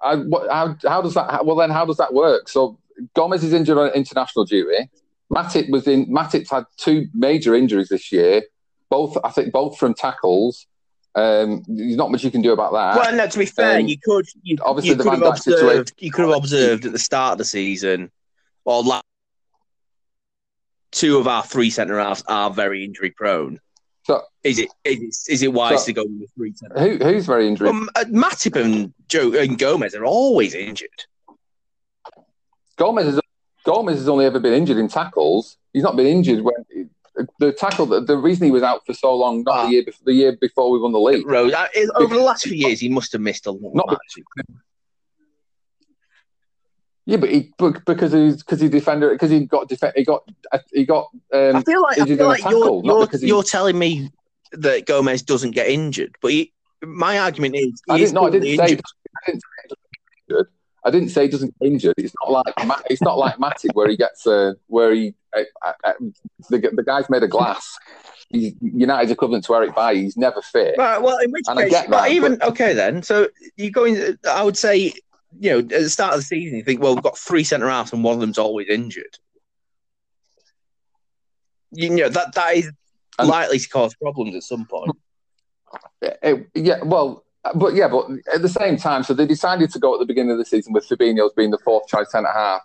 I, 0.03 0.15
what, 0.17 0.51
how, 0.51 0.75
how 0.85 1.01
does 1.01 1.13
that? 1.13 1.45
Well, 1.45 1.55
then 1.55 1.69
how 1.69 1.85
does 1.85 1.95
that 1.97 2.13
work? 2.13 2.49
So 2.49 2.77
Gomez 3.15 3.43
is 3.43 3.53
injured 3.53 3.77
on 3.77 3.89
international 3.91 4.45
duty. 4.45 4.89
Matip 5.31 5.69
was 5.69 5.87
in. 5.87 6.07
Matip's 6.07 6.49
had 6.51 6.65
two 6.77 7.07
major 7.13 7.55
injuries 7.55 7.89
this 7.89 8.11
year. 8.11 8.43
Both, 8.89 9.17
I 9.23 9.29
think, 9.31 9.51
both 9.51 9.77
from 9.77 9.93
tackles. 9.93 10.67
Um, 11.15 11.63
there's 11.67 11.95
not 11.95 12.11
much 12.11 12.23
you 12.23 12.31
can 12.31 12.41
do 12.41 12.53
about 12.53 12.73
that. 12.73 12.95
Well, 12.97 13.15
no. 13.15 13.27
To 13.27 13.39
be 13.39 13.45
fair, 13.45 13.79
Um, 13.79 13.87
you 13.87 13.97
could 14.03 14.25
you, 14.43 14.57
obviously 14.61 14.89
you 14.89 14.95
the 14.95 15.03
could 15.03 15.19
Van 15.19 15.19
Dijk 15.21 15.37
situation- 15.37 15.67
observed 15.67 15.93
you 15.99 16.11
could 16.11 16.25
have 16.27 16.35
observed 16.37 16.85
at 16.85 16.91
the 16.91 16.99
start 16.99 17.33
of 17.33 17.37
the 17.39 17.45
season, 17.45 18.11
or 18.65 18.83
la- 18.83 19.01
two 20.91 21.17
of 21.17 21.27
our 21.27 21.43
three 21.43 21.69
centre 21.69 21.99
halves 21.99 22.23
are 22.27 22.49
very 22.51 22.83
injury 22.83 23.11
prone. 23.11 23.59
So- 24.05 24.21
is 24.43 24.59
it 24.59 24.69
is 24.83 24.99
it, 24.99 25.31
is 25.33 25.41
it 25.43 25.53
wise 25.53 25.79
So- 25.81 25.85
to 25.87 25.93
go 25.93 26.03
with 26.05 26.29
three 26.35 26.53
centre? 26.53 26.79
Who, 26.79 26.97
who's 27.03 27.25
very 27.25 27.47
injured? 27.47 27.67
Well, 27.69 27.87
uh, 27.95 28.05
Matip 28.05 28.59
and 28.61 28.93
Joe 29.07 29.33
and 29.33 29.57
Gomez 29.57 29.95
are 29.95 30.05
always 30.05 30.53
injured. 30.53 30.89
Gomez 32.77 33.05
has 33.05 33.19
Gomez 33.65 33.97
has 33.97 34.09
only 34.09 34.25
ever 34.25 34.39
been 34.39 34.53
injured 34.53 34.77
in 34.77 34.87
tackles. 34.87 35.57
He's 35.71 35.83
not 35.83 35.95
been 35.95 36.07
injured 36.07 36.41
when 36.41 36.89
the 37.39 37.51
tackle. 37.53 37.85
The, 37.85 38.01
the 38.01 38.17
reason 38.17 38.45
he 38.45 38.51
was 38.51 38.63
out 38.63 38.85
for 38.85 38.93
so 38.93 39.15
long, 39.15 39.43
not 39.43 39.55
Ah. 39.55 39.65
the 39.65 39.71
year 39.71 39.83
before, 39.85 40.05
the 40.05 40.13
year 40.13 40.37
before 40.39 40.71
we 40.71 40.79
won 40.79 40.91
the 40.91 40.99
league. 40.99 41.25
Rose, 41.25 41.53
uh, 41.53 41.67
over 41.95 42.15
the 42.15 42.21
last 42.21 42.43
few 42.43 42.55
years, 42.55 42.79
he 42.79 42.89
must 42.89 43.11
have 43.13 43.21
missed 43.21 43.45
a 43.45 43.51
lot. 43.51 43.75
Not 43.75 43.99
Yeah, 47.05 47.17
but 47.17 47.29
he 47.29 47.51
because 47.57 48.13
he's 48.13 48.37
because 48.37 48.61
he 48.61 48.69
defended 48.69 49.11
because 49.11 49.29
he 49.29 49.45
got 49.45 49.67
def- 49.67 49.93
he 49.95 50.03
got 50.05 50.23
he 50.71 50.85
got 50.85 51.07
I 51.33 51.49
um, 51.49 51.63
feel 51.63 51.81
like, 51.81 51.99
I 51.99 52.05
feel 52.05 52.27
like 52.27 52.41
tackle, 52.41 52.81
you're, 52.85 53.07
you're, 53.11 53.19
you're 53.21 53.43
telling 53.43 53.77
me 53.77 54.09
that 54.53 54.85
Gomez 54.85 55.21
doesn't 55.21 55.51
get 55.51 55.67
injured, 55.67 56.15
but 56.21 56.31
he, 56.31 56.53
my 56.81 57.19
argument 57.19 57.55
is 57.55 57.81
I 57.89 57.97
didn't 57.97 58.13
no 58.13 58.27
I 58.27 58.29
didn't 58.29 58.45
say 58.45 58.51
injured. 58.51 58.81
I 59.17 59.31
didn't 59.31 59.41
say 59.41 59.47
he 59.63 59.67
doesn't 59.67 59.89
get 59.91 60.35
injured. 60.35 60.47
I 60.85 60.91
didn't 60.91 61.09
say 61.09 61.23
he 61.23 61.27
doesn't 61.29 61.57
get 61.59 61.67
injured. 61.67 61.93
It's 61.97 62.13
not 62.23 62.31
like 62.31 62.53
it's 62.89 63.01
not 63.01 63.17
like 63.17 63.37
Matip 63.37 63.73
where 63.73 63.89
he 63.89 63.95
gets 63.95 64.27
uh, 64.27 64.53
where 64.67 64.93
he 64.93 65.13
uh, 65.35 65.43
uh, 65.65 65.73
uh, 65.83 65.93
the 66.49 66.71
the 66.73 66.83
guy's 66.83 67.09
made 67.09 67.23
of 67.23 67.29
glass. 67.29 67.77
He's 68.29 68.53
United's 68.61 69.11
equivalent 69.11 69.45
to 69.45 69.55
Eric 69.55 69.75
Bailly. 69.75 70.01
He's 70.01 70.17
never 70.17 70.41
fit. 70.41 70.75
Right, 70.77 71.01
well, 71.01 71.17
in 71.19 71.31
which 71.31 71.45
And 71.47 71.59
case, 71.59 71.71
get 71.71 71.89
but 71.89 72.03
that, 72.03 72.11
even 72.11 72.41
okay 72.41 72.73
then. 72.73 73.03
So 73.03 73.29
you 73.55 73.71
go 73.71 73.85
in. 73.85 74.17
I 74.29 74.43
would 74.43 74.57
say, 74.57 74.93
you 75.39 75.51
know, 75.51 75.59
at 75.59 75.69
the 75.69 75.89
start 75.89 76.13
of 76.13 76.19
the 76.19 76.25
season, 76.25 76.57
you 76.57 76.63
think, 76.63 76.81
well, 76.81 76.95
we've 76.95 77.03
got 77.03 77.17
three 77.17 77.43
centre 77.43 77.69
halves 77.69 77.93
and 77.93 78.03
one 78.03 78.15
of 78.15 78.19
them's 78.19 78.37
always 78.37 78.67
injured. 78.69 79.17
You 81.71 81.89
know 81.89 82.09
that 82.09 82.35
that 82.35 82.55
is 82.55 82.71
likely 83.23 83.59
to 83.59 83.69
cause 83.69 83.95
problems 83.95 84.35
at 84.35 84.43
some 84.43 84.65
point. 84.65 84.91
Uh, 86.21 86.35
yeah, 86.53 86.83
well, 86.83 87.23
but 87.55 87.75
yeah, 87.75 87.87
but 87.87 88.07
at 88.33 88.41
the 88.41 88.49
same 88.49 88.77
time, 88.77 89.03
so 89.03 89.13
they 89.13 89.25
decided 89.25 89.71
to 89.71 89.79
go 89.79 89.93
at 89.93 89.99
the 89.99 90.05
beginning 90.05 90.31
of 90.31 90.37
the 90.37 90.45
season 90.45 90.73
with 90.73 90.87
Fabinho 90.87 91.25
as 91.25 91.33
being 91.33 91.51
the 91.51 91.57
fourth 91.57 91.87
choice 91.87 92.11
centre 92.11 92.31
half. 92.31 92.61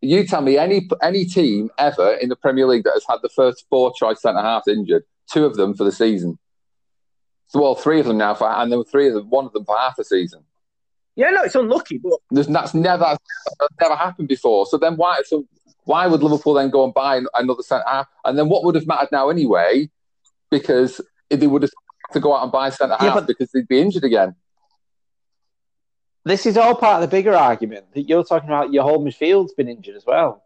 You 0.00 0.26
tell 0.26 0.40
me 0.40 0.58
any 0.58 0.88
any 1.02 1.24
team 1.24 1.70
ever 1.78 2.14
in 2.14 2.28
the 2.28 2.36
Premier 2.36 2.66
League 2.66 2.84
that 2.84 2.94
has 2.94 3.04
had 3.08 3.18
the 3.22 3.28
first 3.28 3.66
four 3.68 3.92
choice 3.94 4.22
centre 4.22 4.40
halves 4.40 4.68
injured, 4.68 5.04
two 5.30 5.44
of 5.44 5.56
them 5.56 5.74
for 5.74 5.84
the 5.84 5.92
season. 5.92 6.38
So 7.48 7.60
well, 7.60 7.74
three 7.74 8.00
of 8.00 8.06
them 8.06 8.16
now 8.16 8.34
for, 8.34 8.48
and 8.48 8.72
there 8.72 8.78
were 8.78 8.84
three 8.84 9.08
of 9.08 9.14
them, 9.14 9.28
one 9.28 9.44
of 9.44 9.52
them 9.52 9.64
for 9.64 9.76
half 9.76 9.96
the 9.96 10.04
season. 10.04 10.44
Yeah, 11.14 11.28
no, 11.28 11.42
it's 11.42 11.54
unlucky, 11.54 11.98
but 11.98 12.14
There's, 12.30 12.46
that's 12.46 12.72
never 12.72 13.16
that's 13.60 13.74
never 13.80 13.94
happened 13.94 14.28
before. 14.28 14.64
So 14.66 14.78
then 14.78 14.96
why 14.96 15.20
so 15.26 15.46
why 15.84 16.06
would 16.06 16.22
Liverpool 16.22 16.54
then 16.54 16.70
go 16.70 16.84
and 16.84 16.94
buy 16.94 17.20
another 17.34 17.62
centre 17.62 17.84
half? 17.86 18.06
And 18.24 18.38
then 18.38 18.48
what 18.48 18.64
would 18.64 18.76
have 18.76 18.86
mattered 18.86 19.10
now 19.12 19.28
anyway? 19.28 19.90
Because 20.50 21.00
they 21.28 21.46
would 21.46 21.62
have 21.62 21.72
to 22.12 22.20
go 22.20 22.34
out 22.36 22.42
and 22.42 22.52
buy 22.52 22.70
centre 22.70 22.96
Yeah, 23.00 23.06
half 23.06 23.14
but- 23.14 23.26
because 23.26 23.50
they'd 23.52 23.68
be 23.68 23.80
injured 23.80 24.04
again. 24.04 24.34
this 26.24 26.46
is 26.46 26.56
all 26.56 26.74
part 26.74 27.02
of 27.02 27.10
the 27.10 27.14
bigger 27.16 27.34
argument 27.34 27.86
that 27.94 28.02
you're 28.08 28.24
talking 28.24 28.48
about. 28.48 28.72
Your 28.72 28.84
whole 28.84 29.04
midfield's 29.04 29.52
been 29.54 29.68
injured 29.68 29.96
as 29.96 30.04
well. 30.06 30.42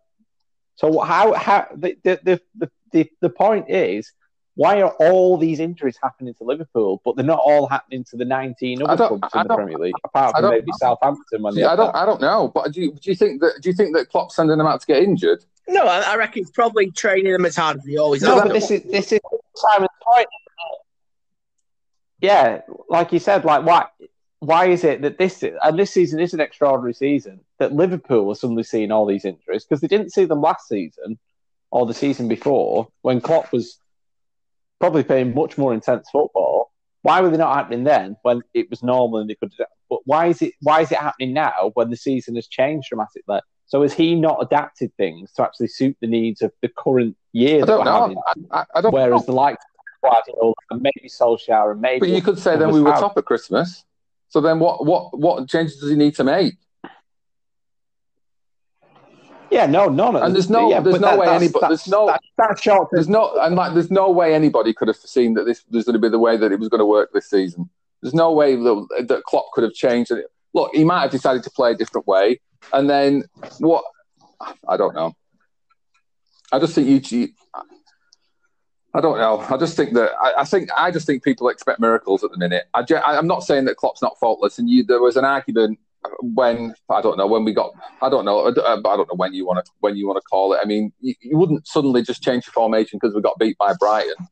So 0.77 1.01
how 1.01 1.33
how 1.35 1.69
the 1.75 1.97
the 2.03 2.21
the 2.23 2.41
the, 2.55 2.71
the, 2.93 3.11
the 3.21 3.31
point 3.31 3.71
is 3.71 4.13
why 4.55 4.81
are 4.81 4.93
all 5.01 5.37
these 5.37 5.61
injuries 5.61 5.99
happening 6.03 6.33
to 6.33 6.45
Liverpool, 6.45 7.03
but 7.05 7.15
they're 7.15 7.25
not 7.27 7.41
all 7.45 7.67
happening 7.67 8.05
to 8.05 8.17
the 8.17 8.25
19 8.25 8.83
other 8.83 8.97
don't- 8.97 9.21
clubs 9.21 9.35
I 9.35 9.43
in 9.43 9.49
the 9.49 9.55
Premier 9.55 9.77
League, 9.79 9.95
apart 10.03 10.35
from 10.35 10.49
maybe. 10.51 10.71
Southampton 10.79 11.43
when 11.43 11.55
they 11.55 11.65
I 11.65 11.77
don't. 11.77 11.93
that. 11.93 11.99
I 11.99 12.07
don't 12.07 12.23
know. 12.23 12.49
But 12.55 12.73
do 12.73 12.81
you, 12.81 12.93
do 12.93 13.11
you 13.11 13.15
think 13.17 13.43
that? 13.43 13.61
Do 13.61 13.69
you 13.69 13.75
think 13.75 13.95
that 13.97 14.09
Klopp's 14.09 14.35
sending 14.37 14.57
them 14.57 14.67
out 14.67 14.81
to 14.81 14.87
get 14.87 15.03
injured? 15.03 15.45
no, 15.69 15.85
I, 15.87 16.01
I 16.13 16.17
reckon 16.17 16.41
it's 16.43 16.51
probably 16.51 16.91
training 16.93 17.33
them 17.33 17.45
as 17.45 17.57
hard 17.57 17.79
as 17.79 17.85
he 17.85 17.99
always 17.99 18.23
No, 18.23 18.35
has. 18.37 18.45
but 18.45 18.53
this 18.55 18.71
is 18.71 18.83
this 18.85 19.13
is 19.13 19.21
Simon's 19.57 19.89
point. 20.01 20.29
Yeah, 22.21 22.63
like 22.89 23.13
you 23.13 23.19
said, 23.19 23.45
like 23.45 23.65
why 23.65 23.87
why 24.41 24.67
is 24.67 24.85
it 24.85 25.03
that 25.03 25.19
this 25.19 25.43
and 25.43 25.79
this 25.79 25.93
season 25.93 26.21
is 26.21 26.35
an 26.35 26.41
extraordinary 26.41 26.95
season 26.95 27.41
that 27.59 27.73
Liverpool 27.73 28.31
are 28.31 28.35
suddenly 28.35 28.63
seeing 28.63 28.93
all 28.93 29.07
these 29.07 29.25
injuries 29.25 29.65
because 29.65 29.81
they 29.81 29.89
didn't 29.89 30.13
see 30.13 30.25
them 30.25 30.41
last 30.41 30.69
season 30.69 31.19
or 31.71 31.87
the 31.87 31.95
season 31.95 32.29
before 32.29 32.89
when 33.03 33.21
Klopp 33.21 33.53
was 33.53 33.79
probably 34.79 35.03
playing 35.03 35.35
much 35.35 35.59
more 35.59 35.73
intense 35.75 36.09
football. 36.11 36.71
Why 37.03 37.21
were 37.21 37.31
they 37.31 37.37
not 37.37 37.55
happening 37.55 37.85
then 37.85 38.17
when 38.23 38.43
it 38.53 38.69
was 38.69 38.83
normal 38.83 39.21
and 39.21 39.31
they 39.31 39.37
could? 39.37 39.53
But 39.89 40.01
why 40.05 40.27
is 40.27 40.43
it 40.43 40.55
why 40.61 40.81
is 40.81 40.93
it 40.93 40.99
happening 40.99 41.33
now 41.33 41.71
when 41.75 41.91
the 41.91 41.97
season 41.97 42.35
has 42.37 42.47
changed 42.49 42.89
dramatically? 42.89 43.41
So 43.67 43.83
has 43.83 43.93
he 43.93 44.15
not 44.15 44.39
adapted 44.43 44.93
things 44.97 45.33
to 45.33 45.43
actually 45.43 45.69
suit 45.69 45.97
the 46.01 46.07
needs 46.07 46.41
of 46.41 46.53
the 46.63 46.69
current 46.69 47.17
year 47.33 47.63
I 47.63 47.67
don't 47.67 47.79
we're 47.81 47.85
know. 47.85 48.01
having? 48.01 48.19
I, 48.51 48.59
I, 48.61 48.65
I 48.77 48.81
don't. 48.81 48.93
Whereas 48.93 49.23
know. 49.23 49.27
the 49.27 49.33
likes 49.33 49.65
of 49.65 49.76
Guardiola 50.03 50.53
and 50.71 50.83
maybe 50.83 51.09
Solskjaer 51.09 51.73
and 51.73 51.81
maybe 51.81 52.01
But 52.01 52.09
you 52.11 52.23
could 52.23 52.39
say 52.39 52.57
then 52.57 52.71
we 52.73 52.81
were 52.83 52.91
have. 52.93 53.01
top 53.01 53.17
at 53.19 53.25
Christmas. 53.25 53.85
So 54.29 54.41
then 54.41 54.59
what? 54.59 54.85
What? 54.85 55.19
What 55.19 55.49
changes 55.49 55.79
does 55.81 55.91
he 55.91 55.97
need 55.97 56.15
to 56.17 56.25
make? 56.25 56.55
Yeah, 59.51 59.67
no, 59.67 59.89
none 59.89 60.17
of 60.17 60.23
And 60.23 60.35
there's 60.35 60.51
no- 60.51 60.69
yeah, 60.69 60.81
there's 60.81 60.99
but 60.99 61.13
no 61.13 61.19
way 61.19 61.29
anybody- 61.29 61.67
there's 61.69 61.87
no- 61.89 62.07
that's, 62.09 62.27
that's 62.37 62.61
short. 62.61 62.89
There's 62.91 63.09
no 63.09 63.37
and 63.41 63.55
like 63.55 63.75
there's 63.75 63.91
no 63.93 64.11
way 64.11 64.35
anybody 64.35 64.75
could 64.75 64.89
have 64.89 64.97
foreseen 64.97 65.35
that 65.35 65.45
this 65.45 65.63
was 65.71 65.85
going 65.85 65.95
to 65.95 66.01
be 66.01 66.09
the 66.09 66.19
way 66.19 66.37
that 66.37 66.51
it 66.51 66.59
was 66.59 66.69
going 66.69 66.81
to 66.81 66.87
work 66.87 67.13
this 67.13 67.31
season. 67.31 67.71
There's 68.03 68.15
no 68.15 68.33
way 68.33 68.57
that, 68.57 69.05
that 69.09 69.23
Klopp 69.25 69.47
could 69.53 69.63
have 69.65 69.73
changed 69.73 70.11
it. 70.11 70.27
Look, 70.53 70.75
he 70.75 70.85
might 70.85 71.03
have 71.03 71.11
decided 71.13 71.43
to 71.45 71.51
play 71.51 71.73
a 71.73 71.75
different 71.77 72.07
way, 72.07 72.41
and 72.73 72.91
then 72.91 73.25
what? 73.61 73.85
I 74.69 74.77
don't 74.77 74.95
know. 74.95 75.13
I 76.53 76.59
just 76.59 76.75
think 76.75 77.11
you. 77.13 77.29
I 78.97 79.03
don't 79.03 79.19
know. 79.19 79.41
I 79.51 79.59
just 79.59 79.77
think 79.77 79.93
that 79.93 80.13
I, 80.19 80.41
I 80.41 80.45
think 80.45 80.71
I 80.75 80.91
just 80.91 81.07
think 81.07 81.23
people 81.23 81.51
expect 81.51 81.81
miracles 81.81 82.25
at 82.25 82.31
the 82.31 82.39
minute. 82.39 82.65
I, 82.73 82.83
I'm 83.05 83.27
not 83.27 83.43
saying 83.43 83.67
that 83.67 83.77
Klopp's 83.77 84.01
not 84.01 84.19
faultless, 84.19 84.59
and 84.59 84.71
you 84.71 84.85
there 84.85 85.03
was 85.03 85.19
an 85.19 85.25
argument 85.27 85.79
when 86.21 86.75
I 86.89 87.03
don't 87.03 87.19
know 87.19 87.27
when 87.27 87.45
we 87.45 87.53
got 87.53 87.73
I 88.01 88.09
don't 88.09 88.25
know 88.25 88.47
uh, 88.47 88.51
don't 88.53 88.87
I 88.87 88.97
don't 88.97 89.09
know 89.09 89.17
when 89.17 89.35
you 89.35 89.45
want 89.45 89.63
to 89.63 89.71
when 89.81 89.97
you 89.97 90.07
want 90.07 90.17
to 90.17 90.23
call 90.23 90.55
it. 90.55 90.61
I 90.63 90.65
mean, 90.65 90.95
you, 91.01 91.15
you 91.21 91.37
wouldn't 91.37 91.69
suddenly 91.69 92.01
just 92.01 92.23
change 92.23 92.47
your 92.47 92.55
formation 92.55 92.99
because 92.99 93.15
we 93.15 93.21
got 93.21 93.39
beat 93.39 93.59
by 93.59 93.75
Brighton. 93.79 94.29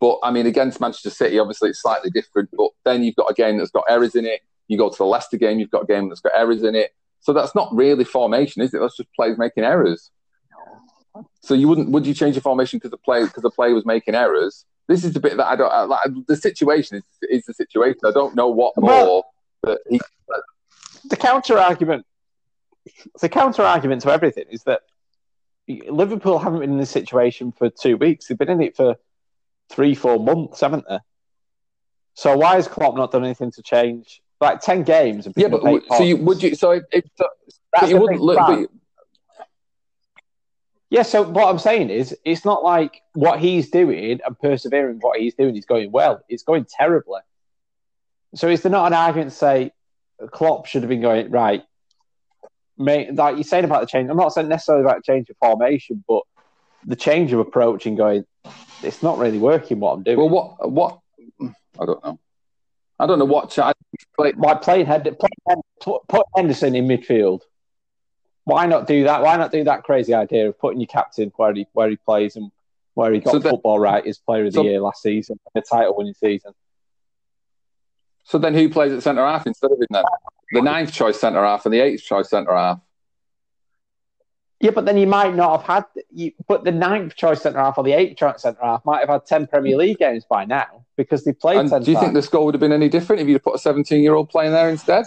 But 0.00 0.18
I 0.24 0.32
mean, 0.32 0.46
against 0.46 0.80
Manchester 0.80 1.10
City, 1.10 1.38
obviously 1.38 1.70
it's 1.70 1.80
slightly 1.80 2.10
different. 2.10 2.48
But 2.52 2.70
then 2.84 3.04
you've 3.04 3.14
got 3.14 3.30
a 3.30 3.34
game 3.34 3.58
that's 3.58 3.70
got 3.70 3.84
errors 3.88 4.16
in 4.16 4.26
it. 4.26 4.40
You 4.66 4.78
go 4.78 4.90
to 4.90 4.98
the 4.98 5.04
Leicester 5.04 5.36
game, 5.36 5.60
you've 5.60 5.70
got 5.70 5.84
a 5.84 5.86
game 5.86 6.08
that's 6.08 6.20
got 6.20 6.32
errors 6.34 6.64
in 6.64 6.74
it. 6.74 6.90
So 7.20 7.32
that's 7.32 7.54
not 7.54 7.72
really 7.72 8.02
formation, 8.02 8.62
is 8.62 8.74
it? 8.74 8.80
That's 8.80 8.96
just 8.96 9.14
players 9.14 9.38
making 9.38 9.62
errors. 9.62 10.10
So 11.40 11.54
you 11.54 11.68
wouldn't 11.68 11.90
would 11.90 12.06
you 12.06 12.14
change 12.14 12.34
your 12.34 12.42
formation 12.42 12.78
because 12.78 12.90
the 12.90 12.96
play 12.96 13.24
because 13.24 13.42
the 13.42 13.50
player 13.50 13.74
was 13.74 13.84
making 13.84 14.14
errors? 14.14 14.64
This 14.88 15.04
is 15.04 15.12
the 15.12 15.20
bit 15.20 15.36
that 15.36 15.46
I 15.46 15.56
don't 15.56 15.70
I, 15.70 15.82
like. 15.82 16.00
The 16.26 16.36
situation 16.36 16.98
is 16.98 17.04
is 17.28 17.44
the 17.46 17.54
situation. 17.54 18.00
I 18.04 18.12
don't 18.12 18.34
know 18.34 18.48
what 18.48 18.74
more 18.76 19.24
that 19.62 19.78
he. 19.88 20.00
the 21.08 21.16
counter 21.16 21.58
argument, 21.58 22.06
the 23.20 23.28
counter 23.28 23.62
argument 23.62 24.02
to 24.02 24.10
everything 24.10 24.44
is 24.50 24.62
that 24.64 24.82
Liverpool 25.68 26.38
haven't 26.38 26.60
been 26.60 26.72
in 26.72 26.78
this 26.78 26.90
situation 26.90 27.52
for 27.52 27.70
two 27.70 27.96
weeks. 27.96 28.26
They've 28.26 28.38
been 28.38 28.50
in 28.50 28.62
it 28.62 28.76
for 28.76 28.96
three, 29.70 29.94
four 29.94 30.18
months, 30.18 30.60
haven't 30.60 30.84
they? 30.88 30.98
So 32.14 32.36
why 32.36 32.56
has 32.56 32.68
Klopp 32.68 32.94
not 32.94 33.10
done 33.10 33.24
anything 33.24 33.50
to 33.52 33.62
change? 33.62 34.20
Like 34.40 34.60
ten 34.60 34.82
games. 34.82 35.28
Yeah, 35.36 35.48
but 35.48 35.62
so 35.88 36.02
you 36.02 36.16
would 36.16 36.42
you 36.42 36.54
so 36.54 36.72
if, 36.72 36.84
if 36.92 37.04
so, 37.16 37.26
That's 37.72 37.82
but 37.82 37.88
you 37.90 37.94
the 37.94 38.00
wouldn't 38.00 38.20
look. 38.20 38.70
Yeah, 40.92 41.04
so 41.04 41.22
what 41.22 41.48
I'm 41.48 41.58
saying 41.58 41.88
is, 41.88 42.14
it's 42.22 42.44
not 42.44 42.62
like 42.62 43.00
what 43.14 43.40
he's 43.40 43.70
doing 43.70 44.20
and 44.22 44.38
persevering 44.38 44.98
what 45.00 45.18
he's 45.18 45.32
doing 45.32 45.56
is 45.56 45.64
going 45.64 45.90
well. 45.90 46.20
It's 46.28 46.42
going 46.42 46.66
terribly. 46.68 47.22
So 48.34 48.46
is 48.48 48.60
there 48.60 48.70
not 48.70 48.88
an 48.88 48.92
argument 48.92 49.30
to 49.30 49.36
say 49.36 49.70
Klopp 50.32 50.66
should 50.66 50.82
have 50.82 50.90
been 50.90 51.00
going 51.00 51.30
right? 51.30 51.62
Mate, 52.76 53.14
like 53.14 53.36
you're 53.36 53.44
saying 53.44 53.64
about 53.64 53.80
the 53.80 53.86
change. 53.86 54.10
I'm 54.10 54.18
not 54.18 54.34
saying 54.34 54.48
necessarily 54.48 54.84
about 54.84 54.96
the 54.96 55.10
change 55.10 55.30
of 55.30 55.36
formation, 55.38 56.04
but 56.06 56.24
the 56.84 56.96
change 56.96 57.32
of 57.32 57.38
approach 57.38 57.86
and 57.86 57.96
going, 57.96 58.26
it's 58.82 59.02
not 59.02 59.16
really 59.16 59.38
working 59.38 59.80
what 59.80 59.94
I'm 59.94 60.02
doing. 60.02 60.18
well, 60.18 60.28
what 60.28 60.70
what 60.70 60.98
I 61.80 61.86
don't 61.86 62.04
know. 62.04 62.20
I 62.98 63.06
don't 63.06 63.18
know 63.18 63.24
what 63.24 63.48
ch- 63.48 63.60
play. 64.14 64.32
Why 64.36 64.56
playing 64.56 64.84
put 64.86 66.26
Henderson 66.36 66.74
in 66.74 66.86
midfield? 66.86 67.40
Why 68.44 68.66
not 68.66 68.86
do 68.86 69.04
that? 69.04 69.22
Why 69.22 69.36
not 69.36 69.52
do 69.52 69.64
that 69.64 69.84
crazy 69.84 70.14
idea 70.14 70.48
of 70.48 70.58
putting 70.58 70.80
your 70.80 70.88
captain 70.88 71.32
where 71.36 71.54
he 71.54 71.66
where 71.72 71.88
he 71.88 71.96
plays 71.96 72.36
and 72.36 72.50
where 72.94 73.12
he 73.12 73.20
got 73.20 73.32
So 73.32 73.38
that- 73.38 73.50
football 73.50 73.78
right 73.78 74.04
as 74.06 74.18
player 74.18 74.46
of 74.46 74.52
the 74.52 74.58
so- 74.58 74.62
year 74.64 74.80
last 74.80 75.02
season, 75.02 75.38
the 75.54 75.62
title 75.62 75.96
winning 75.96 76.14
season? 76.14 76.52
So 78.24 78.38
then 78.38 78.54
who 78.54 78.68
plays 78.68 78.92
at 78.92 79.02
centre 79.02 79.24
half 79.24 79.46
instead 79.46 79.70
of 79.72 79.78
him 79.80 79.86
then? 79.90 80.04
The 80.52 80.62
ninth 80.62 80.92
choice 80.92 81.18
centre 81.18 81.42
half 81.44 81.64
and 81.66 81.72
the 81.74 81.80
eighth 81.80 82.02
choice 82.04 82.30
centre 82.30 82.54
half. 82.54 82.80
Yeah, 84.60 84.70
but 84.70 84.84
then 84.86 84.96
you 84.96 85.08
might 85.08 85.34
not 85.34 85.60
have 85.60 85.66
had. 85.66 85.84
You, 86.10 86.30
but 86.46 86.62
the 86.62 86.70
ninth 86.70 87.16
choice 87.16 87.42
centre 87.42 87.58
half 87.58 87.78
or 87.78 87.84
the 87.84 87.92
eighth 87.94 88.16
choice 88.16 88.42
centre 88.42 88.62
half 88.62 88.84
might 88.84 89.00
have 89.00 89.08
had 89.08 89.26
ten 89.26 89.48
Premier 89.48 89.76
League 89.76 89.98
games 89.98 90.24
by 90.24 90.44
now 90.44 90.84
because 90.96 91.24
they 91.24 91.32
played 91.32 91.58
And 91.58 91.84
do 91.84 91.90
you 91.90 91.98
think 91.98 92.14
the 92.14 92.22
score 92.22 92.44
would 92.44 92.54
have 92.54 92.60
been 92.60 92.70
any 92.72 92.88
different 92.88 93.22
if 93.22 93.28
you'd 93.28 93.42
put 93.42 93.56
a 93.56 93.58
17 93.58 94.00
year 94.02 94.14
old 94.14 94.28
playing 94.28 94.52
there 94.52 94.70
instead? 94.70 95.06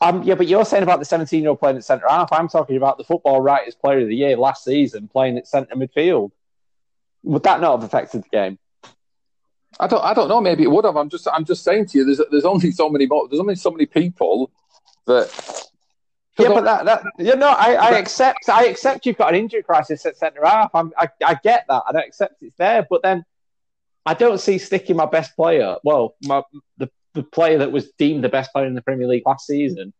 Um, 0.00 0.22
yeah, 0.22 0.34
but 0.34 0.48
you're 0.48 0.64
saying 0.64 0.82
about 0.82 0.98
the 0.98 1.04
17 1.04 1.40
year 1.40 1.50
old 1.50 1.60
playing 1.60 1.76
at 1.76 1.84
centre 1.84 2.08
half. 2.08 2.32
I'm 2.32 2.48
talking 2.48 2.76
about 2.76 2.98
the 2.98 3.04
football 3.04 3.40
writers 3.40 3.74
player 3.74 4.00
of 4.00 4.08
the 4.08 4.16
year 4.16 4.36
last 4.36 4.64
season 4.64 5.08
playing 5.08 5.38
at 5.38 5.46
centre 5.46 5.74
midfield. 5.74 6.30
Would 7.22 7.42
that 7.44 7.60
not 7.60 7.80
have 7.80 7.84
affected 7.84 8.24
the 8.24 8.28
game? 8.28 8.58
I 9.80 9.86
don't. 9.86 10.04
I 10.04 10.14
don't 10.14 10.28
know. 10.28 10.40
Maybe 10.40 10.62
it 10.62 10.70
would 10.70 10.84
have. 10.84 10.96
I'm 10.96 11.08
just. 11.08 11.26
I'm 11.32 11.44
just 11.44 11.64
saying 11.64 11.86
to 11.86 11.98
you. 11.98 12.04
There's. 12.04 12.20
There's 12.30 12.44
only 12.44 12.70
so 12.70 12.88
many. 12.88 13.06
There's 13.06 13.40
only 13.40 13.56
so 13.56 13.70
many 13.70 13.86
people 13.86 14.50
that. 15.06 15.64
Yeah, 16.38 16.48
but 16.48 16.64
that, 16.64 16.84
that 16.84 17.04
you 17.16 17.36
know, 17.36 17.46
I, 17.46 17.74
I 17.74 17.90
accept, 17.90 18.48
I 18.48 18.64
accept 18.64 19.06
you've 19.06 19.16
got 19.16 19.32
an 19.32 19.38
injury 19.38 19.62
crisis 19.62 20.04
at 20.04 20.16
centre 20.16 20.44
half. 20.44 20.74
I'm, 20.74 20.92
I, 20.98 21.08
I 21.24 21.38
get 21.40 21.64
that. 21.68 21.84
I 21.86 21.92
don't 21.92 22.04
accept 22.04 22.42
it's 22.42 22.56
there, 22.56 22.84
but 22.90 23.02
then 23.02 23.24
I 24.04 24.14
don't 24.14 24.38
see 24.40 24.58
sticking 24.58 24.96
my 24.96 25.06
best 25.06 25.36
player. 25.36 25.76
Well, 25.84 26.16
my, 26.24 26.42
the 26.76 26.90
the 27.14 27.22
player 27.22 27.58
that 27.58 27.72
was 27.72 27.90
deemed 27.92 28.24
the 28.24 28.28
best 28.28 28.52
player 28.52 28.66
in 28.66 28.74
the 28.74 28.82
Premier 28.82 29.06
League 29.06 29.22
last 29.24 29.46
season, 29.46 29.92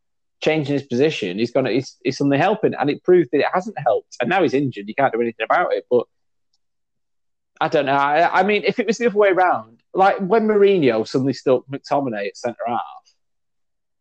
changing 0.42 0.74
his 0.74 0.82
position. 0.82 1.38
He's 1.38 1.50
gonna, 1.50 1.70
he's, 1.70 1.96
he's 2.04 2.18
suddenly 2.18 2.38
helping, 2.38 2.74
and 2.74 2.90
it 2.90 3.02
proved 3.02 3.30
that 3.32 3.38
it 3.38 3.46
hasn't 3.52 3.78
helped. 3.78 4.16
And 4.20 4.28
now 4.28 4.42
he's 4.42 4.54
injured. 4.54 4.88
You 4.88 4.94
can't 4.94 5.12
do 5.12 5.20
anything 5.20 5.44
about 5.44 5.72
it. 5.72 5.86
But 5.90 6.06
I 7.60 7.68
don't 7.68 7.86
know. 7.86 7.92
I, 7.92 8.40
I 8.40 8.42
mean, 8.42 8.64
if 8.66 8.78
it 8.78 8.86
was 8.86 8.98
the 8.98 9.06
other 9.06 9.18
way 9.18 9.30
around, 9.30 9.80
like 9.94 10.18
when 10.18 10.46
Mourinho 10.46 11.06
suddenly 11.06 11.32
stuck 11.32 11.64
McTominay 11.68 12.26
at 12.28 12.36
centre 12.36 12.58
half, 12.66 12.80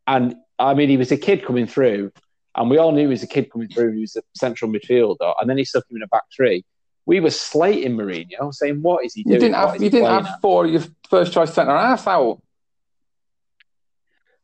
and 0.08 0.36
I 0.60 0.74
mean, 0.74 0.90
he 0.90 0.98
was 0.98 1.12
a 1.12 1.18
kid 1.18 1.46
coming 1.46 1.68
through, 1.68 2.12
and 2.56 2.70
we 2.70 2.78
all 2.78 2.92
knew 2.92 3.02
he 3.02 3.08
was 3.08 3.24
a 3.24 3.28
kid 3.28 3.52
coming 3.52 3.70
through. 3.70 3.94
He 3.94 4.02
was 4.02 4.16
a 4.16 4.22
central 4.36 4.72
midfielder, 4.72 5.34
and 5.40 5.50
then 5.50 5.58
he 5.58 5.66
stuck 5.66 5.90
him 5.90 5.98
in 5.98 6.04
a 6.04 6.08
back 6.08 6.24
three. 6.36 6.66
We 7.06 7.20
were 7.20 7.30
slating 7.30 7.96
Mourinho, 7.98 8.54
saying, 8.54 8.82
"What 8.82 9.06
is 9.06 9.14
he 9.14 9.24
doing? 9.24 9.36
you 9.36 9.40
didn't 9.40 9.62
What 9.62 9.72
have. 9.72 9.82
You 9.82 9.90
didn't 9.90 10.26
have 10.26 10.40
four 10.42 10.66
of 10.66 10.72
your 10.72 10.82
first 11.10 11.34
choice 11.34 11.54
centre 11.54 11.78
halves 11.78 12.08
out. 12.08 12.42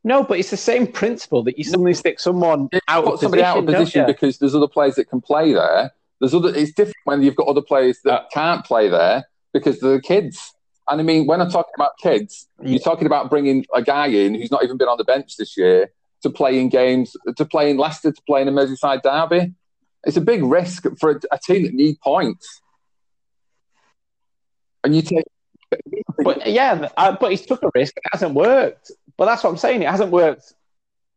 No, 0.02 0.24
but 0.24 0.38
it's 0.38 0.50
the 0.50 0.56
same 0.56 0.86
principle 0.86 1.42
that 1.44 1.58
you 1.58 1.64
suddenly 1.64 1.92
stick 1.92 2.20
someone 2.20 2.70
out 2.88 3.04
of 3.04 3.20
somebody 3.20 3.42
position, 3.42 3.44
out 3.44 3.58
of 3.58 3.66
position 3.66 4.06
because 4.06 4.38
there's 4.38 4.54
other 4.54 4.68
players 4.68 4.94
that 4.94 5.10
can 5.10 5.20
play 5.20 5.52
there. 5.52 5.92
There's 6.20 6.34
other. 6.34 6.54
It's 6.54 6.72
different 6.72 6.96
when 7.04 7.22
you've 7.22 7.36
got 7.36 7.48
other 7.48 7.62
players 7.62 7.98
that 8.04 8.22
Uh, 8.22 8.24
can't 8.32 8.64
play 8.64 8.88
there 8.88 9.24
because 9.52 9.80
they're 9.80 9.96
the 9.96 10.00
kids. 10.00 10.54
And 10.88 11.00
I 11.00 11.04
mean, 11.04 11.26
when 11.26 11.40
I'm 11.40 11.50
talking 11.50 11.72
about 11.76 11.92
kids, 11.98 12.48
you're 12.62 12.80
talking 12.80 13.06
about 13.06 13.30
bringing 13.30 13.64
a 13.74 13.82
guy 13.82 14.06
in 14.06 14.34
who's 14.34 14.50
not 14.50 14.64
even 14.64 14.76
been 14.76 14.88
on 14.88 14.98
the 14.98 15.04
bench 15.04 15.36
this 15.36 15.56
year 15.56 15.92
to 16.22 16.30
play 16.30 16.58
in 16.58 16.68
games, 16.68 17.14
to 17.36 17.44
play 17.44 17.70
in 17.70 17.76
Leicester, 17.76 18.10
to 18.10 18.22
play 18.26 18.42
in 18.42 18.48
a 18.48 18.52
Merseyside 18.52 19.02
derby. 19.02 19.54
It's 20.04 20.16
a 20.16 20.20
big 20.20 20.42
risk 20.42 20.86
for 20.98 21.10
a, 21.12 21.20
a 21.32 21.38
team 21.38 21.64
that 21.64 21.74
need 21.74 22.00
points. 22.00 22.60
And 24.82 24.96
you 24.96 25.02
take. 25.02 25.24
But 26.24 26.46
yeah, 26.46 26.88
uh, 26.96 27.16
but 27.20 27.30
he's 27.30 27.46
took 27.46 27.62
a 27.62 27.70
risk. 27.74 27.96
It 27.96 28.02
hasn't 28.12 28.34
worked. 28.34 28.90
But 29.20 29.26
that's 29.26 29.44
what 29.44 29.50
I'm 29.50 29.58
saying. 29.58 29.82
It 29.82 29.88
hasn't 29.90 30.12
worked 30.12 30.54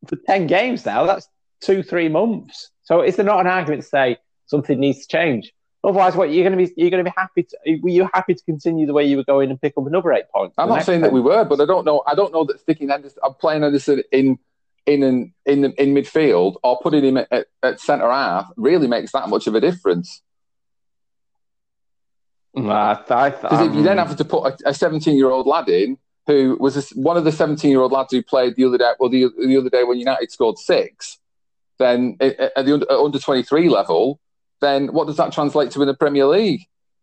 for 0.08 0.18
ten 0.18 0.46
games 0.46 0.86
now. 0.86 1.06
That's 1.06 1.30
two, 1.62 1.82
three 1.82 2.10
months. 2.10 2.70
So 2.82 3.02
is 3.02 3.16
there 3.16 3.24
not 3.24 3.40
an 3.40 3.48
argument 3.48 3.84
to 3.84 3.88
say 3.88 4.18
something 4.46 4.78
needs 4.78 5.08
to 5.08 5.08
change? 5.08 5.54
Otherwise, 5.86 6.14
what 6.14 6.30
you're 6.30 6.44
going 6.44 6.60
to 6.60 6.66
be? 6.66 6.74
You're 6.76 6.90
going 6.90 7.06
to 7.06 7.10
be 7.10 7.14
happy. 7.16 7.44
To, 7.44 7.80
were 7.82 7.88
you 7.88 8.10
happy 8.14 8.34
to 8.34 8.44
continue 8.44 8.86
the 8.86 8.92
way 8.92 9.06
you 9.06 9.16
were 9.16 9.24
going 9.24 9.52
and 9.52 9.62
pick 9.62 9.76
up 9.78 9.88
another 9.88 10.12
eight 10.12 10.26
points? 10.36 10.54
I'm 10.58 10.68
not 10.68 10.84
saying 10.84 11.00
that 11.00 11.14
we 11.14 11.22
were, 11.22 11.46
but 11.46 11.62
I 11.62 11.66
don't 11.66 11.86
know. 11.86 12.04
I 12.06 12.14
don't 12.14 12.34
know 12.34 12.44
that 12.44 12.60
sticking 12.60 12.90
Henderson, 12.90 13.20
I'm 13.24 13.36
playing 13.36 13.62
Henderson 13.62 14.04
in 14.12 14.38
in 14.86 15.02
an, 15.02 15.34
in 15.46 15.62
the, 15.62 15.82
in 15.82 15.94
midfield 15.94 16.56
or 16.62 16.78
putting 16.84 17.06
him 17.06 17.26
at, 17.32 17.48
at, 17.64 17.80
centre 17.80 18.12
half 18.12 18.52
really 18.58 18.88
makes 18.88 19.14
that 19.14 19.30
much 19.30 19.48
of 19.48 19.56
a 19.56 19.62
difference. 19.62 20.22
Nah, 22.54 22.96
Because 23.42 23.68
if 23.68 23.74
you 23.74 23.82
then 23.82 23.98
um, 23.98 24.10
have 24.10 24.18
to 24.18 24.26
put 24.26 24.62
a 24.66 24.74
17 24.74 25.16
year 25.16 25.30
old 25.30 25.48
lad 25.48 25.70
in 25.70 25.98
who 26.28 26.58
was 26.60 26.78
a, 26.78 26.96
one 26.96 27.18
of 27.18 27.24
the 27.24 27.32
17 27.32 27.70
year 27.70 27.82
old 27.82 27.92
lads 27.92 28.12
who 28.12 28.24
played 28.24 28.56
the 28.56 28.66
other 28.66 28.78
day, 28.78 28.92
well, 29.00 29.10
the, 29.10 29.28
the 29.38 29.58
other 29.58 29.70
day 29.70 29.84
when 29.84 29.98
United 29.98 30.32
scored 30.32 30.58
six, 30.58 31.20
then 31.80 32.18
at 32.20 32.40
at 32.56 32.66
the 32.66 32.86
uh, 32.90 33.04
under 33.04 33.20
23 33.20 33.70
level, 33.70 34.20
then 34.62 34.88
what 34.94 35.08
does 35.08 35.18
that 35.18 35.34
translate 35.34 35.72
to 35.72 35.82
in 35.82 35.88
the 35.88 35.94
Premier 35.94 36.26
League? 36.26 36.62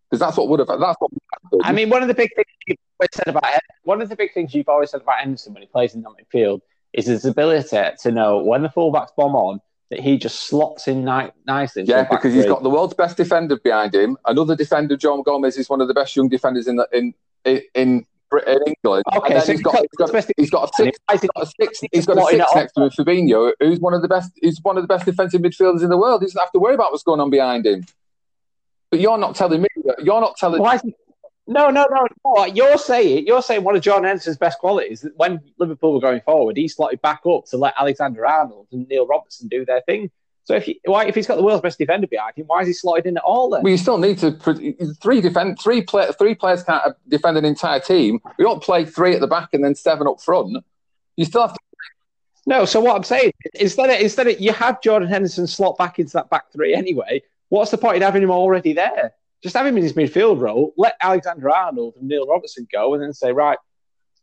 Because 0.08 0.20
that's 0.20 0.36
what 0.36 0.48
would 0.48 0.58
have. 0.58 0.68
That's 0.68 0.96
what. 0.98 1.10
Would 1.52 1.62
I 1.64 1.72
mean, 1.72 1.90
one 1.90 2.02
of 2.02 2.08
the 2.08 2.14
big 2.14 2.30
things 2.34 2.46
you've 2.66 2.78
always 2.98 3.10
said 3.14 3.28
about 3.28 3.60
one 3.84 4.02
of 4.02 4.08
the 4.08 4.16
big 4.16 4.32
things 4.32 4.54
you've 4.54 4.68
always 4.68 4.90
said 4.90 5.02
about 5.02 5.18
Henderson 5.18 5.52
when 5.54 5.62
he 5.62 5.68
plays 5.68 5.94
in 5.94 6.02
that 6.02 6.10
midfield 6.10 6.60
is 6.92 7.06
his 7.06 7.24
ability 7.24 7.78
to 8.00 8.10
know 8.10 8.38
when 8.38 8.62
the 8.62 8.68
fullbacks 8.68 9.14
bomb 9.16 9.36
on 9.36 9.60
that 9.90 10.00
he 10.00 10.16
just 10.16 10.46
slots 10.48 10.88
in 10.88 11.04
ni- 11.04 11.30
nicely. 11.46 11.82
Yeah, 11.82 12.06
because 12.08 12.32
he's 12.32 12.44
three. 12.44 12.52
got 12.52 12.62
the 12.62 12.70
world's 12.70 12.94
best 12.94 13.16
defender 13.16 13.58
behind 13.58 13.94
him. 13.94 14.16
Another 14.24 14.56
defender, 14.56 14.96
Joe 14.96 15.22
Gomez, 15.22 15.56
is 15.56 15.68
one 15.68 15.80
of 15.80 15.88
the 15.88 15.94
best 15.94 16.16
young 16.16 16.28
defenders 16.28 16.66
in 16.66 16.76
the, 16.76 16.88
in 16.92 17.14
in 17.74 18.06
in, 18.38 18.58
England. 18.66 19.04
Okay, 19.16 19.40
so 19.40 19.52
he's 19.52 19.62
got, 19.62 19.74
he's 19.76 19.88
got 19.98 20.24
he's 20.36 20.50
got 20.50 20.64
a 20.70 20.72
six. 20.76 20.98
He- 21.08 21.12
He's 21.12 21.20
got 21.20 21.42
a 21.42 21.46
six. 21.46 21.80
He's 21.92 22.06
got 22.06 22.16
a 22.18 22.20
six 22.30 22.38
next 22.56 22.72
to 22.74 22.82
him, 22.84 22.90
Fabinho, 22.90 23.52
who's 23.60 23.80
one 23.80 23.94
of 23.94 24.02
the 24.02 24.08
best. 24.08 24.30
He's 24.40 24.60
one 24.62 24.76
of 24.78 24.82
the 24.84 24.88
best 24.88 25.04
defensive 25.04 25.40
midfielders 25.42 25.82
in 25.82 25.90
the 25.90 25.96
world. 25.98 26.22
He 26.22 26.26
doesn't 26.26 26.40
have 26.40 26.52
to 26.52 26.58
worry 26.58 26.74
about 26.74 26.92
what's 26.92 27.02
going 27.02 27.20
on 27.20 27.30
behind 27.30 27.66
him. 27.66 27.84
But 28.90 29.00
you're 29.00 29.18
not 29.18 29.34
telling 29.36 29.62
me. 29.62 29.68
that- 29.84 30.04
You're 30.04 30.20
not 30.20 30.36
telling. 30.36 30.60
Why 30.62 30.78
he... 30.82 30.94
No, 31.46 31.68
no, 31.70 31.84
no, 31.90 32.06
no. 32.24 32.44
You're 32.46 32.78
saying 32.78 33.26
you're 33.26 33.42
saying 33.42 33.64
one 33.64 33.74
of 33.74 33.82
Jordan 33.82 34.04
Henderson's 34.04 34.36
best 34.36 34.58
qualities 34.60 35.00
that 35.00 35.16
when 35.16 35.40
Liverpool 35.58 35.94
were 35.94 36.00
going 36.00 36.20
forward, 36.20 36.56
he 36.56 36.68
slotted 36.68 37.02
back 37.02 37.22
up 37.26 37.46
to 37.46 37.56
let 37.56 37.74
Alexander 37.78 38.24
Arnold 38.24 38.68
and 38.70 38.86
Neil 38.88 39.06
Robertson 39.06 39.48
do 39.48 39.64
their 39.64 39.80
thing. 39.80 40.10
So 40.50 40.56
if 40.56 40.66
you, 40.66 40.74
why, 40.84 41.06
if 41.06 41.14
he's 41.14 41.28
got 41.28 41.36
the 41.36 41.44
world's 41.44 41.62
best 41.62 41.78
defender 41.78 42.08
behind 42.08 42.36
him, 42.36 42.46
why 42.48 42.62
is 42.62 42.66
he 42.66 42.72
slotted 42.72 43.06
in 43.06 43.16
at 43.16 43.22
all 43.22 43.50
then? 43.50 43.62
Well, 43.62 43.70
you 43.70 43.76
still 43.76 43.98
need 43.98 44.18
to 44.18 44.32
three 45.00 45.20
defend 45.20 45.60
three 45.60 45.80
play, 45.80 46.08
three 46.18 46.34
players 46.34 46.64
can't 46.64 46.92
defend 47.06 47.38
an 47.38 47.44
entire 47.44 47.78
team. 47.78 48.18
We 48.36 48.42
don't 48.42 48.60
play 48.60 48.84
three 48.84 49.14
at 49.14 49.20
the 49.20 49.28
back 49.28 49.50
and 49.52 49.62
then 49.62 49.76
seven 49.76 50.08
up 50.08 50.20
front. 50.20 50.56
You 51.14 51.24
still 51.24 51.42
have 51.42 51.52
to. 51.52 51.60
No, 52.46 52.64
so 52.64 52.80
what 52.80 52.96
I'm 52.96 53.04
saying 53.04 53.30
instead 53.60 53.90
of 53.90 54.00
instead 54.00 54.26
of 54.26 54.40
you 54.40 54.52
have 54.52 54.82
Jordan 54.82 55.08
Henderson 55.08 55.46
slot 55.46 55.78
back 55.78 56.00
into 56.00 56.14
that 56.14 56.28
back 56.30 56.50
three 56.52 56.74
anyway. 56.74 57.22
What's 57.48 57.70
the 57.70 57.78
point 57.78 57.98
in 57.98 58.02
having 58.02 58.24
him 58.24 58.32
already 58.32 58.72
there? 58.72 59.12
Just 59.44 59.54
have 59.54 59.66
him 59.66 59.76
in 59.76 59.84
his 59.84 59.92
midfield 59.92 60.40
role. 60.40 60.74
Let 60.76 60.96
Alexander 61.00 61.48
Arnold 61.48 61.94
and 61.96 62.08
Neil 62.08 62.26
Robertson 62.26 62.66
go, 62.72 62.94
and 62.94 63.00
then 63.00 63.12
say, 63.12 63.30
right, 63.30 63.58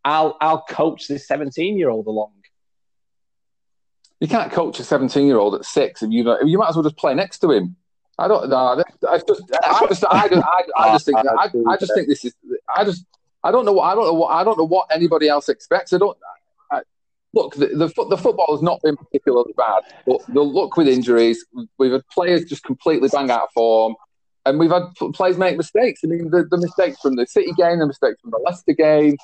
I'll 0.03 0.35
I'll 0.41 0.63
coach 0.63 1.07
this 1.07 1.25
17 1.25 1.77
year 1.77 1.89
old 1.89 2.05
along. 2.05 2.33
You 4.19 4.27
can't 4.27 4.51
coach 4.51 4.79
a 4.79 4.83
17 4.83 5.27
year 5.27 5.37
old 5.37 5.55
at 5.55 5.65
six, 5.65 6.01
and 6.01 6.13
you 6.13 6.23
know 6.23 6.39
you 6.43 6.57
might 6.57 6.69
as 6.69 6.75
well 6.75 6.83
just 6.83 6.97
play 6.97 7.13
next 7.13 7.39
to 7.39 7.51
him. 7.51 7.75
I 8.19 8.27
don't 8.27 8.49
know. 8.49 8.83
I 9.07 9.19
just, 9.19 9.43
I 9.63 9.87
just, 9.87 10.05
I, 10.09 10.27
I, 10.31 10.63
I 10.75 10.91
just 10.93 11.05
think, 11.05 11.17
I, 11.19 11.49
I 11.69 11.77
just 11.77 11.93
think 11.93 12.07
this 12.07 12.25
is. 12.25 12.33
I 12.75 12.83
just, 12.83 13.05
I 13.43 13.51
don't 13.51 13.63
know. 13.63 13.73
what 13.73 13.83
I 13.83 13.93
don't 13.95 14.07
know 14.07 14.13
what. 14.13 14.29
I 14.29 14.43
don't 14.43 14.57
know 14.57 14.65
what 14.65 14.87
anybody 14.91 15.27
else 15.27 15.49
expects. 15.49 15.93
I 15.93 15.99
don't. 15.99 16.17
I, 16.71 16.81
look, 17.33 17.53
the, 17.55 17.67
the 17.67 17.87
the 18.09 18.17
football 18.17 18.55
has 18.55 18.63
not 18.63 18.81
been 18.81 18.97
particularly 18.97 19.53
bad, 19.55 19.83
but 20.07 20.21
the 20.29 20.43
luck 20.43 20.77
with 20.77 20.87
injuries, 20.87 21.45
we've 21.77 21.91
had 21.91 22.07
players 22.07 22.45
just 22.45 22.63
completely 22.63 23.09
bang 23.09 23.29
out 23.29 23.43
of 23.43 23.51
form, 23.51 23.95
and 24.47 24.57
we've 24.57 24.71
had 24.71 24.85
players 25.13 25.37
make 25.37 25.55
mistakes. 25.55 26.01
I 26.03 26.07
mean, 26.07 26.31
the, 26.31 26.47
the 26.49 26.57
mistakes 26.57 26.99
from 26.99 27.17
the 27.17 27.27
City 27.27 27.51
game, 27.55 27.79
the 27.79 27.87
mistakes 27.87 28.19
from 28.21 28.31
the 28.31 28.39
Leicester 28.43 28.73
game. 28.73 29.17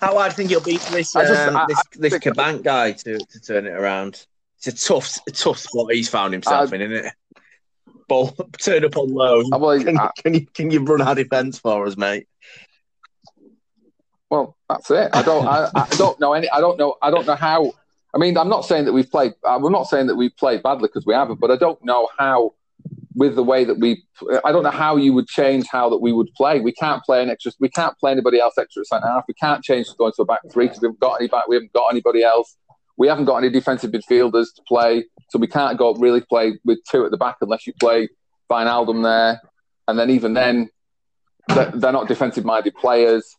How 0.00 0.16
hard 0.16 0.34
do 0.34 0.42
you 0.42 0.48
think 0.48 0.50
it'll 0.50 0.64
be 0.64 0.76
for 0.78 0.92
this 0.92 1.14
um, 1.14 1.26
just, 1.26 1.40
I, 1.40 1.66
this, 1.68 1.82
this 2.12 2.18
Kabak 2.18 2.62
guy 2.62 2.92
to, 2.92 3.18
to 3.18 3.40
turn 3.40 3.66
it 3.66 3.70
around? 3.70 4.26
It's 4.58 4.66
a 4.66 4.88
tough, 4.88 5.18
a 5.26 5.30
tough 5.30 5.58
spot 5.58 5.92
he's 5.92 6.08
found 6.08 6.32
himself 6.32 6.72
uh, 6.72 6.74
in, 6.74 6.82
isn't 6.82 7.06
it? 7.06 7.12
Ball 8.08 8.28
turn 8.58 8.84
up 8.84 8.96
on 8.96 9.12
loan. 9.14 9.50
Well, 9.50 9.82
can, 9.82 9.98
I, 9.98 10.10
can, 10.16 10.34
you 10.34 10.46
can 10.46 10.70
you 10.70 10.80
run 10.80 11.00
our 11.00 11.14
defence 11.14 11.58
for 11.58 11.86
us, 11.86 11.96
mate? 11.96 12.26
Well, 14.30 14.56
that's 14.68 14.90
it. 14.90 15.10
I 15.12 15.22
don't. 15.22 15.46
I, 15.46 15.70
I, 15.74 15.86
don't 15.96 16.18
know 16.20 16.32
any. 16.32 16.50
I 16.50 16.60
don't 16.60 16.78
know. 16.78 16.96
I 17.00 17.10
don't 17.10 17.26
know 17.26 17.36
how. 17.36 17.72
I 18.14 18.18
mean, 18.18 18.36
I'm 18.36 18.48
not 18.48 18.64
saying 18.64 18.86
that 18.86 18.92
we've 18.92 19.10
played. 19.10 19.34
I'm 19.44 19.64
uh, 19.64 19.68
not 19.68 19.84
saying 19.84 20.08
that 20.08 20.16
we've 20.16 20.36
played 20.36 20.62
badly 20.62 20.88
because 20.88 21.06
we 21.06 21.14
haven't. 21.14 21.40
But 21.40 21.50
I 21.50 21.56
don't 21.56 21.82
know 21.84 22.08
how, 22.18 22.54
with 23.18 23.34
the 23.34 23.42
way 23.42 23.64
that 23.64 23.80
we, 23.80 24.04
I 24.44 24.52
don't 24.52 24.62
know 24.62 24.70
how 24.70 24.96
you 24.96 25.12
would 25.12 25.26
change 25.26 25.66
how 25.66 25.90
that 25.90 25.98
we 25.98 26.12
would 26.12 26.32
play. 26.36 26.60
We 26.60 26.70
can't 26.70 27.02
play 27.02 27.20
an 27.20 27.30
extra. 27.30 27.50
We 27.58 27.68
can't 27.68 27.98
play 27.98 28.12
anybody 28.12 28.38
else 28.38 28.56
extra 28.56 28.84
centre 28.84 29.08
half. 29.08 29.24
We 29.26 29.34
can't 29.34 29.62
change 29.64 29.88
to 29.88 29.96
going 29.96 30.12
to 30.14 30.22
a 30.22 30.24
back 30.24 30.42
three 30.52 30.66
because 30.66 30.80
we 30.80 30.86
haven't 30.86 31.00
got 31.00 31.14
any 31.20 31.26
back. 31.26 31.48
We 31.48 31.56
haven't 31.56 31.72
got 31.72 31.88
anybody 31.90 32.22
else. 32.22 32.56
We 32.96 33.08
haven't 33.08 33.24
got 33.24 33.38
any 33.38 33.50
defensive 33.50 33.90
midfielders 33.90 34.54
to 34.54 34.62
play, 34.68 35.04
so 35.30 35.38
we 35.40 35.48
can't 35.48 35.76
go 35.76 35.94
really 35.94 36.20
play 36.20 36.58
with 36.64 36.78
two 36.88 37.04
at 37.04 37.10
the 37.10 37.16
back 37.16 37.38
unless 37.40 37.66
you 37.66 37.72
play 37.80 38.08
Wijnaldum 38.50 39.02
there. 39.02 39.40
And 39.88 39.98
then 39.98 40.10
even 40.10 40.34
then, 40.34 40.70
they're 41.48 41.92
not 41.92 42.06
defensive-minded 42.06 42.74
players. 42.76 43.34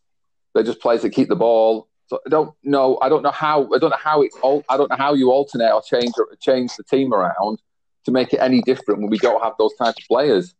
They're 0.54 0.64
just 0.64 0.82
players 0.82 1.04
that 1.04 1.12
keep 1.12 1.30
the 1.30 1.38
ball. 1.38 1.88
So 2.08 2.20
I 2.26 2.30
don't 2.30 2.54
know. 2.64 2.98
I 3.02 3.08
don't 3.08 3.24
know 3.24 3.32
how. 3.32 3.70
I 3.74 3.78
don't 3.80 3.92
know 3.92 3.98
how 3.98 4.24
it. 4.24 4.32
I 4.44 4.76
don't 4.76 4.90
know 4.90 4.98
how 4.98 5.14
you 5.14 5.32
alternate 5.32 5.72
or 5.72 5.82
change 5.82 6.14
or 6.18 6.28
change 6.42 6.76
the 6.76 6.84
team 6.84 7.14
around 7.14 7.60
to 8.06 8.12
make 8.12 8.34
it 8.34 8.38
any 8.38 8.62
different 8.62 9.02
when 9.02 9.10
we 9.10 9.18
don't 9.18 9.44
have 9.44 9.54
those 9.58 9.76
types 9.76 10.02
of 10.02 10.08
players. 10.08 10.54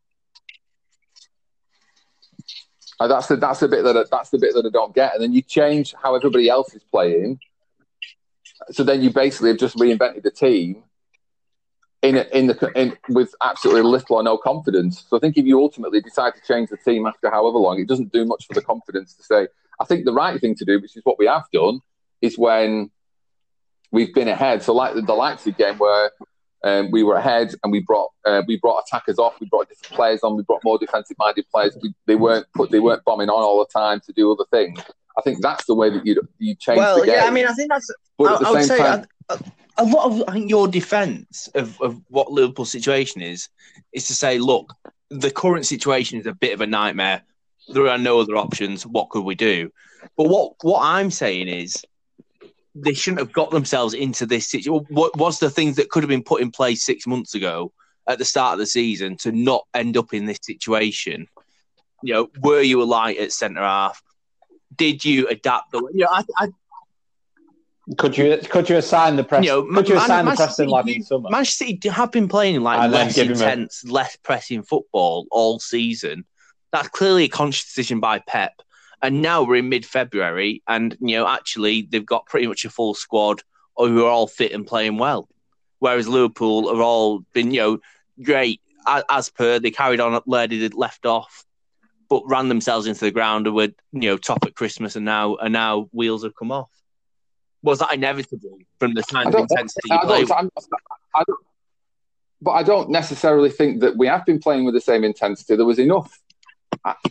And 3.00 3.12
that's 3.12 3.28
the 3.28 3.38
that's 3.38 3.62
the 3.62 3.68
bit 3.68 3.84
that 3.84 3.96
I, 3.96 4.04
that's 4.12 4.30
the 4.30 4.38
bit 4.38 4.54
that 4.54 4.66
I 4.66 4.70
don't 4.70 4.94
get. 4.94 5.14
And 5.14 5.24
then 5.24 5.32
you 5.32 5.42
change 5.42 5.94
how 6.02 6.16
everybody 6.16 6.50
else 6.50 6.74
is 6.74 6.84
playing, 6.84 7.40
so 8.72 8.84
then 8.84 9.02
you 9.02 9.10
basically 9.10 9.50
have 9.50 9.58
just 9.58 9.78
reinvented 9.78 10.24
the 10.24 10.32
team 10.32 10.84
in 12.02 12.18
in 12.18 12.48
the 12.48 12.72
in, 12.76 12.98
with 13.10 13.34
absolutely 13.42 13.84
little 13.84 14.18
or 14.18 14.24
no 14.24 14.38
confidence. 14.38 15.06
So 15.10 15.18
I 15.18 15.20
think 15.20 15.38
if 15.38 15.46
you 15.46 15.60
ultimately 15.62 16.02
decide 16.02 16.34
to 16.36 16.42
change 16.48 16.70
the 16.70 16.78
team 16.78 17.06
after 17.06 17.30
however 17.30 17.58
long, 17.58 17.80
it 17.80 17.88
doesn't 17.88 18.12
do 18.12 18.26
much 18.26 18.46
for 18.48 18.54
the 18.54 18.62
confidence 18.62 19.14
to 19.16 19.24
say. 19.24 19.48
I 19.80 19.86
think 19.86 20.06
the 20.06 20.14
right 20.14 20.40
thing 20.40 20.56
to 20.56 20.66
do, 20.66 20.80
which 20.82 20.98
is 20.98 21.04
what 21.06 21.18
we 21.18 21.28
have 21.28 21.46
done, 21.54 21.82
is 22.22 22.38
when 22.38 22.92
we've 23.92 24.14
been 24.14 24.28
ahead. 24.28 24.62
So 24.62 24.74
like 24.74 24.96
the, 24.96 25.02
the 25.02 25.14
Leipzig 25.14 25.58
game 25.58 25.78
where 25.78 26.12
um, 26.64 26.92
we 26.92 27.04
were 27.04 27.16
ahead 27.16 27.54
and 27.64 27.72
we 27.72 27.80
brought 27.80 28.10
uh, 28.26 28.42
we 28.48 28.58
brought 28.58 28.84
attackers 28.86 29.18
off, 29.18 29.40
we 29.40 29.48
brought 29.48 29.70
different 29.70 29.96
players 29.96 30.22
on, 30.24 30.36
we 30.36 30.44
brought 30.44 30.64
more 30.64 30.78
defensive 30.78 31.18
minded 31.18 31.46
players. 31.52 31.78
We, 31.82 31.94
they 32.06 32.16
weren't 32.16 32.46
put 32.54 32.72
they 32.72 32.80
weren't 32.80 33.04
bombing 33.06 33.30
on 33.30 33.42
all 33.42 33.60
the 33.60 33.80
time 33.80 34.02
to 34.02 34.14
do 34.14 34.32
other 34.32 34.46
things. 34.52 34.80
I 35.18 35.22
think 35.22 35.42
that's 35.42 35.66
the 35.66 35.76
way 35.76 35.90
that 35.90 36.06
you 36.06 36.22
you 36.38 36.56
change. 36.56 36.78
Well, 36.78 37.06
yeah, 37.06 37.26
I 37.26 37.32
mean, 37.32 37.46
I 37.46 37.54
think 37.54 37.70
that's. 37.70 37.90
But 38.18 38.44
I, 38.44 38.50
I 38.50 38.52
would 38.52 38.66
say 38.66 38.78
time, 38.78 39.06
a, 39.30 39.40
a, 39.78 39.86
lot 39.86 40.06
of 40.06 40.24
I 40.28 40.34
think 40.34 40.50
your 40.50 40.68
defence 40.68 41.48
of, 41.56 41.80
of 41.82 42.02
what 42.10 42.32
Liverpool's 42.32 42.72
situation 42.72 43.22
is 43.22 43.50
is 43.94 44.08
to 44.08 44.16
say, 44.16 44.38
look, 44.38 44.74
the 45.10 45.32
current 45.32 45.66
situation 45.66 46.20
is 46.20 46.26
a 46.26 46.34
bit 46.34 46.54
of 46.54 46.62
a 46.62 46.68
nightmare. 46.68 47.22
There 47.70 47.88
are 47.88 47.98
no 47.98 48.20
other 48.20 48.36
options. 48.36 48.86
What 48.86 49.10
could 49.10 49.24
we 49.24 49.36
do? 49.36 49.72
But 50.18 50.30
what 50.30 50.54
what 50.62 50.82
I'm 50.84 51.12
saying 51.12 51.48
is 51.48 51.84
they 52.84 52.94
shouldn't 52.94 53.20
have 53.20 53.34
got 53.34 53.52
themselves 53.52 53.94
into 53.94 54.26
this 54.26 54.50
situation. 54.50 54.86
What 54.90 55.18
was 55.18 55.40
the 55.40 55.50
things 55.50 55.76
that 55.78 55.90
could 55.90 56.04
have 56.04 56.10
been 56.10 56.24
put 56.24 56.42
in 56.42 56.52
place 56.52 56.84
six 56.84 57.06
months 57.08 57.36
ago 57.36 57.72
at 58.08 58.18
the 58.18 58.26
start 58.26 58.54
of 58.54 58.60
the 58.60 58.66
season 58.66 59.18
to 59.18 59.32
not 59.32 59.66
end 59.74 59.98
up 59.98 60.14
in 60.14 60.26
this 60.26 60.40
situation? 60.42 61.28
You 62.02 62.14
know, 62.14 62.30
were 62.42 62.62
you 62.62 62.82
a 62.82 62.86
light 62.86 63.18
at 63.18 63.32
centre 63.32 63.62
half? 63.62 64.02
did 64.76 65.04
you 65.04 65.28
adapt 65.28 65.72
the? 65.72 65.80
You 65.94 66.06
know, 66.06 66.08
I, 66.10 66.24
I 66.38 66.48
could 67.98 68.18
you 68.18 68.38
could 68.50 68.70
you 68.70 68.78
assign 68.78 69.16
the 69.16 69.24
press? 69.24 69.44
You 69.44 69.52
know, 69.52 69.64
could 69.76 69.90
you 69.90 69.96
Man, 69.96 70.04
assign 70.04 70.26
Man, 70.26 70.34
the 70.34 70.38
Preston 70.38 70.70
lad 70.70 70.90
in 70.90 71.04
summer? 71.04 71.30
Manchester 71.30 71.66
City 71.66 71.90
have 71.90 72.12
been 72.12 72.28
playing 72.28 72.62
like 72.62 72.80
and 72.80 72.92
less 72.92 73.18
intense, 73.18 73.84
a... 73.84 73.92
less 73.92 74.16
pressing 74.18 74.64
football 74.64 75.28
all 75.32 75.60
season. 75.60 76.26
That's 76.72 76.88
clearly 76.90 77.24
a 77.26 77.30
conscious 77.30 77.66
decision 77.66 78.00
by 78.00 78.20
Pep. 78.20 78.54
And 79.02 79.22
now 79.22 79.44
we're 79.44 79.58
in 79.58 79.70
mid-February, 79.70 80.62
and 80.68 80.96
you 81.00 81.18
know 81.18 81.28
actually 81.28 81.84
they've 81.90 82.06
got 82.06 82.26
pretty 82.26 82.48
much 82.48 82.66
a 82.66 82.70
full 82.70 82.94
squad 82.94 83.42
who 83.78 84.06
are 84.06 84.10
all 84.10 84.28
fit 84.28 84.52
and 84.52 84.68
playing 84.68 84.98
well. 84.98 85.30
Whereas 85.80 86.08
Liverpool 86.08 86.70
have 86.70 86.82
all 86.82 87.20
been 87.34 87.52
you 87.52 87.62
know 87.62 87.80
great 88.22 88.62
as, 88.88 89.04
as 89.10 89.30
per 89.30 89.60
they 89.60 89.72
carried 89.72 90.00
on 90.00 90.22
where 90.26 90.48
they 90.48 90.68
left 90.70 91.06
off 91.06 91.46
but 92.10 92.24
ran 92.26 92.50
themselves 92.50 92.88
into 92.88 93.02
the 93.02 93.12
ground 93.12 93.46
and 93.46 93.56
were 93.56 93.70
you 93.92 94.10
know 94.10 94.18
top 94.18 94.46
at 94.46 94.56
Christmas, 94.56 94.96
and 94.96 95.06
now 95.06 95.36
and 95.36 95.54
now 95.54 95.88
wheels 95.92 96.24
have 96.24 96.36
come 96.36 96.52
off. 96.52 96.70
Was 97.62 97.80
that 97.80 97.94
inevitable 97.94 98.58
from 98.80 98.94
the 98.94 99.04
kind 99.04 99.34
of 99.34 99.42
intensity 99.42 99.90
you 99.92 100.00
play? 100.00 100.26
I 101.16 101.24
don't, 101.28 101.40
but 102.42 102.52
I 102.52 102.64
don't 102.64 102.90
necessarily 102.90 103.50
think 103.50 103.82
that 103.82 103.98
we 103.98 104.08
have 104.08 104.26
been 104.26 104.40
playing 104.40 104.66
with 104.66 104.74
the 104.74 104.82
same 104.82 105.04
intensity. 105.04 105.56
There 105.56 105.66
was 105.66 105.80
enough, 105.80 106.20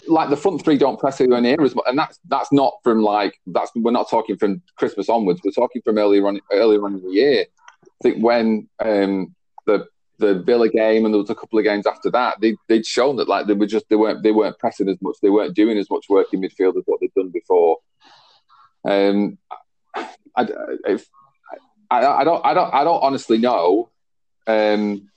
like 0.07 0.31
the 0.31 0.37
front 0.37 0.65
three 0.65 0.79
don't 0.79 0.99
press 0.99 1.21
anywhere 1.21 1.41
near 1.41 1.61
as 1.63 1.75
much, 1.75 1.85
and 1.87 1.99
that's 1.99 2.19
that's 2.29 2.53
not 2.53 2.75
from 2.83 3.03
like 3.03 3.39
that's 3.47 3.71
we're 3.75 3.91
not 3.91 4.11
talking 4.11 4.37
from 4.37 4.63
Christmas 4.77 5.09
onwards. 5.09 5.41
We're 5.45 5.51
talking 5.51 5.83
from 5.83 5.99
earlier 5.99 6.27
on 6.27 6.41
earlier 6.53 6.85
on 6.85 6.95
in 6.95 7.03
the 7.03 7.11
year. 7.11 7.47
I 7.85 8.03
think 8.03 8.23
when 8.23 8.69
um, 8.81 9.35
the 9.67 9.87
the 10.19 10.41
Villa 10.41 10.69
game, 10.69 11.05
and 11.05 11.15
there 11.15 11.21
was 11.21 11.31
a 11.31 11.35
couple 11.35 11.59
of 11.59 11.65
games 11.65 11.87
after 11.87 12.11
that. 12.11 12.41
They 12.41 12.57
they'd 12.69 12.87
shown 12.87 13.17
that 13.17 13.29
like 13.29 13.47
they 13.47 13.55
were 13.55 13.67
just 13.67 13.89
they 13.89 13.97
weren't 13.97 14.23
they 14.23 14.33
weren't 14.33 14.59
pressing 14.59 14.89
as 14.89 15.01
much, 15.01 15.17
they 15.23 15.31
weren't 15.31 15.55
doing 15.55 15.79
as 15.79 15.91
much 15.91 16.07
work 16.09 16.29
in 16.33 16.41
midfield 16.41 16.77
as 16.77 16.85
what 16.87 17.01
they'd 17.01 17.15
done 17.15 17.31
before. 17.31 17.79
Um, 18.89 19.39
I, 19.95 20.49
if, 20.87 21.07
I, 21.91 22.05
I 22.05 22.25
don't 22.25 22.45
I 22.45 22.55
don't 22.55 22.75
I 22.75 22.85
don't 22.85 23.03
honestly 23.03 23.39
know. 23.39 23.91
Um, 24.47 25.11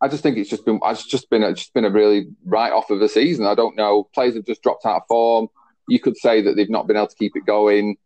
I 0.00 0.08
just 0.08 0.22
think 0.22 0.36
it's 0.36 0.50
just 0.50 0.64
been 0.64 0.80
it's 0.84 1.06
just 1.06 1.28
been 1.30 1.42
it's 1.42 1.60
just 1.60 1.74
been 1.74 1.84
a 1.84 1.90
really 1.90 2.28
write 2.44 2.72
off 2.72 2.90
of 2.90 3.00
the 3.00 3.08
season. 3.08 3.46
I 3.46 3.54
don't 3.54 3.76
know. 3.76 4.08
Players 4.14 4.34
have 4.34 4.46
just 4.46 4.62
dropped 4.62 4.86
out 4.86 4.96
of 4.96 5.02
form. 5.08 5.48
You 5.88 5.98
could 5.98 6.16
say 6.16 6.42
that 6.42 6.54
they've 6.54 6.70
not 6.70 6.86
been 6.86 6.96
able 6.96 7.08
to 7.08 7.16
keep 7.16 7.34
it 7.34 7.46
going, 7.46 7.96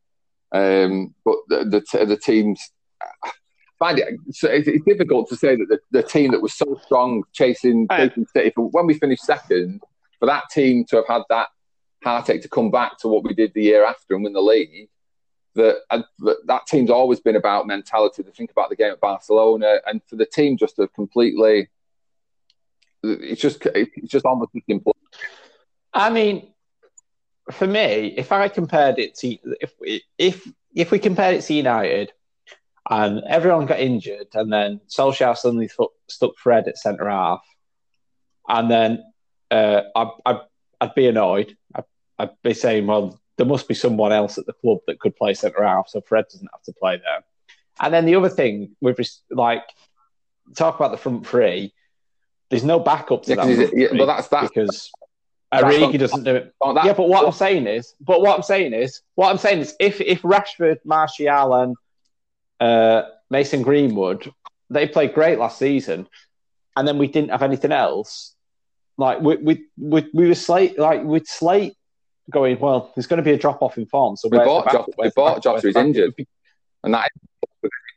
um, 0.53 1.15
but 1.25 1.37
the 1.49 1.85
the, 1.93 2.07
the 2.07 2.17
teams 2.17 2.73
find 3.83 3.99
it 3.99 4.15
it's, 4.29 4.45
it's 4.45 4.85
difficult 4.85 5.29
to 5.29 5.37
say 5.37 5.57
that 5.57 5.67
the, 5.69 5.79
the, 5.91 6.03
team 6.05 6.31
that 6.31 6.41
was 6.41 6.55
so 6.55 6.79
strong 6.85 7.25
chasing, 7.33 7.89
chasing 7.91 8.25
City, 8.27 8.53
for 8.55 8.69
when 8.71 8.87
we 8.87 8.95
finished 8.95 9.25
second, 9.25 9.83
for 10.21 10.27
that 10.27 10.45
team 10.53 10.85
to 10.85 10.97
have 10.97 11.09
had 11.09 11.23
that 11.31 11.49
heartache 12.05 12.43
to 12.43 12.49
come 12.49 12.71
back 12.71 12.97
to 12.99 13.09
what 13.09 13.25
we 13.25 13.35
did 13.35 13.53
the 13.55 13.63
year 13.63 13.85
after 13.85 14.15
and 14.15 14.23
win 14.23 14.33
the 14.33 14.41
league, 14.41 14.89
that 15.57 15.79
uh, 15.91 16.03
that 16.47 16.67
team's 16.69 16.91
always 16.91 17.19
been 17.19 17.35
about 17.35 17.67
mentality. 17.67 18.23
To 18.23 18.31
think 18.31 18.53
about 18.53 18.71
the 18.71 18.77
game 18.77 18.93
at 18.93 19.01
Barcelona, 19.01 19.81
and 19.87 20.01
for 20.09 20.15
the 20.15 20.27
team 20.27 20.57
just 20.57 20.77
to 20.77 20.87
completely, 20.89 21.69
it's 23.03 23.41
just 23.41 23.65
it's 23.67 24.11
just 24.11 24.25
almost 24.25 24.53
simple. 24.69 24.97
I 25.93 26.11
mean, 26.11 26.53
for 27.51 27.67
me, 27.67 28.15
if 28.17 28.33
I 28.33 28.49
compared 28.49 28.99
it 28.99 29.15
to 29.17 29.37
if 29.61 29.73
if 30.19 30.49
if 30.75 30.91
we 30.91 30.99
compared 30.99 31.37
it 31.37 31.43
to 31.43 31.55
United, 31.55 32.13
and 32.89 33.23
everyone 33.29 33.67
got 33.67 33.81
injured, 33.81 34.29
and 34.35 34.53
then 34.53 34.81
Solskjaer 34.89 35.37
suddenly 35.37 35.71
stuck 36.09 36.37
Fred 36.39 36.69
at 36.69 36.79
centre 36.79 37.09
half, 37.09 37.45
and 38.49 38.71
then 38.71 39.05
uh, 39.51 39.83
I, 39.95 40.11
I, 40.27 40.41
I'd 40.81 40.95
be 40.95 41.07
annoyed. 41.07 41.57
I, 41.75 41.83
I'd 42.19 42.43
be 42.43 42.55
saying, 42.55 42.87
well, 42.87 43.21
there 43.37 43.47
must 43.47 43.69
be 43.69 43.75
someone 43.75 44.13
else 44.13 44.39
at 44.39 44.47
the 44.47 44.53
club 44.53 44.79
that 44.87 45.01
could 45.01 45.17
play 45.17 45.35
centre 45.35 45.65
half, 45.65 45.89
so 45.89 46.01
Fred 46.01 46.27
doesn't 46.31 46.49
have 46.53 46.63
to 46.63 46.73
play 46.73 46.97
there. 46.97 47.25
And 47.81 47.93
then 47.93 48.05
the 48.05 48.15
other 48.17 48.29
thing 48.29 48.77
with 48.81 48.99
like 49.31 49.65
talk 50.57 50.77
about 50.77 50.91
the 50.91 50.97
front 50.97 51.27
three, 51.27 51.73
there's 52.53 52.65
no 52.65 52.79
backup 52.79 53.23
to 53.23 53.31
yeah, 53.31 53.47
that. 53.47 53.71
Yeah, 53.75 53.89
but 53.97 54.05
that's 54.05 54.29
that 54.29 54.43
because 54.43 54.93
Origi 55.55 55.99
doesn't 55.99 56.23
do 56.23 56.35
it. 56.35 56.55
yeah, 56.85 56.93
but 56.93 57.09
what 57.09 57.25
I'm 57.25 57.33
saying 57.33 57.67
is, 57.67 57.95
but 57.99 58.21
what 58.21 58.37
I'm 58.37 58.43
saying 58.43 58.75
is, 58.75 59.01
what 59.15 59.31
I'm 59.31 59.39
saying 59.39 59.61
is, 59.61 59.75
if 59.81 60.03
if 60.03 60.21
Rashford, 60.21 60.77
Martial, 60.85 61.55
and 61.55 61.77
uh, 62.61 63.05
Mason 63.31 63.63
Greenwood, 63.63 64.31
they 64.69 64.87
played 64.87 65.15
great 65.15 65.39
last 65.39 65.59
season, 65.59 66.07
and 66.77 66.87
then 66.87 66.99
we 66.99 67.07
didn't 67.07 67.31
have 67.31 67.43
anything 67.43 67.73
else. 67.73 68.35
Like 68.99 69.21
we 69.21 69.37
we 69.37 69.65
we, 69.79 70.11
we 70.13 70.29
were 70.29 70.35
slate 70.35 70.79
like 70.79 71.03
with 71.03 71.27
slate 71.27 71.75
going 72.31 72.61
well. 72.61 72.93
There's 72.95 73.07
going 73.07 73.17
to 73.17 73.25
be 73.25 73.33
a 73.33 73.39
drop 73.39 73.63
off 73.63 73.79
in 73.79 73.87
form. 73.87 74.17
So 74.17 74.29
we 74.29 74.37
bought 74.37 74.71
Jota. 74.71 74.93
We 74.99 75.11
bought 75.17 75.43
Jota. 75.43 75.67
He's 75.67 75.75
injured, 75.75 76.13
and 76.85 76.93
that 76.93 77.11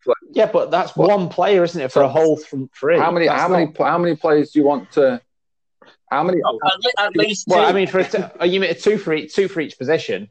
players. 0.06 0.18
Yeah, 0.32 0.50
but 0.52 0.72
that's 0.72 0.96
one 0.96 1.28
player, 1.30 1.64
isn't 1.64 1.82
it, 1.82 1.92
for 1.92 2.02
a 2.02 2.08
whole 2.08 2.38
front 2.38 2.72
three? 2.74 2.98
How 2.98 3.12
many? 3.12 3.28
That's 3.28 3.42
How 3.42 3.50
many? 3.50 3.66
not- 3.66 3.78
How 3.78 3.98
many 3.98 4.16
players 4.16 4.52
do 4.52 4.60
you 4.60 4.66
want 4.66 4.92
to? 4.94 5.22
How 6.10 6.24
many? 6.24 6.40
At, 6.98 7.06
at 7.08 7.16
least 7.18 7.46
Well, 7.48 7.64
two. 7.64 7.70
I 7.70 7.74
mean, 7.74 7.88
for 7.88 8.00
a 8.00 8.04
t- 8.08 8.48
you 8.48 8.60
mean 8.60 8.70
a 8.70 8.76
two 8.76 8.98
for 8.98 9.14
each, 9.14 9.34
two 9.34 9.48
for 9.48 9.60
each 9.60 9.78
position, 9.78 10.30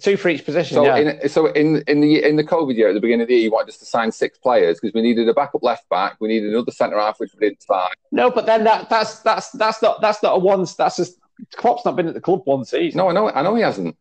two 0.00 0.16
for 0.16 0.28
each 0.28 0.44
position. 0.44 0.74
So 0.76 0.84
yeah. 0.84 0.96
in 1.22 1.28
so 1.28 1.46
in 1.46 1.82
in 1.88 2.00
the 2.00 2.22
in 2.22 2.36
the 2.36 2.44
COVID 2.44 2.76
year 2.76 2.88
at 2.88 2.94
the 2.94 3.00
beginning 3.00 3.22
of 3.22 3.28
the 3.28 3.34
year, 3.34 3.44
you 3.44 3.50
wanted 3.50 3.70
us 3.70 3.78
to 3.78 3.86
sign 3.86 4.12
six 4.12 4.38
players 4.38 4.78
because 4.78 4.94
we 4.94 5.00
needed 5.02 5.28
a 5.28 5.34
backup 5.34 5.62
left 5.62 5.88
back, 5.88 6.16
we 6.20 6.28
needed 6.28 6.50
another 6.50 6.70
centre 6.70 6.98
half, 6.98 7.18
which 7.18 7.32
we 7.34 7.48
didn't 7.48 7.62
sign. 7.62 7.90
no, 8.12 8.30
but 8.30 8.46
then 8.46 8.64
that 8.64 8.88
that's 8.90 9.20
that's 9.20 9.50
that's 9.52 9.80
not 9.82 10.00
that's 10.00 10.22
not 10.22 10.36
a 10.36 10.38
one. 10.38 10.66
That's 10.76 10.96
just 10.96 11.18
Klopp's 11.56 11.84
not 11.84 11.96
been 11.96 12.08
at 12.08 12.14
the 12.14 12.20
club 12.20 12.42
one 12.44 12.64
season. 12.64 12.98
No, 12.98 13.08
I 13.08 13.12
know, 13.12 13.30
I 13.30 13.42
know 13.42 13.54
he 13.54 13.62
hasn't. 13.62 13.96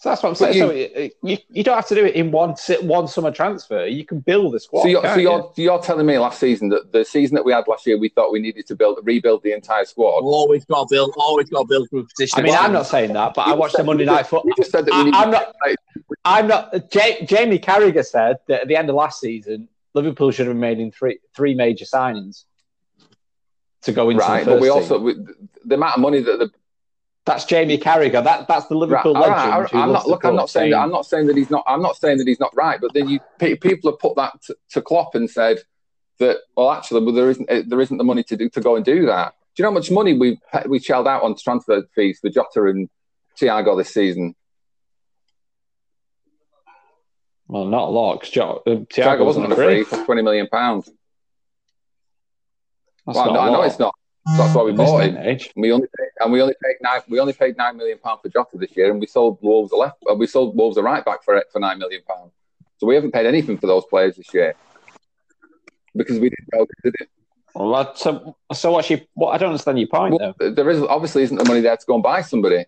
So 0.00 0.08
that's 0.08 0.22
what 0.22 0.30
I'm 0.30 0.32
But 0.32 0.54
saying. 0.54 0.58
so 0.58 0.70
it, 0.70 0.92
it- 0.96 1.16
you, 1.22 1.36
you 1.50 1.62
don't 1.62 1.76
have 1.76 1.86
to 1.88 1.94
do 1.94 2.06
it 2.06 2.14
in 2.14 2.30
one 2.30 2.56
si- 2.56 2.78
one 2.78 3.06
summer 3.06 3.30
transfer. 3.30 3.84
You 3.84 4.06
can 4.06 4.20
build 4.20 4.54
a 4.54 4.60
squad. 4.60 4.80
So 4.84 4.88
you're, 4.88 5.02
so 5.02 5.08
can't 5.08 5.20
you? 5.20 5.28
you're 5.30 5.52
you're 5.56 5.78
telling 5.82 6.06
me 6.06 6.16
last 6.18 6.40
season 6.40 6.70
that 6.70 6.90
the 6.90 7.04
season 7.04 7.34
that 7.34 7.44
we 7.44 7.52
had 7.52 7.68
last 7.68 7.86
year, 7.86 7.98
we 7.98 8.08
thought 8.08 8.32
we 8.32 8.40
needed 8.40 8.66
to 8.68 8.74
build 8.74 8.98
rebuild 9.02 9.42
the 9.42 9.52
entire 9.52 9.84
squad. 9.84 10.20
always 10.22 10.64
got 10.64 10.88
to 10.88 10.94
build. 10.94 11.12
Always 11.18 11.50
got 11.50 11.60
to 11.60 11.66
build 11.66 11.90
through 11.90 12.06
position. 12.06 12.40
I 12.40 12.42
mean, 12.42 12.54
I'm 12.56 12.72
not 12.72 12.86
saying 12.86 13.12
that, 13.12 13.34
but 13.34 13.46
I 13.46 13.52
watched 13.52 13.76
the 13.76 13.84
Monday 13.84 14.06
night 14.06 14.26
football. 14.26 14.48
You 14.48 14.54
just 14.56 14.70
said 14.70 14.86
that 14.86 15.04
we 15.04 15.12
I, 15.12 15.22
I'm 15.22 15.30
not. 15.30 15.54
I'm 16.24 16.46
not. 16.48 16.94
Ja- 16.94 17.26
Jamie 17.26 17.58
Carragher 17.58 18.04
said 18.06 18.38
that 18.48 18.62
at 18.62 18.68
the 18.68 18.76
end 18.76 18.88
of 18.88 18.94
last 18.96 19.20
season, 19.20 19.68
Liverpool 19.92 20.30
should 20.30 20.46
have 20.46 20.56
made 20.56 20.78
in 20.78 20.90
three 20.92 21.18
three 21.36 21.52
major 21.54 21.84
signings 21.84 22.44
to 23.82 23.92
go 23.92 24.08
into 24.08 24.24
right, 24.24 24.46
the 24.46 24.52
but 24.52 24.52
first 24.52 24.62
we 24.62 24.68
team. 24.68 24.74
also 24.82 24.98
we, 24.98 25.14
the 25.66 25.74
amount 25.74 25.96
of 25.96 26.00
money 26.00 26.20
that 26.22 26.38
the 26.38 26.50
That's 27.26 27.44
Jamie 27.44 27.78
Carragher. 27.78 28.24
That 28.24 28.48
that's 28.48 28.66
the 28.66 28.76
Liverpool 28.76 29.16
all 29.16 29.28
right, 29.28 29.50
legend. 29.50 29.70
who 29.70 29.78
I'm 29.78 29.92
not 29.92 30.06
look. 30.06 30.24
I'm 30.24 30.36
not 30.36 30.48
saying 30.48 30.70
that. 30.70 30.78
I'm 30.78 30.90
not 30.90 31.06
saying 31.06 31.26
that 31.26 31.36
he's 31.36 31.50
not. 31.50 31.64
I'm 31.66 31.82
not 31.82 31.96
saying 31.96 32.18
that 32.18 32.26
he's 32.26 32.40
not 32.40 32.54
right. 32.56 32.80
But 32.80 32.94
then 32.94 33.08
you 33.08 33.20
people 33.38 33.90
have 33.90 33.98
put 33.98 34.16
that 34.16 34.40
to, 34.44 34.56
to 34.70 34.82
Klopp 34.82 35.14
and 35.14 35.28
said 35.30 35.58
that 36.18 36.38
well, 36.56 36.70
actually, 36.70 37.04
well, 37.04 37.14
there 37.14 37.30
isn't 37.30 37.50
eh, 37.50 37.62
there 37.66 37.80
isn't 37.80 37.98
the 37.98 38.04
money 38.04 38.22
to 38.24 38.36
do 38.36 38.48
to 38.50 38.60
go 38.60 38.76
and 38.76 38.84
do 38.84 39.06
that. 39.06 39.34
Do 39.54 39.62
you 39.62 39.64
know 39.64 39.70
how 39.70 39.74
much 39.74 39.90
money 39.90 40.16
we 40.18 40.38
we 40.66 40.78
shelled 40.78 41.06
out 41.06 41.22
on 41.22 41.36
transfer 41.36 41.82
fees 41.94 42.20
for 42.20 42.30
Jota 42.30 42.64
and 42.64 42.88
Thiago 43.38 43.76
this 43.76 43.92
season? 43.92 44.34
Well, 47.48 47.66
not 47.66 47.88
a 47.88 47.90
lot. 47.90 48.20
Because 48.20 48.36
uh, 48.36 48.70
Thiago 48.70 48.86
Thiago 48.88 49.24
wasn't 49.26 49.46
on 49.46 49.52
a 49.52 49.56
free 49.56 49.82
for 49.84 50.02
twenty 50.04 50.22
million 50.22 50.46
pounds. 50.46 50.88
That's 53.06 53.16
Well, 53.16 53.26
not 53.26 53.34
no, 53.34 53.40
a 53.40 53.42
I 53.42 53.52
know 53.52 53.62
it's 53.62 53.78
not. 53.78 53.94
That's 54.36 54.54
why 54.54 54.62
we 54.62 54.72
bought 54.72 55.02
him. 55.04 55.16
and 55.16 55.26
age. 55.26 55.50
We 55.56 55.72
only 55.72 55.86
paid, 55.98 56.08
and 56.20 56.32
we 56.32 56.40
only 56.40 56.54
paid 56.62 56.76
nine. 56.80 57.00
We 57.08 57.18
only 57.20 57.32
paid 57.32 57.56
nine 57.56 57.76
million 57.76 57.98
pound 57.98 58.20
for 58.22 58.28
Jota 58.28 58.58
this 58.58 58.76
year, 58.76 58.90
and 58.90 59.00
we 59.00 59.06
sold 59.06 59.38
Wolves 59.42 59.72
a 59.72 59.76
left. 59.76 60.02
We 60.16 60.26
sold 60.26 60.56
Wolves 60.56 60.76
a 60.76 60.82
right 60.82 61.04
back 61.04 61.24
for 61.24 61.36
it 61.36 61.46
for 61.52 61.58
nine 61.58 61.78
million 61.78 62.02
pound. 62.08 62.30
So 62.78 62.86
we 62.86 62.94
haven't 62.94 63.12
paid 63.12 63.26
anything 63.26 63.58
for 63.58 63.66
those 63.66 63.84
players 63.86 64.16
this 64.16 64.32
year 64.32 64.54
because 65.94 66.18
we 66.18 66.30
didn't 66.30 66.50
go. 66.52 66.66
Did 66.84 66.94
it? 67.00 67.08
Well, 67.54 67.72
that, 67.74 67.98
so 67.98 68.36
so 68.52 68.72
what's 68.72 68.88
your? 68.88 69.00
What 69.14 69.30
I 69.32 69.38
don't 69.38 69.50
understand 69.50 69.78
your 69.78 69.88
point 69.88 70.14
Well, 70.18 70.34
though. 70.38 70.50
there 70.52 70.70
is 70.70 70.80
obviously 70.82 71.22
isn't 71.24 71.36
the 71.36 71.44
money 71.44 71.60
there 71.60 71.76
to 71.76 71.86
go 71.86 71.94
and 71.94 72.02
buy 72.02 72.22
somebody. 72.22 72.64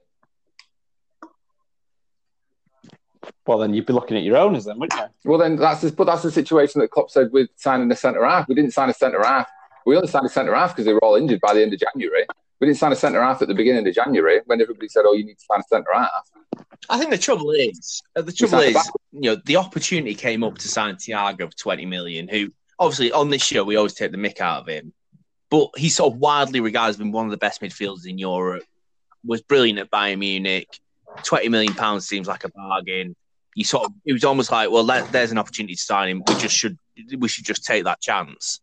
Well, 3.47 3.59
then 3.59 3.75
you'd 3.75 3.87
be 3.87 3.93
looking 3.93 4.17
at 4.17 4.23
your 4.25 4.37
owners 4.37 4.65
then, 4.65 4.79
wouldn't 4.79 5.01
you? 5.01 5.31
Well, 5.31 5.39
then 5.39 5.57
that's 5.57 5.81
the, 5.81 5.93
but 5.93 6.05
that's 6.05 6.23
the 6.23 6.31
situation 6.31 6.81
that 6.81 6.91
Klopp 6.91 7.11
said 7.11 7.31
with 7.33 7.49
signing 7.57 7.89
the 7.89 7.97
centre 7.97 8.25
half. 8.25 8.49
We 8.49 8.55
didn't 8.55 8.73
sign 8.73 8.89
a 8.91 8.95
centre 8.95 9.23
half. 9.25 9.49
We 9.87 9.97
only 9.97 10.09
signed 10.09 10.27
a 10.27 10.29
centre 10.29 10.55
half 10.55 10.71
because 10.71 10.85
they 10.85 10.95
were 10.95 11.05
all 11.05 11.17
injured 11.17 11.41
by 11.41 11.55
the 11.55 11.63
end 11.63 11.73
of 11.73 11.81
January. 11.81 12.27
We 12.61 12.67
didn't 12.67 12.79
sign 12.79 12.93
a 12.93 12.97
centre 12.97 13.21
half 13.21 13.43
at 13.43 13.49
the 13.49 13.55
beginning 13.55 13.87
of 13.89 13.95
January 13.95 14.41
when 14.47 14.61
everybody 14.61 14.89
said, 14.89 15.03
"Oh, 15.05 15.15
you 15.15 15.25
need 15.25 15.39
to 15.39 15.45
sign 15.45 15.61
a 15.61 15.69
centre 15.69 15.93
half." 15.93 16.31
I 16.89 16.99
think 16.99 17.11
the 17.11 17.19
trouble 17.19 17.51
is, 17.51 18.03
uh, 18.15 18.23
the 18.23 18.33
trouble 18.33 18.61
is, 18.61 18.77
you 19.13 19.31
know, 19.31 19.37
the 19.45 19.57
opportunity 19.57 20.15
came 20.15 20.45
up 20.45 20.59
to 20.59 20.69
sign 20.69 20.95
Thiago 20.97 21.51
for 21.51 21.57
20 21.57 21.87
million, 21.87 22.29
who 22.29 22.51
obviously 22.79 23.13
on 23.13 23.31
this 23.31 23.43
show 23.43 23.65
we 23.65 23.77
always 23.77 23.95
take 23.95 24.13
the 24.13 24.17
mick 24.17 24.41
out 24.41 24.63
of 24.63 24.69
him, 24.69 24.93
but 25.51 25.71
he's 25.77 25.97
sort 25.97 26.13
of 26.13 26.19
widely 26.19 26.61
regarded 26.61 26.91
as 26.91 26.97
being 26.97 27.13
one 27.13 27.27
of 27.27 27.31
the 27.31 27.37
best 27.37 27.61
midfielders 27.61 28.07
in 28.07 28.19
Europe. 28.19 28.65
Was 29.25 29.43
brilliant 29.43 29.79
at 29.79 29.91
Bayern 29.91 30.19
Munich. 30.19 30.81
20 31.25 31.49
million 31.49 31.75
pounds 31.75 32.07
seems 32.07 32.27
like 32.27 32.45
a 32.45 32.49
bargain. 32.49 33.15
You 33.55 33.65
sort 33.65 33.85
of, 33.85 33.93
it 34.05 34.13
was 34.13 34.25
almost 34.25 34.51
like, 34.51 34.71
well, 34.71 34.85
there's 34.85 35.31
an 35.31 35.39
opportunity 35.39 35.75
to 35.75 35.81
sign 35.81 36.09
him. 36.09 36.23
We 36.27 36.35
just 36.37 36.57
should, 36.57 36.79
we 37.19 37.29
should 37.29 37.45
just 37.45 37.65
take 37.65 37.85
that 37.85 38.01
chance. 38.01 38.61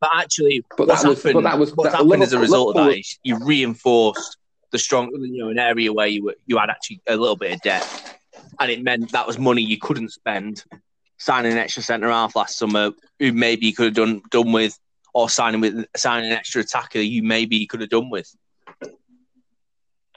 But 0.00 0.10
actually, 0.14 0.64
But 0.76 0.88
what's 0.88 1.02
that 1.02 1.08
was- 1.08 1.22
but 1.22 1.28
happened, 1.30 1.46
that 1.46 1.58
was- 1.58 1.74
what's 1.74 1.90
that- 1.92 1.98
happened 1.98 2.22
as 2.22 2.32
a 2.32 2.38
result 2.38 2.76
of 2.76 2.84
that 2.86 2.98
is 2.98 3.18
you 3.24 3.36
reinforced 3.44 4.36
the 4.70 4.78
strong, 4.78 5.10
you 5.12 5.42
know, 5.42 5.48
an 5.48 5.58
area 5.58 5.92
where 5.92 6.06
you 6.06 6.24
were, 6.24 6.36
you 6.46 6.58
had 6.58 6.70
actually 6.70 7.00
a 7.08 7.16
little 7.16 7.36
bit 7.36 7.52
of 7.52 7.60
debt, 7.62 8.20
and 8.60 8.70
it 8.70 8.82
meant 8.82 9.10
that 9.12 9.26
was 9.26 9.38
money 9.38 9.62
you 9.62 9.78
couldn't 9.78 10.10
spend 10.10 10.64
signing 11.16 11.50
an 11.52 11.58
extra 11.58 11.82
centre 11.82 12.08
half 12.10 12.36
last 12.36 12.56
summer, 12.58 12.92
who 13.18 13.32
maybe 13.32 13.66
you 13.66 13.74
could 13.74 13.86
have 13.86 13.94
done 13.94 14.22
done 14.30 14.52
with, 14.52 14.78
or 15.14 15.28
signing 15.28 15.60
with 15.60 15.84
signing 15.96 16.30
an 16.30 16.36
extra 16.36 16.60
attacker, 16.60 17.00
you 17.00 17.22
maybe 17.22 17.56
you 17.56 17.66
could 17.66 17.80
have 17.80 17.90
done 17.90 18.08
with. 18.10 18.32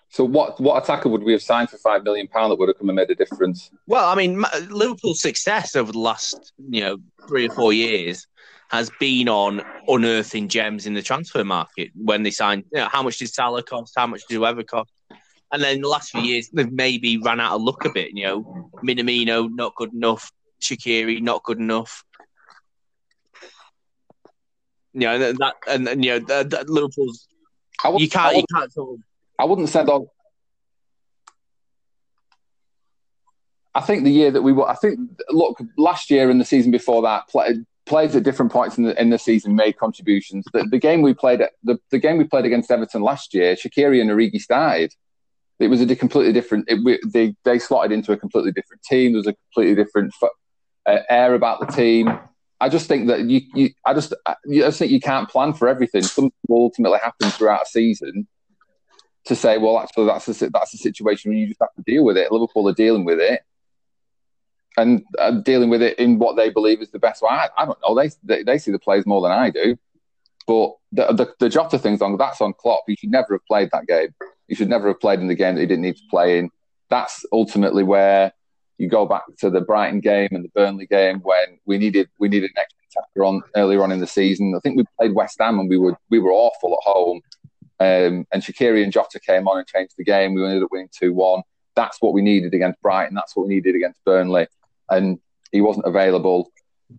So 0.09 0.25
what 0.25 0.59
what 0.59 0.83
attacker 0.83 1.07
would 1.07 1.23
we 1.23 1.31
have 1.31 1.41
signed 1.41 1.69
for 1.69 1.77
five 1.77 2.03
million 2.03 2.27
pound 2.27 2.51
that 2.51 2.59
would 2.59 2.67
have 2.67 2.77
come 2.77 2.89
and 2.89 2.97
made 2.97 3.09
a 3.09 3.15
difference? 3.15 3.71
Well, 3.87 4.07
I 4.09 4.15
mean, 4.15 4.43
Liverpool's 4.69 5.21
success 5.21 5.75
over 5.75 5.91
the 5.93 5.99
last, 5.99 6.51
you 6.69 6.81
know, 6.81 6.97
three 7.29 7.47
or 7.47 7.53
four 7.53 7.71
years 7.71 8.27
has 8.72 8.89
been 9.02 9.27
on 9.27 9.61
unearthing 9.89 10.48
gems 10.48 10.85
in 10.85 10.93
the 10.93 11.02
transfer 11.02 11.43
market. 11.43 11.91
When 11.93 12.23
they 12.23 12.31
signed, 12.31 12.64
you 12.72 12.80
know, 12.80 12.88
how 12.89 13.03
much 13.03 13.18
did 13.18 13.27
Salah 13.27 13.61
cost? 13.61 13.93
How 13.98 14.07
much 14.07 14.22
did 14.27 14.35
whoever 14.35 14.64
cost? 14.64 14.89
And 15.52 15.61
then 15.61 15.81
the 15.81 15.89
last 15.89 16.11
few 16.11 16.22
years, 16.22 16.49
they've 16.53 16.72
maybe 16.72 17.18
ran 17.18 17.41
out 17.41 17.53
of 17.53 17.61
luck 17.61 17.84
a 17.84 17.91
bit. 17.91 18.11
You 18.14 18.23
know, 18.23 18.69
Minamino 18.81 19.49
not 19.53 19.76
good 19.76 19.93
enough, 19.93 20.31
Shaqiri 20.61 21.22
not 21.22 21.43
good 21.43 21.60
enough. 21.60 22.06
You 24.93 25.02
know, 25.02 25.22
and 25.22 25.38
that 25.38 25.56
and, 25.68 25.88
and 25.89 26.06
you 26.06 26.11
know, 26.11 26.19
that, 26.27 26.49
that 26.52 26.69
Liverpool's 26.69 27.27
you 27.98 28.07
can't 28.07 28.35
I, 28.35 28.38
you 28.38 28.45
can't 28.56 28.72
sort 28.72 28.93
of 28.95 29.03
I 29.38 29.43
wouldn't 29.43 29.69
say 29.69 29.84
that. 29.84 30.07
I 33.73 33.81
think 33.81 34.03
the 34.03 34.11
year 34.11 34.31
that 34.31 34.41
we 34.41 34.52
were, 34.52 34.68
I 34.68 34.76
think, 34.76 34.99
look, 35.30 35.61
last 35.77 36.10
year 36.10 36.30
and 36.30 36.41
the 36.41 36.45
season 36.45 36.72
before 36.72 37.03
that, 37.03 37.30
play, 37.30 37.56
players 37.85 38.15
at 38.15 38.23
different 38.23 38.51
points 38.51 38.77
in 38.77 38.83
the 38.83 38.99
in 39.01 39.09
the 39.09 39.17
season 39.17 39.55
made 39.55 39.77
contributions. 39.77 40.45
The, 40.53 40.67
the 40.69 40.79
game 40.79 41.01
we 41.01 41.13
played 41.13 41.41
the, 41.63 41.77
the 41.89 41.99
game 41.99 42.17
we 42.17 42.23
played 42.23 42.45
against 42.45 42.71
Everton 42.71 43.01
last 43.01 43.33
year, 43.33 43.55
Shaqiri 43.55 44.01
and 44.01 44.09
Origi 44.09 44.39
started. 44.39 44.93
It 45.59 45.67
was 45.67 45.81
a 45.81 45.95
completely 45.95 46.33
different. 46.33 46.65
It, 46.67 47.01
they 47.11 47.35
they 47.43 47.59
slotted 47.59 47.91
into 47.91 48.11
a 48.11 48.17
completely 48.17 48.51
different 48.51 48.81
team. 48.83 49.11
There 49.11 49.19
was 49.19 49.27
a 49.27 49.35
completely 49.53 49.75
different 49.75 50.13
uh, 50.87 50.97
air 51.09 51.35
about 51.35 51.59
the 51.59 51.67
team. 51.67 52.19
I 52.59 52.69
just 52.69 52.87
think 52.87 53.07
that 53.07 53.21
you, 53.21 53.41
you 53.53 53.69
I 53.85 53.93
just 53.93 54.13
I 54.25 54.35
just 54.49 54.79
think 54.79 54.91
you 54.91 54.99
can't 54.99 55.29
plan 55.29 55.53
for 55.53 55.67
everything. 55.67 56.03
Something 56.03 56.31
will 56.47 56.63
ultimately 56.63 56.99
happen 56.99 57.29
throughout 57.29 57.63
a 57.63 57.65
season 57.67 58.27
to 59.25 59.35
say, 59.35 59.59
well, 59.59 59.79
actually, 59.79 60.07
that's 60.07 60.27
a, 60.41 60.49
that's 60.49 60.73
a 60.73 60.77
situation 60.77 61.29
where 61.29 61.37
you 61.37 61.47
just 61.47 61.61
have 61.61 61.73
to 61.75 61.83
deal 61.83 62.03
with 62.03 62.17
it. 62.17 62.31
Liverpool 62.31 62.67
are 62.67 62.73
dealing 62.73 63.05
with 63.05 63.19
it 63.19 63.41
and 64.77 65.03
uh, 65.19 65.31
dealing 65.31 65.69
with 65.69 65.81
it 65.81 65.99
in 65.99 66.18
what 66.18 66.35
they 66.35 66.49
believe 66.49 66.81
is 66.81 66.91
the 66.91 66.99
best 66.99 67.22
way. 67.22 67.30
I, 67.30 67.49
I 67.57 67.65
don't 67.65 67.77
know. 67.85 67.95
They, 67.95 68.10
they 68.23 68.43
they 68.43 68.57
see 68.57 68.72
the 68.72 68.80
plays 68.80 69.06
more 69.06 69.22
than 69.22 69.31
I 69.31 69.49
do. 69.49 69.77
But 70.48 70.73
the, 70.91 71.14
the, 71.14 71.34
the 71.39 71.49
Jota 71.49 71.77
thing's 71.77 72.02
on, 72.02 72.18
that's 72.18 72.41
on 72.41 72.53
Klopp. 72.53 72.84
He 72.88 72.95
should 72.95 73.11
never 73.11 73.35
have 73.35 73.45
played 73.45 73.69
that 73.72 73.88
game. 73.88 74.14
He 74.48 74.56
should 74.56 74.69
never 74.69 74.88
have 74.88 74.99
played 74.99 75.19
in 75.19 75.27
the 75.27 75.35
game 75.35 75.56
that 75.56 75.61
he 75.61 75.68
didn't 75.68 75.84
need 75.84 75.98
to 75.98 76.03
play 76.10 76.39
in. 76.39 76.49
That's 76.89 77.26
ultimately 77.31 77.84
where 77.84 78.34
you 78.77 78.89
go 78.89 79.06
back 79.06 79.23
to 79.39 79.49
the 79.49 79.61
Brighton 79.61 79.99
game 79.99 80.30
and 80.31 80.43
the 80.43 80.49
Burnley 80.49 80.88
game 80.88 81.19
when 81.19 81.60
we 81.65 81.77
needed 81.77 82.10
we 82.18 82.27
needed 82.27 82.52
an 82.56 82.64
extra 82.64 82.80
attacker 82.89 83.26
on 83.26 83.41
earlier 83.56 83.84
on 83.84 83.91
in 83.91 83.99
the 83.99 84.07
season. 84.07 84.53
I 84.56 84.60
think 84.60 84.77
we 84.77 84.84
played 84.99 85.14
West 85.14 85.38
Ham 85.39 85.60
and 85.60 85.69
we 85.69 85.77
were 85.77 85.95
we 86.10 86.19
were 86.19 86.31
awful 86.31 86.73
at 86.73 86.84
home. 86.84 87.22
Um, 87.80 88.27
and 88.31 88.43
Shaqiri 88.43 88.84
and 88.84 88.91
Jota 88.91 89.19
came 89.19 89.48
on 89.48 89.57
and 89.57 89.68
changed 89.68 89.93
the 89.98 90.03
game. 90.03 90.34
We 90.34 90.43
ended 90.43 90.64
up 90.64 90.69
winning 90.72 90.89
two 90.91 91.14
one. 91.14 91.43
That's 91.76 92.02
what 92.02 92.14
we 92.14 92.22
needed 92.22 92.53
against 92.53 92.81
Brighton. 92.81 93.15
That's 93.15 93.35
what 93.35 93.48
we 93.48 93.56
needed 93.56 93.76
against 93.76 94.03
Burnley. 94.03 94.48
And 94.91 95.19
he 95.51 95.61
wasn't 95.61 95.88
available. 95.88 96.51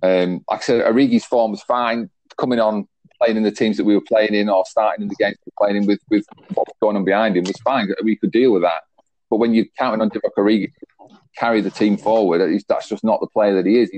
Um, 0.02 0.44
like 0.51 0.60
I 0.60 0.62
said, 0.62 0.85
Origi's 0.85 1.24
form 1.24 1.52
was 1.52 1.62
fine. 1.62 2.10
Coming 2.39 2.59
on, 2.59 2.89
playing 3.20 3.36
in 3.36 3.43
the 3.43 3.51
teams 3.51 3.77
that 3.77 3.85
we 3.85 3.94
were 3.94 4.02
playing 4.02 4.35
in, 4.35 4.48
or 4.48 4.64
starting 4.66 5.02
in 5.02 5.09
the 5.09 5.14
games 5.16 5.36
playing 5.59 5.77
in 5.77 5.86
with 5.86 6.01
with 6.10 6.24
what 6.55 6.66
was 6.66 6.77
going 6.81 6.97
on 6.97 7.05
behind 7.05 7.36
him 7.36 7.44
was 7.44 7.60
fine. 7.62 7.89
We 8.02 8.16
could 8.16 8.32
deal 8.32 8.52
with 8.52 8.62
that. 8.62 8.82
But 9.31 9.36
when 9.36 9.55
you're 9.55 9.66
counting 9.78 10.01
on 10.01 10.10
Divock 10.10 10.32
Origi 10.36 10.66
to 10.66 11.19
carry 11.36 11.60
the 11.60 11.70
team 11.70 11.97
forward, 11.97 12.62
that's 12.69 12.89
just 12.89 13.05
not 13.05 13.20
the 13.20 13.28
player 13.28 13.55
that 13.55 13.66
he 13.66 13.78
is. 13.78 13.90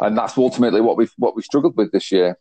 And 0.00 0.16
that's 0.16 0.36
ultimately 0.36 0.80
what 0.80 0.96
we've 0.96 1.12
what 1.16 1.34
we 1.34 1.42
struggled 1.42 1.76
with 1.76 1.92
this 1.92 2.12
year. 2.12 2.38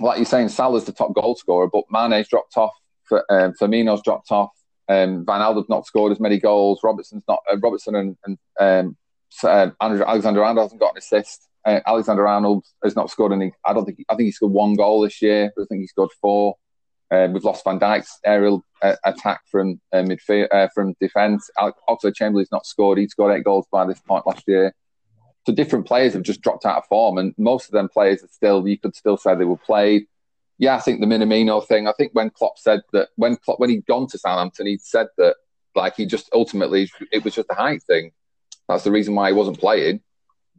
Like 0.00 0.16
you're 0.16 0.26
saying, 0.26 0.48
Salah's 0.48 0.84
the 0.84 0.92
top 0.92 1.14
goal 1.14 1.36
scorer, 1.36 1.68
but 1.68 1.84
Mane's 1.90 2.28
dropped 2.28 2.56
off. 2.56 2.72
Um, 3.10 3.52
Firmino's 3.60 4.02
dropped 4.02 4.30
off. 4.30 4.50
Um, 4.88 5.24
Wijnaldum's 5.24 5.68
not 5.68 5.86
scored 5.86 6.12
as 6.12 6.20
many 6.20 6.38
goals. 6.38 6.80
Robertson's 6.82 7.24
not. 7.28 7.40
Uh, 7.50 7.58
Robertson 7.58 7.94
and, 7.94 8.16
and 8.24 8.38
um, 8.58 8.96
Andrew, 9.44 10.04
Alexander 10.04 10.44
Arnold 10.44 10.64
hasn't 10.64 10.80
got 10.80 10.92
an 10.92 10.98
assist. 10.98 11.48
Uh, 11.64 11.80
Alexander 11.86 12.26
Arnold 12.26 12.64
has 12.82 12.96
not 12.96 13.10
scored 13.10 13.32
any. 13.32 13.52
I 13.64 13.72
don't 13.72 13.84
think. 13.84 14.04
I 14.08 14.14
think 14.14 14.26
he 14.26 14.32
scored 14.32 14.52
one 14.52 14.74
goal 14.74 15.00
this 15.00 15.22
year. 15.22 15.52
But 15.54 15.62
I 15.62 15.66
think 15.66 15.80
he 15.82 15.86
scored 15.86 16.10
four. 16.20 16.56
Uh, 17.10 17.28
we've 17.30 17.44
lost 17.44 17.64
Van 17.64 17.78
Dijk's 17.78 18.18
aerial 18.24 18.64
uh, 18.82 18.96
attack 19.04 19.42
from 19.50 19.80
uh, 19.92 19.98
midfield 19.98 20.48
uh, 20.50 20.68
from 20.74 20.94
defence. 21.00 21.50
Oxlade 21.58 22.14
Chamberlain's 22.14 22.50
not 22.50 22.66
scored. 22.66 22.98
He 22.98 23.06
scored 23.06 23.36
eight 23.36 23.44
goals 23.44 23.66
by 23.70 23.86
this 23.86 24.00
point 24.00 24.26
last 24.26 24.44
year. 24.46 24.74
So 25.46 25.52
different 25.52 25.86
players 25.86 26.14
have 26.14 26.22
just 26.22 26.40
dropped 26.40 26.64
out 26.64 26.78
of 26.78 26.86
form, 26.86 27.18
and 27.18 27.34
most 27.36 27.66
of 27.66 27.72
them 27.72 27.88
players 27.88 28.22
are 28.22 28.30
still. 28.32 28.66
You 28.66 28.78
could 28.78 28.96
still 28.96 29.16
say 29.16 29.34
they 29.34 29.44
were 29.44 29.56
played. 29.56 30.06
Yeah, 30.58 30.76
I 30.76 30.80
think 30.80 31.00
the 31.00 31.06
Minamino 31.06 31.66
thing. 31.66 31.86
I 31.86 31.92
think 31.92 32.12
when 32.12 32.30
Klopp 32.30 32.58
said 32.58 32.80
that 32.92 33.08
when 33.16 33.36
Klopp, 33.36 33.60
when 33.60 33.70
he'd 33.70 33.86
gone 33.86 34.06
to 34.08 34.18
Southampton, 34.18 34.66
he'd 34.66 34.80
said 34.80 35.08
that 35.18 35.36
like 35.74 35.96
he 35.96 36.06
just 36.06 36.30
ultimately 36.32 36.90
it 37.10 37.24
was 37.24 37.34
just 37.34 37.50
a 37.50 37.54
height 37.54 37.82
thing. 37.82 38.12
That's 38.68 38.84
the 38.84 38.92
reason 38.92 39.14
why 39.14 39.28
he 39.28 39.34
wasn't 39.34 39.60
playing. 39.60 40.00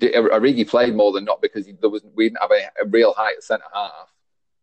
Origi 0.02 0.68
played 0.68 0.96
more 0.96 1.12
than 1.12 1.24
not 1.24 1.42
because 1.42 1.66
he, 1.66 1.74
there 1.80 1.90
was 1.90 2.04
we 2.16 2.26
didn't 2.26 2.42
have 2.42 2.52
a, 2.52 2.84
a 2.84 2.88
real 2.88 3.14
height 3.14 3.36
at 3.38 3.44
centre 3.44 3.66
half 3.74 4.14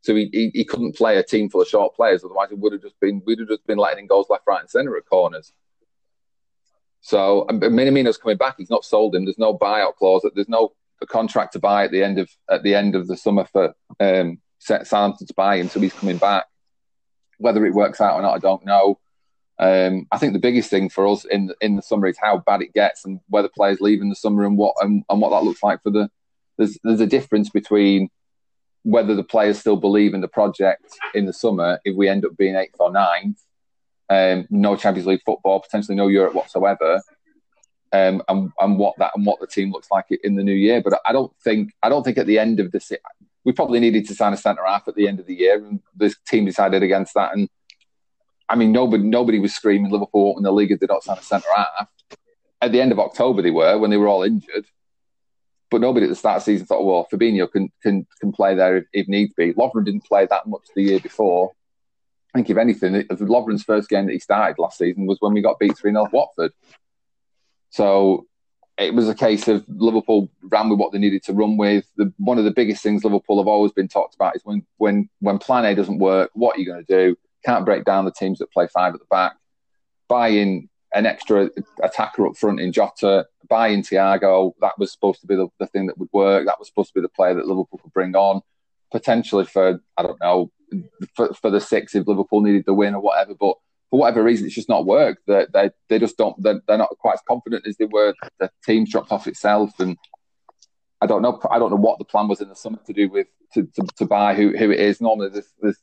so 0.03 0.15
he, 0.15 0.31
he, 0.33 0.51
he, 0.55 0.65
couldn't 0.65 0.97
play 0.97 1.19
a 1.19 1.23
team 1.23 1.51
full 1.51 1.61
of 1.61 1.69
short 1.69 1.95
players. 1.95 2.25
Otherwise, 2.25 2.51
it 2.51 2.59
would 2.59 2.73
have 2.73 2.83
just 2.83 2.99
been 3.01 3.23
we'd 3.27 3.39
have 3.39 3.49
just 3.49 3.67
been 3.67 3.79
letting 3.79 4.01
in 4.01 4.07
goals 4.07 4.29
left, 4.31 4.45
right, 4.47 4.61
and 4.61 4.71
centre 4.71 4.97
at 4.97 5.07
corners. 5.07 5.53
So 7.03 7.47
Minamino's 7.51 8.19
coming 8.19 8.37
back. 8.37 8.55
He's 8.59 8.71
not 8.71 8.85
sold 8.85 9.15
him. 9.15 9.25
There's 9.25 9.39
no 9.39 9.57
buyout 9.57 9.97
clause. 9.97 10.27
There's 10.35 10.49
no 10.49 10.73
contract 11.09 11.55
to 11.55 11.59
buy 11.59 11.85
at 11.85 11.91
the 11.91 12.03
end 12.03 12.19
of 12.19 12.31
at 12.49 12.62
the 12.62 12.75
end 12.75 12.95
of 12.95 13.09
the 13.09 13.17
summer 13.17 13.45
for 13.45 13.75
um, 14.01 14.41
Southampton 14.59 15.27
to 15.27 15.35
buy 15.35 15.57
him. 15.57 15.69
So 15.69 15.81
he's 15.81 15.93
coming 15.93 16.19
back. 16.19 16.47
Whether 17.39 17.65
it 17.67 17.75
works 17.75 18.01
out 18.01 18.17
or 18.17 18.23
not, 18.23 18.35
I 18.35 18.39
don't 18.39 18.65
know. 18.65 18.99
Um, 19.61 20.07
I 20.11 20.16
think 20.16 20.32
the 20.32 20.39
biggest 20.39 20.70
thing 20.70 20.89
for 20.89 21.07
us 21.07 21.27
in 21.27 21.53
in 21.61 21.77
the 21.77 21.82
summer 21.82 22.07
is 22.07 22.16
how 22.19 22.39
bad 22.39 22.62
it 22.62 22.73
gets 22.73 23.05
and 23.05 23.20
whether 23.28 23.49
players 23.49 23.81
leave 23.81 24.01
in 24.01 24.09
the 24.09 24.16
summer 24.16 24.47
and 24.47 24.57
what 24.57 24.74
and, 24.81 25.05
and 25.11 25.20
what 25.20 25.31
that 25.31 25.45
looks 25.45 25.62
like 25.62 25.82
for 25.82 25.91
the. 25.91 26.11
There's 26.57 26.78
there's 26.82 27.01
a 27.01 27.07
difference 27.07 27.51
between 27.51 28.09
whether 28.82 29.15
the 29.15 29.23
players 29.23 29.59
still 29.59 29.77
believe 29.77 30.15
in 30.15 30.23
the 30.23 30.28
project 30.28 30.87
in 31.15 31.27
the 31.27 31.32
summer 31.35 31.78
if 31.85 31.95
we 31.95 32.09
end 32.09 32.24
up 32.24 32.37
being 32.39 32.57
eighth 32.57 32.77
or 32.81 32.91
ninth, 32.91 33.39
um, 34.09 34.47
no 34.49 34.77
Champions 34.77 35.07
League 35.07 35.20
football, 35.27 35.61
potentially 35.61 35.95
no 35.95 36.09
Europe 36.09 36.35
whatsoever, 36.35 37.03
um, 37.93 38.23
and 38.28 38.51
and 38.59 38.78
what 38.78 38.97
that 38.97 39.12
and 39.15 39.27
what 39.27 39.41
the 39.41 39.47
team 39.47 39.73
looks 39.73 39.91
like 39.91 40.07
in 40.24 40.37
the 40.37 40.43
new 40.43 40.55
year. 40.55 40.81
But 40.82 40.99
I 41.07 41.12
don't 41.12 41.32
think 41.45 41.73
I 41.82 41.91
don't 41.91 42.03
think 42.03 42.16
at 42.16 42.27
the 42.27 42.39
end 42.39 42.61
of 42.61 42.73
the 42.73 42.99
we 43.45 43.53
probably 43.53 43.81
needed 43.81 44.07
to 44.09 44.15
sign 44.15 44.32
a 44.32 44.39
centre 44.39 44.65
half 44.66 44.89
at 44.89 44.95
the 44.95 45.07
end 45.07 45.20
of 45.20 45.27
the 45.27 45.35
year, 45.35 45.62
and 45.62 45.81
the 45.97 46.15
team 46.27 46.47
decided 46.47 46.82
against 46.82 47.12
that. 47.12 47.35
And 47.35 47.51
I 48.51 48.56
mean, 48.56 48.72
nobody 48.72 49.05
nobody 49.05 49.39
was 49.39 49.55
screaming 49.55 49.93
Liverpool 49.93 50.36
in 50.36 50.43
the 50.43 50.52
league 50.52 50.72
if 50.72 50.81
they 50.81 50.86
don't 50.86 51.02
sign 51.02 51.16
a 51.16 51.22
centre 51.22 51.47
half. 51.55 51.89
At 52.60 52.72
the 52.72 52.81
end 52.81 52.90
of 52.90 52.98
October, 52.98 53.43
they 53.43 53.52
were 53.52 53.78
when 53.78 53.90
they 53.90 53.97
were 53.97 54.09
all 54.09 54.24
injured. 54.24 54.66
But 55.70 55.81
nobody 55.81 56.06
at 56.06 56.10
the 56.10 56.16
start 56.16 56.39
of 56.39 56.43
the 56.43 56.52
season 56.52 56.66
thought, 56.66 56.85
well, 56.85 57.06
Fabinho 57.10 57.51
can 57.51 57.70
can 57.81 58.06
can 58.20 58.32
play 58.32 58.56
there 58.56 58.78
if, 58.78 58.85
if 58.93 59.09
needs 59.09 59.32
be. 59.35 59.55
Lovren 59.55 59.85
didn't 59.85 60.05
play 60.05 60.27
that 60.27 60.48
much 60.48 60.62
the 60.74 60.82
year 60.82 60.98
before. 60.98 61.52
I 62.35 62.39
think, 62.39 62.51
if 62.51 62.56
anything, 62.56 62.94
Lovren's 62.94 63.62
first 63.62 63.89
game 63.89 64.06
that 64.06 64.12
he 64.12 64.18
started 64.18 64.60
last 64.60 64.78
season 64.78 65.06
was 65.06 65.18
when 65.20 65.32
we 65.32 65.43
got 65.43 65.59
beat 65.59 65.78
3 65.78 65.93
0 65.93 66.09
Watford. 66.12 66.52
So 67.70 68.27
it 68.78 68.94
was 68.94 69.09
a 69.09 69.14
case 69.14 69.47
of 69.47 69.64
Liverpool 69.68 70.28
ran 70.43 70.68
with 70.68 70.78
what 70.78 70.90
they 70.90 70.98
needed 70.98 71.22
to 71.24 71.32
run 71.32 71.56
with. 71.56 71.85
The, 71.97 72.12
one 72.18 72.39
of 72.39 72.44
the 72.44 72.51
biggest 72.51 72.82
things 72.82 73.05
Liverpool 73.05 73.39
have 73.39 73.48
always 73.48 73.72
been 73.72 73.89
talked 73.89 74.16
about 74.16 74.35
is 74.35 74.43
when 74.44 74.66
when 74.78 75.09
when 75.20 75.39
Plan 75.39 75.64
A 75.66 75.74
doesn't 75.74 75.98
work, 75.98 76.31
what 76.35 76.56
are 76.56 76.60
you 76.60 76.66
going 76.66 76.85
to 76.85 77.06
do? 77.06 77.16
Can't 77.45 77.65
break 77.65 77.85
down 77.85 78.05
the 78.05 78.12
teams 78.12 78.39
that 78.39 78.53
play 78.53 78.69
five 78.73 78.95
at 78.95 79.01
the 79.01 79.07
back. 79.11 79.33
Buy 80.09 80.29
in 80.29 80.69
an 80.93 81.07
extra 81.07 81.51
attacker 81.83 82.27
up 82.27 82.37
front 82.37 82.61
in 82.61 82.73
Jota, 82.73 83.27
buying 83.49 83.83
Thiago. 83.83 84.53
That 84.61 84.79
was 84.79 84.93
supposed 84.93 85.21
to 85.21 85.27
be 85.27 85.37
the, 85.37 85.49
the 85.59 85.67
thing 85.67 85.87
that 85.87 85.99
would 85.99 86.09
work. 86.12 86.47
That 86.47 86.59
was 86.59 86.69
supposed 86.69 86.89
to 86.89 86.95
be 86.95 87.03
the 87.03 87.09
player 87.09 87.35
that 87.35 87.47
Liverpool 87.47 87.81
could 87.83 87.93
bring 87.93 88.15
on, 88.17 88.41
potentially 88.91 89.45
for 89.45 89.81
I 89.97 90.03
don't 90.03 90.21
know 90.21 90.51
for, 91.15 91.33
for 91.35 91.51
the 91.51 91.61
six 91.61 91.95
if 91.95 92.07
Liverpool 92.07 92.41
needed 92.41 92.65
the 92.67 92.75
win 92.75 92.95
or 92.95 93.01
whatever. 93.01 93.35
But 93.35 93.57
for 93.91 93.99
whatever 94.01 94.23
reason, 94.23 94.47
it's 94.47 94.55
just 94.55 94.69
not 94.69 94.87
worked. 94.87 95.23
They 95.27 95.47
they, 95.53 95.71
they 95.89 95.99
just 95.99 96.17
don't. 96.17 96.41
They're, 96.43 96.61
they're 96.67 96.79
not 96.79 96.97
quite 96.99 97.15
as 97.15 97.23
confident 97.27 97.67
as 97.67 97.77
they 97.77 97.87
were. 97.87 98.15
The 98.39 98.51
team 98.65 98.85
dropped 98.85 99.12
off 99.12 99.27
itself, 99.27 99.79
and 99.79 99.97
I 101.01 101.07
don't 101.07 101.23
know. 101.23 101.41
I 101.51 101.59
don't 101.59 101.71
know 101.71 101.77
what 101.77 101.99
the 101.99 102.05
plan 102.05 102.29
was 102.29 102.41
in 102.41 102.49
the 102.49 102.57
summer 102.57 102.79
to 102.87 102.93
do 102.93 103.09
with 103.09 103.27
to, 103.55 103.62
to, 103.62 103.87
to 103.97 104.07
buy 104.07 104.35
who 104.35 104.57
who 104.57 104.71
it 104.71 104.81
is. 104.81 105.01
Normally, 105.01 105.31
this, 105.31 105.53
this 105.61 105.77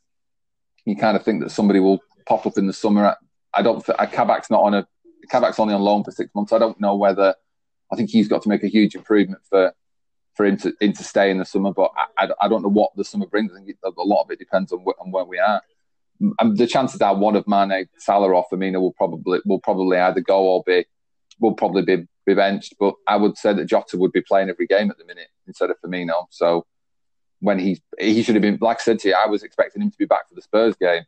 you 0.87 0.95
kind 0.95 1.17
of 1.17 1.23
think 1.23 1.43
that 1.43 1.49
somebody 1.51 1.81
will 1.81 1.99
pop 2.25 2.45
up 2.45 2.57
in 2.57 2.65
the 2.65 2.73
summer. 2.73 3.15
I 3.53 3.61
don't. 3.61 3.87
Uh, 3.87 4.05
Kabak's 4.05 4.49
not 4.49 4.61
on 4.61 4.73
a 4.73 4.87
Kabak's 5.31 5.59
only 5.59 5.73
on 5.73 5.81
loan 5.81 6.03
for 6.03 6.11
six 6.11 6.33
months. 6.33 6.53
I 6.53 6.59
don't 6.59 6.79
know 6.79 6.95
whether 6.95 7.35
I 7.91 7.95
think 7.97 8.09
he's 8.09 8.29
got 8.29 8.41
to 8.43 8.49
make 8.49 8.63
a 8.63 8.69
huge 8.69 8.95
improvement 8.95 9.41
for 9.49 9.73
for 10.35 10.45
him 10.45 10.55
to, 10.57 10.73
him 10.79 10.93
to 10.93 11.03
stay 11.03 11.29
in 11.29 11.39
the 11.39 11.45
summer. 11.45 11.73
But 11.73 11.91
I, 12.17 12.25
I, 12.25 12.29
I 12.43 12.47
don't 12.47 12.61
know 12.61 12.69
what 12.69 12.91
the 12.95 13.03
summer 13.03 13.25
brings. 13.25 13.51
I 13.51 13.57
think 13.57 13.75
a 13.83 13.89
lot 14.03 14.23
of 14.23 14.31
it 14.31 14.39
depends 14.39 14.71
on, 14.71 14.79
wh- 14.79 15.01
on 15.01 15.11
where 15.11 15.25
we 15.25 15.39
are. 15.39 15.61
And 16.39 16.55
the 16.55 16.67
chances 16.67 17.01
are 17.01 17.15
one 17.15 17.35
of 17.35 17.47
Mane, 17.47 17.71
eh, 17.71 17.83
Salah, 17.97 18.31
or 18.31 18.45
Firmino 18.51 18.79
will 18.79 18.93
probably 18.93 19.39
will 19.45 19.59
probably 19.59 19.97
either 19.97 20.21
go 20.21 20.45
or 20.45 20.63
be 20.65 20.85
will 21.39 21.53
probably 21.53 21.81
be, 21.81 22.07
be 22.25 22.33
benched. 22.33 22.75
But 22.79 22.93
I 23.07 23.17
would 23.17 23.37
say 23.37 23.51
that 23.51 23.65
Jota 23.65 23.97
would 23.97 24.13
be 24.13 24.21
playing 24.21 24.49
every 24.49 24.67
game 24.67 24.89
at 24.89 24.97
the 24.97 25.05
minute 25.05 25.27
instead 25.47 25.69
of 25.69 25.75
Firmino. 25.83 26.27
So 26.29 26.65
when 27.39 27.59
he's 27.59 27.79
he 27.99 28.23
should 28.23 28.35
have 28.35 28.41
been 28.41 28.57
like 28.61 28.77
I 28.77 28.83
said 28.83 28.99
to 28.99 29.09
you, 29.09 29.15
I 29.15 29.27
was 29.27 29.43
expecting 29.43 29.81
him 29.81 29.91
to 29.91 29.97
be 29.97 30.05
back 30.05 30.27
for 30.29 30.35
the 30.35 30.41
Spurs 30.41 30.75
game, 30.75 31.03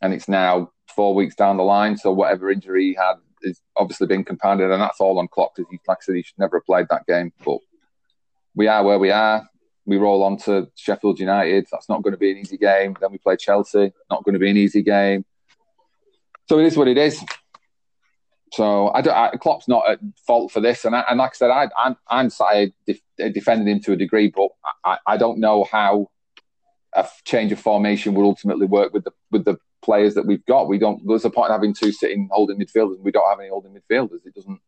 and 0.00 0.12
it's 0.12 0.28
now 0.28 0.70
four 0.94 1.14
weeks 1.14 1.34
down 1.34 1.56
the 1.56 1.62
line. 1.62 1.96
So 1.96 2.12
whatever 2.12 2.50
injury 2.50 2.88
he 2.88 2.94
had 2.94 3.14
is 3.42 3.60
obviously 3.76 4.06
been 4.06 4.24
compounded, 4.24 4.70
and 4.70 4.80
that's 4.80 5.00
all 5.00 5.18
on 5.18 5.28
Klopp 5.28 5.54
because, 5.56 5.70
like 5.86 5.98
I 5.98 6.02
said, 6.02 6.16
he 6.16 6.22
should 6.22 6.38
never 6.38 6.58
have 6.58 6.66
played 6.66 6.86
that 6.90 7.06
game. 7.06 7.32
But 7.44 7.58
we 8.54 8.68
are 8.68 8.84
where 8.84 8.98
we 8.98 9.10
are. 9.10 9.48
We 9.84 9.96
roll 9.96 10.22
on 10.22 10.36
to 10.38 10.68
Sheffield 10.76 11.18
United. 11.18 11.66
That's 11.70 11.88
not 11.88 12.02
going 12.02 12.12
to 12.12 12.18
be 12.18 12.30
an 12.30 12.38
easy 12.38 12.56
game. 12.56 12.96
Then 13.00 13.10
we 13.10 13.18
play 13.18 13.36
Chelsea. 13.36 13.92
Not 14.10 14.22
going 14.24 14.34
to 14.34 14.38
be 14.38 14.50
an 14.50 14.56
easy 14.56 14.82
game. 14.82 15.24
So 16.48 16.58
it 16.58 16.66
is 16.66 16.76
what 16.76 16.88
it 16.88 16.98
is. 16.98 17.22
So 18.52 18.90
I, 18.90 19.00
don't, 19.00 19.14
I 19.14 19.30
Klopp's 19.36 19.66
not 19.66 19.88
at 19.88 19.98
fault 20.26 20.52
for 20.52 20.60
this, 20.60 20.84
and, 20.84 20.94
I, 20.94 21.04
and 21.08 21.18
like 21.18 21.30
I 21.30 21.34
said, 21.34 21.50
I, 21.50 21.68
I'm 21.76 21.96
I'm 22.08 22.30
def, 22.86 23.00
defending 23.16 23.66
him 23.66 23.80
to 23.84 23.92
a 23.92 23.96
degree, 23.96 24.28
but 24.28 24.48
I, 24.84 24.98
I 25.06 25.16
don't 25.16 25.38
know 25.38 25.64
how 25.64 26.10
a 26.92 27.08
change 27.24 27.50
of 27.52 27.58
formation 27.58 28.12
would 28.14 28.24
ultimately 28.24 28.66
work 28.66 28.92
with 28.92 29.04
the 29.04 29.12
with 29.30 29.46
the 29.46 29.56
players 29.82 30.14
that 30.14 30.26
we've 30.26 30.44
got. 30.46 30.68
We 30.68 30.78
don't. 30.78 31.02
There's 31.06 31.24
a 31.24 31.30
point 31.30 31.50
in 31.50 31.54
having 31.54 31.74
two 31.74 31.92
sitting 31.92 32.28
holding 32.30 32.58
midfielders. 32.58 32.96
And 32.96 33.04
we 33.04 33.10
don't 33.10 33.28
have 33.28 33.40
any 33.40 33.48
holding 33.48 33.72
midfielders. 33.72 34.26
It 34.26 34.34
doesn't. 34.34 34.60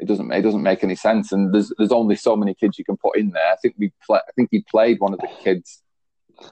It 0.00 0.06
doesn't. 0.06 0.32
It 0.32 0.42
doesn't 0.42 0.62
make 0.62 0.84
any 0.84 0.96
sense. 0.96 1.32
And 1.32 1.54
there's 1.54 1.72
there's 1.78 1.92
only 1.92 2.16
so 2.16 2.36
many 2.36 2.54
kids 2.54 2.78
you 2.78 2.84
can 2.84 2.96
put 2.96 3.16
in 3.16 3.30
there. 3.30 3.52
I 3.52 3.56
think 3.56 3.74
we 3.78 3.92
play. 4.04 4.20
I 4.26 4.32
think 4.32 4.48
he 4.50 4.64
played 4.68 5.00
one 5.00 5.12
of 5.12 5.20
the 5.20 5.28
kids 5.42 5.82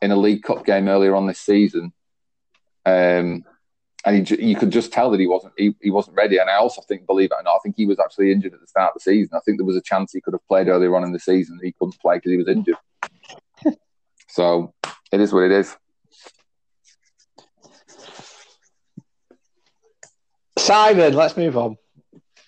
in 0.02 0.10
a 0.10 0.16
League 0.16 0.42
Cup 0.42 0.64
game 0.64 0.88
earlier 0.88 1.14
on 1.14 1.26
this 1.26 1.40
season. 1.40 1.92
Um, 2.84 3.44
and 4.06 4.28
he, 4.28 4.44
you 4.50 4.56
could 4.56 4.70
just 4.70 4.92
tell 4.92 5.10
that 5.10 5.18
he 5.18 5.26
wasn't 5.26 5.52
he, 5.58 5.74
he 5.82 5.90
wasn't 5.90 6.16
ready. 6.16 6.38
And 6.38 6.48
I 6.48 6.54
also 6.54 6.80
think, 6.80 7.06
believe 7.06 7.30
it 7.32 7.34
or 7.34 7.42
not, 7.42 7.56
I 7.56 7.58
think 7.62 7.76
he 7.76 7.86
was 7.86 7.98
actually 7.98 8.30
injured 8.30 8.54
at 8.54 8.60
the 8.60 8.66
start 8.66 8.90
of 8.90 8.94
the 8.94 9.00
season. 9.00 9.36
I 9.36 9.40
think 9.40 9.58
there 9.58 9.66
was 9.66 9.76
a 9.76 9.82
chance 9.82 10.12
he 10.12 10.20
could 10.20 10.32
have 10.32 10.46
played 10.46 10.68
earlier 10.68 10.94
on 10.96 11.02
in 11.02 11.12
the 11.12 11.18
season. 11.18 11.58
He 11.62 11.72
couldn't 11.72 11.98
play 12.00 12.16
because 12.16 12.30
he 12.30 12.36
was 12.36 12.48
injured. 12.48 12.76
so 14.28 14.72
it 15.10 15.20
is 15.20 15.32
what 15.32 15.42
it 15.42 15.50
is. 15.50 15.76
Simon, 20.56 21.12
let's 21.12 21.36
move 21.36 21.56
on. 21.56 21.76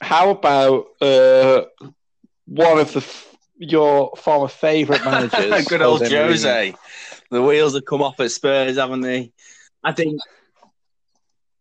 How 0.00 0.30
about 0.30 0.86
uh, 1.00 1.62
one 2.46 2.78
of 2.78 2.92
the 2.92 3.04
your 3.56 4.12
former 4.16 4.46
favourite 4.46 5.04
managers? 5.04 5.66
Good 5.68 5.82
old 5.82 6.06
Jose. 6.06 6.74
The 7.30 7.42
wheels 7.42 7.74
have 7.74 7.84
come 7.84 8.00
off 8.00 8.20
at 8.20 8.30
Spurs, 8.30 8.76
haven't 8.76 9.00
they? 9.00 9.32
I 9.82 9.92
think 9.92 10.20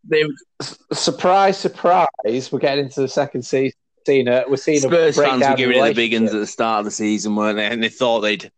they. 0.08 0.24
Surprise, 0.94 1.58
surprise! 1.58 2.52
We're 2.52 2.60
getting 2.60 2.86
into 2.86 3.02
the 3.02 3.08
second 3.08 3.44
season. 3.44 3.78
We're 4.08 4.56
seeing 4.56 4.80
Spurs 4.80 5.18
fans 5.18 5.46
were 5.46 5.56
giving 5.56 5.84
it 5.84 5.88
the 5.90 5.94
big 5.94 6.14
uns 6.14 6.34
at 6.34 6.40
the 6.40 6.48
start 6.48 6.80
of 6.80 6.86
the 6.86 6.92
season, 6.92 7.36
weren't 7.36 7.58
they? 7.58 7.66
And 7.66 7.84
they 7.84 7.90
thought 7.90 8.22
they'd 8.22 8.50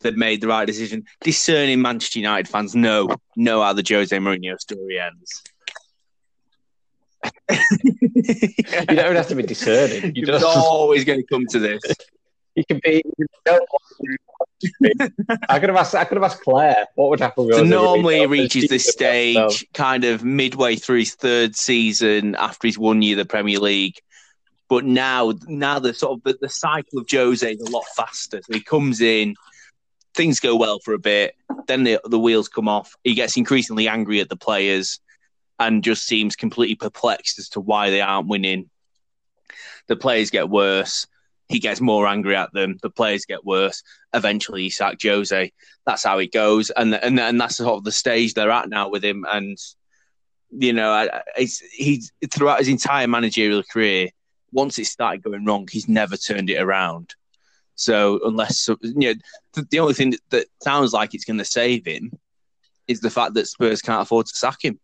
they'd 0.00 0.16
made 0.16 0.40
the 0.40 0.48
right 0.48 0.66
decision. 0.66 1.04
Discerning 1.20 1.80
Manchester 1.80 2.18
United 2.18 2.48
fans 2.48 2.74
know 2.74 3.08
know 3.36 3.62
how 3.62 3.72
the 3.72 3.84
Jose 3.88 4.16
Mourinho 4.16 4.58
story 4.58 4.98
ends 4.98 5.44
you 7.50 8.96
don't 8.96 9.16
have 9.16 9.28
to 9.28 9.34
be 9.34 9.42
discerning. 9.42 10.14
You 10.14 10.32
are 10.34 10.44
always 10.44 11.04
going 11.04 11.20
to 11.20 11.26
come 11.26 11.46
to 11.50 11.58
this. 11.58 11.80
You 12.54 12.64
can 12.64 12.80
be. 12.82 13.02
I 15.48 15.58
could 15.60 15.68
have 15.68 15.76
asked. 15.76 15.94
I 15.94 16.04
could 16.04 16.16
have 16.16 16.24
asked 16.24 16.42
Claire 16.42 16.86
what 16.94 17.10
would 17.10 17.20
happen. 17.20 17.52
So 17.52 17.62
normally 17.62 18.20
he 18.20 18.26
reaches 18.26 18.68
this 18.68 18.88
stage 18.88 19.66
kind 19.72 20.04
of 20.04 20.24
midway 20.24 20.76
through 20.76 21.00
his 21.00 21.14
third 21.14 21.56
season 21.56 22.34
after 22.34 22.66
he's 22.66 22.78
won 22.78 23.02
you 23.02 23.16
the 23.16 23.24
Premier 23.24 23.58
League. 23.58 23.96
But 24.68 24.84
now, 24.84 25.32
now 25.46 25.78
the 25.78 25.94
sort 25.94 26.18
of 26.18 26.22
the, 26.24 26.38
the 26.40 26.48
cycle 26.48 26.98
of 26.98 27.06
Jose 27.10 27.50
is 27.50 27.60
a 27.60 27.70
lot 27.70 27.84
faster. 27.96 28.40
So 28.42 28.52
he 28.52 28.60
comes 28.60 29.00
in, 29.00 29.34
things 30.14 30.40
go 30.40 30.56
well 30.56 30.78
for 30.84 30.92
a 30.92 30.98
bit, 30.98 31.34
then 31.66 31.84
the 31.84 32.00
the 32.04 32.18
wheels 32.18 32.48
come 32.48 32.68
off. 32.68 32.94
He 33.04 33.14
gets 33.14 33.36
increasingly 33.36 33.88
angry 33.88 34.20
at 34.20 34.28
the 34.28 34.36
players 34.36 35.00
and 35.58 35.82
just 35.82 36.06
seems 36.06 36.36
completely 36.36 36.74
perplexed 36.74 37.38
as 37.38 37.48
to 37.50 37.60
why 37.60 37.90
they 37.90 38.00
aren't 38.00 38.28
winning. 38.28 38.68
The 39.86 39.96
players 39.96 40.30
get 40.30 40.50
worse. 40.50 41.06
He 41.48 41.58
gets 41.58 41.80
more 41.80 42.06
angry 42.06 42.36
at 42.36 42.52
them. 42.52 42.76
The 42.82 42.90
players 42.90 43.24
get 43.24 43.44
worse. 43.44 43.82
Eventually, 44.12 44.62
he 44.62 44.70
sacked 44.70 45.02
Jose. 45.02 45.52
That's 45.86 46.04
how 46.04 46.18
it 46.18 46.32
goes, 46.32 46.70
and 46.70 46.94
and 46.94 47.18
and 47.18 47.40
that's 47.40 47.56
sort 47.56 47.78
of 47.78 47.84
the 47.84 47.92
stage 47.92 48.34
they're 48.34 48.50
at 48.50 48.68
now 48.68 48.88
with 48.88 49.04
him. 49.04 49.24
And 49.28 49.58
you 50.50 50.72
know, 50.72 51.08
he's 51.36 51.62
he's 51.72 52.12
throughout 52.30 52.58
his 52.58 52.68
entire 52.68 53.06
managerial 53.08 53.62
career. 53.62 54.10
Once 54.52 54.78
it 54.78 54.86
started 54.86 55.22
going 55.22 55.44
wrong, 55.44 55.68
he's 55.70 55.88
never 55.88 56.16
turned 56.16 56.50
it 56.50 56.60
around. 56.60 57.14
So 57.74 58.18
unless 58.24 58.68
you 58.82 58.94
know, 58.94 59.14
the, 59.70 59.78
only 59.78 59.94
thing 59.94 60.14
that 60.30 60.46
sounds 60.62 60.92
like 60.92 61.14
it's 61.14 61.24
going 61.24 61.38
to 61.38 61.44
save 61.44 61.86
him 61.86 62.10
is 62.88 63.00
the 63.00 63.10
fact 63.10 63.34
that 63.34 63.46
Spurs 63.46 63.82
can't 63.82 64.02
afford 64.02 64.26
to 64.26 64.34
sack 64.34 64.64
him. 64.64 64.80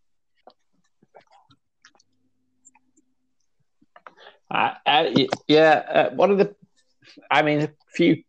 Uh, 4.55 4.75
uh, 4.87 5.11
yeah, 5.49 5.83
uh, 5.89 6.11
one 6.15 6.31
of 6.31 6.39
the, 6.39 6.55
I 7.29 7.43
mean, 7.43 7.63
a 7.63 7.71
few 7.93 8.23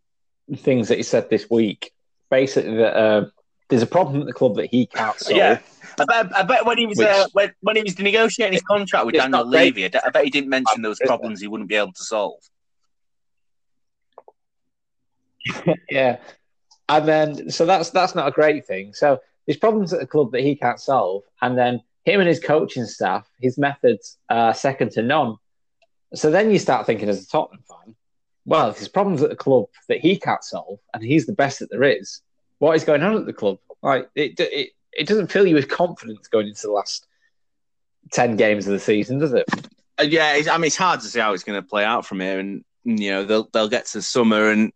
things 0.57 0.87
that 0.87 0.97
he 0.97 1.03
said 1.03 1.29
this 1.29 1.49
week. 1.49 1.91
Basically, 2.31 2.77
that 2.77 2.97
uh, 2.97 3.25
there's 3.69 3.83
a 3.83 3.87
problem 3.87 4.21
at 4.21 4.27
the 4.27 4.33
club 4.33 4.55
that 4.55 4.65
he 4.65 4.87
can't 4.87 5.17
solve. 5.19 5.37
Yeah, 5.37 5.59
I 5.99 6.05
bet, 6.05 6.35
I 6.35 6.41
bet 6.41 6.65
when 6.65 6.79
he 6.79 6.87
was 6.87 6.97
Which- 6.97 7.07
uh, 7.07 7.27
when, 7.33 7.53
when 7.61 7.75
he 7.75 7.83
was 7.83 7.99
negotiating 7.99 8.53
his 8.53 8.63
contract 8.63 9.05
with 9.05 9.15
Daniel. 9.15 9.45
Levy, 9.45 9.85
I 9.85 9.89
bet- 9.89 10.23
he 10.23 10.31
didn't 10.31 10.49
mention 10.49 10.81
those 10.81 10.99
problems 10.99 11.41
he 11.41 11.47
wouldn't 11.47 11.69
be 11.69 11.75
able 11.75 11.93
to 11.93 12.03
solve. 12.03 12.41
yeah. 15.89 16.17
And 16.89 17.07
then, 17.07 17.51
so 17.51 17.67
that's 17.67 17.91
that's 17.91 18.15
not 18.15 18.27
a 18.27 18.31
great 18.31 18.65
thing. 18.65 18.93
So 18.93 19.19
there's 19.45 19.57
problems 19.57 19.93
at 19.93 19.99
the 19.99 20.07
club 20.07 20.31
that 20.31 20.41
he 20.41 20.55
can't 20.55 20.79
solve, 20.79 21.23
and 21.41 21.55
then 21.55 21.81
him 22.03 22.19
and 22.19 22.27
his 22.27 22.39
coaching 22.39 22.85
staff, 22.85 23.29
his 23.39 23.57
methods 23.59 24.17
are 24.29 24.53
second 24.55 24.91
to 24.91 25.03
none. 25.03 25.35
So 26.13 26.31
then 26.31 26.51
you 26.51 26.59
start 26.59 26.85
thinking, 26.85 27.09
as 27.09 27.23
a 27.23 27.27
Tottenham 27.27 27.63
fan, 27.67 27.95
well, 28.45 28.69
if 28.69 28.77
there's 28.77 28.87
problems 28.87 29.23
at 29.23 29.29
the 29.29 29.35
club 29.35 29.65
that 29.89 29.99
he 29.99 30.17
can't 30.17 30.43
solve, 30.43 30.79
and 30.93 31.03
he's 31.03 31.25
the 31.25 31.33
best 31.33 31.59
that 31.59 31.69
there 31.71 31.83
is, 31.83 32.21
what 32.59 32.75
is 32.75 32.83
going 32.83 33.03
on 33.03 33.17
at 33.17 33.25
the 33.25 33.33
club? 33.33 33.57
Like 33.81 34.09
it, 34.15 34.39
it, 34.39 34.71
it 34.93 35.07
doesn't 35.07 35.31
fill 35.31 35.47
you 35.47 35.55
with 35.55 35.67
confidence 35.67 36.27
going 36.27 36.47
into 36.47 36.67
the 36.67 36.73
last 36.73 37.07
ten 38.11 38.35
games 38.35 38.67
of 38.67 38.73
the 38.73 38.79
season, 38.79 39.19
does 39.19 39.33
it? 39.33 39.45
Uh, 39.99 40.03
yeah, 40.03 40.41
I 40.51 40.57
mean, 40.57 40.67
it's 40.67 40.75
hard 40.75 41.01
to 41.01 41.07
see 41.07 41.19
how 41.19 41.33
it's 41.33 41.43
going 41.43 41.61
to 41.61 41.67
play 41.67 41.83
out 41.83 42.05
from 42.05 42.19
here, 42.19 42.39
and 42.39 42.63
you 42.83 43.11
know 43.11 43.23
they'll 43.23 43.49
they'll 43.51 43.69
get 43.69 43.87
to 43.87 44.01
summer, 44.01 44.49
and 44.51 44.71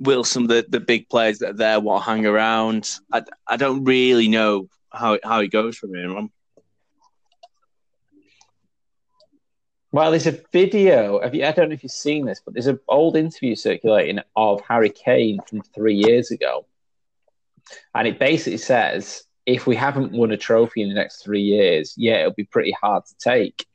will 0.00 0.24
some 0.24 0.44
of 0.44 0.48
the, 0.48 0.64
the 0.68 0.80
big 0.80 1.08
players 1.08 1.38
that 1.38 1.50
are 1.50 1.54
there 1.54 1.80
want 1.80 2.04
to 2.04 2.10
hang 2.10 2.26
around? 2.26 2.90
I, 3.12 3.22
I 3.46 3.56
don't 3.56 3.84
really 3.84 4.28
know 4.28 4.68
how 4.92 5.18
how 5.22 5.40
it 5.40 5.48
goes 5.48 5.76
from 5.76 5.94
here. 5.94 6.16
I'm, 6.16 6.30
Well, 9.90 10.10
there's 10.10 10.26
a 10.26 10.38
video. 10.52 11.20
Have 11.22 11.34
you, 11.34 11.46
I 11.46 11.52
don't 11.52 11.70
know 11.70 11.74
if 11.74 11.82
you've 11.82 11.92
seen 11.92 12.26
this, 12.26 12.42
but 12.44 12.52
there's 12.52 12.66
an 12.66 12.80
old 12.88 13.16
interview 13.16 13.54
circulating 13.54 14.20
of 14.36 14.60
Harry 14.60 14.90
Kane 14.90 15.40
from 15.48 15.62
three 15.62 15.94
years 15.94 16.30
ago. 16.30 16.66
And 17.94 18.06
it 18.06 18.18
basically 18.18 18.58
says 18.58 19.24
if 19.46 19.66
we 19.66 19.76
haven't 19.76 20.12
won 20.12 20.30
a 20.30 20.36
trophy 20.36 20.82
in 20.82 20.88
the 20.88 20.94
next 20.94 21.24
three 21.24 21.40
years, 21.40 21.94
yeah, 21.96 22.20
it'll 22.20 22.34
be 22.34 22.44
pretty 22.44 22.72
hard 22.72 23.06
to 23.06 23.14
take. 23.18 23.66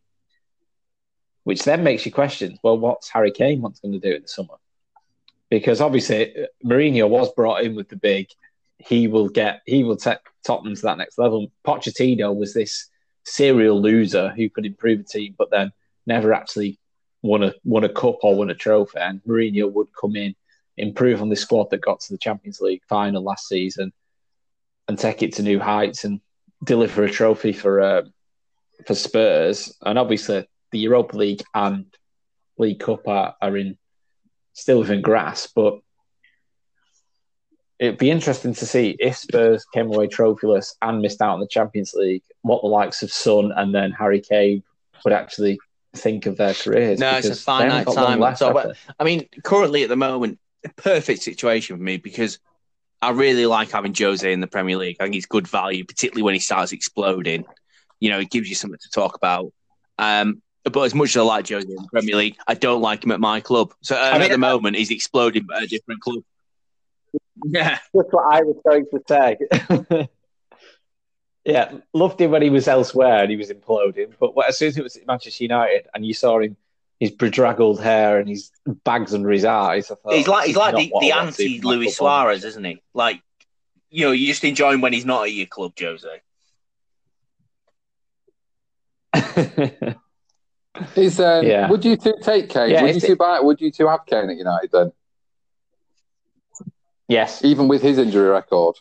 Which 1.45 1.63
then 1.63 1.83
makes 1.83 2.05
you 2.05 2.11
question 2.11 2.59
well, 2.63 2.77
what's 2.77 3.09
Harry 3.09 3.31
Kane 3.31 3.61
what's 3.61 3.79
going 3.79 3.93
to 3.93 3.99
do 3.99 4.15
in 4.15 4.21
the 4.21 4.27
summer? 4.27 4.55
Because 5.49 5.81
obviously, 5.81 6.43
uh, 6.43 6.45
Mourinho 6.63 7.09
was 7.09 7.33
brought 7.33 7.63
in 7.63 7.75
with 7.75 7.89
the 7.89 7.95
big, 7.95 8.27
he 8.77 9.07
will 9.07 9.29
get, 9.29 9.61
he 9.65 9.83
will 9.83 9.97
take 9.97 10.19
Tottenham 10.45 10.75
to 10.75 10.81
that 10.83 10.99
next 10.99 11.17
level. 11.17 11.51
Pochettino 11.65 12.35
was 12.35 12.53
this 12.53 12.87
serial 13.25 13.81
loser 13.81 14.29
who 14.29 14.49
could 14.49 14.65
improve 14.65 14.99
a 14.99 15.03
team, 15.03 15.35
but 15.37 15.49
then 15.49 15.71
never 16.05 16.33
actually 16.33 16.79
won 17.21 17.43
a 17.43 17.53
won 17.63 17.83
a 17.83 17.89
cup 17.89 18.17
or 18.21 18.35
won 18.35 18.49
a 18.49 18.55
trophy. 18.55 18.99
And 18.99 19.23
Mourinho 19.23 19.71
would 19.71 19.87
come 19.99 20.15
in, 20.15 20.35
improve 20.77 21.21
on 21.21 21.29
the 21.29 21.35
squad 21.35 21.69
that 21.71 21.81
got 21.81 22.01
to 22.01 22.13
the 22.13 22.19
Champions 22.19 22.61
League 22.61 22.83
final 22.87 23.23
last 23.23 23.47
season, 23.47 23.91
and 24.87 24.99
take 24.99 25.23
it 25.23 25.33
to 25.35 25.43
new 25.43 25.59
heights 25.59 26.03
and 26.03 26.21
deliver 26.63 27.03
a 27.03 27.09
trophy 27.09 27.53
for 27.53 27.81
uh, 27.81 28.01
for 28.85 28.93
Spurs. 28.93 29.75
And 29.81 29.97
obviously, 29.97 30.47
the 30.71 30.79
Europa 30.79 31.17
League 31.17 31.43
and 31.53 31.85
League 32.57 32.79
Cup 32.79 33.07
are, 33.07 33.35
are 33.41 33.57
in 33.57 33.77
still 34.53 34.79
within 34.79 35.01
grasp, 35.01 35.53
but. 35.55 35.79
It'd 37.79 37.97
be 37.97 38.11
interesting 38.11 38.53
to 38.53 38.65
see 38.65 38.95
if 38.97 39.17
Spurs 39.17 39.65
came 39.65 39.87
away 39.87 40.07
trophyless 40.07 40.75
and 40.81 41.01
missed 41.01 41.21
out 41.21 41.33
on 41.33 41.41
the 41.41 41.47
Champions 41.47 41.93
League, 41.93 42.23
what 42.41 42.61
the 42.61 42.67
likes 42.67 43.03
of 43.03 43.11
Son 43.11 43.51
and 43.53 43.75
then 43.75 43.91
Harry 43.91 44.21
Kane 44.21 44.63
would 45.03 45.11
actually 45.11 45.59
think 45.95 46.25
of 46.25 46.37
their 46.37 46.53
careers. 46.53 46.99
No, 46.99 47.11
it's 47.17 47.27
a 47.27 47.29
because 47.29 47.43
finite 47.43 47.87
time. 47.87 48.19
left, 48.19 48.39
So, 48.39 48.53
but- 48.53 48.75
I 48.99 49.03
mean, 49.03 49.27
currently 49.43 49.83
at 49.83 49.89
the 49.89 49.95
moment, 49.95 50.39
a 50.65 50.69
perfect 50.69 51.21
situation 51.21 51.77
for 51.77 51.83
me 51.83 51.97
because 51.97 52.39
I 53.01 53.11
really 53.11 53.45
like 53.45 53.69
having 53.71 53.93
Jose 53.97 54.31
in 54.31 54.39
the 54.39 54.47
Premier 54.47 54.77
League. 54.77 54.97
I 54.99 55.03
think 55.03 55.15
he's 55.15 55.25
good 55.25 55.47
value, 55.47 55.83
particularly 55.83 56.23
when 56.23 56.33
he 56.35 56.39
starts 56.39 56.71
exploding. 56.71 57.45
You 57.99 58.09
know, 58.09 58.19
it 58.19 58.29
gives 58.31 58.47
you 58.49 58.55
something 58.55 58.79
to 58.81 58.89
talk 58.89 59.15
about. 59.15 59.51
Um, 59.99 60.41
but 60.63 60.81
as 60.83 60.95
much 60.95 61.09
as 61.09 61.17
I 61.17 61.21
like 61.21 61.49
Jose 61.49 61.67
in 61.67 61.75
the 61.75 61.87
Premier 61.91 62.15
League, 62.15 62.37
I 62.47 62.53
don't 62.53 62.81
like 62.81 63.03
him 63.03 63.11
at 63.11 63.19
my 63.19 63.41
club. 63.41 63.73
So 63.81 63.95
uh, 63.97 63.99
I 63.99 64.13
mean, 64.13 64.23
at 64.23 64.31
the 64.31 64.37
moment, 64.37 64.77
he's 64.77 64.89
exploding 64.91 65.45
at 65.55 65.63
a 65.63 65.67
different 65.67 66.01
club. 66.01 66.23
Yeah, 67.45 67.77
That's 67.93 68.09
what 68.11 68.33
I 68.33 68.41
was 68.43 68.55
going 68.65 68.85
to 68.93 69.01
say. 69.09 70.09
yeah, 71.45 71.71
loved 71.93 72.19
him 72.21 72.31
when 72.31 72.41
he 72.41 72.49
was 72.49 72.67
elsewhere 72.67 73.19
and 73.23 73.29
he 73.31 73.35
was 73.37 73.49
imploding. 73.49 74.13
But 74.19 74.33
as 74.47 74.57
soon 74.57 74.69
as 74.69 74.77
it 74.77 74.83
was 74.83 74.95
at 74.95 75.05
Manchester 75.07 75.43
United 75.43 75.87
and 75.93 76.05
you 76.05 76.13
saw 76.13 76.39
him, 76.39 76.55
his 76.99 77.11
bedraggled 77.11 77.81
hair 77.81 78.17
and 78.19 78.29
his 78.29 78.51
bags 78.85 79.13
under 79.13 79.29
his 79.29 79.43
eyes, 79.43 79.91
I 79.91 79.95
thought 79.95 80.13
he's 80.13 80.27
like 80.27 80.47
he's 80.47 80.55
like 80.55 80.75
the, 80.75 80.91
the 81.01 81.11
I 81.11 81.23
want 81.23 81.29
to 81.29 81.33
see 81.33 81.55
anti 81.55 81.59
from 81.59 81.69
my 81.69 81.75
Luis 81.75 81.95
football 81.97 82.07
Suarez, 82.23 82.43
isn't 82.45 82.63
he? 82.63 82.81
Like 82.93 83.21
you 83.89 84.05
know, 84.05 84.11
you 84.11 84.27
just 84.27 84.43
enjoy 84.43 84.73
him 84.73 84.81
when 84.81 84.93
he's 84.93 85.05
not 85.05 85.23
at 85.23 85.33
your 85.33 85.45
club, 85.47 85.73
Jose. 85.79 86.07
manager. 89.13 89.95
Is 90.95 91.19
um, 91.19 91.45
Yeah. 91.45 91.69
would 91.69 91.85
you 91.85 91.95
two 91.95 92.15
take 92.21 92.49
Kane? 92.49 92.71
Yeah, 92.71 92.81
would 92.81 92.91
you 92.91 92.97
it's- 92.97 93.05
two 93.05 93.15
buy? 93.15 93.39
Would 93.39 93.61
you 93.61 93.71
two 93.71 93.87
have 93.87 94.05
Kane 94.07 94.29
at 94.29 94.37
United 94.37 94.71
then, 94.71 94.91
yes. 97.07 97.43
even 97.43 97.67
with 97.67 97.81
his 97.83 97.97
injury 97.99 98.29
record 98.29 98.75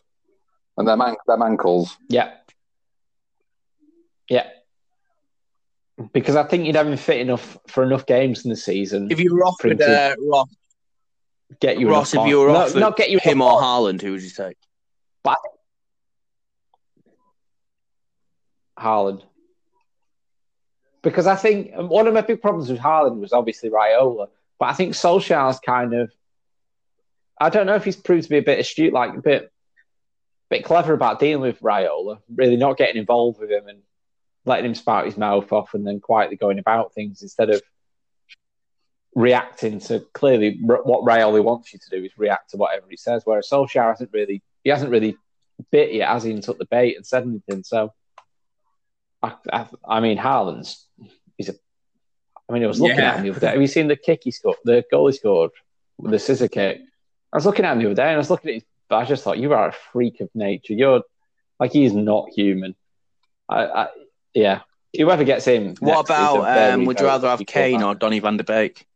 and 0.78 0.89
them, 0.89 1.01
an- 1.02 1.16
them 1.26 1.43
ankles? 1.43 1.97
Yeah. 2.09 2.32
Yeah. 4.28 4.49
Because 6.12 6.36
I 6.36 6.44
think 6.44 6.66
you'd 6.66 6.77
have 6.77 6.89
him 6.89 6.97
fit 6.97 7.20
enough 7.20 7.59
for 7.69 7.82
enough 7.82 8.07
games 8.07 8.44
in 8.44 8.51
the 8.51 8.57
season. 8.57 9.11
if 9.11 9.20
you 9.20 9.35
were 9.35 9.44
offered 9.44 9.81
uh, 9.81 10.15
Ross, 10.19 10.49
get 11.61 11.78
you 11.78 11.90
Ross, 11.90 12.15
if 12.15 12.27
you 12.27 12.40
were 12.40 12.51
offered 12.51 12.74
no, 12.74 12.81
not 12.81 12.97
get 12.97 13.11
you 13.11 13.19
him 13.19 13.43
or. 13.43 13.61
Haaland, 13.61 14.01
who 14.01 14.12
would 14.12 14.23
you 14.23 14.31
take? 14.31 14.57
Haaland. 18.82 19.23
Because 21.03 21.27
I 21.27 21.36
think 21.36 21.73
um, 21.74 21.89
one 21.89 22.07
of 22.07 22.15
my 22.15 22.20
big 22.20 22.43
problems 22.43 22.70
with 22.70 22.78
Haaland 22.78 23.20
was 23.20 23.32
obviously 23.32 23.70
Raiola, 23.70 24.28
but 24.59 24.66
I 24.66 24.73
think 24.74 24.94
Solskjaer's 24.94 25.59
kind 25.61 25.94
of, 25.94 26.12
I 27.40 27.49
don't 27.49 27.66
know 27.66 27.74
if 27.74 27.85
he's 27.85 27.97
proved 27.97 28.24
to 28.24 28.31
be 28.31 28.39
a 28.39 28.43
bit 28.43 28.61
astute, 28.61 28.93
like 28.93 29.15
a 29.15 29.20
bit, 29.20 29.53
bit 30.51 30.65
clever 30.65 30.93
about 30.93 31.19
dealing 31.19 31.43
with 31.43 31.61
Raiola, 31.61 32.19
really 32.35 32.57
not 32.57 32.77
getting 32.77 33.01
involved 33.01 33.40
with 33.40 33.51
him 33.51 33.66
and 33.66 33.81
letting 34.44 34.66
him 34.66 34.74
spout 34.74 35.06
his 35.06 35.16
mouth 35.16 35.52
off 35.52 35.74
and 35.74 35.86
then 35.86 36.01
quietly 36.01 36.36
going 36.36 36.59
about 36.59 36.94
things 36.94 37.23
instead 37.23 37.51
of 37.51 37.62
reacting 39.14 39.78
to 39.78 40.01
clearly 40.14 40.59
what 40.62 41.05
Raiola 41.05 41.44
wants 41.44 41.73
you 41.73 41.78
to 41.78 41.90
do 41.90 42.05
is 42.05 42.16
react 42.16 42.51
to 42.51 42.56
whatever 42.56 42.86
he 42.89 42.97
says. 42.97 43.23
Whereas 43.24 43.48
Solskjaer 43.51 43.90
hasn't 43.90 44.10
really, 44.12 44.43
he 44.64 44.70
hasn't 44.70 44.90
really 44.90 45.16
bit 45.70 45.93
yet, 45.93 46.09
has 46.09 46.24
he, 46.24 46.32
and 46.32 46.43
took 46.43 46.59
the 46.59 46.64
bait 46.64 46.97
and 46.97 47.06
said 47.06 47.24
anything. 47.24 47.62
So, 47.62 47.93
I, 49.23 49.35
I, 49.52 49.66
I 49.86 50.01
mean, 50.01 50.19
Haaland's, 50.19 50.86
he's 51.36 51.51
a, 51.51 51.55
I 52.48 52.55
mean, 52.55 52.64
I 52.64 52.66
was 52.66 52.81
looking 52.81 52.98
Yeah. 52.98 53.10
at 53.12 53.16
him 53.19 53.24
the 53.24 53.31
other 53.31 53.40
day. 53.40 53.51
Have 53.52 53.60
you 53.60 53.66
seen 53.66 53.86
the 53.86 53.97
kick 53.97 54.23
he 54.24 54.31
scored, 54.31 54.56
the 54.64 54.85
goal 54.90 55.06
he 55.06 55.12
scored, 55.12 55.51
with 55.98 56.10
the 56.10 56.19
scissor 56.19 56.48
kick? 56.48 56.81
I 57.32 57.36
was 57.36 57.47
looking 57.47 57.64
at 57.64 57.73
him 57.73 57.78
the 57.78 57.86
other 57.86 57.94
day 57.94 58.09
and 58.09 58.14
I 58.14 58.16
was 58.16 58.31
looking 58.31 58.48
at 58.51 58.55
his, 58.55 58.64
but 58.89 58.97
I 58.97 59.05
just 59.05 59.23
thought, 59.23 59.39
you 59.39 59.52
are 59.52 59.69
a 59.69 59.73
freak 59.73 60.20
of 60.20 60.28
nature. 60.35 60.74
You're 60.74 61.02
like, 61.60 61.73
he's 61.73 61.93
not 61.93 62.31
human. 62.31 62.74
I, 63.48 63.64
I 63.66 63.89
yeah. 64.34 64.60
Whoever 64.96 65.24
gets 65.24 65.46
in. 65.46 65.76
What 65.80 66.09
next 66.09 66.10
is 66.10 66.16
a 66.16 66.34
about? 66.34 66.72
Um, 66.74 66.84
would 66.84 67.00
you 67.00 67.06
rather 67.06 67.28
have 67.28 67.40
Kane 67.46 67.82
or 67.82 67.94
Donny 67.94 68.18
Van 68.20 68.36
de 68.36 68.44
Beek? 68.44 68.86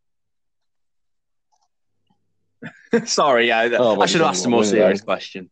Sorry, 3.04 3.48
yeah, 3.48 3.68
Oh, 3.78 4.00
I 4.00 4.06
should 4.06 4.20
have 4.20 4.30
asked 4.30 4.46
a 4.46 4.48
more 4.48 4.64
serious 4.64 5.00
question. 5.00 5.50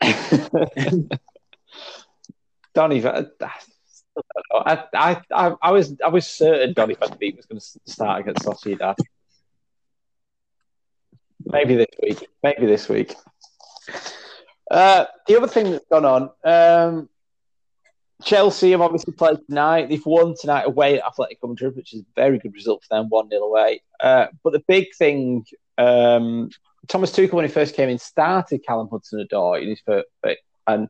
Donny 2.74 3.00
Van. 3.00 3.30
I, 4.54 4.84
I, 4.94 5.22
I, 5.30 5.54
I 5.62 5.70
was, 5.70 5.96
I 6.04 6.08
was 6.08 6.26
certain 6.26 6.74
Donny 6.74 6.94
Van 6.94 7.10
de 7.10 7.16
Beek 7.16 7.36
was 7.36 7.46
going 7.46 7.60
to 7.60 7.66
start 7.90 8.20
against 8.20 8.44
Sociedad. 8.44 8.96
Maybe 11.44 11.76
this 11.76 11.86
week. 12.02 12.26
Maybe 12.42 12.66
this 12.66 12.88
week. 12.88 13.14
Uh, 14.72 15.04
the 15.26 15.36
other 15.36 15.46
thing 15.46 15.70
that's 15.70 15.84
gone 15.90 16.06
on, 16.06 16.30
um, 16.44 17.08
Chelsea 18.24 18.70
have 18.70 18.80
obviously 18.80 19.12
played 19.12 19.36
tonight. 19.46 19.90
They've 19.90 20.04
won 20.06 20.34
tonight 20.40 20.62
away 20.62 20.98
at 20.98 21.04
Athletic 21.04 21.38
Madrid, 21.44 21.76
which 21.76 21.92
is 21.92 22.00
a 22.00 22.04
very 22.16 22.38
good 22.38 22.54
result 22.54 22.82
for 22.82 22.96
them, 22.96 23.10
1 23.10 23.28
0 23.28 23.42
away. 23.42 23.82
Uh, 24.00 24.28
but 24.42 24.54
the 24.54 24.62
big 24.66 24.86
thing, 24.94 25.44
um, 25.76 26.48
Thomas 26.88 27.12
Tuchel, 27.12 27.34
when 27.34 27.44
he 27.44 27.50
first 27.50 27.76
came 27.76 27.90
in, 27.90 27.98
started 27.98 28.64
Callum 28.66 28.88
Hudson 28.90 29.26
Odoi 29.30 29.62
in 29.62 29.68
his 29.68 29.80
first, 29.80 30.08
and 30.66 30.88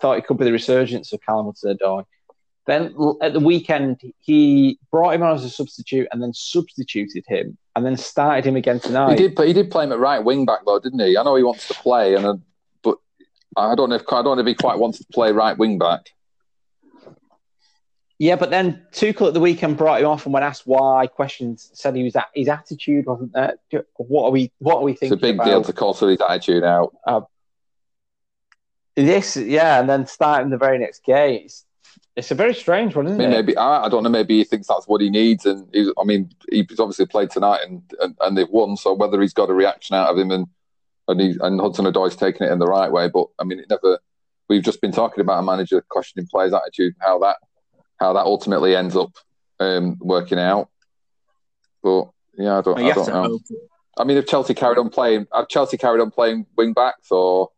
thought 0.00 0.18
it 0.18 0.26
could 0.26 0.36
be 0.36 0.44
the 0.44 0.52
resurgence 0.52 1.12
of 1.14 1.20
Callum 1.22 1.46
Hudson 1.46 1.78
Odoi. 1.78 2.04
Then 2.66 2.94
at 3.22 3.32
the 3.32 3.40
weekend, 3.40 4.00
he 4.20 4.78
brought 4.90 5.14
him 5.14 5.22
on 5.22 5.34
as 5.34 5.44
a 5.44 5.50
substitute 5.50 6.08
and 6.12 6.22
then 6.22 6.32
substituted 6.34 7.24
him 7.26 7.56
and 7.76 7.84
then 7.84 7.96
started 7.96 8.46
him 8.46 8.56
again 8.56 8.80
tonight. 8.80 9.18
He 9.18 9.28
did, 9.28 9.38
he 9.38 9.52
did 9.52 9.70
play 9.70 9.84
him 9.84 9.92
at 9.92 9.98
right 9.98 10.22
wing 10.22 10.46
back 10.46 10.60
though, 10.64 10.78
didn't 10.78 11.00
he? 11.00 11.16
I 11.16 11.22
know 11.22 11.36
he 11.36 11.42
wants 11.42 11.68
to 11.68 11.74
play, 11.74 12.14
and 12.14 12.42
I 13.56 13.74
don't 13.74 13.90
know 13.90 13.96
if 13.96 14.02
I 14.10 14.22
don't 14.22 14.36
know 14.36 14.40
if 14.40 14.46
he 14.46 14.54
quite 14.54 14.78
wants 14.78 14.98
to 14.98 15.04
play 15.12 15.32
right 15.32 15.56
wing 15.56 15.78
back. 15.78 16.10
Yeah, 18.18 18.36
but 18.36 18.50
then 18.50 18.86
Tuchel 18.92 19.28
at 19.28 19.34
the 19.34 19.40
weekend 19.40 19.76
brought 19.76 20.00
him 20.00 20.06
off, 20.06 20.24
and 20.24 20.32
when 20.32 20.44
asked 20.44 20.66
why, 20.66 21.08
questions 21.08 21.70
said 21.74 21.96
he 21.96 22.04
was 22.04 22.14
at 22.14 22.28
his 22.32 22.48
attitude 22.48 23.06
wasn't 23.06 23.32
there. 23.32 23.56
What 23.96 24.26
are 24.26 24.30
we? 24.30 24.52
What 24.58 24.76
are 24.76 24.82
we 24.82 24.92
thinking? 24.92 25.18
It's 25.18 25.22
a 25.22 25.26
big 25.26 25.34
about? 25.34 25.46
deal 25.46 25.62
to 25.62 25.72
call 25.72 25.94
his 25.94 26.20
attitude 26.20 26.62
out. 26.62 26.94
Uh, 27.06 27.22
this, 28.94 29.36
yeah, 29.36 29.80
and 29.80 29.88
then 29.88 30.06
starting 30.06 30.50
the 30.50 30.56
very 30.56 30.78
next 30.78 31.04
game. 31.04 31.42
It's, 31.44 31.64
it's 32.14 32.30
a 32.30 32.36
very 32.36 32.54
strange 32.54 32.94
one, 32.94 33.06
isn't 33.06 33.20
I 33.20 33.24
mean, 33.24 33.32
it? 33.32 33.36
maybe 33.36 33.56
I, 33.56 33.86
I 33.86 33.88
don't 33.88 34.04
know. 34.04 34.08
Maybe 34.08 34.38
he 34.38 34.44
thinks 34.44 34.68
that's 34.68 34.86
what 34.86 35.00
he 35.00 35.10
needs, 35.10 35.44
and 35.44 35.66
I 35.98 36.04
mean, 36.04 36.30
he's 36.48 36.78
obviously 36.78 37.06
played 37.06 37.30
tonight 37.30 37.62
and, 37.66 37.82
and, 38.00 38.16
and 38.20 38.38
they've 38.38 38.48
won. 38.48 38.76
So 38.76 38.94
whether 38.94 39.20
he's 39.20 39.34
got 39.34 39.50
a 39.50 39.54
reaction 39.54 39.96
out 39.96 40.10
of 40.10 40.16
him 40.16 40.30
and 40.30 40.46
and, 41.08 41.20
he, 41.20 41.36
and 41.40 41.60
Hudson 41.60 41.86
Odoi's 41.86 42.16
taking 42.16 42.46
it 42.46 42.52
in 42.52 42.58
the 42.58 42.66
right 42.66 42.90
way, 42.90 43.08
but 43.08 43.26
I 43.38 43.44
mean, 43.44 43.60
it 43.60 43.66
never. 43.70 43.98
We've 44.48 44.62
just 44.62 44.80
been 44.80 44.92
talking 44.92 45.22
about 45.22 45.38
a 45.38 45.42
manager 45.42 45.82
questioning 45.88 46.28
players' 46.30 46.52
attitude, 46.52 46.94
how 47.00 47.18
that 47.20 47.36
how 47.98 48.12
that 48.12 48.24
ultimately 48.24 48.76
ends 48.76 48.96
up 48.96 49.12
um, 49.60 49.96
working 50.00 50.38
out. 50.38 50.68
But 51.82 52.08
yeah, 52.36 52.58
I 52.58 52.60
don't, 52.62 52.78
I 52.78 52.92
don't 52.92 53.08
know. 53.08 53.40
I 53.96 54.04
mean, 54.04 54.16
if 54.16 54.26
Chelsea 54.26 54.54
carried 54.54 54.78
on 54.78 54.90
playing, 54.90 55.26
have 55.32 55.48
Chelsea 55.48 55.76
carried 55.76 56.00
on 56.00 56.10
playing 56.10 56.46
wing 56.56 56.72
backs, 56.72 57.10
or 57.10 57.50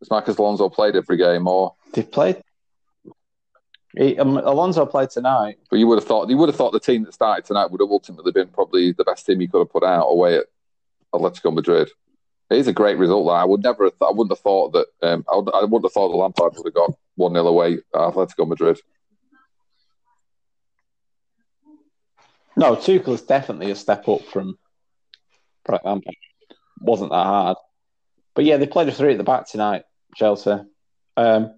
has 0.00 0.10
Marcos 0.10 0.38
Alonso 0.38 0.68
played 0.68 0.96
every 0.96 1.16
game, 1.16 1.46
or 1.46 1.74
They've 1.92 2.10
played. 2.10 2.42
He, 3.96 4.16
um, 4.18 4.36
Alonso 4.36 4.86
played 4.86 5.10
tonight. 5.10 5.58
But 5.68 5.80
you 5.80 5.86
would 5.88 5.98
have 5.98 6.06
thought 6.06 6.28
you 6.28 6.36
would 6.36 6.48
have 6.48 6.56
thought 6.56 6.72
the 6.72 6.80
team 6.80 7.04
that 7.04 7.14
started 7.14 7.44
tonight 7.44 7.70
would 7.70 7.80
have 7.80 7.90
ultimately 7.90 8.32
been 8.32 8.48
probably 8.48 8.92
the 8.92 9.04
best 9.04 9.26
team 9.26 9.40
you 9.40 9.48
could 9.48 9.58
have 9.58 9.70
put 9.70 9.82
out 9.82 10.06
away 10.06 10.36
at 10.36 10.46
Atletico 11.12 11.52
Madrid. 11.52 11.90
It 12.50 12.58
is 12.58 12.66
a 12.66 12.72
great 12.72 12.98
result. 12.98 13.26
That 13.26 13.32
I 13.32 13.44
would 13.44 13.62
never, 13.62 13.84
have, 13.84 13.94
I 14.02 14.10
wouldn't 14.10 14.32
have 14.32 14.40
thought 14.40 14.72
that. 14.72 14.86
Um, 15.02 15.24
I, 15.32 15.36
would, 15.36 15.54
I 15.54 15.60
wouldn't 15.60 15.84
have 15.84 15.92
thought 15.92 16.10
the 16.10 16.16
Lampard 16.16 16.54
would 16.56 16.66
have 16.66 16.74
got 16.74 16.92
one 17.14 17.32
0 17.32 17.46
away 17.46 17.74
at 17.74 17.82
Atletico 17.94 18.48
Madrid. 18.48 18.80
No, 22.56 22.74
Tuchel 22.74 23.14
is 23.14 23.22
definitely 23.22 23.70
a 23.70 23.76
step 23.76 24.08
up 24.08 24.22
from 24.24 24.58
Frank 25.64 25.84
Lampard. 25.84 26.16
Wasn't 26.80 27.10
that 27.10 27.24
hard, 27.24 27.56
but 28.34 28.44
yeah, 28.44 28.56
they 28.56 28.66
played 28.66 28.88
a 28.88 28.92
three 28.92 29.12
at 29.12 29.18
the 29.18 29.24
back 29.24 29.48
tonight. 29.48 29.84
Chelsea. 30.16 30.58
Um, 31.16 31.54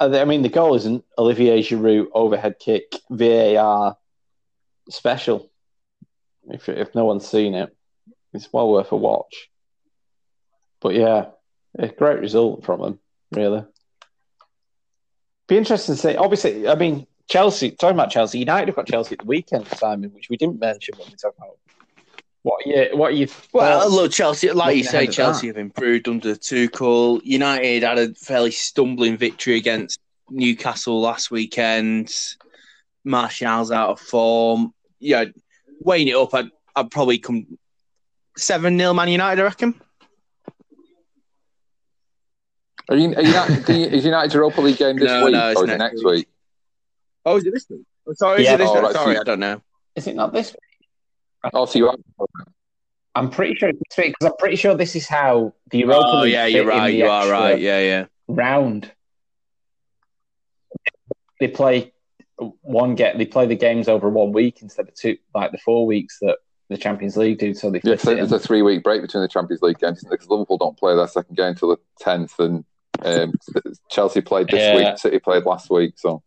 I 0.00 0.24
mean, 0.24 0.42
the 0.42 0.48
goal 0.48 0.74
isn't 0.76 1.04
Olivier 1.18 1.60
Giroud 1.60 2.06
overhead 2.12 2.54
kick 2.60 2.94
VAR 3.10 3.96
special. 4.88 5.50
If 6.48 6.68
if 6.68 6.94
no 6.94 7.04
one's 7.04 7.26
seen 7.26 7.54
it, 7.54 7.76
it's 8.32 8.52
well 8.52 8.70
worth 8.70 8.92
a 8.92 8.96
watch. 8.96 9.50
But 10.80 10.94
yeah, 10.94 11.26
a 11.78 11.88
great 11.88 12.20
result 12.20 12.64
from 12.64 12.80
them, 12.80 12.98
really. 13.32 13.64
Be 15.48 15.56
interesting 15.56 15.94
to 15.94 16.00
see. 16.00 16.16
Obviously, 16.16 16.68
I 16.68 16.74
mean, 16.74 17.06
Chelsea. 17.28 17.70
Talking 17.70 17.96
about 17.96 18.10
Chelsea, 18.10 18.38
United 18.38 18.68
have 18.68 18.76
got 18.76 18.86
Chelsea 18.86 19.14
at 19.14 19.20
the 19.20 19.26
weekend, 19.26 19.66
Simon, 19.68 20.10
which 20.10 20.28
we 20.28 20.36
didn't 20.36 20.60
mention 20.60 20.94
when 20.98 21.08
we 21.08 21.14
talked 21.14 21.38
about. 21.38 21.56
What 22.42 22.66
are 22.66 22.68
you? 22.68 22.96
What 22.96 23.12
are 23.12 23.16
you? 23.16 23.28
Well, 23.52 23.80
thoughts? 23.80 23.94
look, 23.94 24.12
Chelsea, 24.12 24.52
like 24.52 24.76
you 24.76 24.84
say, 24.84 24.98
ahead 24.98 25.08
at 25.08 25.14
Chelsea 25.14 25.46
have 25.48 25.56
improved 25.56 26.08
under 26.08 26.34
Tuchel. 26.34 27.20
United 27.24 27.82
had 27.82 27.98
a 27.98 28.14
fairly 28.14 28.50
stumbling 28.50 29.16
victory 29.16 29.56
against 29.56 30.00
Newcastle 30.30 31.00
last 31.00 31.30
weekend. 31.30 32.14
Martial's 33.04 33.70
out 33.70 33.90
of 33.90 34.00
form. 34.00 34.72
Yeah, 35.00 35.26
weighing 35.80 36.08
it 36.08 36.16
up, 36.16 36.34
I'd, 36.34 36.50
I'd 36.76 36.90
probably 36.90 37.18
come 37.18 37.58
7 38.36 38.78
0 38.78 38.94
Man 38.94 39.08
United, 39.08 39.40
I 39.40 39.44
reckon. 39.44 39.80
Are 42.90 42.96
you, 42.96 43.14
are 43.14 43.22
United, 43.22 43.64
do 43.66 43.74
you- 43.78 43.86
is 43.86 44.04
United 44.04 44.32
Europa 44.34 44.60
League 44.62 44.78
game 44.78 44.96
this 44.96 45.06
No, 45.06 45.24
week 45.26 45.32
no, 45.34 45.48
or 45.48 45.52
is 45.52 45.60
it 45.62 45.66
next 45.66 45.78
next 45.78 46.04
week. 46.04 46.14
week? 46.14 46.28
Oh, 47.26 47.36
is 47.36 47.44
it 47.46 47.52
this 47.52 47.66
week? 47.68 47.80
Oh, 48.06 48.12
sorry, 48.14 48.44
Yeah, 48.44 48.50
is 48.50 48.54
it 48.54 48.58
this 48.58 48.68
oh, 48.70 48.74
week? 48.74 48.82
right, 48.84 48.92
Sorry, 48.94 49.14
so- 49.16 49.20
I 49.20 49.24
don't 49.24 49.40
know. 49.40 49.62
Is 49.96 50.06
it 50.06 50.16
not 50.16 50.32
this 50.32 50.52
week? 50.52 51.50
Oh, 51.52 51.66
so 51.66 51.78
you 51.78 51.86
have. 51.86 51.96
I'm 53.14 53.30
pretty 53.30 53.54
sure 53.56 53.68
it's 53.68 53.78
this 53.90 53.96
week 53.98 54.14
because 54.18 54.30
I'm 54.30 54.36
pretty 54.38 54.56
sure 54.56 54.74
this 54.74 54.94
is 54.96 55.06
how 55.06 55.52
the 55.70 55.78
Europa 55.78 56.02
Oh, 56.04 56.20
League 56.22 56.32
yeah, 56.32 56.46
you're 56.46 56.62
in 56.62 56.68
right. 56.68 56.90
the 56.90 56.96
You 56.98 57.06
are 57.06 57.20
extra 57.22 57.38
right. 57.38 57.60
Yeah, 57.60 57.80
yeah. 57.80 58.04
Round. 58.28 58.90
They 61.40 61.48
play 61.48 61.92
one 62.36 62.94
get. 62.94 63.18
They 63.18 63.26
play 63.26 63.46
the 63.46 63.56
games 63.56 63.88
over 63.88 64.08
one 64.08 64.32
week 64.32 64.62
instead 64.62 64.88
of 64.88 64.94
two, 64.94 65.16
like 65.34 65.52
the 65.52 65.58
four 65.58 65.86
weeks 65.86 66.18
that 66.20 66.38
the 66.68 66.76
Champions 66.76 67.16
League 67.16 67.38
do. 67.38 67.54
So 67.54 67.70
they 67.70 67.80
Yeah, 67.84 67.96
so 67.96 68.14
there's 68.14 68.32
a 68.32 68.38
three 68.38 68.62
week 68.62 68.82
break 68.82 69.02
between 69.02 69.22
the 69.22 69.28
Champions 69.28 69.62
League 69.62 69.78
games 69.78 70.04
because 70.08 70.28
Liverpool 70.28 70.58
don't 70.58 70.76
play 70.78 70.94
their 70.94 71.08
second 71.08 71.36
game 71.36 71.48
until 71.48 71.70
the 71.70 71.78
10th, 72.02 72.38
and 72.38 72.64
um, 73.04 73.32
Chelsea 73.90 74.20
played 74.20 74.48
this 74.48 74.62
Yeah. 74.62 74.74
week, 74.92 74.98
City 74.98 75.18
played 75.18 75.44
last 75.44 75.70
week. 75.70 75.94
So 75.96 76.22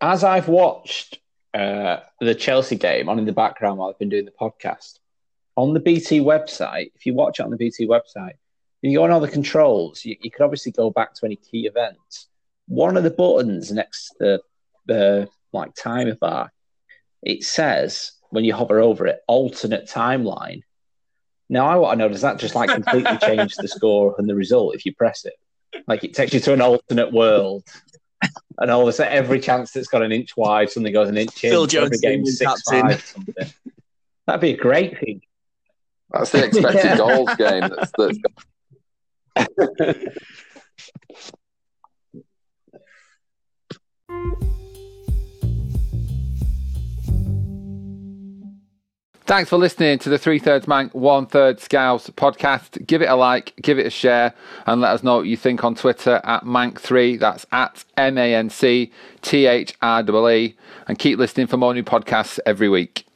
As 0.00 0.22
I've 0.24 0.48
watched 0.48 1.18
uh, 1.54 2.00
the 2.20 2.34
Chelsea 2.34 2.76
game 2.76 3.08
on 3.08 3.18
in 3.18 3.24
the 3.24 3.32
background 3.32 3.78
while 3.78 3.90
I've 3.90 3.98
been 3.98 4.08
doing 4.08 4.24
the 4.24 4.32
podcast 4.32 4.98
on 5.56 5.72
the 5.72 5.80
BT 5.80 6.20
website, 6.20 6.90
if 6.94 7.06
you 7.06 7.14
watch 7.14 7.38
it 7.40 7.44
on 7.44 7.50
the 7.50 7.56
BT 7.56 7.86
website, 7.86 8.34
you 8.82 8.98
go 8.98 9.04
on 9.04 9.10
all 9.10 9.20
the 9.20 9.28
controls. 9.28 10.04
You, 10.04 10.16
you 10.20 10.30
can 10.30 10.44
obviously 10.44 10.72
go 10.72 10.90
back 10.90 11.14
to 11.14 11.26
any 11.26 11.36
key 11.36 11.66
events. 11.66 12.28
One 12.66 12.96
of 12.96 13.04
the 13.04 13.10
buttons 13.10 13.72
next 13.72 14.14
to 14.20 14.40
the 14.86 15.28
like 15.52 15.74
timer 15.74 16.16
bar, 16.16 16.52
it 17.22 17.44
says 17.44 18.12
when 18.30 18.44
you 18.44 18.52
hover 18.52 18.80
over 18.80 19.06
it, 19.06 19.20
alternate 19.28 19.86
timeline. 19.86 20.62
Now 21.54 21.68
I 21.68 21.76
want 21.76 21.92
to 22.00 22.04
know 22.04 22.08
does 22.08 22.22
that 22.22 22.40
just 22.40 22.56
like 22.56 22.68
completely 22.68 23.16
change 23.18 23.54
the 23.54 23.68
score 23.68 24.16
and 24.18 24.28
the 24.28 24.34
result 24.34 24.74
if 24.74 24.84
you 24.84 24.92
press 24.92 25.24
it? 25.24 25.34
Like 25.86 26.02
it 26.02 26.12
takes 26.12 26.34
you 26.34 26.40
to 26.40 26.52
an 26.52 26.60
alternate 26.60 27.12
world. 27.12 27.62
And 28.58 28.72
all 28.72 28.82
of 28.82 28.88
a 28.88 28.92
sudden, 28.92 29.12
every 29.12 29.38
chance 29.38 29.70
that's 29.70 29.86
got 29.86 30.02
an 30.02 30.10
inch 30.10 30.36
wide, 30.36 30.68
something 30.70 30.92
goes 30.92 31.08
an 31.08 31.16
inch 31.16 31.44
in. 31.44 31.50
Phil 31.50 31.66
Jones 31.68 31.86
every 31.86 31.98
game 32.16 32.26
six 32.26 32.60
five 32.68 33.00
something. 33.02 33.34
That'd 34.26 34.40
be 34.40 34.54
a 34.54 34.56
great 34.56 34.98
thing. 34.98 35.20
that's 36.10 36.32
the 36.32 36.44
expected 36.44 36.84
Yeah. 36.84 36.96
goals 36.96 37.36
game. 37.36 37.70
That's, 37.70 37.92
that's 37.96 38.18
Thanks 49.26 49.48
for 49.48 49.56
listening 49.56 49.98
to 50.00 50.10
the 50.10 50.18
Three 50.18 50.38
Thirds 50.38 50.66
Manc, 50.66 50.92
One 50.94 51.24
Third 51.24 51.58
Scouts 51.58 52.10
podcast. 52.10 52.86
Give 52.86 53.00
it 53.00 53.06
a 53.06 53.14
like, 53.14 53.54
give 53.62 53.78
it 53.78 53.86
a 53.86 53.90
share, 53.90 54.34
and 54.66 54.82
let 54.82 54.90
us 54.90 55.02
know 55.02 55.16
what 55.16 55.26
you 55.26 55.34
think 55.34 55.64
on 55.64 55.74
Twitter 55.74 56.20
at 56.24 56.44
Mank3. 56.44 57.18
That's 57.18 57.46
at 57.50 57.86
M 57.96 58.18
A 58.18 58.34
N 58.34 58.50
C 58.50 58.92
T 59.22 59.46
H 59.46 59.72
R 59.80 60.02
E. 60.30 60.54
And 60.86 60.98
keep 60.98 61.18
listening 61.18 61.46
for 61.46 61.56
more 61.56 61.72
new 61.72 61.82
podcasts 61.82 62.38
every 62.44 62.68
week. 62.68 63.06